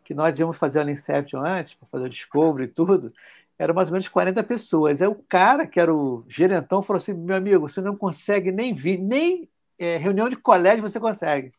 que 0.04 0.14
nós 0.14 0.38
íamos 0.38 0.58
fazer 0.58 0.82
a 0.82 0.92
Inception 0.92 1.42
antes, 1.42 1.74
para 1.76 1.88
fazer 1.88 2.06
o 2.06 2.10
Discovery 2.10 2.66
e 2.66 2.68
tudo, 2.68 3.14
eram 3.58 3.74
mais 3.74 3.88
ou 3.88 3.94
menos 3.94 4.10
40 4.10 4.44
pessoas. 4.44 5.02
Aí 5.02 5.08
o 5.08 5.16
cara, 5.16 5.66
que 5.66 5.80
era 5.80 5.94
o 5.94 6.26
gerentão, 6.28 6.82
falou 6.82 6.98
assim: 6.98 7.14
meu 7.14 7.36
amigo, 7.36 7.70
você 7.70 7.80
não 7.80 7.96
consegue 7.96 8.52
nem 8.52 8.74
vir, 8.74 8.98
nem 8.98 9.48
é, 9.80 9.98
reunião 9.98 10.28
de 10.28 10.36
colégio 10.36 10.82
você 10.82 11.00
consegue. 11.00 11.52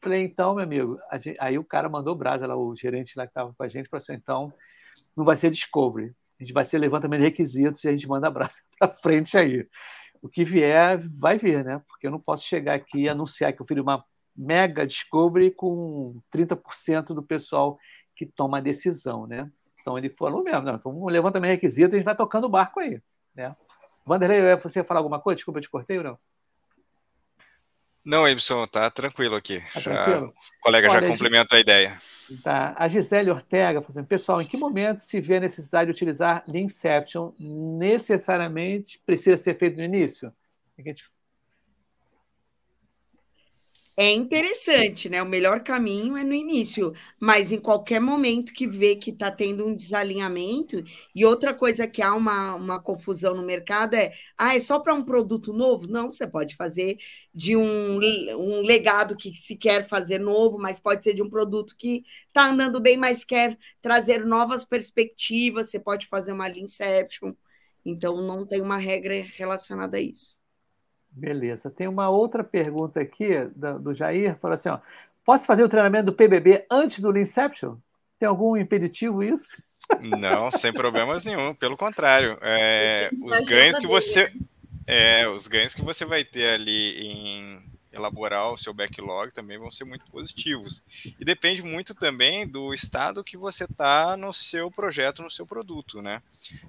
Falei, 0.00 0.22
então, 0.22 0.54
meu 0.54 0.64
amigo, 0.64 0.98
aí 1.40 1.58
o 1.58 1.64
cara 1.64 1.88
mandou 1.88 2.14
o 2.14 2.16
brasa 2.16 2.46
lá, 2.46 2.56
o 2.56 2.74
gerente 2.76 3.14
lá 3.16 3.24
que 3.26 3.30
estava 3.30 3.52
com 3.52 3.62
a 3.62 3.68
gente, 3.68 3.88
falou 3.88 4.02
assim: 4.02 4.14
então, 4.14 4.52
não 5.16 5.24
vai 5.24 5.36
ser 5.36 5.50
Discovery, 5.50 6.14
a 6.38 6.44
gente 6.44 6.52
vai 6.52 6.64
ser 6.64 6.78
levantamento 6.78 7.20
de 7.20 7.26
requisitos 7.26 7.82
e 7.82 7.88
a 7.88 7.90
gente 7.90 8.08
manda 8.08 8.28
a 8.28 8.30
brasa 8.30 8.60
para 8.78 8.88
frente 8.88 9.36
aí. 9.36 9.66
O 10.22 10.28
que 10.28 10.44
vier, 10.44 10.98
vai 11.20 11.38
vir, 11.38 11.64
né? 11.64 11.82
Porque 11.86 12.06
eu 12.06 12.10
não 12.10 12.20
posso 12.20 12.44
chegar 12.44 12.74
aqui 12.74 13.02
e 13.02 13.08
anunciar 13.08 13.52
que 13.52 13.62
eu 13.62 13.66
fiz 13.66 13.78
uma 13.78 14.04
mega 14.36 14.86
Discovery 14.86 15.50
com 15.50 16.20
30% 16.32 17.06
do 17.14 17.22
pessoal 17.22 17.78
que 18.14 18.26
toma 18.26 18.58
a 18.58 18.60
decisão, 18.60 19.26
né? 19.26 19.50
Então 19.80 19.96
ele 19.96 20.08
falou 20.08 20.42
mesmo, 20.42 20.62
não, 20.62 20.74
então 20.74 21.06
levanta 21.06 21.40
meu 21.40 21.50
requisito 21.50 21.94
e 21.94 21.96
a 21.96 21.98
gente 21.98 22.04
vai 22.04 22.16
tocando 22.16 22.44
o 22.44 22.48
barco 22.48 22.80
aí, 22.80 23.00
né? 23.34 23.56
Vanderlei, 24.04 24.56
você 24.56 24.80
ia 24.80 24.84
falar 24.84 25.00
alguma 25.00 25.20
coisa? 25.20 25.36
Desculpa, 25.36 25.58
eu 25.58 25.62
te 25.62 25.70
cortei 25.70 25.98
ou 25.98 26.04
não? 26.04 26.18
Não, 28.08 28.26
Ibson, 28.26 28.66
tá 28.66 28.90
tranquilo 28.90 29.36
aqui. 29.36 29.60
Tá 29.70 29.80
já, 29.80 30.04
tranquilo? 30.04 30.28
O 30.28 30.62
colega 30.62 30.88
Olha, 30.88 31.00
já 31.02 31.06
complementa 31.06 31.56
a 31.56 31.60
ideia. 31.60 31.98
Tá. 32.42 32.74
A 32.78 32.88
Gisele 32.88 33.30
Ortega 33.30 33.82
fazendo, 33.82 34.04
assim, 34.04 34.08
pessoal, 34.08 34.40
em 34.40 34.46
que 34.46 34.56
momento 34.56 35.00
se 35.00 35.20
vê 35.20 35.36
a 35.36 35.40
necessidade 35.40 35.88
de 35.88 35.90
utilizar 35.90 36.42
Leanception? 36.48 37.32
Necessariamente 37.38 38.98
precisa 39.04 39.36
ser 39.36 39.58
feito 39.58 39.76
no 39.76 39.84
início? 39.84 40.32
A 40.78 40.80
gente 40.80 41.04
é 44.00 44.12
interessante, 44.12 45.08
né? 45.08 45.20
O 45.20 45.26
melhor 45.26 45.60
caminho 45.64 46.16
é 46.16 46.22
no 46.22 46.32
início, 46.32 46.92
mas 47.18 47.50
em 47.50 47.58
qualquer 47.58 48.00
momento 48.00 48.52
que 48.52 48.64
vê 48.64 48.94
que 48.94 49.10
está 49.10 49.28
tendo 49.28 49.66
um 49.66 49.74
desalinhamento, 49.74 50.84
e 51.12 51.24
outra 51.24 51.52
coisa 51.52 51.84
que 51.88 52.00
há 52.00 52.14
uma, 52.14 52.54
uma 52.54 52.80
confusão 52.80 53.34
no 53.34 53.42
mercado 53.42 53.94
é: 53.94 54.12
ah, 54.38 54.54
é 54.54 54.60
só 54.60 54.78
para 54.78 54.94
um 54.94 55.04
produto 55.04 55.52
novo? 55.52 55.88
Não, 55.88 56.10
você 56.12 56.28
pode 56.28 56.54
fazer 56.54 56.96
de 57.34 57.56
um, 57.56 57.96
um 58.36 58.62
legado 58.62 59.16
que 59.16 59.34
se 59.34 59.56
quer 59.56 59.86
fazer 59.88 60.20
novo, 60.20 60.58
mas 60.58 60.78
pode 60.78 61.02
ser 61.02 61.12
de 61.12 61.22
um 61.22 61.28
produto 61.28 61.74
que 61.76 62.04
está 62.28 62.50
andando 62.50 62.80
bem, 62.80 62.96
mas 62.96 63.24
quer 63.24 63.58
trazer 63.82 64.24
novas 64.24 64.64
perspectivas, 64.64 65.70
você 65.70 65.80
pode 65.80 66.06
fazer 66.06 66.32
uma 66.32 66.46
Leanception. 66.46 67.34
Então, 67.84 68.22
não 68.22 68.46
tem 68.46 68.60
uma 68.62 68.76
regra 68.78 69.14
relacionada 69.36 69.96
a 69.96 70.00
isso. 70.00 70.38
Beleza. 71.18 71.68
Tem 71.70 71.88
uma 71.88 72.08
outra 72.08 72.44
pergunta 72.44 73.00
aqui 73.00 73.44
do, 73.56 73.78
do 73.78 73.94
Jair. 73.94 74.36
Fala 74.38 74.54
assim: 74.54 74.68
ó, 74.68 74.78
posso 75.24 75.46
fazer 75.46 75.64
o 75.64 75.68
treinamento 75.68 76.06
do 76.06 76.12
PBB 76.12 76.64
antes 76.70 77.00
do 77.00 77.16
Inception? 77.18 77.76
Tem 78.18 78.28
algum 78.28 78.56
impeditivo 78.56 79.22
isso? 79.22 79.62
Não, 80.00 80.50
sem 80.50 80.72
problemas 80.72 81.24
nenhum. 81.24 81.54
Pelo 81.54 81.76
contrário, 81.76 82.38
é, 82.42 83.10
os 83.12 83.48
ganhos 83.48 83.78
que 83.78 83.86
você, 83.86 84.32
é, 84.86 85.28
os 85.28 85.46
ganhos 85.48 85.74
que 85.74 85.82
você 85.82 86.04
vai 86.04 86.24
ter 86.24 86.54
ali 86.54 87.00
em 87.00 87.67
elaborar 87.98 88.52
o 88.52 88.56
seu 88.56 88.72
backlog 88.72 89.32
também 89.32 89.58
vão 89.58 89.70
ser 89.70 89.84
muito 89.84 90.04
positivos. 90.10 90.82
E 91.18 91.24
depende 91.24 91.62
muito 91.62 91.94
também 91.94 92.46
do 92.46 92.72
estado 92.72 93.24
que 93.24 93.36
você 93.36 93.64
está 93.64 94.16
no 94.16 94.32
seu 94.32 94.70
projeto, 94.70 95.22
no 95.22 95.30
seu 95.30 95.46
produto, 95.46 96.00
né? 96.00 96.22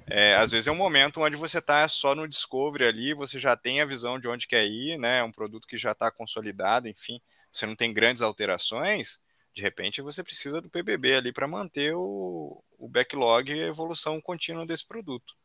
É, 0.08 0.36
às 0.36 0.52
vezes 0.52 0.68
é 0.68 0.72
um 0.72 0.76
momento 0.76 1.22
onde 1.22 1.36
você 1.36 1.60
está 1.60 1.88
só 1.88 2.14
no 2.14 2.28
discovery 2.28 2.86
ali, 2.86 3.14
você 3.14 3.40
já 3.40 3.56
tem 3.56 3.82
a 3.82 3.86
visão 3.86 4.20
de 4.20 4.28
onde 4.28 4.48
quer 4.48 4.66
ir, 4.66 4.98
né? 4.98 5.20
É 5.20 5.24
um 5.24 5.32
produto 5.32 5.68
que 5.68 5.78
já 5.78 5.92
está 5.92 6.12
consolidado, 6.12 6.88
enfim, 6.88 7.22
você 7.52 7.66
não 7.66 7.76
tem 7.76 7.94
grandes 7.94 8.22
alterações, 8.22 9.20
de 9.54 9.62
repente 9.62 10.02
você 10.02 10.24
precisa 10.24 10.62
do 10.62 10.70
PBB 10.70 11.16
ali 11.16 11.34
para 11.34 11.48
manter 11.48 11.94
o, 11.96 12.64
o 12.78 12.88
backlog 12.88 13.52
e 13.52 13.62
a 13.62 13.68
evolução 13.68 14.22
contínua 14.22 14.66
desse 14.66 14.88
produto. 14.88 15.36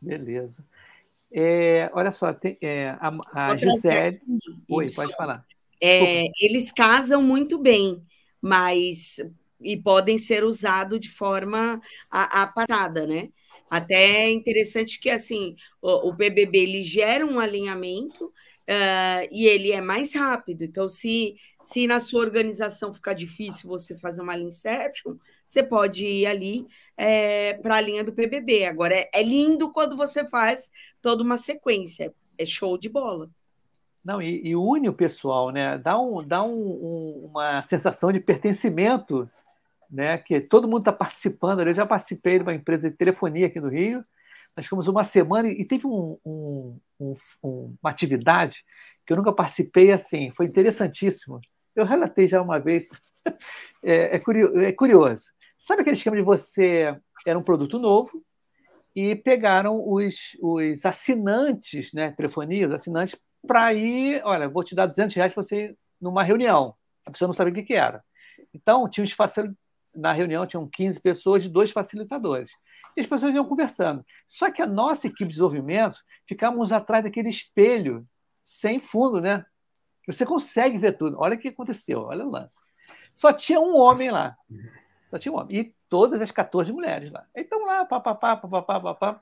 Beleza. 0.00 0.62
É, 1.32 1.90
olha 1.92 2.10
só, 2.10 2.32
tem, 2.32 2.56
é, 2.62 2.96
a, 3.00 3.50
a 3.50 3.56
Gisele. 3.56 4.20
Oi, 4.70 4.86
pode 4.94 5.14
falar. 5.14 5.44
É, 5.80 6.24
eles 6.40 6.72
casam 6.72 7.22
muito 7.22 7.58
bem, 7.58 8.02
mas 8.40 9.16
e 9.60 9.76
podem 9.76 10.18
ser 10.18 10.44
usados 10.44 11.00
de 11.00 11.10
forma 11.10 11.80
apartada, 12.10 13.06
né? 13.06 13.28
Até 13.70 14.22
é 14.22 14.30
interessante 14.30 14.98
que 14.98 15.10
assim 15.10 15.54
o, 15.82 16.08
o 16.08 16.12
BBB 16.12 16.58
ele 16.58 16.82
gera 16.82 17.24
um 17.26 17.38
alinhamento 17.38 18.32
uh, 18.68 19.28
e 19.30 19.46
ele 19.46 19.72
é 19.72 19.80
mais 19.80 20.14
rápido. 20.14 20.62
Então, 20.62 20.88
se, 20.88 21.36
se 21.60 21.86
na 21.86 21.98
sua 21.98 22.20
organização 22.20 22.92
ficar 22.92 23.14
difícil 23.14 23.68
você 23.68 23.96
fazer 23.98 24.22
uma 24.22 24.38
Inception, 24.38 25.16
você 25.44 25.62
pode 25.62 26.06
ir 26.06 26.26
ali 26.26 26.66
é, 26.96 27.54
para 27.54 27.76
a 27.76 27.80
linha 27.80 28.04
do 28.04 28.12
PBB. 28.12 28.66
Agora, 28.66 28.94
é, 28.94 29.08
é, 29.12 29.22
lindo 29.22 29.72
quando 29.72 29.96
você 29.96 30.26
faz 30.26 30.70
toda 31.02 31.22
uma 31.22 31.36
sequência, 31.36 32.12
é 32.36 32.44
show 32.44 32.78
de 32.78 32.88
bola. 32.88 33.30
Não, 34.04 34.22
e, 34.22 34.48
e 34.48 34.56
une 34.56 34.88
o 34.88 34.94
pessoal, 34.94 35.50
né? 35.50 35.76
Dá, 35.78 35.98
um, 35.98 36.26
dá 36.26 36.42
um, 36.42 36.54
um, 36.54 37.26
uma 37.30 37.62
sensação 37.62 38.12
de 38.12 38.20
pertencimento, 38.20 39.28
né? 39.90 40.18
Que 40.18 40.40
todo 40.40 40.68
mundo 40.68 40.78
está 40.78 40.92
participando. 40.92 41.60
Eu 41.60 41.74
já 41.74 41.84
participei 41.84 42.38
de 42.38 42.42
uma 42.42 42.54
empresa 42.54 42.90
de 42.90 42.96
telefonia 42.96 43.46
aqui 43.46 43.60
no 43.60 43.68
Rio. 43.68 44.04
Nós 44.56 44.64
ficamos 44.64 44.88
uma 44.88 45.04
semana 45.04 45.48
e 45.48 45.64
teve 45.64 45.86
um, 45.86 46.18
uma 47.42 47.90
atividade 47.90 48.64
que 49.06 49.12
eu 49.12 49.16
nunca 49.16 49.32
participei 49.32 49.92
assim. 49.92 50.30
Foi 50.30 50.46
interessantíssimo. 50.46 51.40
Eu 51.74 51.84
relatei 51.84 52.26
já 52.26 52.40
uma 52.40 52.58
vez. 52.58 52.88
É, 53.80 54.16
é, 54.16 54.18
curioso, 54.18 54.58
é 54.58 54.72
curioso. 54.72 55.26
Sabe 55.56 55.82
aquele 55.82 55.96
esquema 55.96 56.16
de 56.16 56.22
você 56.22 56.98
era 57.24 57.38
um 57.38 57.42
produto 57.44 57.78
novo 57.78 58.24
e 58.98 59.14
pegaram 59.14 59.80
os, 59.86 60.36
os 60.40 60.84
assinantes, 60.84 61.92
né, 61.92 62.10
telefonia, 62.10 62.66
os 62.66 62.72
assinantes, 62.72 63.14
para 63.46 63.72
ir, 63.72 64.20
olha, 64.24 64.48
vou 64.48 64.64
te 64.64 64.74
dar 64.74 64.86
200 64.86 65.14
reais 65.14 65.32
para 65.32 65.40
você 65.40 65.66
ir 65.66 65.78
numa 66.00 66.24
reunião. 66.24 66.74
A 67.06 67.10
pessoa 67.12 67.28
não 67.28 67.32
sabia 67.32 67.52
o 67.52 67.54
que, 67.54 67.62
que 67.62 67.74
era. 67.74 68.02
Então, 68.52 68.88
tinha 68.88 69.04
os 69.04 69.12
facil... 69.12 69.54
na 69.94 70.12
reunião 70.12 70.44
tinham 70.44 70.68
15 70.68 71.00
pessoas 71.00 71.44
e 71.44 71.48
dois 71.48 71.70
facilitadores. 71.70 72.50
E 72.96 73.00
as 73.00 73.06
pessoas 73.06 73.32
iam 73.32 73.44
conversando. 73.44 74.04
Só 74.26 74.50
que 74.50 74.60
a 74.60 74.66
nossa 74.66 75.06
equipe 75.06 75.26
de 75.26 75.30
desenvolvimento 75.30 75.98
ficávamos 76.26 76.72
atrás 76.72 77.04
daquele 77.04 77.28
espelho 77.28 78.02
sem 78.42 78.80
fundo, 78.80 79.20
né? 79.20 79.44
Você 80.08 80.26
consegue 80.26 80.76
ver 80.76 80.96
tudo. 80.96 81.18
Olha 81.20 81.36
o 81.36 81.38
que 81.38 81.48
aconteceu, 81.48 82.00
olha 82.00 82.26
o 82.26 82.30
lance. 82.30 82.56
Só 83.14 83.32
tinha 83.32 83.60
um 83.60 83.76
homem 83.76 84.10
lá. 84.10 84.36
Só 85.10 85.18
tinha 85.18 85.32
um 85.32 85.38
homem. 85.38 85.58
E 85.58 85.74
todas 85.88 86.20
as 86.20 86.30
14 86.30 86.72
mulheres 86.72 87.10
lá. 87.10 87.26
Então 87.34 87.64
lá, 87.64 87.84
papapá, 87.84 88.36
papapá, 88.36 88.80
papapá. 88.80 89.20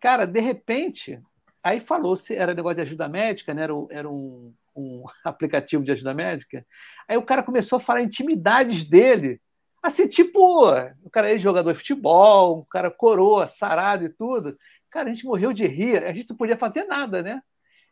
Cara, 0.00 0.26
de 0.26 0.40
repente, 0.40 1.20
aí 1.62 1.80
falou-se, 1.80 2.34
era 2.34 2.54
negócio 2.54 2.76
de 2.76 2.82
ajuda 2.82 3.08
médica, 3.08 3.52
né? 3.52 3.62
Era, 3.62 3.72
era 3.90 4.08
um, 4.08 4.54
um 4.76 5.04
aplicativo 5.24 5.84
de 5.84 5.92
ajuda 5.92 6.14
médica. 6.14 6.64
Aí 7.08 7.16
o 7.16 7.22
cara 7.22 7.42
começou 7.42 7.78
a 7.78 7.80
falar 7.80 8.02
intimidades 8.02 8.84
dele. 8.84 9.40
Assim, 9.82 10.08
tipo, 10.08 10.70
o 11.02 11.10
cara 11.10 11.34
é 11.34 11.36
jogador 11.36 11.72
de 11.72 11.78
futebol, 11.78 12.60
o 12.60 12.64
cara 12.64 12.90
coroa, 12.90 13.46
sarado 13.46 14.04
e 14.04 14.08
tudo. 14.08 14.56
Cara, 14.90 15.10
a 15.10 15.12
gente 15.12 15.26
morreu 15.26 15.52
de 15.52 15.66
rir, 15.66 16.02
a 16.04 16.12
gente 16.12 16.30
não 16.30 16.36
podia 16.36 16.56
fazer 16.56 16.84
nada, 16.84 17.22
né? 17.22 17.42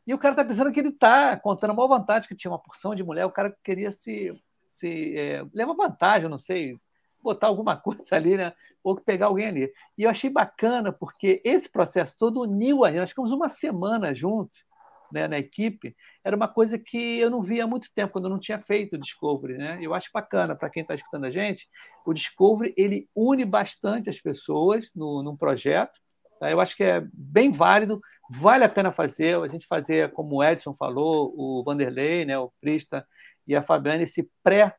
E 0.06 0.14
o 0.14 0.18
cara 0.18 0.34
tá 0.34 0.44
pensando 0.44 0.72
que 0.72 0.80
ele 0.80 0.90
tá 0.90 1.36
contando 1.36 1.70
a 1.70 1.74
maior 1.74 1.88
vantagem, 1.88 2.28
que 2.28 2.34
tinha 2.34 2.50
uma 2.50 2.58
porção 2.58 2.94
de 2.94 3.04
mulher, 3.04 3.24
o 3.24 3.30
cara 3.30 3.54
queria 3.62 3.92
se, 3.92 4.34
se 4.66 5.16
é, 5.16 5.44
levar 5.52 5.74
vantagem, 5.74 6.28
não 6.28 6.38
sei, 6.38 6.76
botar 7.22 7.46
alguma 7.46 7.76
coisa 7.80 8.16
ali, 8.16 8.36
né? 8.36 8.52
Ou 8.82 8.96
pegar 8.96 9.26
alguém 9.26 9.46
ali. 9.46 9.72
E 9.96 10.02
eu 10.02 10.10
achei 10.10 10.28
bacana, 10.30 10.92
porque 10.92 11.40
esse 11.44 11.70
processo 11.70 12.16
todo 12.18 12.42
uniu 12.42 12.84
a 12.84 12.90
gente. 12.90 13.00
Nós 13.00 13.10
ficamos 13.10 13.32
uma 13.32 13.48
semana 13.48 14.14
juntos 14.14 14.64
né, 15.12 15.28
na 15.28 15.38
equipe. 15.38 15.94
Era 16.24 16.34
uma 16.34 16.48
coisa 16.48 16.78
que 16.78 17.18
eu 17.18 17.30
não 17.30 17.42
via 17.42 17.64
há 17.64 17.66
muito 17.66 17.88
tempo, 17.94 18.14
quando 18.14 18.24
eu 18.24 18.30
não 18.30 18.38
tinha 18.38 18.58
feito 18.58 18.94
o 18.94 18.98
Discovery. 18.98 19.58
Né? 19.58 19.78
Eu 19.80 19.94
acho 19.94 20.10
bacana, 20.12 20.56
para 20.56 20.70
quem 20.70 20.80
está 20.82 20.94
escutando 20.94 21.26
a 21.26 21.30
gente, 21.30 21.68
o 22.06 22.12
Discovery 22.12 22.74
ele 22.76 23.08
une 23.14 23.44
bastante 23.44 24.08
as 24.08 24.18
pessoas 24.18 24.90
no, 24.96 25.22
num 25.22 25.36
projeto. 25.36 26.00
Tá? 26.40 26.50
Eu 26.50 26.60
acho 26.60 26.74
que 26.76 26.82
é 26.82 27.06
bem 27.12 27.52
válido, 27.52 28.00
vale 28.30 28.64
a 28.64 28.68
pena 28.68 28.90
fazer. 28.90 29.36
A 29.36 29.48
gente 29.48 29.66
fazer, 29.66 30.10
como 30.12 30.36
o 30.36 30.44
Edson 30.44 30.74
falou, 30.74 31.32
o 31.36 31.62
Vanderlei, 31.62 32.24
né, 32.24 32.38
o 32.38 32.50
Prista 32.60 33.06
e 33.46 33.54
a 33.54 33.62
Fabiana, 33.62 34.02
esse 34.02 34.28
pré 34.42 34.74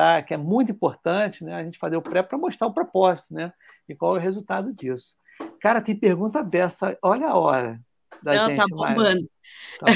tá? 0.00 0.22
que 0.22 0.32
é 0.32 0.36
muito 0.36 0.72
importante 0.72 1.44
né? 1.44 1.54
a 1.54 1.62
gente 1.62 1.78
fazer 1.78 1.96
o 1.96 2.02
pré 2.02 2.22
para 2.22 2.38
mostrar 2.38 2.66
o 2.66 2.72
propósito 2.72 3.34
né? 3.34 3.52
e 3.86 3.94
qual 3.94 4.16
é 4.16 4.18
o 4.18 4.22
resultado 4.22 4.72
disso. 4.72 5.14
Cara, 5.60 5.82
tem 5.82 5.94
pergunta 5.94 6.42
dessa, 6.42 6.98
olha 7.02 7.28
a 7.28 7.36
hora 7.36 7.80
da 8.22 8.34
Não, 8.34 8.40
tá 8.40 8.48
gente. 8.48 8.56
Tá 8.56 8.66
bombando. 8.68 9.30
Tá 9.78 9.90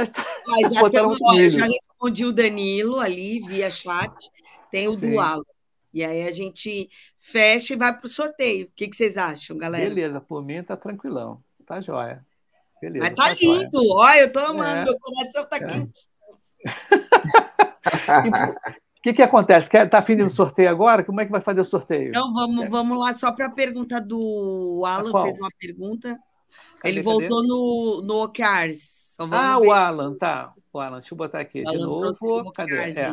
está 0.00 0.22
já, 0.68 0.90
temos, 0.90 1.20
um 1.20 1.50
já 1.50 1.66
respondi 1.66 2.24
o 2.24 2.32
Danilo 2.32 3.00
ali 3.00 3.40
via 3.40 3.70
chat, 3.70 4.30
tem 4.70 4.88
o 4.88 4.96
Sim. 4.96 5.12
do 5.12 5.20
Alan. 5.20 5.44
E 5.92 6.02
aí 6.04 6.26
a 6.26 6.30
gente 6.30 6.90
fecha 7.18 7.74
e 7.74 7.76
vai 7.76 7.96
para 7.96 8.06
o 8.06 8.08
sorteio. 8.08 8.66
O 8.66 8.70
que, 8.74 8.88
que, 8.88 8.96
vocês 8.96 9.16
acham, 9.16 9.56
galera? 9.56 9.88
Beleza, 9.88 10.20
por 10.20 10.44
mim 10.44 10.62
tá 10.62 10.76
tranquilão. 10.76 11.40
Tá 11.64 11.80
jóia. 11.80 12.24
Beleza. 12.80 13.04
Mas 13.04 13.14
tá, 13.14 13.28
tá 13.28 13.34
lindo. 13.34 13.92
Olha, 13.92 14.20
eu 14.20 14.32
tô 14.32 14.40
amando. 14.40 14.80
É. 14.80 14.84
Meu 14.84 14.98
coração 14.98 15.48
tá 15.48 15.56
é. 15.56 15.60
quente. 15.60 16.00
que, 19.02 19.12
que 19.12 19.22
acontece? 19.22 19.68
Quer, 19.68 19.88
tá 19.90 19.98
afim 19.98 20.16
de 20.16 20.22
um 20.22 20.30
sorteio 20.30 20.70
agora? 20.70 21.04
Como 21.04 21.20
é 21.20 21.26
que 21.26 21.30
vai 21.30 21.40
fazer 21.42 21.60
o 21.60 21.64
sorteio? 21.64 22.08
Então, 22.08 22.32
vamos, 22.32 22.68
vamos 22.70 22.98
lá, 22.98 23.12
só 23.12 23.32
para 23.32 23.46
a 23.46 23.50
pergunta 23.50 24.00
do 24.00 24.82
Alan, 24.86 25.10
Qual? 25.10 25.24
fez 25.24 25.38
uma 25.38 25.50
pergunta. 25.58 26.18
Cadê, 26.80 26.94
Ele 26.94 27.02
cadê? 27.04 27.28
voltou 27.28 27.42
no, 27.42 28.02
no 28.02 28.32
vamos 29.18 29.38
Ah, 29.38 29.58
ver. 29.60 29.66
o 29.66 29.72
Alan, 29.72 30.14
tá. 30.16 30.52
O 30.72 30.80
Alan, 30.80 30.98
deixa 30.98 31.12
eu 31.12 31.18
botar 31.18 31.40
aqui 31.40 31.62
O 31.62 31.70
de 31.70 31.76
o 31.76 31.80
novo. 31.80 32.52
Cadê? 32.52 32.74
OKRs, 32.78 32.98
É, 32.98 33.08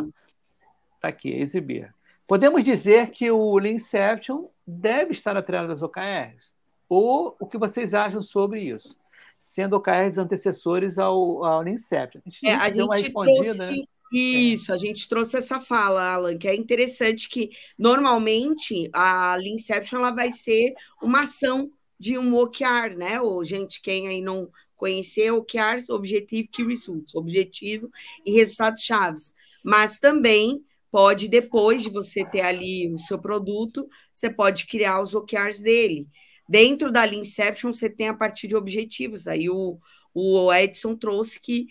tá 0.99 1.07
aqui, 1.10 1.30
exibir. 1.34 1.93
Podemos 2.26 2.64
dizer 2.64 3.10
que 3.11 3.30
o 3.30 3.57
Leanception 3.57 4.45
deve 4.65 5.11
estar 5.11 5.35
atrelado 5.35 5.73
às 5.73 5.81
OKRs? 5.84 6.53
Ou 6.88 7.35
o 7.39 7.45
que 7.45 7.57
vocês 7.57 7.93
acham 7.93 8.22
sobre 8.22 8.61
isso? 8.61 8.98
Sendo 9.38 9.76
OKRs 9.76 10.18
antecessores 10.18 10.98
ao, 10.98 11.43
ao 11.43 11.61
Leanception. 11.61 12.22
A 12.26 12.30
gente, 12.30 12.48
É, 12.48 12.53
a 12.56 12.69
gente 12.69 13.11
trouxe. 13.11 13.57
né? 13.57 13.84
Isso, 14.12 14.74
a 14.74 14.78
gente 14.78 15.08
trouxe 15.08 15.38
essa 15.38 15.62
fala, 15.62 16.14
Alan, 16.14 16.38
que 16.38 16.48
é 16.48 16.54
interessante 16.54 17.30
que 17.30 17.50
normalmente 17.78 18.90
a 18.92 19.36
Leanception 19.36 20.00
ela 20.00 20.12
vai 20.12 20.32
ser 20.32 20.74
uma 21.02 21.22
ação 21.22 21.72
de 21.98 22.18
um 22.18 22.36
OKR, 22.36 22.98
né? 22.98 23.22
Ou 23.22 23.44
gente, 23.46 23.82
quem 23.82 24.10
aí 24.10 24.22
não 24.22 24.50
conhecer 24.76 25.32
OKRs, 25.32 25.90
Objective 25.90 26.48
Key 26.48 26.66
Results, 26.66 27.16
objetivo 27.16 27.90
e 28.26 28.32
resultados 28.32 28.84
chaves. 28.84 29.36
Mas 29.64 30.00
também 30.00 30.62
pode, 30.92 31.30
depois 31.30 31.84
de 31.84 31.90
você 31.90 32.26
ter 32.26 32.42
ali 32.42 32.92
o 32.94 33.00
seu 33.00 33.18
produto, 33.18 33.88
você 34.12 34.30
pode 34.30 34.66
criar 34.66 35.02
os 35.02 35.14
OKRs 35.14 35.62
dele. 35.62 36.08
Dentro 36.50 36.92
da 36.92 37.04
Leanception, 37.04 37.72
você 37.72 37.90
tem 37.90 38.10
a 38.10 38.14
partir 38.14 38.48
de 38.48 38.56
objetivos. 38.56 39.28
Aí 39.28 39.50
o, 39.50 39.80
o 40.14 40.52
Edson 40.52 40.96
trouxe 40.96 41.40
que 41.40 41.68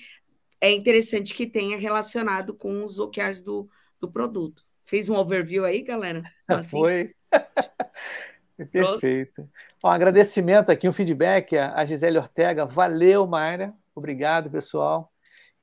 é 0.60 0.70
interessante 0.70 1.34
que 1.34 1.46
tenha 1.46 1.78
relacionado 1.78 2.54
com 2.54 2.84
os 2.84 2.98
OKRs 2.98 3.42
do, 3.42 3.68
do 3.98 4.10
produto. 4.10 4.64
Fez 4.84 5.08
um 5.08 5.16
overview 5.16 5.64
aí, 5.64 5.82
galera? 5.82 6.22
Assim? 6.46 6.70
Foi. 6.70 7.14
Perfeito. 8.70 9.48
Um 9.82 9.88
agradecimento 9.88 10.70
aqui, 10.70 10.88
um 10.88 10.92
feedback 10.92 11.56
a 11.56 11.84
Gisele 11.84 12.18
Ortega. 12.18 12.66
Valeu, 12.66 13.26
Mayra. 13.26 13.72
Obrigado, 13.94 14.50
pessoal. 14.50 15.10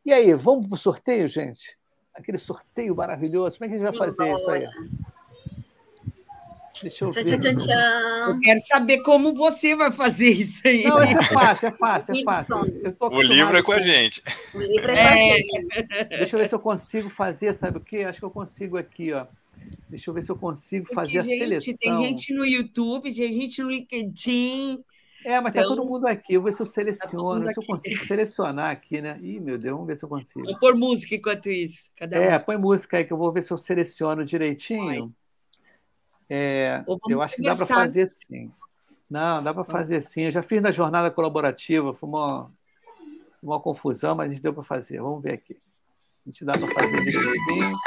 E 0.03 0.11
aí, 0.11 0.33
vamos 0.33 0.67
para 0.67 0.75
o 0.75 0.77
sorteio, 0.77 1.27
gente? 1.27 1.77
Aquele 2.13 2.37
sorteio 2.37 2.95
maravilhoso. 2.95 3.57
Como 3.57 3.65
é 3.65 3.67
que 3.69 3.75
a 3.75 3.77
gente 3.77 3.97
vai 3.97 4.07
fazer 4.07 4.33
isso 4.33 4.49
aí? 4.49 4.65
Deixa 6.81 7.05
eu 7.05 7.11
ver. 7.11 7.23
tchan, 7.23 7.37
tchan, 7.39 7.55
tchan. 7.55 8.25
Eu 8.29 8.39
quero 8.39 8.59
saber 8.59 9.01
como 9.01 9.33
você 9.33 9.75
vai 9.75 9.91
fazer 9.91 10.29
isso 10.29 10.67
aí. 10.67 10.83
Não, 10.83 11.03
isso 11.03 11.17
é 11.17 11.23
fácil, 11.23 11.67
é 11.67 11.71
fácil, 11.71 12.15
é 12.15 12.23
fácil. 12.23 12.55
O 13.01 13.21
livro 13.21 13.57
é 13.57 13.63
com 13.63 13.71
a 13.71 13.81
gente. 13.81 14.21
O 14.53 14.59
livro 14.59 14.91
é 14.91 14.95
com 14.95 15.07
a 15.07 15.15
É. 15.15 15.17
gente. 15.17 16.07
Deixa 16.09 16.35
eu 16.35 16.39
ver 16.39 16.47
se 16.49 16.55
eu 16.55 16.59
consigo 16.59 17.09
fazer, 17.09 17.53
sabe 17.53 17.77
o 17.77 17.81
quê? 17.81 17.97
Acho 17.99 18.19
que 18.19 18.25
eu 18.25 18.31
consigo 18.31 18.77
aqui, 18.77 19.13
ó. 19.13 19.25
Deixa 19.89 20.09
eu 20.09 20.13
ver 20.13 20.23
se 20.23 20.31
eu 20.31 20.35
consigo 20.37 20.85
fazer 20.93 21.19
Porque, 21.19 21.31
a 21.31 21.47
gente, 21.47 21.61
seleção. 21.61 21.77
tem 21.77 21.97
gente 21.97 22.33
no 22.33 22.45
YouTube, 22.45 23.03
tem 23.13 23.33
gente 23.33 23.61
no 23.61 23.69
LinkedIn. 23.69 24.83
É, 25.25 25.41
mas 25.41 25.51
tá 25.51 25.59
Então, 25.61 25.75
todo 25.75 25.85
mundo 25.85 26.07
aqui. 26.07 26.35
Eu 26.35 26.41
vou 26.41 26.49
ver 26.49 26.55
se 26.55 26.61
eu 26.61 26.65
todo 26.65 26.73
seleciono, 26.73 27.39
mundo 27.41 27.51
se 27.51 27.59
eu 27.59 27.65
consigo 27.65 28.05
selecionar 28.05 28.71
aqui, 28.71 29.01
né? 29.01 29.19
Ih, 29.21 29.39
meu 29.41 29.57
Deus, 29.57 29.73
vamos 29.73 29.87
ver 29.87 29.97
se 29.97 30.05
eu 30.05 30.09
consigo. 30.09 30.45
Vou 30.45 30.57
pôr 30.59 30.75
música 30.77 31.15
enquanto 31.15 31.49
isso. 31.49 31.89
Cadê 31.97 32.15
a 32.15 32.19
É, 32.19 32.31
música? 32.33 32.45
põe 32.45 32.57
música 32.57 32.97
aí 32.97 33.03
que 33.03 33.11
eu 33.11 33.17
vou 33.17 33.31
ver 33.31 33.43
se 33.43 33.51
eu 33.51 33.57
seleciono 33.57 34.23
direitinho. 34.23 35.13
É, 36.29 36.83
eu 37.09 37.21
acho 37.21 37.35
que 37.35 37.41
dá 37.41 37.55
para 37.55 37.65
fazer 37.65 38.07
sim. 38.07 38.51
Não, 39.09 39.41
dá 39.41 39.53
para 39.53 39.63
fazer 39.63 40.01
sim. 40.01 40.23
Eu 40.23 40.31
já 40.31 40.43
fiz 40.43 40.61
na 40.61 40.71
jornada 40.71 41.09
colaborativa, 41.09 41.93
foi 41.93 42.09
uma, 42.09 42.51
uma 43.41 43.59
confusão, 43.59 44.15
mas 44.15 44.27
a 44.27 44.29
gente 44.33 44.43
deu 44.43 44.53
para 44.53 44.63
fazer. 44.63 45.01
Vamos 45.01 45.23
ver 45.23 45.33
aqui. 45.33 45.57
A 46.25 46.29
gente 46.29 46.43
dá 46.43 46.51
para 46.51 46.73
fazer 46.73 47.01
direitinho. 47.05 47.77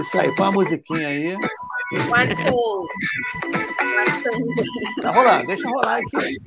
Isso 0.00 0.18
aí, 0.18 0.34
põe 0.34 0.46
uma 0.46 0.52
musiquinha 0.52 1.08
aí. 1.08 1.36
Quartando. 2.08 2.86
Tá 5.02 5.10
rolando, 5.10 5.46
deixa 5.46 5.68
rolar 5.68 5.98
aqui. 5.98 6.40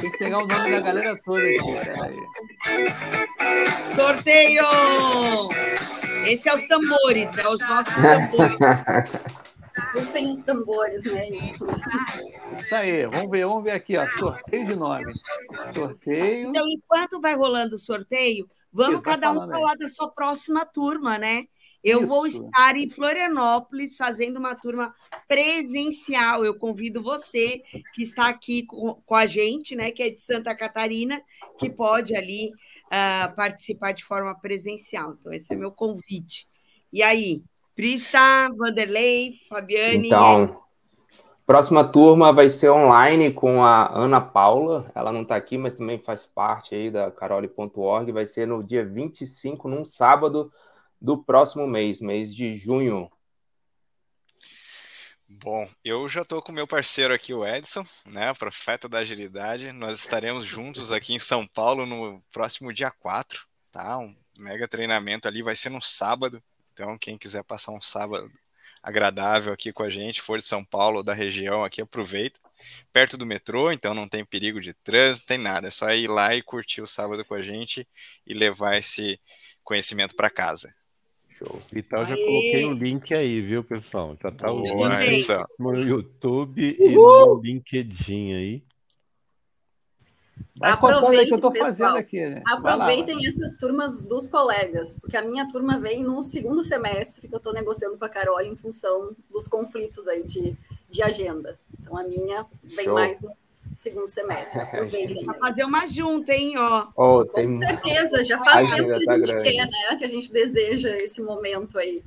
Tem 0.00 0.10
que 0.12 0.18
pegar 0.18 0.38
o 0.38 0.46
nome 0.46 0.70
da 0.70 0.80
galera 0.80 1.20
toda 1.24 1.42
aqui. 1.42 1.58
Peraí. 1.84 2.14
Sorteio! 3.92 4.62
Esse 6.28 6.48
é 6.48 6.54
os 6.54 6.66
tambores, 6.66 7.32
né? 7.32 7.48
Os 7.48 7.60
nossos 7.60 7.94
tambores. 8.02 8.58
Rufem 9.94 10.30
os 10.30 10.42
tambores, 10.42 11.04
né? 11.04 11.28
Isso. 11.28 11.66
Isso 12.56 12.74
aí, 12.74 13.06
vamos 13.06 13.30
ver, 13.30 13.46
vamos 13.46 13.64
ver 13.64 13.70
aqui, 13.70 13.96
ó. 13.96 14.06
Sorteio 14.08 14.66
de 14.66 14.76
nome. 14.76 15.12
Sorteio. 15.72 16.50
Então, 16.50 16.68
enquanto 16.68 17.20
vai 17.20 17.34
rolando 17.34 17.76
o 17.76 17.78
sorteio, 17.78 18.48
vamos 18.72 18.94
Isso, 18.94 19.02
vai 19.02 19.18
cada 19.18 19.32
um 19.32 19.48
falar 19.48 19.74
da 19.76 19.88
sua 19.88 20.10
próxima 20.10 20.66
turma, 20.66 21.16
né? 21.16 21.44
Eu 21.82 22.06
vou 22.06 22.26
Isso. 22.26 22.44
estar 22.44 22.76
em 22.76 22.88
Florianópolis 22.88 23.96
fazendo 23.96 24.38
uma 24.38 24.54
turma 24.54 24.92
presencial. 25.28 26.44
Eu 26.44 26.54
convido 26.54 27.02
você 27.02 27.62
que 27.94 28.02
está 28.02 28.28
aqui 28.28 28.64
com, 28.64 28.94
com 29.06 29.14
a 29.14 29.26
gente, 29.26 29.76
né? 29.76 29.92
Que 29.92 30.02
é 30.02 30.10
de 30.10 30.20
Santa 30.20 30.54
Catarina, 30.56 31.22
que 31.56 31.70
pode 31.70 32.16
ali 32.16 32.50
ah, 32.90 33.32
participar 33.36 33.92
de 33.92 34.04
forma 34.04 34.34
presencial. 34.34 35.14
Então, 35.18 35.32
esse 35.32 35.52
é 35.52 35.56
meu 35.56 35.70
convite. 35.70 36.48
E 36.92 37.02
aí, 37.02 37.42
Prista, 37.74 38.48
Vanderlei, 38.56 39.34
Fabiane. 39.48 40.08
Então, 40.08 40.44
próxima 41.46 41.82
turma 41.82 42.32
vai 42.32 42.50
ser 42.50 42.70
online 42.70 43.32
com 43.32 43.64
a 43.64 43.90
Ana 43.96 44.20
Paula. 44.20 44.90
Ela 44.94 45.10
não 45.12 45.22
está 45.22 45.36
aqui, 45.36 45.56
mas 45.56 45.74
também 45.74 45.98
faz 45.98 46.26
parte 46.26 46.74
aí 46.74 46.90
da 46.90 47.10
carole.org. 47.10 48.12
Vai 48.12 48.26
ser 48.26 48.46
no 48.46 48.62
dia 48.62 48.84
25, 48.84 49.68
num 49.68 49.84
sábado 49.84 50.52
do 51.00 51.16
próximo 51.16 51.66
mês, 51.66 52.00
mês 52.00 52.34
de 52.34 52.54
junho. 52.54 53.10
Bom, 55.30 55.68
eu 55.84 56.08
já 56.08 56.22
estou 56.22 56.40
com 56.40 56.50
meu 56.52 56.66
parceiro 56.66 57.12
aqui, 57.12 57.34
o 57.34 57.46
Edson, 57.46 57.84
né, 58.06 58.32
profeta 58.32 58.88
da 58.88 58.98
agilidade. 59.00 59.72
Nós 59.72 59.98
estaremos 59.98 60.44
juntos 60.46 60.90
aqui 60.90 61.12
em 61.12 61.18
São 61.18 61.46
Paulo 61.46 61.84
no 61.84 62.22
próximo 62.32 62.72
dia 62.72 62.90
4, 62.90 63.46
tá? 63.70 63.98
Um 63.98 64.16
mega 64.38 64.66
treinamento 64.66 65.28
ali, 65.28 65.42
vai 65.42 65.54
ser 65.54 65.68
no 65.68 65.82
sábado. 65.82 66.42
Então, 66.72 66.96
quem 66.96 67.18
quiser 67.18 67.44
passar 67.44 67.72
um 67.72 67.80
sábado 67.80 68.30
agradável 68.82 69.52
aqui 69.52 69.70
com 69.70 69.82
a 69.82 69.90
gente, 69.90 70.22
for 70.22 70.38
de 70.38 70.44
São 70.44 70.64
Paulo 70.64 70.98
ou 70.98 71.02
da 71.02 71.12
região 71.12 71.62
aqui, 71.62 71.82
aproveita. 71.82 72.40
Perto 72.90 73.18
do 73.18 73.26
metrô, 73.26 73.70
então 73.70 73.92
não 73.92 74.08
tem 74.08 74.24
perigo 74.24 74.60
de 74.62 74.72
trânsito, 74.72 75.26
tem 75.26 75.38
nada. 75.38 75.68
É 75.68 75.70
só 75.70 75.90
ir 75.90 76.08
lá 76.08 76.34
e 76.34 76.42
curtir 76.42 76.80
o 76.80 76.86
sábado 76.86 77.22
com 77.24 77.34
a 77.34 77.42
gente 77.42 77.86
e 78.26 78.32
levar 78.32 78.78
esse 78.78 79.20
conhecimento 79.62 80.16
para 80.16 80.30
casa. 80.30 80.74
Show. 81.38 81.60
Então 81.74 82.04
já 82.04 82.14
Aê! 82.14 82.24
coloquei 82.24 82.64
o 82.64 82.72
link 82.72 83.14
aí, 83.14 83.40
viu, 83.40 83.62
pessoal? 83.62 84.16
Já 84.20 84.32
tá 84.32 84.50
o 84.52 84.60
link 84.60 85.26
no 85.58 85.74
YouTube 85.76 86.76
e 86.78 86.94
no 86.94 87.40
LinkedIn 87.40 88.34
aí. 88.34 88.62
Vai 90.56 90.76
contando 90.78 91.06
aí 91.08 91.26
que 91.26 91.34
eu 91.34 91.40
tô 91.40 91.48
Aproveitem, 91.48 91.60
fazendo 91.60 91.94
pessoal. 91.94 91.96
aqui, 91.96 92.20
né? 92.20 92.42
Vai 92.44 92.76
lá, 92.76 92.84
Aproveitem 92.84 93.26
essas 93.26 93.56
turmas 93.56 94.02
dos 94.02 94.28
colegas, 94.28 94.96
porque 95.00 95.16
a 95.16 95.22
minha 95.22 95.46
turma 95.48 95.78
vem 95.78 96.02
no 96.02 96.22
segundo 96.22 96.62
semestre 96.62 97.28
que 97.28 97.34
eu 97.34 97.38
estou 97.38 97.52
negociando 97.52 97.96
com 97.96 98.04
a 98.04 98.08
Carol 98.08 98.40
em 98.40 98.56
função 98.56 99.14
dos 99.30 99.46
conflitos 99.46 100.06
aí 100.08 100.24
de, 100.24 100.56
de 100.90 101.02
agenda. 101.02 101.58
Então 101.80 101.96
a 101.96 102.02
minha 102.02 102.44
vem 102.64 102.84
Show. 102.86 102.94
mais 102.94 103.22
no 103.22 103.32
segundo 103.76 104.06
semestre. 104.08 104.60
Aproveitem. 104.62 105.24
Vai 105.24 105.38
fazer 105.38 105.64
uma 105.64 105.86
junta, 105.86 106.32
hein? 106.34 106.56
Ó. 106.58 106.88
Oh, 106.96 107.26
Com 107.26 107.32
tem... 107.32 107.50
certeza, 107.50 108.24
já 108.24 108.38
faz 108.38 108.70
tempo 108.70 108.98
que 108.98 109.04
tá 109.04 109.12
a 109.12 109.16
gente 109.18 109.30
grande. 109.32 109.50
quer, 109.52 109.66
né? 109.66 109.96
Que 109.98 110.04
a 110.04 110.08
gente 110.08 110.32
deseja 110.32 110.96
esse 110.96 111.22
momento 111.22 111.78
aí. 111.78 112.02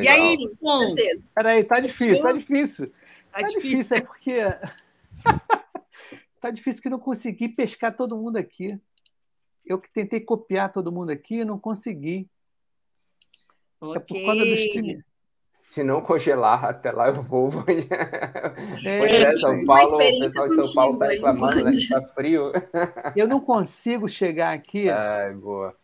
E 0.00 0.08
aí, 0.08 0.36
Sim, 0.36 0.56
com 0.56 0.66
bom, 0.66 0.94
certeza. 0.96 1.32
Peraí, 1.34 1.64
tá 1.64 1.78
difícil, 1.80 2.22
tá 2.22 2.32
difícil. 2.32 2.86
tá 2.88 3.40
Tá 3.40 3.46
difícil. 3.46 3.70
difícil, 3.70 3.96
é 3.96 4.00
porque. 4.00 4.38
tá 6.40 6.50
difícil 6.50 6.82
que 6.82 6.88
não 6.90 6.98
consegui 6.98 7.48
pescar 7.48 7.94
todo 7.96 8.16
mundo 8.16 8.36
aqui. 8.36 8.78
Eu 9.64 9.78
que 9.78 9.90
tentei 9.92 10.20
copiar 10.20 10.72
todo 10.72 10.90
mundo 10.90 11.10
aqui 11.10 11.36
e 11.36 11.44
não 11.44 11.58
consegui. 11.58 12.28
É 13.80 13.84
por 13.84 13.96
Ok. 13.98 14.24
causa 14.26 14.40
do 14.44 14.54
stream. 14.54 15.02
Se 15.66 15.82
não 15.82 16.00
congelar, 16.00 16.64
até 16.64 16.90
lá 16.92 17.08
eu 17.08 17.14
vou. 17.14 17.50
Pois 17.64 18.84
É, 18.84 19.22
é, 19.22 19.38
São 19.38 19.64
Paulo, 19.64 19.96
o 19.96 19.98
pessoal 19.98 20.48
de 20.48 20.54
São 20.62 20.74
Paulo 20.74 20.98
tá 20.98 21.06
aí, 21.06 21.14
reclamando, 21.14 21.56
né? 21.56 21.62
Band. 21.64 21.72
Que 21.72 21.88
tá 21.88 22.02
frio. 22.14 22.52
eu 23.16 23.28
não 23.28 23.40
consigo 23.40 24.08
chegar 24.08 24.52
aqui. 24.52 24.88
Ai, 24.90 25.32
boa. 25.34 25.74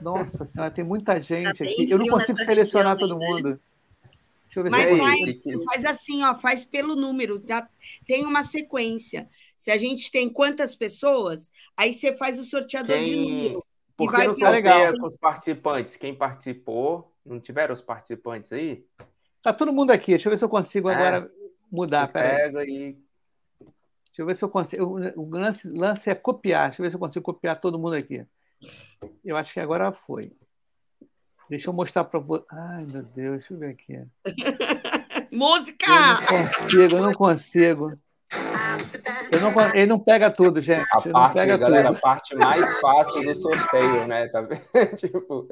Nossa 0.00 0.44
senhora, 0.44 0.70
tem 0.70 0.84
muita 0.84 1.18
gente 1.20 1.58
Tá 1.58 1.64
aqui. 1.64 1.90
Eu 1.90 1.98
não 1.98 2.08
consigo 2.08 2.38
selecionar 2.38 2.96
região 2.96 3.08
todo 3.08 3.18
né? 3.18 3.26
mundo. 3.26 3.60
Deixa 4.52 4.60
eu 4.60 4.64
ver 4.64 4.70
Mas 4.70 4.90
se 4.90 4.98
eu 4.98 5.04
aí, 5.04 5.20
faz, 5.24 5.64
faz 5.64 5.84
assim, 5.86 6.22
ó, 6.22 6.34
faz 6.34 6.64
pelo 6.64 6.94
número, 6.94 7.40
tá? 7.40 7.68
Tem 8.06 8.26
uma 8.26 8.42
sequência. 8.42 9.28
Se 9.56 9.70
a 9.70 9.76
gente 9.76 10.10
tem 10.10 10.28
quantas 10.28 10.76
pessoas, 10.76 11.50
aí 11.76 11.92
você 11.92 12.12
faz 12.12 12.38
o 12.38 12.44
sorteador 12.44 12.98
de 12.98 13.04
Quem... 13.04 13.30
número. 13.30 13.64
Por 13.96 14.10
vai 14.10 14.22
que 14.22 14.40
não 14.40 14.50
legal. 14.50 14.72
sorteia 14.74 15.00
com 15.00 15.06
os 15.06 15.16
participantes? 15.16 15.96
Quem 15.96 16.14
participou, 16.14 17.11
não 17.24 17.40
tiveram 17.40 17.72
os 17.72 17.80
participantes 17.80 18.52
aí? 18.52 18.84
Tá 19.42 19.52
todo 19.52 19.72
mundo 19.72 19.90
aqui. 19.90 20.12
Deixa 20.12 20.28
eu 20.28 20.30
ver 20.30 20.36
se 20.36 20.44
eu 20.44 20.48
consigo 20.48 20.88
É. 20.88 20.94
agora 20.94 21.30
mudar. 21.70 22.08
Pega 22.08 22.64
e 22.64 22.96
Deixa 24.06 24.20
eu 24.20 24.26
ver 24.26 24.36
se 24.36 24.44
eu 24.44 24.48
consigo. 24.48 24.84
O 24.84 25.22
o 25.22 25.30
lance, 25.30 25.68
lance 25.70 26.10
é 26.10 26.14
copiar. 26.14 26.68
Deixa 26.68 26.80
eu 26.80 26.84
ver 26.84 26.90
se 26.90 26.96
eu 26.96 27.00
consigo 27.00 27.24
copiar 27.24 27.60
todo 27.60 27.78
mundo 27.78 27.94
aqui. 27.94 28.26
Eu 29.24 29.36
acho 29.36 29.52
que 29.54 29.60
agora 29.60 29.90
foi. 29.90 30.32
Deixa 31.48 31.68
eu 31.70 31.72
mostrar 31.74 32.04
para 32.04 32.20
você. 32.20 32.44
Ai, 32.50 32.86
meu 32.90 33.02
Deus, 33.02 33.38
deixa 33.38 33.54
eu 33.54 33.58
ver 33.58 33.70
aqui. 33.70 33.98
Música! 35.32 35.86
Eu 35.90 35.98
não 36.14 36.26
consigo, 36.26 36.94
eu 36.96 37.02
não 37.02 37.12
consigo. 37.14 37.98
Eu 39.32 39.40
não, 39.40 39.74
ele 39.74 39.86
não 39.86 39.98
pega 39.98 40.30
tudo, 40.30 40.60
gente. 40.60 40.86
A 40.92 40.98
ele 41.04 41.12
parte, 41.12 41.28
não 41.28 41.32
pega 41.32 41.56
galera, 41.56 41.88
tudo. 41.88 41.96
a 41.96 42.00
parte 42.00 42.34
mais 42.36 42.80
fácil 42.80 43.22
do 43.24 43.34
sorteio, 43.34 44.06
né? 44.06 44.28
Tá 44.28 44.46
tipo, 44.96 45.48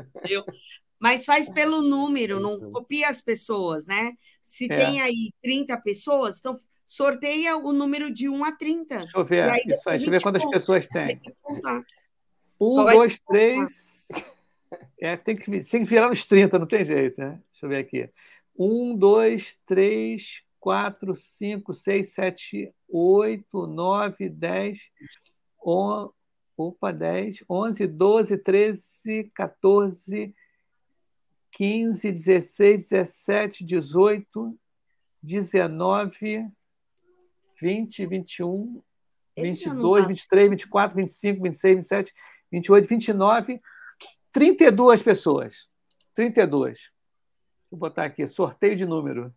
Mas 0.99 1.25
faz 1.25 1.49
pelo 1.49 1.81
número, 1.81 2.39
não 2.39 2.71
copia 2.71 3.09
as 3.09 3.21
pessoas, 3.21 3.87
né? 3.87 4.13
Se 4.43 4.71
É. 4.71 4.77
tem 4.77 5.01
aí 5.01 5.33
30 5.43 5.77
pessoas, 5.79 6.39
então 6.39 6.61
sorteia 6.85 7.57
o 7.57 7.73
número 7.73 8.13
de 8.13 8.29
1 8.29 8.45
a 8.45 8.53
30. 8.53 8.99
Deixa 8.99 9.17
eu 9.19 9.25
ver. 9.25 9.49
Aí 9.51 9.63
Isso 9.67 9.89
aí, 9.89 9.97
deixa 9.97 10.07
eu 10.07 10.11
ver 10.11 10.23
quantas 10.23 10.43
gente 10.43 10.51
pessoas 10.53 10.87
Tem 10.89 11.07
tem. 11.07 11.19
que 11.19 11.33
contar. 11.43 11.83
Um, 12.61 12.73
Só 12.73 12.85
dois, 12.85 13.19
três. 13.21 14.09
É, 15.01 15.17
tem, 15.17 15.35
que, 15.37 15.51
tem 15.51 15.81
que 15.83 15.89
virar 15.91 16.09
nos 16.11 16.25
30, 16.27 16.59
não 16.59 16.67
tem 16.67 16.85
jeito, 16.85 17.19
né? 17.19 17.41
Deixa 17.51 17.65
eu 17.65 17.69
ver 17.71 17.79
aqui. 17.79 18.11
Um, 18.59 18.95
dois, 18.95 19.57
três, 19.65 20.43
quatro, 20.61 21.17
cinco, 21.17 21.73
seis, 21.73 22.13
sete, 22.13 22.73
oito, 22.89 23.67
nove, 23.67 24.29
dez, 24.29 24.91
on... 25.65 26.11
opa, 26.57 26.93
dez, 26.93 27.43
onze, 27.49 27.87
doze, 27.87 28.37
treze, 28.37 29.31
14, 29.35 30.35
15, 31.53 32.13
16, 32.13 32.89
17, 32.91 33.65
18, 33.65 34.59
19, 35.23 36.49
20, 37.61 38.07
21, 38.07 38.83
Ele 39.37 39.53
já 39.53 39.75
não 39.75 39.95
22, 39.95 40.03
tá- 40.03 40.09
23, 40.09 40.51
24, 40.51 40.97
25, 40.97 41.43
26, 41.43 41.77
27, 41.77 42.15
28, 42.53 42.89
29, 42.89 43.61
32 44.33 45.03
pessoas. 45.03 45.69
32. 46.15 46.91
Vou 47.71 47.79
botar 47.81 48.05
aqui, 48.05 48.27
sorteio 48.27 48.77
de 48.77 48.85
número. 48.85 49.35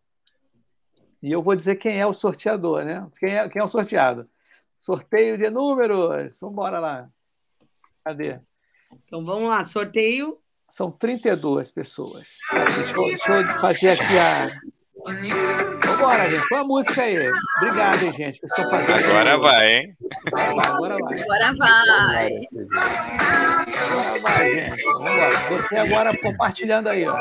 E 1.23 1.31
eu 1.31 1.41
vou 1.41 1.55
dizer 1.55 1.77
quem 1.77 2.01
é 2.01 2.05
o 2.05 2.11
sorteador, 2.11 2.83
né? 2.83 3.07
Quem 3.17 3.33
é, 3.33 3.47
quem 3.47 3.61
é 3.61 3.63
o 3.63 3.69
sorteado? 3.69 4.29
Sorteio 4.75 5.37
de 5.37 5.49
números. 5.49 6.37
Vamos 6.41 6.53
embora 6.53 6.79
lá. 6.79 7.09
Cadê? 8.03 8.41
Então 9.05 9.23
vamos 9.23 9.47
lá, 9.47 9.63
sorteio. 9.63 10.37
São 10.67 10.91
32 10.91 11.71
pessoas. 11.71 12.39
Deixa 12.51 12.97
eu, 12.97 13.05
deixa 13.05 13.39
eu 13.39 13.47
fazer 13.59 13.91
aqui 13.91 14.19
a. 14.19 14.49
Vambora, 15.85 16.29
gente. 16.29 16.49
Põe 16.49 16.59
a 16.59 16.63
música 16.65 17.03
aí. 17.03 17.31
Obrigado, 17.57 18.03
hein, 18.03 18.11
gente. 18.11 18.39
que 18.41 18.45
estão 18.45 18.69
fazendo 18.69 19.05
Agora 19.05 19.37
vai, 19.37 19.73
hein? 19.73 19.97
Agora 20.33 20.97
vai, 20.97 21.21
agora 21.21 21.53
vai. 21.55 22.47
Agora 23.67 24.19
vai. 24.19 24.55
Gente. 24.55 24.83
Vambora. 24.83 25.29
Você 25.47 25.77
agora 25.77 26.17
compartilhando 26.21 26.89
aí, 26.89 27.07
ó. 27.07 27.15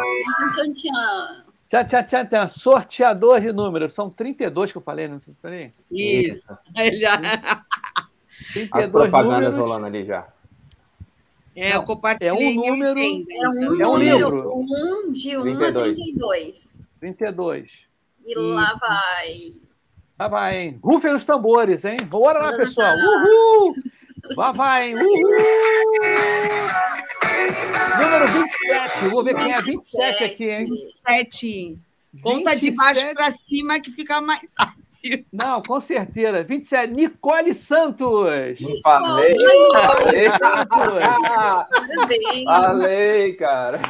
Tchan, 0.51 0.73
tchan. 0.73 1.52
Tchau, 1.73 1.85
tchau, 1.87 2.03
tchau, 2.07 2.27
tchau. 2.29 2.49
Sorteador 2.49 3.41
de 3.41 3.51
números. 3.51 3.95
São 3.95 4.11
32 4.11 4.73
que 4.73 4.77
eu 4.77 4.83
falei, 4.83 5.09
não 5.09 5.19
sei. 5.19 5.33
Peraí. 5.41 5.71
Isso. 5.91 6.55
Aí 6.77 6.93
já- 7.01 7.17
32 8.53 8.85
as 8.85 8.91
propagandas 8.91 9.57
números. 9.57 9.57
rolando 9.57 9.87
ali 9.87 10.05
já. 10.05 10.29
É, 11.57 11.71
Não, 11.71 11.77
eu 11.77 11.83
compartilhei 11.85 12.31
é 12.31 12.35
um 12.35 12.61
minha 12.61 12.73
número- 12.73 12.99
agenda. 13.01 13.27
É 13.33 13.49
um, 13.49 13.63
É 13.81 13.87
um 13.87 13.93
número 13.99 14.29
livro. 14.29 14.59
1 15.09 15.13
de 15.13 15.37
1 15.39 15.41
a 15.41 15.45
32. 15.73 15.97
32. 15.97 16.71
32. 17.01 17.71
E 18.27 18.35
lá 18.35 18.75
vai. 18.79 19.37
Lá 20.19 20.29
vai, 20.29 20.59
hein? 20.59 20.79
Rufem 20.85 21.15
os 21.15 21.25
tambores, 21.25 21.87
hein? 21.87 21.97
Bora 22.05 22.39
lá, 22.39 22.55
pessoal. 22.55 22.95
Uhul! 22.95 23.75
Lá 24.37 24.53
vai, 24.53 24.91
hein? 24.91 24.97
Uhul! 24.97 25.23
Número 28.01 28.29
27. 28.29 29.09
Vou 29.09 29.23
ver 29.23 29.35
quem 29.37 29.53
é 29.53 29.61
27 29.61 30.25
aqui, 30.25 30.51
hein? 30.51 30.65
27. 30.65 31.79
Conta 32.23 32.55
de 32.55 32.71
27. 32.71 32.77
baixo 32.77 33.15
para 33.15 33.31
cima 33.31 33.81
que 33.81 33.91
fica 33.91 34.21
mais 34.21 34.55
fácil. 34.55 35.25
Não, 35.33 35.63
com 35.63 35.81
certeza. 35.81 36.43
27. 36.43 36.93
Nicole 36.93 37.55
Santos. 37.55 38.59
Falei, 38.83 38.83
falei, 38.83 39.37
Parabéns. 40.31 42.45
falei, 42.45 43.33
cara. 43.35 43.81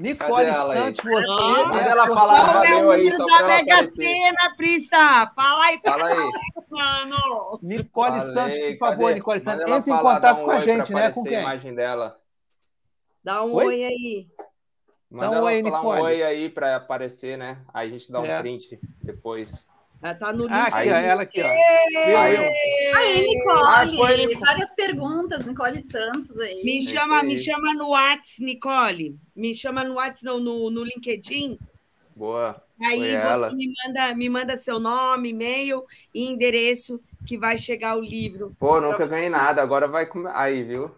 Nicole? 0.00 0.52
Santos, 0.54 1.04
você. 1.04 1.64
Manda 1.64 1.80
é 1.82 1.88
ela 1.88 2.06
falar. 2.08 2.44
Qual 2.52 2.64
é 2.64 2.70
o 2.70 2.74
valeu 2.74 2.90
aí, 2.90 3.10
número 3.10 3.16
só 3.16 3.38
da 3.38 3.46
Mega. 3.46 3.82
Sena, 3.84 4.54
Prista? 4.56 5.32
Fala 5.36 5.64
aí, 5.66 5.80
Fala 5.84 6.06
aí. 6.08 6.30
mano. 6.70 7.58
Nicole 7.62 8.20
Falei, 8.20 8.32
Santos, 8.34 8.58
por 8.58 8.76
favor, 8.78 9.00
cadê? 9.02 9.14
Nicole 9.14 9.40
Santos. 9.40 9.66
Entre 9.68 9.92
em 9.92 9.96
contato 9.98 10.40
um 10.40 10.44
com 10.44 10.50
a 10.50 10.58
gente, 10.58 10.92
né? 10.94 11.10
Com 11.12 11.22
quem? 11.24 11.36
a 11.36 11.40
imagem 11.40 11.74
dela. 11.74 12.18
Dá 13.22 13.44
um 13.44 13.52
Oi? 13.52 13.66
oi 13.66 13.84
aí. 13.84 14.28
Manda 15.10 15.26
Dá 15.26 15.30
um 15.32 15.34
ela 15.34 15.50
oi, 15.50 15.62
falar 15.62 15.78
Nicole. 15.78 16.00
um 16.00 16.04
oi 16.04 16.22
aí 16.22 16.48
para 16.48 16.76
aparecer, 16.76 17.36
né? 17.36 17.58
Aí 17.74 17.88
a 17.88 17.90
gente 17.92 18.10
dá 18.10 18.20
um 18.20 18.24
É. 18.24 18.40
print 18.40 18.78
depois. 19.02 19.68
Ela 20.02 20.14
tá 20.14 20.32
no 20.32 20.44
link. 20.44 20.52
Ah, 20.52 20.64
aqui, 20.64 20.88
ela 20.88 21.22
aqui, 21.22 21.42
ó. 21.42 21.46
Aí, 21.46 22.36
Ah, 23.64 23.84
Nicole, 23.84 24.26
Nicole. 24.26 24.36
várias 24.38 24.72
perguntas, 24.74 25.46
Nicole 25.46 25.80
Santos 25.80 26.38
aí. 26.38 26.62
Me 26.64 26.80
chama, 26.82 27.20
aí. 27.20 27.26
me 27.26 27.38
chama 27.38 27.74
no 27.74 27.90
Whats, 27.90 28.38
Nicole. 28.38 29.16
Me 29.36 29.54
chama 29.54 29.84
no 29.84 29.94
Whats, 29.94 30.22
não, 30.22 30.40
no, 30.40 30.70
no 30.70 30.82
LinkedIn. 30.84 31.58
Boa. 32.16 32.54
Aí 32.82 32.98
Foi 32.98 33.08
você 33.08 33.14
ela. 33.14 33.52
me 33.52 33.72
manda, 33.84 34.14
me 34.14 34.28
manda 34.30 34.56
seu 34.56 34.78
nome, 34.80 35.30
e-mail 35.30 35.84
e 36.14 36.26
endereço 36.26 36.98
que 37.26 37.36
vai 37.36 37.56
chegar 37.58 37.96
o 37.96 38.00
livro. 38.00 38.56
Pô, 38.58 38.80
nunca 38.80 39.06
ganhei 39.06 39.28
nada, 39.28 39.60
agora 39.62 39.86
vai 39.86 40.06
comer. 40.06 40.30
Aí, 40.34 40.62
viu? 40.62 40.90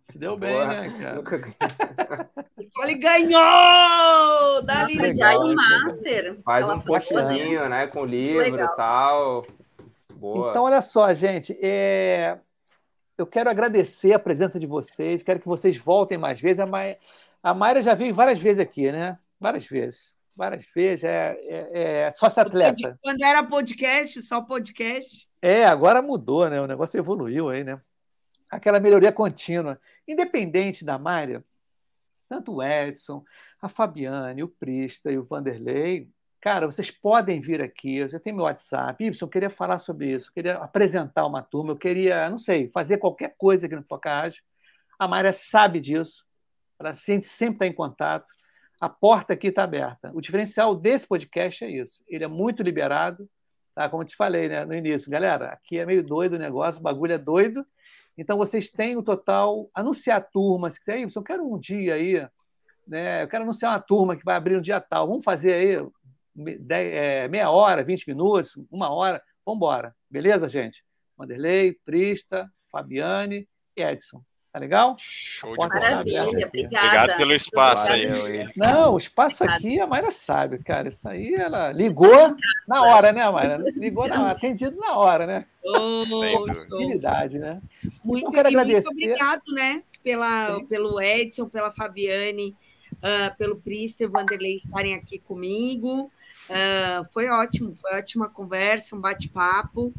Se 0.00 0.18
deu 0.18 0.36
bem, 0.36 0.52
Boa. 0.52 0.66
né, 0.66 0.90
cara? 1.00 1.14
Nunca 1.16 1.38
ganhei. 1.38 1.56
Nicole 2.58 2.94
ganhou! 2.94 4.62
Nossa, 4.62 4.86
legal, 4.86 5.14
já 5.14 5.28
legal. 5.30 5.54
master. 5.54 6.40
Faz 6.44 6.68
Ela 6.68 6.76
um 6.76 6.80
postzinho, 6.80 7.68
né? 7.68 7.86
Com 7.86 8.04
livro 8.04 8.42
Legal. 8.42 8.72
e 8.72 8.76
tal. 8.76 9.46
Boa. 10.14 10.50
Então, 10.50 10.64
olha 10.64 10.82
só, 10.82 11.12
gente. 11.14 11.56
é, 11.62 12.38
Eu 13.18 13.26
quero 13.26 13.50
agradecer 13.50 14.12
a 14.12 14.18
presença 14.18 14.58
de 14.58 14.66
vocês. 14.66 15.22
Quero 15.22 15.40
que 15.40 15.48
vocês 15.48 15.76
voltem 15.76 16.18
mais 16.18 16.40
vezes. 16.40 16.60
A, 16.60 16.66
Ma... 16.66 16.80
a 17.42 17.54
Mayra 17.54 17.82
já 17.82 17.94
veio 17.94 18.14
várias 18.14 18.38
vezes 18.40 18.60
aqui, 18.60 18.90
né? 18.90 19.18
Várias 19.40 19.66
vezes. 19.66 20.16
Várias 20.34 20.64
vezes. 20.74 21.04
É, 21.04 21.36
é, 21.48 22.02
é 22.06 22.10
sócio-atleta. 22.10 22.98
Quando 23.02 23.22
era 23.22 23.42
podcast, 23.44 24.20
só 24.22 24.40
podcast. 24.40 25.28
É, 25.40 25.64
agora 25.64 26.00
mudou, 26.00 26.48
né? 26.48 26.60
O 26.60 26.66
negócio 26.66 26.98
evoluiu 26.98 27.48
aí, 27.48 27.62
né? 27.64 27.80
Aquela 28.52 28.78
melhoria 28.78 29.10
contínua. 29.10 29.80
Independente 30.06 30.84
da 30.84 30.98
Mayra, 30.98 31.42
tanto 32.28 32.56
o 32.56 32.62
Edson, 32.62 33.24
a 33.62 33.66
Fabiane, 33.66 34.42
o 34.42 34.48
Prista 34.48 35.10
e 35.10 35.16
o 35.16 35.24
Vanderlei, 35.24 36.10
cara, 36.38 36.66
vocês 36.66 36.90
podem 36.90 37.40
vir 37.40 37.62
aqui. 37.62 38.06
Já 38.10 38.20
tenho 38.20 38.36
meu 38.36 38.44
WhatsApp. 38.44 39.02
Y, 39.02 39.22
eu 39.22 39.28
queria 39.28 39.48
falar 39.48 39.78
sobre 39.78 40.12
isso. 40.12 40.28
Eu 40.28 40.34
queria 40.34 40.54
apresentar 40.58 41.24
uma 41.26 41.40
turma. 41.40 41.72
Eu 41.72 41.78
queria, 41.78 42.28
não 42.28 42.36
sei, 42.36 42.68
fazer 42.68 42.98
qualquer 42.98 43.34
coisa 43.38 43.64
aqui 43.66 43.74
no 43.74 43.86
Rádio. 44.04 44.42
A 44.98 45.08
Mayra 45.08 45.32
sabe 45.32 45.80
disso. 45.80 46.26
Ela, 46.78 46.92
sempre 46.92 47.24
está 47.24 47.66
em 47.66 47.72
contato. 47.72 48.30
A 48.78 48.88
porta 48.88 49.32
aqui 49.32 49.46
está 49.46 49.62
aberta. 49.62 50.10
O 50.12 50.20
diferencial 50.20 50.74
desse 50.74 51.06
podcast 51.06 51.64
é 51.64 51.70
isso. 51.70 52.04
Ele 52.06 52.24
é 52.24 52.28
muito 52.28 52.62
liberado. 52.62 53.26
Tá? 53.74 53.88
Como 53.88 54.02
eu 54.02 54.06
te 54.06 54.14
falei 54.14 54.48
né, 54.48 54.66
no 54.66 54.74
início, 54.74 55.10
galera, 55.10 55.46
aqui 55.46 55.78
é 55.78 55.86
meio 55.86 56.02
doido 56.02 56.34
o 56.34 56.38
negócio, 56.38 56.80
o 56.80 56.82
bagulho 56.82 57.12
é 57.12 57.18
doido. 57.18 57.64
Então 58.16 58.36
vocês 58.36 58.70
têm 58.70 58.96
o 58.96 59.02
total, 59.02 59.70
anunciar 59.74 60.28
turma, 60.30 60.70
se 60.70 60.78
quiser, 60.78 61.00
eu 61.00 61.22
quero 61.22 61.50
um 61.50 61.58
dia 61.58 61.94
aí, 61.94 62.26
né? 62.86 63.22
Eu 63.22 63.28
quero 63.28 63.44
anunciar 63.44 63.72
uma 63.72 63.80
turma 63.80 64.16
que 64.16 64.24
vai 64.24 64.36
abrir 64.36 64.56
um 64.56 64.62
dia 64.62 64.80
tal. 64.80 65.08
Vamos 65.08 65.24
fazer 65.24 65.54
aí 65.54 65.88
é, 66.70 67.28
meia 67.28 67.50
hora, 67.50 67.84
20 67.84 68.08
minutos, 68.08 68.58
uma 68.70 68.90
hora, 68.90 69.22
vamos 69.44 69.58
embora. 69.58 69.94
Beleza, 70.10 70.48
gente? 70.48 70.84
Vanderlei, 71.16 71.72
Prista, 71.84 72.50
Fabiane 72.70 73.48
e 73.76 73.82
Edson. 73.82 74.22
Tá 74.52 74.58
legal? 74.58 74.94
Show 74.98 75.52
de 75.52 75.66
Maravilha, 75.66 76.46
obrigada. 76.46 76.86
Obrigado 76.86 77.16
pelo 77.16 77.32
espaço 77.32 77.90
aí. 77.90 78.06
Não, 78.54 78.92
o 78.92 78.98
espaço 78.98 79.44
aqui 79.44 79.80
a 79.80 79.86
Mayra 79.86 80.10
sabe, 80.10 80.58
cara. 80.58 80.88
Isso 80.88 81.08
aí 81.08 81.34
ela 81.34 81.72
ligou 81.72 82.36
na 82.68 82.82
hora, 82.82 83.12
né, 83.12 83.30
Mayra? 83.30 83.56
Ligou 83.74 84.06
na 84.06 84.24
hora, 84.24 84.32
atendido 84.32 84.76
na 84.76 84.98
hora, 84.98 85.26
né? 85.26 85.46
Oh. 85.64 86.44
Habilidade, 86.70 87.38
né? 87.38 87.62
Muito, 88.04 88.30
quero 88.30 88.50
e 88.50 88.52
muito 88.52 88.60
agradecer. 88.60 88.90
obrigado, 88.90 89.42
né? 89.54 89.82
Pela, 90.04 90.56
Sim. 90.56 90.66
pelo 90.66 91.00
Edson, 91.00 91.48
pela 91.48 91.72
Fabiane, 91.72 92.54
ah, 93.02 93.34
pelo 93.38 93.56
Priester, 93.56 94.10
Vanderlei 94.10 94.56
estarem 94.56 94.94
aqui 94.94 95.18
comigo. 95.18 96.12
Ah, 96.50 97.02
foi 97.10 97.26
ótimo, 97.30 97.72
foi 97.80 97.96
ótima 97.96 98.28
conversa, 98.28 98.94
um 98.94 99.00
bate-papo. 99.00 99.94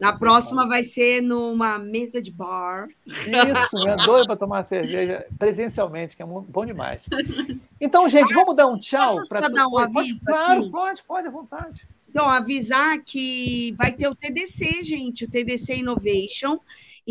Na 0.00 0.14
próxima 0.14 0.66
vai 0.66 0.82
ser 0.82 1.20
numa 1.20 1.78
mesa 1.78 2.22
de 2.22 2.32
bar. 2.32 2.88
Isso, 3.06 3.84
né? 3.84 3.96
Doido 3.96 4.26
para 4.26 4.36
tomar 4.36 4.62
cerveja 4.64 5.26
presencialmente, 5.38 6.16
que 6.16 6.22
é 6.22 6.26
bom 6.26 6.64
demais. 6.64 7.06
Então, 7.78 8.08
gente, 8.08 8.32
vamos 8.32 8.56
dar 8.56 8.66
um 8.66 8.78
tchau. 8.78 9.22
Tu- 9.22 9.52
dar 9.52 9.66
um 9.68 9.76
aviso 9.76 10.24
Claro, 10.24 10.62
aqui? 10.62 10.70
pode, 10.70 11.02
pode, 11.02 11.28
à 11.28 11.30
vontade. 11.30 11.86
Então, 12.08 12.28
avisar 12.28 12.98
que 13.04 13.72
vai 13.76 13.92
ter 13.92 14.08
o 14.08 14.14
TDC, 14.14 14.82
gente, 14.82 15.26
o 15.26 15.30
TDC 15.30 15.76
Innovation. 15.76 16.58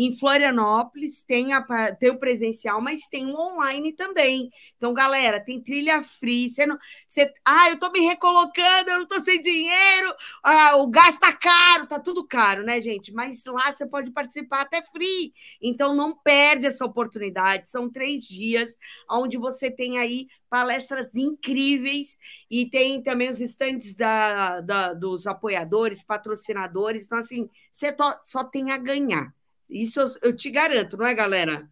Em 0.06 0.16
Florianópolis 0.16 1.24
tem, 1.24 1.52
a, 1.52 1.62
tem 1.94 2.10
o 2.10 2.18
presencial, 2.18 2.80
mas 2.80 3.08
tem 3.08 3.26
o 3.26 3.36
online 3.36 3.92
também. 3.92 4.50
Então, 4.76 4.94
galera, 4.94 5.40
tem 5.40 5.60
trilha 5.60 6.02
free. 6.02 6.48
Você 6.48 6.64
não, 6.66 6.78
você, 7.06 7.32
ah, 7.44 7.70
eu 7.70 7.78
tô 7.78 7.90
me 7.90 8.00
recolocando, 8.00 8.90
eu 8.90 8.98
não 9.00 9.06
tô 9.06 9.20
sem 9.20 9.40
dinheiro, 9.42 10.14
ah, 10.42 10.76
o 10.76 10.88
gás 10.88 11.18
tá 11.18 11.32
caro, 11.32 11.86
tá 11.86 11.98
tudo 11.98 12.26
caro, 12.26 12.62
né, 12.62 12.80
gente? 12.80 13.12
Mas 13.12 13.44
lá 13.46 13.70
você 13.70 13.86
pode 13.86 14.10
participar 14.12 14.62
até 14.62 14.82
free. 14.82 15.32
Então, 15.60 15.94
não 15.94 16.16
perde 16.16 16.66
essa 16.66 16.84
oportunidade. 16.84 17.68
São 17.70 17.90
três 17.90 18.24
dias 18.26 18.78
onde 19.10 19.36
você 19.38 19.70
tem 19.70 19.98
aí 19.98 20.28
palestras 20.48 21.14
incríveis 21.14 22.18
e 22.50 22.68
tem 22.68 23.02
também 23.02 23.28
os 23.30 23.40
estantes 23.40 23.94
da, 23.94 24.60
da, 24.60 24.92
dos 24.92 25.26
apoiadores, 25.26 26.02
patrocinadores. 26.02 27.04
Então, 27.06 27.18
assim, 27.18 27.48
você 27.72 27.92
to, 27.92 28.04
só 28.22 28.42
tem 28.44 28.72
a 28.72 28.76
ganhar. 28.78 29.32
Isso 29.70 30.00
eu, 30.00 30.06
eu 30.22 30.36
te 30.36 30.50
garanto, 30.50 30.96
não 30.96 31.06
é, 31.06 31.14
galera? 31.14 31.68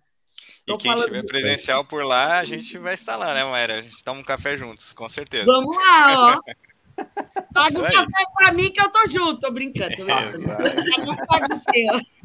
Tô 0.64 0.74
e 0.74 0.78
quem 0.78 0.92
estiver 0.92 1.24
presencial 1.24 1.84
por 1.84 2.04
lá, 2.04 2.38
a 2.38 2.44
gente 2.44 2.78
vai 2.78 2.94
estar 2.94 3.16
lá, 3.16 3.34
né, 3.34 3.42
Mayra? 3.44 3.78
A 3.78 3.82
gente 3.82 4.04
toma 4.04 4.20
um 4.20 4.24
café 4.24 4.56
juntos, 4.56 4.92
com 4.92 5.08
certeza. 5.08 5.46
Vamos 5.46 5.76
lá, 5.76 6.36
ó. 6.36 6.40
Paga 7.54 7.80
um 7.80 7.84
café 7.84 8.24
para 8.36 8.52
mim 8.52 8.70
que 8.70 8.80
eu 8.80 8.90
tô 8.90 9.06
junto, 9.06 9.40
tô 9.40 9.50
brincando. 9.50 9.94
É, 10.10 10.32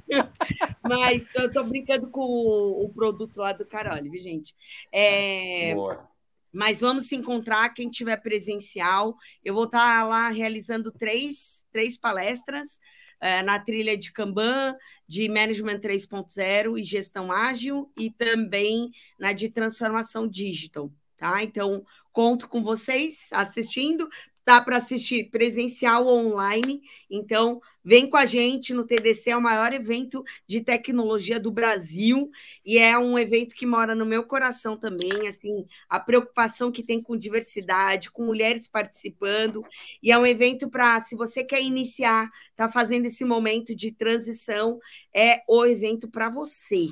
Mas 0.84 1.28
eu 1.36 1.52
tô 1.52 1.64
brincando 1.64 2.10
com 2.10 2.22
o, 2.22 2.86
o, 2.86 2.90
produto 2.90 3.38
lá 3.38 3.54
do 3.54 3.66
Carole, 3.66 4.10
viu, 4.10 4.20
gente? 4.20 4.56
É, 4.92 5.74
Boa. 5.74 6.08
Mas 6.52 6.82
vamos 6.82 7.08
se 7.08 7.16
encontrar, 7.16 7.74
quem 7.74 7.90
tiver 7.90 8.18
presencial. 8.18 9.16
Eu 9.44 9.54
vou 9.56 9.66
estar 9.66 10.06
lá 10.06 10.30
realizando 10.30 10.92
três, 10.92 11.66
três 11.72 11.98
palestras 11.98 12.80
é, 13.24 13.42
na 13.42 13.58
trilha 13.58 13.96
de 13.96 14.12
Kanban, 14.12 14.76
de 15.08 15.30
Management 15.30 15.80
3.0 15.80 16.78
e 16.78 16.84
Gestão 16.84 17.32
Ágil, 17.32 17.90
e 17.98 18.12
também 18.12 18.92
na 19.18 19.32
de 19.32 19.50
Transformação 19.50 20.28
Digital. 20.28 20.92
Tá? 21.16 21.42
Então, 21.42 21.86
conto 22.12 22.50
com 22.50 22.62
vocês 22.62 23.30
assistindo. 23.32 24.10
Dá 24.46 24.60
para 24.62 24.78
assistir 24.78 25.30
presencial 25.30 26.06
ou 26.06 26.32
online. 26.32 26.82
Então, 27.10 27.62
vem 27.84 28.10
com 28.10 28.18
a 28.18 28.26
gente 28.26 28.74
no 28.74 28.86
TDC, 28.86 29.30
é 29.30 29.38
o 29.38 29.42
maior 29.42 29.74
evento 29.74 30.24
de 30.46 30.62
tecnologia 30.62 31.40
do 31.40 31.52
Brasil 31.52 32.30
e 32.66 32.78
é 32.78 32.98
um 32.98 33.18
evento 33.18 33.56
que 33.56 33.66
mora 33.66 33.96
no 33.96 34.06
meu 34.06 34.24
coração 34.24 34.78
também. 34.78 35.28
Assim, 35.28 35.66
a 35.88 36.00
preocupação 36.00 36.72
que 36.72 36.84
tem 36.84 37.02
com 37.02 37.18
diversidade, 37.18 38.12
com 38.12 38.26
mulheres 38.26 38.68
participando. 38.68 39.62
E 40.02 40.12
é 40.12 40.18
um 40.18 40.26
evento 40.26 40.70
para, 40.70 41.00
se 41.00 41.16
você 41.16 41.44
quer 41.44 41.62
iniciar, 41.62 42.30
está 42.52 42.70
fazendo 42.70 43.06
esse 43.06 43.24
momento 43.24 43.74
de 43.76 43.92
transição, 43.92 44.80
é 45.14 45.42
o 45.48 45.66
evento 45.66 46.10
para 46.10 46.30
você. 46.30 46.88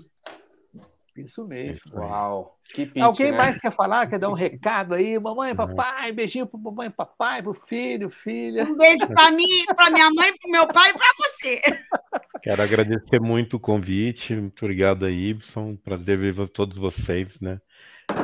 Isso 1.16 1.46
mesmo. 1.46 1.82
Uau. 1.94 2.58
Pitch, 2.74 2.98
Alguém 3.02 3.32
né? 3.32 3.38
mais 3.38 3.60
quer 3.60 3.74
falar? 3.74 4.08
Quer 4.08 4.20
dar 4.20 4.30
um 4.30 4.34
recado 4.36 4.94
aí? 4.94 5.20
Mamãe, 5.20 5.54
papai, 5.54 6.12
beijinho 6.12 6.48
para 6.48 6.60
mamãe, 6.60 6.90
papai, 6.90 7.42
para 7.42 7.52
o 7.52 7.54
filho, 7.54 8.10
filha. 8.10 8.64
Um 8.64 8.78
beijo 8.78 9.08
para 9.08 9.32
mim, 9.32 9.66
para 9.76 9.90
minha 9.90 10.10
mãe, 10.12 10.32
para 10.38 10.52
meu 10.52 10.68
pai 10.68 10.92
e 10.92 10.94
para 10.94 11.08
você. 11.18 11.62
Quero 12.42 12.62
agradecer 12.62 13.20
muito 13.20 13.58
o 13.58 13.60
convite. 13.60 14.34
Muito 14.34 14.64
obrigado 14.64 15.06
aí, 15.06 15.30
Ibson. 15.30 15.76
Prazer 15.76 16.18
ver 16.18 16.48
todos 16.48 16.78
vocês, 16.78 17.40
né? 17.40 17.60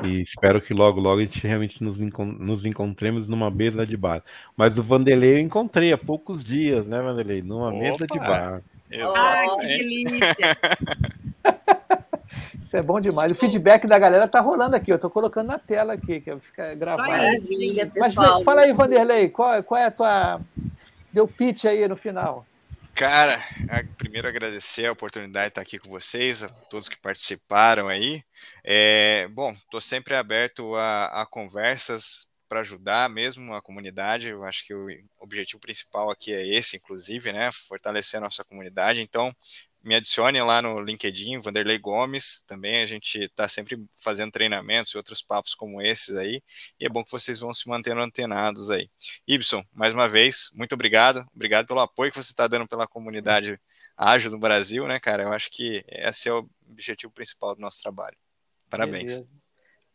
E 0.06 0.22
espero 0.22 0.62
que 0.62 0.74
logo, 0.74 1.00
logo 1.00 1.20
a 1.20 1.24
gente 1.24 1.46
realmente 1.46 1.84
nos, 1.84 2.00
nos 2.00 2.66
encontremos 2.66 3.28
numa 3.28 3.50
mesa 3.50 3.86
de 3.86 3.96
bar. 3.96 4.24
Mas 4.56 4.78
o 4.78 4.84
Vanderlei 4.84 5.36
eu 5.36 5.40
encontrei 5.40 5.94
há 5.94 5.98
poucos 5.98 6.44
dias, 6.44 6.86
né, 6.86 7.02
Vanderlei? 7.02 7.42
Numa 7.42 7.70
Opa, 7.70 7.78
mesa 7.78 8.06
de 8.06 8.20
bar. 8.20 8.62
Ai, 9.16 9.48
que 9.60 9.68
delícia! 9.68 10.58
Isso 12.68 12.76
é 12.76 12.82
bom 12.82 13.00
demais. 13.00 13.32
O 13.32 13.36
feedback 13.36 13.88
da 13.88 13.98
galera 13.98 14.28
tá 14.28 14.42
rolando 14.42 14.76
aqui. 14.76 14.92
Eu 14.92 15.00
tô 15.00 15.10
colocando 15.10 15.48
na 15.48 15.58
tela 15.58 15.94
aqui, 15.94 16.20
que 16.20 16.38
fica 16.40 16.76
gravado. 16.76 17.10
Maravilha, 17.10 17.90
Mas 17.96 18.14
fala 18.14 18.60
aí, 18.64 18.74
Vanderlei, 18.74 19.30
qual, 19.30 19.64
qual 19.64 19.80
é 19.80 19.86
a 19.86 19.92
tua. 19.92 20.42
Deu 21.14 21.26
pitch 21.26 21.64
aí 21.64 21.88
no 21.88 21.96
final. 21.96 22.46
Cara, 22.94 23.42
primeiro 23.98 24.28
agradecer 24.28 24.86
a 24.86 24.92
oportunidade 24.92 25.46
de 25.46 25.52
estar 25.52 25.62
aqui 25.62 25.80
com 25.80 25.90
vocês, 25.90 26.44
a 26.44 26.50
todos 26.50 26.90
que 26.90 27.00
participaram 27.00 27.88
aí. 27.88 28.22
É, 28.66 29.30
bom, 29.30 29.52
estou 29.52 29.80
sempre 29.80 30.14
aberto 30.14 30.76
a, 30.76 31.22
a 31.22 31.26
conversas 31.26 32.28
para 32.50 32.60
ajudar 32.60 33.10
mesmo 33.10 33.54
a 33.54 33.62
comunidade. 33.62 34.28
Eu 34.28 34.44
acho 34.44 34.66
que 34.66 34.74
o 34.74 34.88
objetivo 35.22 35.62
principal 35.62 36.10
aqui 36.12 36.34
é 36.34 36.46
esse, 36.46 36.76
inclusive, 36.76 37.32
né? 37.32 37.50
Fortalecer 37.50 38.18
a 38.18 38.24
nossa 38.24 38.44
comunidade. 38.44 39.02
Então, 39.02 39.34
me 39.88 39.96
adicione 39.96 40.42
lá 40.42 40.62
no 40.62 40.82
LinkedIn, 40.82 41.40
Vanderlei 41.40 41.78
Gomes. 41.78 42.44
Também 42.46 42.82
a 42.84 42.86
gente 42.86 43.20
está 43.20 43.48
sempre 43.48 43.82
fazendo 44.04 44.32
treinamentos 44.32 44.92
e 44.92 44.98
outros 44.98 45.22
papos 45.22 45.56
como 45.56 45.82
esses 45.82 46.14
aí. 46.16 46.44
E 46.78 46.86
é 46.86 46.90
bom 46.90 47.06
que 47.06 47.12
vocês 47.12 47.40
vão 47.40 47.54
se 47.54 47.70
mantendo 47.70 48.02
antenados 48.02 48.70
aí. 48.70 48.90
Ibson, 49.26 49.64
mais 49.74 49.94
uma 49.94 50.10
vez, 50.10 50.52
muito 50.54 50.74
obrigado. 50.74 51.26
Obrigado 51.34 51.68
pelo 51.68 51.80
apoio 51.80 52.12
que 52.12 52.22
você 52.22 52.32
está 52.32 52.48
dando 52.48 52.68
pela 52.68 52.86
comunidade 52.86 53.58
ágil 53.96 54.30
do 54.30 54.38
Brasil, 54.38 54.86
né, 54.86 55.00
cara? 55.00 55.24
Eu 55.24 55.32
acho 55.32 55.50
que 55.50 55.86
esse 55.88 56.28
é 56.28 56.34
o 56.34 56.46
objetivo 56.70 57.14
principal 57.14 57.56
do 57.56 57.62
nosso 57.62 57.82
trabalho. 57.82 58.18
Parabéns. 58.70 59.14
Beleza. 59.14 59.38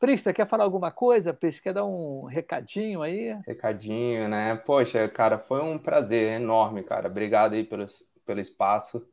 Prista, 0.01 0.33
quer 0.33 0.49
falar 0.49 0.65
alguma 0.65 0.91
coisa? 0.91 1.35
Prista, 1.35 1.63
quer 1.63 1.75
dar 1.75 1.85
um 1.85 2.25
recadinho 2.25 3.03
aí? 3.03 3.37
Recadinho, 3.47 4.27
né? 4.27 4.57
Poxa, 4.57 5.07
cara, 5.07 5.39
foi 5.39 5.63
um 5.63 5.79
prazer 5.79 6.41
enorme, 6.41 6.83
cara. 6.83 7.09
Obrigado 7.09 7.53
aí 7.53 7.63
pelo, 7.63 7.87
pelo 8.25 8.41
espaço 8.41 9.07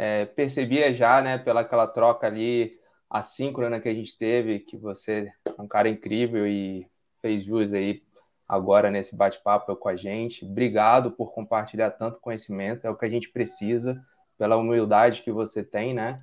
é, 0.00 0.26
percebia 0.26 0.94
já, 0.94 1.20
né, 1.20 1.38
pela 1.38 1.62
aquela 1.62 1.88
troca 1.88 2.24
ali 2.24 2.78
assíncrona 3.10 3.80
que 3.80 3.88
a 3.88 3.94
gente 3.94 4.16
teve, 4.16 4.60
que 4.60 4.76
você 4.76 5.28
é 5.44 5.60
um 5.60 5.66
cara 5.66 5.88
incrível 5.88 6.46
e 6.46 6.86
fez 7.20 7.42
jus 7.42 7.72
aí 7.72 8.00
agora 8.46 8.92
nesse 8.92 9.16
bate-papo 9.16 9.74
com 9.74 9.88
a 9.88 9.96
gente. 9.96 10.44
Obrigado 10.44 11.10
por 11.10 11.34
compartilhar 11.34 11.90
tanto 11.90 12.20
conhecimento, 12.20 12.86
é 12.86 12.90
o 12.90 12.94
que 12.94 13.06
a 13.06 13.10
gente 13.10 13.28
precisa, 13.30 14.00
pela 14.38 14.56
humildade 14.56 15.22
que 15.22 15.32
você 15.32 15.64
tem, 15.64 15.92
né? 15.92 16.16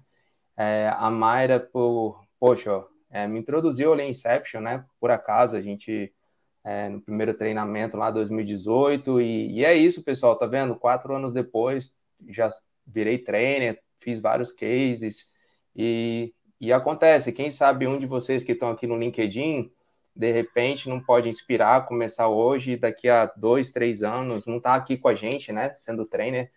É, 0.55 0.89
a 0.97 1.11
Mayra, 1.11 1.59
por, 1.59 2.23
poxa, 2.39 2.81
é, 3.11 3.27
me 3.27 3.39
introduziu 3.39 3.91
ali 3.91 4.03
em 4.03 4.11
Inception, 4.11 4.61
né? 4.61 4.85
Por 5.01 5.11
acaso, 5.11 5.57
a 5.57 5.61
gente, 5.61 6.13
é, 6.63 6.87
no 6.87 7.01
primeiro 7.01 7.33
treinamento 7.33 7.97
lá, 7.97 8.09
2018, 8.09 9.19
e, 9.19 9.51
e 9.59 9.65
é 9.65 9.73
isso, 9.73 10.05
pessoal, 10.05 10.37
tá 10.37 10.45
vendo? 10.45 10.77
Quatro 10.77 11.13
anos 11.13 11.33
depois, 11.33 11.93
já 12.29 12.49
virei 12.85 13.17
trainer, 13.17 13.81
fiz 13.99 14.19
vários 14.19 14.51
cases 14.51 15.31
e, 15.75 16.33
e 16.59 16.71
acontece. 16.71 17.31
Quem 17.31 17.51
sabe 17.51 17.87
um 17.87 17.99
de 17.99 18.05
vocês 18.05 18.43
que 18.43 18.51
estão 18.51 18.71
aqui 18.71 18.87
no 18.87 18.97
LinkedIn, 18.97 19.71
de 20.15 20.31
repente, 20.31 20.87
não 20.87 21.01
pode 21.01 21.29
inspirar, 21.29 21.85
começar 21.85 22.27
hoje, 22.27 22.77
daqui 22.77 23.09
a 23.09 23.25
dois, 23.25 23.71
três 23.71 24.01
anos, 24.03 24.47
não 24.47 24.57
está 24.57 24.75
aqui 24.75 24.97
com 24.97 25.07
a 25.07 25.15
gente, 25.15 25.51
né, 25.51 25.69
sendo 25.75 26.05
trainer, 26.05 26.51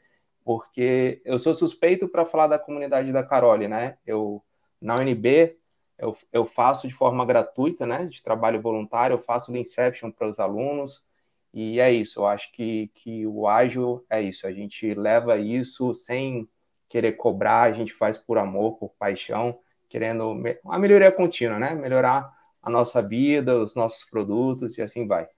porque 0.45 1.21
eu 1.25 1.39
sou 1.39 1.55
suspeito 1.55 2.09
para 2.09 2.25
falar 2.25 2.47
da 2.47 2.59
comunidade 2.59 3.13
da 3.13 3.23
Carole, 3.23 3.69
né? 3.69 3.99
Eu 4.07 4.43
na 4.81 4.95
UNB 4.95 5.59
eu, 5.99 6.17
eu 6.33 6.47
faço 6.47 6.87
de 6.87 6.95
forma 6.95 7.27
gratuita, 7.27 7.85
né, 7.85 8.05
de 8.07 8.23
trabalho 8.23 8.61
voluntário, 8.61 9.15
eu 9.15 9.19
faço 9.19 9.51
o 9.51 9.57
Inception 9.57 10.11
para 10.11 10.29
os 10.29 10.39
alunos, 10.39 11.05
e 11.53 11.81
é 11.81 11.93
isso, 11.93 12.21
eu 12.21 12.27
acho 12.27 12.53
que, 12.53 12.91
que 12.95 13.27
o 13.27 13.49
ágil 13.49 14.05
é 14.11 14.23
isso, 14.23 14.47
a 14.47 14.53
gente 14.53 14.95
leva 14.95 15.39
isso 15.39 15.95
sem 15.95 16.49
querer 16.89 17.13
cobrar, 17.13 17.63
a 17.63 17.73
gente 17.73 17.93
faz 17.93 18.17
por 18.19 18.39
amor, 18.39 18.79
por 18.79 18.91
paixão, 18.99 19.59
querendo 19.89 20.31
uma 20.65 20.79
melhoria 20.79 21.11
contínua, 21.11 21.59
né? 21.59 21.75
Melhorar 21.75 22.33
a 22.63 22.71
nossa 22.71 23.01
vida, 23.01 23.57
os 23.57 23.75
nossos 23.75 24.05
produtos 24.05 24.77
e 24.79 24.83
assim 24.83 25.07
vai. 25.07 25.29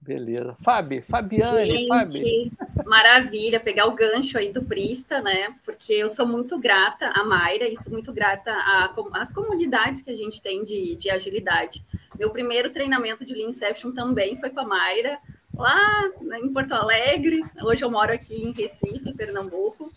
Beleza. 0.00 0.54
Fábio, 0.62 1.02
Fabiane, 1.02 1.66
Gente, 1.66 1.88
Fábio. 1.88 2.52
maravilha, 2.84 3.58
pegar 3.58 3.86
o 3.86 3.94
gancho 3.94 4.38
aí 4.38 4.52
do 4.52 4.62
Prista, 4.62 5.20
né? 5.20 5.56
Porque 5.64 5.92
eu 5.94 6.08
sou 6.08 6.26
muito 6.26 6.58
grata 6.58 7.08
a 7.08 7.24
Mayra 7.24 7.66
e 7.66 7.76
sou 7.76 7.92
muito 7.92 8.12
grata 8.12 8.52
às 9.12 9.32
comunidades 9.32 10.02
que 10.02 10.10
a 10.10 10.16
gente 10.16 10.40
tem 10.40 10.62
de, 10.62 10.94
de 10.94 11.10
agilidade. 11.10 11.84
Meu 12.18 12.30
primeiro 12.30 12.70
treinamento 12.70 13.26
de 13.26 13.34
Lean 13.34 13.48
Inception 13.48 13.92
também 13.92 14.36
foi 14.36 14.48
com 14.48 14.60
a 14.60 14.64
Mayra, 14.64 15.18
lá 15.54 16.10
em 16.42 16.50
Porto 16.50 16.72
Alegre. 16.72 17.44
Hoje 17.62 17.84
eu 17.84 17.90
moro 17.90 18.12
aqui 18.12 18.34
em 18.34 18.52
Recife, 18.52 19.12
Pernambuco. 19.12 19.92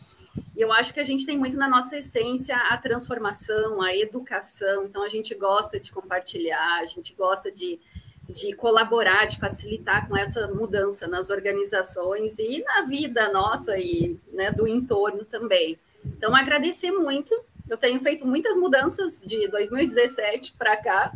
E 0.55 0.61
eu 0.61 0.71
acho 0.73 0.93
que 0.93 0.99
a 0.99 1.03
gente 1.03 1.25
tem 1.25 1.37
muito 1.37 1.55
na 1.55 1.69
nossa 1.69 1.97
essência 1.97 2.55
a 2.57 2.77
transformação, 2.77 3.81
a 3.81 3.95
educação. 3.95 4.85
Então 4.85 5.01
a 5.01 5.07
gente 5.07 5.33
gosta 5.33 5.79
de 5.79 5.91
compartilhar, 5.91 6.79
a 6.81 6.85
gente 6.85 7.13
gosta 7.13 7.49
de, 7.49 7.79
de 8.27 8.53
colaborar, 8.53 9.25
de 9.25 9.39
facilitar 9.39 10.07
com 10.07 10.17
essa 10.17 10.47
mudança 10.49 11.07
nas 11.07 11.29
organizações 11.29 12.37
e 12.37 12.61
na 12.63 12.81
vida 12.81 13.31
nossa 13.31 13.77
e 13.77 14.19
né, 14.33 14.51
do 14.51 14.67
entorno 14.67 15.23
também. 15.23 15.79
Então 16.03 16.35
agradecer 16.35 16.91
muito. 16.91 17.33
Eu 17.69 17.77
tenho 17.77 17.99
feito 18.01 18.27
muitas 18.27 18.57
mudanças 18.57 19.21
de 19.21 19.47
2017 19.47 20.55
para 20.57 20.75
cá 20.75 21.13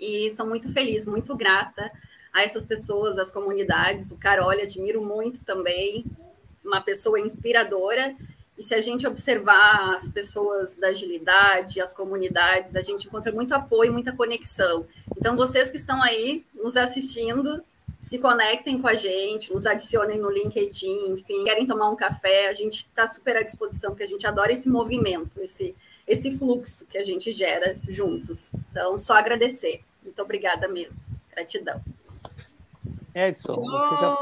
e 0.00 0.30
sou 0.34 0.46
muito 0.46 0.72
feliz, 0.72 1.06
muito 1.06 1.34
grata 1.36 1.90
a 2.32 2.42
essas 2.42 2.66
pessoas, 2.66 3.18
as 3.18 3.30
comunidades. 3.30 4.10
O 4.10 4.16
Carol, 4.16 4.50
admiro 4.50 5.02
muito 5.02 5.44
também, 5.44 6.04
uma 6.64 6.80
pessoa 6.80 7.20
inspiradora. 7.20 8.14
E 8.56 8.62
se 8.62 8.74
a 8.74 8.80
gente 8.80 9.06
observar 9.06 9.94
as 9.94 10.08
pessoas 10.08 10.76
da 10.76 10.88
agilidade, 10.88 11.80
as 11.80 11.94
comunidades, 11.94 12.74
a 12.74 12.80
gente 12.80 13.06
encontra 13.06 13.30
muito 13.30 13.54
apoio, 13.54 13.92
muita 13.92 14.12
conexão. 14.12 14.86
Então, 15.16 15.36
vocês 15.36 15.70
que 15.70 15.76
estão 15.76 16.02
aí 16.02 16.44
nos 16.54 16.76
assistindo, 16.76 17.62
se 18.00 18.18
conectem 18.18 18.80
com 18.80 18.88
a 18.88 18.94
gente, 18.94 19.52
nos 19.52 19.64
adicionem 19.64 20.18
no 20.18 20.30
LinkedIn, 20.30 21.12
enfim, 21.12 21.44
querem 21.44 21.66
tomar 21.66 21.90
um 21.90 21.96
café, 21.96 22.48
a 22.48 22.54
gente 22.54 22.86
está 22.86 23.06
super 23.06 23.36
à 23.36 23.42
disposição, 23.42 23.90
porque 23.90 24.04
a 24.04 24.08
gente 24.08 24.26
adora 24.26 24.52
esse 24.52 24.68
movimento, 24.68 25.40
esse, 25.40 25.74
esse 26.06 26.36
fluxo 26.36 26.86
que 26.86 26.98
a 26.98 27.04
gente 27.04 27.32
gera 27.32 27.76
juntos. 27.88 28.50
Então, 28.70 28.98
só 28.98 29.14
agradecer. 29.14 29.82
Muito 30.08 30.22
obrigada 30.22 30.66
mesmo. 30.68 31.02
Gratidão. 31.30 31.84
Edson, 33.14 33.54
você 33.54 34.00
já... 34.00 34.16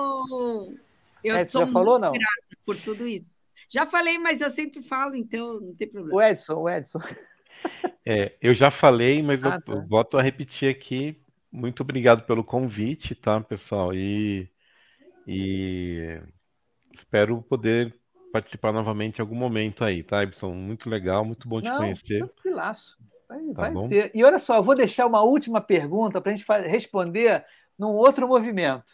Eu 1.22 1.36
Edson, 1.36 1.58
sou 1.58 1.66
já 1.66 1.72
falou, 1.72 1.98
não? 1.98 2.12
grata 2.12 2.56
por 2.64 2.76
tudo 2.76 3.06
isso. 3.06 3.38
Já 3.68 3.86
falei, 3.86 4.18
mas 4.18 4.40
eu 4.40 4.50
sempre 4.50 4.82
falo, 4.82 5.14
então 5.14 5.60
não 5.60 5.74
tem 5.74 5.88
problema. 5.88 6.16
O 6.16 6.20
Edson, 6.22 6.54
o 6.54 6.68
Edson. 6.68 7.00
É, 8.04 8.36
eu 8.40 8.54
já 8.54 8.70
falei, 8.70 9.20
mas 9.22 9.42
ah, 9.42 9.56
eu, 9.56 9.62
tá. 9.62 9.72
eu 9.72 9.86
volto 9.86 10.16
a 10.16 10.22
repetir 10.22 10.70
aqui. 10.70 11.20
Muito 11.50 11.82
obrigado 11.82 12.22
pelo 12.24 12.44
convite, 12.44 13.14
tá, 13.14 13.40
pessoal? 13.40 13.92
E, 13.92 14.48
e 15.26 16.20
espero 16.96 17.42
poder 17.42 17.98
participar 18.32 18.72
novamente 18.72 19.18
em 19.18 19.22
algum 19.22 19.34
momento 19.34 19.84
aí, 19.84 20.02
tá, 20.04 20.22
Ibson? 20.22 20.52
Muito 20.52 20.88
legal, 20.88 21.24
muito 21.24 21.48
bom 21.48 21.60
te 21.60 21.68
Não, 21.68 21.78
conhecer. 21.78 22.24
Tranquilaço. 22.26 22.96
Vai, 23.28 23.40
tá 23.52 23.70
vai 23.70 23.88
ter. 23.88 24.10
E 24.14 24.24
olha 24.24 24.38
só, 24.38 24.56
eu 24.56 24.62
vou 24.62 24.74
deixar 24.74 25.06
uma 25.06 25.22
última 25.22 25.60
pergunta 25.60 26.20
para 26.20 26.32
a 26.32 26.34
gente 26.34 26.46
responder 26.68 27.44
num 27.78 27.90
outro 27.90 28.26
movimento. 28.28 28.92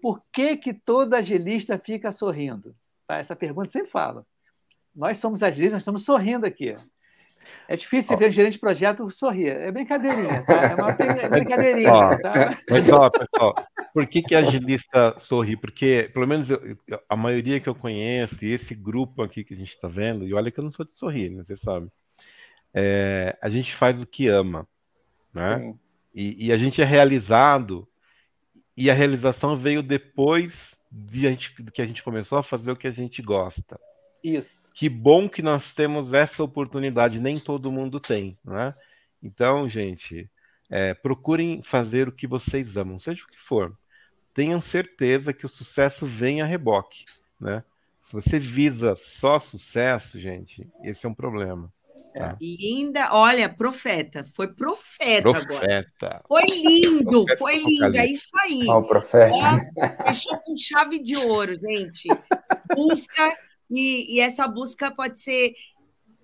Por 0.00 0.22
que, 0.32 0.56
que 0.56 0.74
todo 0.74 1.14
agilista 1.14 1.78
fica 1.78 2.12
sorrindo? 2.12 2.74
Tá? 3.06 3.16
Essa 3.16 3.34
pergunta 3.34 3.70
sempre 3.70 3.90
fala. 3.90 4.26
Nós 4.94 5.18
somos 5.18 5.42
agilistas, 5.42 5.74
nós 5.74 5.82
estamos 5.82 6.04
sorrindo 6.04 6.46
aqui. 6.46 6.74
É 7.68 7.76
difícil 7.76 8.14
oh. 8.14 8.18
ver 8.18 8.28
um 8.28 8.32
gerente 8.32 8.54
de 8.54 8.58
projeto 8.58 9.10
sorrir. 9.10 9.48
É 9.48 9.70
brincadeirinha, 9.70 10.42
tá? 10.44 10.62
É 10.62 10.74
uma 10.74 11.28
brincadeirinha. 11.28 11.92
Oh. 11.92 12.20
Tá? 12.20 12.58
Mas, 12.70 12.88
ó, 12.88 13.10
pessoal, 13.10 13.54
por 13.92 14.06
que, 14.06 14.22
que 14.22 14.34
agilista 14.34 15.18
sorri? 15.18 15.56
Porque, 15.56 16.10
pelo 16.12 16.26
menos 16.26 16.50
eu, 16.50 16.60
a 17.08 17.16
maioria 17.16 17.60
que 17.60 17.68
eu 17.68 17.74
conheço, 17.74 18.44
e 18.44 18.52
esse 18.52 18.74
grupo 18.74 19.22
aqui 19.22 19.44
que 19.44 19.54
a 19.54 19.56
gente 19.56 19.72
está 19.72 19.88
vendo, 19.88 20.26
e 20.26 20.34
olha 20.34 20.50
que 20.50 20.60
eu 20.60 20.64
não 20.64 20.72
sou 20.72 20.86
de 20.86 20.96
sorrir, 20.96 21.30
né? 21.30 21.44
Você 21.44 21.56
sabe. 21.56 21.88
É, 22.78 23.34
a 23.40 23.48
gente 23.48 23.74
faz 23.74 24.02
o 24.02 24.06
que 24.06 24.28
ama, 24.28 24.68
né? 25.32 25.74
E, 26.14 26.48
e, 26.48 26.52
a 26.52 26.58
gente 26.58 26.82
é 26.82 26.84
realizado, 26.84 27.88
e 28.76 28.90
a 28.90 28.94
realização 28.94 29.56
veio 29.56 29.82
depois 29.82 30.76
de 30.90 31.26
a 31.26 31.30
gente, 31.30 31.54
que 31.72 31.80
a 31.80 31.86
gente 31.86 32.02
começou 32.02 32.36
a 32.36 32.42
fazer 32.42 32.70
o 32.70 32.76
que 32.76 32.86
a 32.86 32.90
gente 32.90 33.22
gosta. 33.22 33.80
Isso. 34.22 34.70
Que 34.74 34.90
bom 34.90 35.26
que 35.26 35.40
nós 35.40 35.72
temos 35.72 36.12
essa 36.12 36.44
oportunidade, 36.44 37.18
nem 37.18 37.40
todo 37.40 37.72
mundo 37.72 37.98
tem, 37.98 38.36
né? 38.44 38.74
Então, 39.22 39.66
gente, 39.70 40.28
é, 40.68 40.92
procurem 40.92 41.62
fazer 41.62 42.08
o 42.08 42.12
que 42.12 42.26
vocês 42.26 42.76
amam, 42.76 42.98
seja 42.98 43.24
o 43.24 43.28
que 43.28 43.38
for. 43.38 43.74
Tenham 44.34 44.60
certeza 44.60 45.32
que 45.32 45.46
o 45.46 45.48
sucesso 45.48 46.04
vem 46.04 46.42
a 46.42 46.44
reboque, 46.44 47.04
né? 47.40 47.64
Se 48.04 48.12
você 48.12 48.38
visa 48.38 48.94
só 48.96 49.38
sucesso, 49.38 50.20
gente, 50.20 50.68
esse 50.82 51.06
é 51.06 51.08
um 51.08 51.14
problema. 51.14 51.72
É. 52.16 52.34
E 52.40 52.74
ainda, 52.74 53.12
olha, 53.12 53.46
profeta, 53.46 54.24
foi 54.34 54.48
profeta, 54.48 55.30
profeta. 55.30 56.06
agora. 56.06 56.22
Foi 56.26 56.44
lindo, 56.46 57.26
profeta 57.26 57.38
foi 57.38 57.56
lindo, 57.58 57.98
é 57.98 58.06
isso 58.06 58.30
aí. 58.40 58.66
Oh, 58.68 58.82
profeta. 58.82 59.34
Ó, 59.34 60.06
fechou 60.06 60.38
com 60.38 60.56
chave 60.56 60.98
de 60.98 61.14
ouro, 61.14 61.54
gente. 61.56 62.08
Busca, 62.74 63.36
e, 63.70 64.14
e 64.14 64.20
essa 64.20 64.48
busca 64.48 64.90
pode 64.90 65.20
ser. 65.20 65.52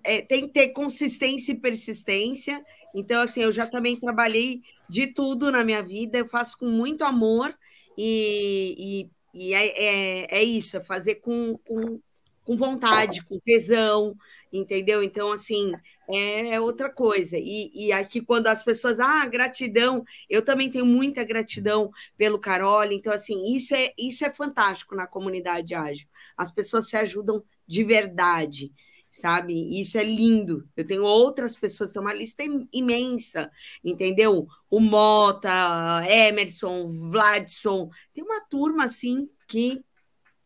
É, 0.03 0.21
tem 0.21 0.47
que 0.47 0.53
ter 0.53 0.69
consistência 0.69 1.51
e 1.51 1.59
persistência. 1.59 2.63
Então, 2.95 3.21
assim, 3.21 3.41
eu 3.41 3.51
já 3.51 3.67
também 3.67 3.95
trabalhei 3.95 4.61
de 4.89 5.05
tudo 5.07 5.51
na 5.51 5.63
minha 5.63 5.83
vida, 5.83 6.17
eu 6.17 6.27
faço 6.27 6.57
com 6.57 6.65
muito 6.65 7.03
amor, 7.03 7.55
e, 7.97 9.09
e, 9.33 9.47
e 9.49 9.53
é, 9.53 9.67
é, 9.67 10.39
é, 10.39 10.43
isso, 10.43 10.75
é 10.75 10.81
fazer 10.81 11.15
com, 11.15 11.57
com, 11.65 11.99
com 12.43 12.57
vontade, 12.57 13.23
com 13.25 13.39
tesão, 13.39 14.15
entendeu? 14.53 15.01
Então, 15.03 15.31
assim, 15.31 15.73
é, 16.07 16.53
é 16.53 16.61
outra 16.61 16.89
coisa. 16.89 17.37
E, 17.37 17.71
e, 17.73 17.91
aqui, 17.91 18.21
quando 18.21 18.47
as 18.47 18.63
pessoas, 18.63 18.99
ah, 18.99 19.25
gratidão, 19.25 20.05
eu 20.29 20.43
também 20.43 20.69
tenho 20.69 20.85
muita 20.85 21.23
gratidão 21.23 21.91
pelo 22.15 22.39
Carol. 22.39 22.85
Então, 22.85 23.11
assim, 23.11 23.53
isso 23.55 23.73
é, 23.73 23.91
isso 23.97 24.23
é 24.23 24.31
fantástico 24.31 24.95
na 24.95 25.07
comunidade 25.07 25.73
ágil. 25.73 26.07
As 26.37 26.51
pessoas 26.51 26.87
se 26.87 26.95
ajudam 26.95 27.43
de 27.67 27.83
verdade, 27.83 28.71
sabe? 29.11 29.79
Isso 29.79 29.97
é 29.97 30.03
lindo. 30.03 30.67
Eu 30.75 30.85
tenho 30.85 31.03
outras 31.03 31.55
pessoas, 31.55 31.91
tem 31.91 32.01
uma 32.01 32.13
lista 32.13 32.43
imensa, 32.71 33.51
entendeu? 33.83 34.47
O 34.69 34.79
Mota, 34.79 36.03
Emerson, 36.07 36.87
Vladson, 37.09 37.89
tem 38.13 38.23
uma 38.23 38.41
turma 38.41 38.85
assim 38.85 39.29
que 39.47 39.83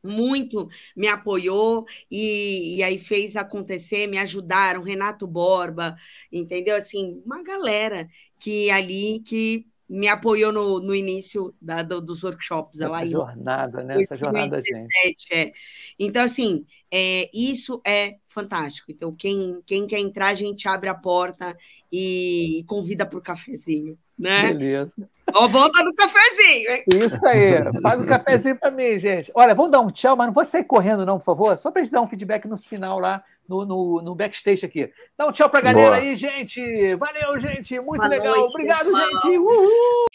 muito 0.04 0.70
me 0.96 1.08
apoiou 1.08 1.86
e, 2.10 2.78
e, 2.78 2.84
aí 2.84 2.98
fez 2.98 3.36
acontecer, 3.36 4.08
me 4.08 4.18
ajudaram, 4.18 4.82
Renato 4.82 5.28
Borba, 5.28 5.96
entendeu? 6.32 6.76
Assim, 6.76 7.22
uma 7.26 7.44
galera 7.44 8.08
que 8.40 8.70
ali 8.70 9.22
que 9.22 9.66
me 9.90 10.08
apoiou 10.08 10.52
no, 10.52 10.80
no 10.80 10.94
início 10.94 11.56
da, 11.62 11.82
do, 11.82 12.02
dos 12.02 12.24
workshops. 12.24 12.82
Essa 12.82 12.90
lá 12.90 13.06
jornada, 13.06 13.84
né? 13.84 14.02
Essa 14.02 14.18
jornada, 14.18 14.58
gente. 14.58 15.34
É. 15.34 15.54
Então, 15.98 16.24
assim, 16.24 16.66
é, 16.92 17.30
isso 17.34 17.82
é 17.86 18.18
fantástico. 18.28 18.92
Então, 18.92 19.14
quem, 19.14 19.62
quem 19.66 19.88
quer 19.88 20.00
entrar, 20.00 20.28
a 20.28 20.34
gente 20.34 20.68
abre 20.68 20.90
a 20.90 20.96
porta 20.96 21.56
e, 21.92 22.60
e 22.60 22.64
convida 22.66 23.06
para 23.06 23.20
o 23.20 23.22
cafezinho. 23.22 23.98
Né? 24.18 24.54
Beleza. 24.54 24.96
Ó, 25.34 25.48
volta 25.48 25.84
no 25.84 25.94
cafezinho, 25.94 26.72
hein? 26.72 26.84
Isso 27.06 27.26
aí. 27.28 27.82
Paga 27.82 28.02
o 28.02 28.06
um 28.06 28.08
cafezinho 28.08 28.56
para 28.56 28.72
mim, 28.72 28.98
gente. 28.98 29.32
Olha, 29.36 29.54
vamos 29.54 29.72
dar 29.72 29.82
um 29.82 29.92
tchau, 29.92 30.16
mas 30.16 30.28
não 30.28 30.34
vou 30.34 30.44
sair 30.44 30.64
correndo, 30.64 31.06
não, 31.06 31.20
por 31.20 31.26
favor. 31.26 31.56
Só 31.56 31.70
para 31.70 31.84
gente 31.84 31.92
dar 31.92 32.02
um 32.02 32.08
feedback 32.08 32.48
no 32.48 32.58
final 32.58 33.00
lá, 33.00 33.24
no, 33.48 33.64
no, 33.66 34.02
no 34.02 34.16
backstage 34.16 34.66
aqui. 34.66 34.92
Dá 35.16 35.28
um 35.28 35.32
tchau 35.32 35.50
para 35.50 35.60
a 35.60 35.64
galera 35.64 35.98
Boa. 35.98 36.02
aí, 36.02 36.16
gente. 36.16 36.96
Valeu, 36.96 37.40
gente. 37.40 37.80
Muito 37.80 38.00
Boa 38.00 38.08
legal. 38.08 38.36
Noite, 38.36 38.50
Obrigado, 38.50 38.80
pessoal. 38.80 39.10
gente. 39.10 39.38
Uhul. 39.38 40.08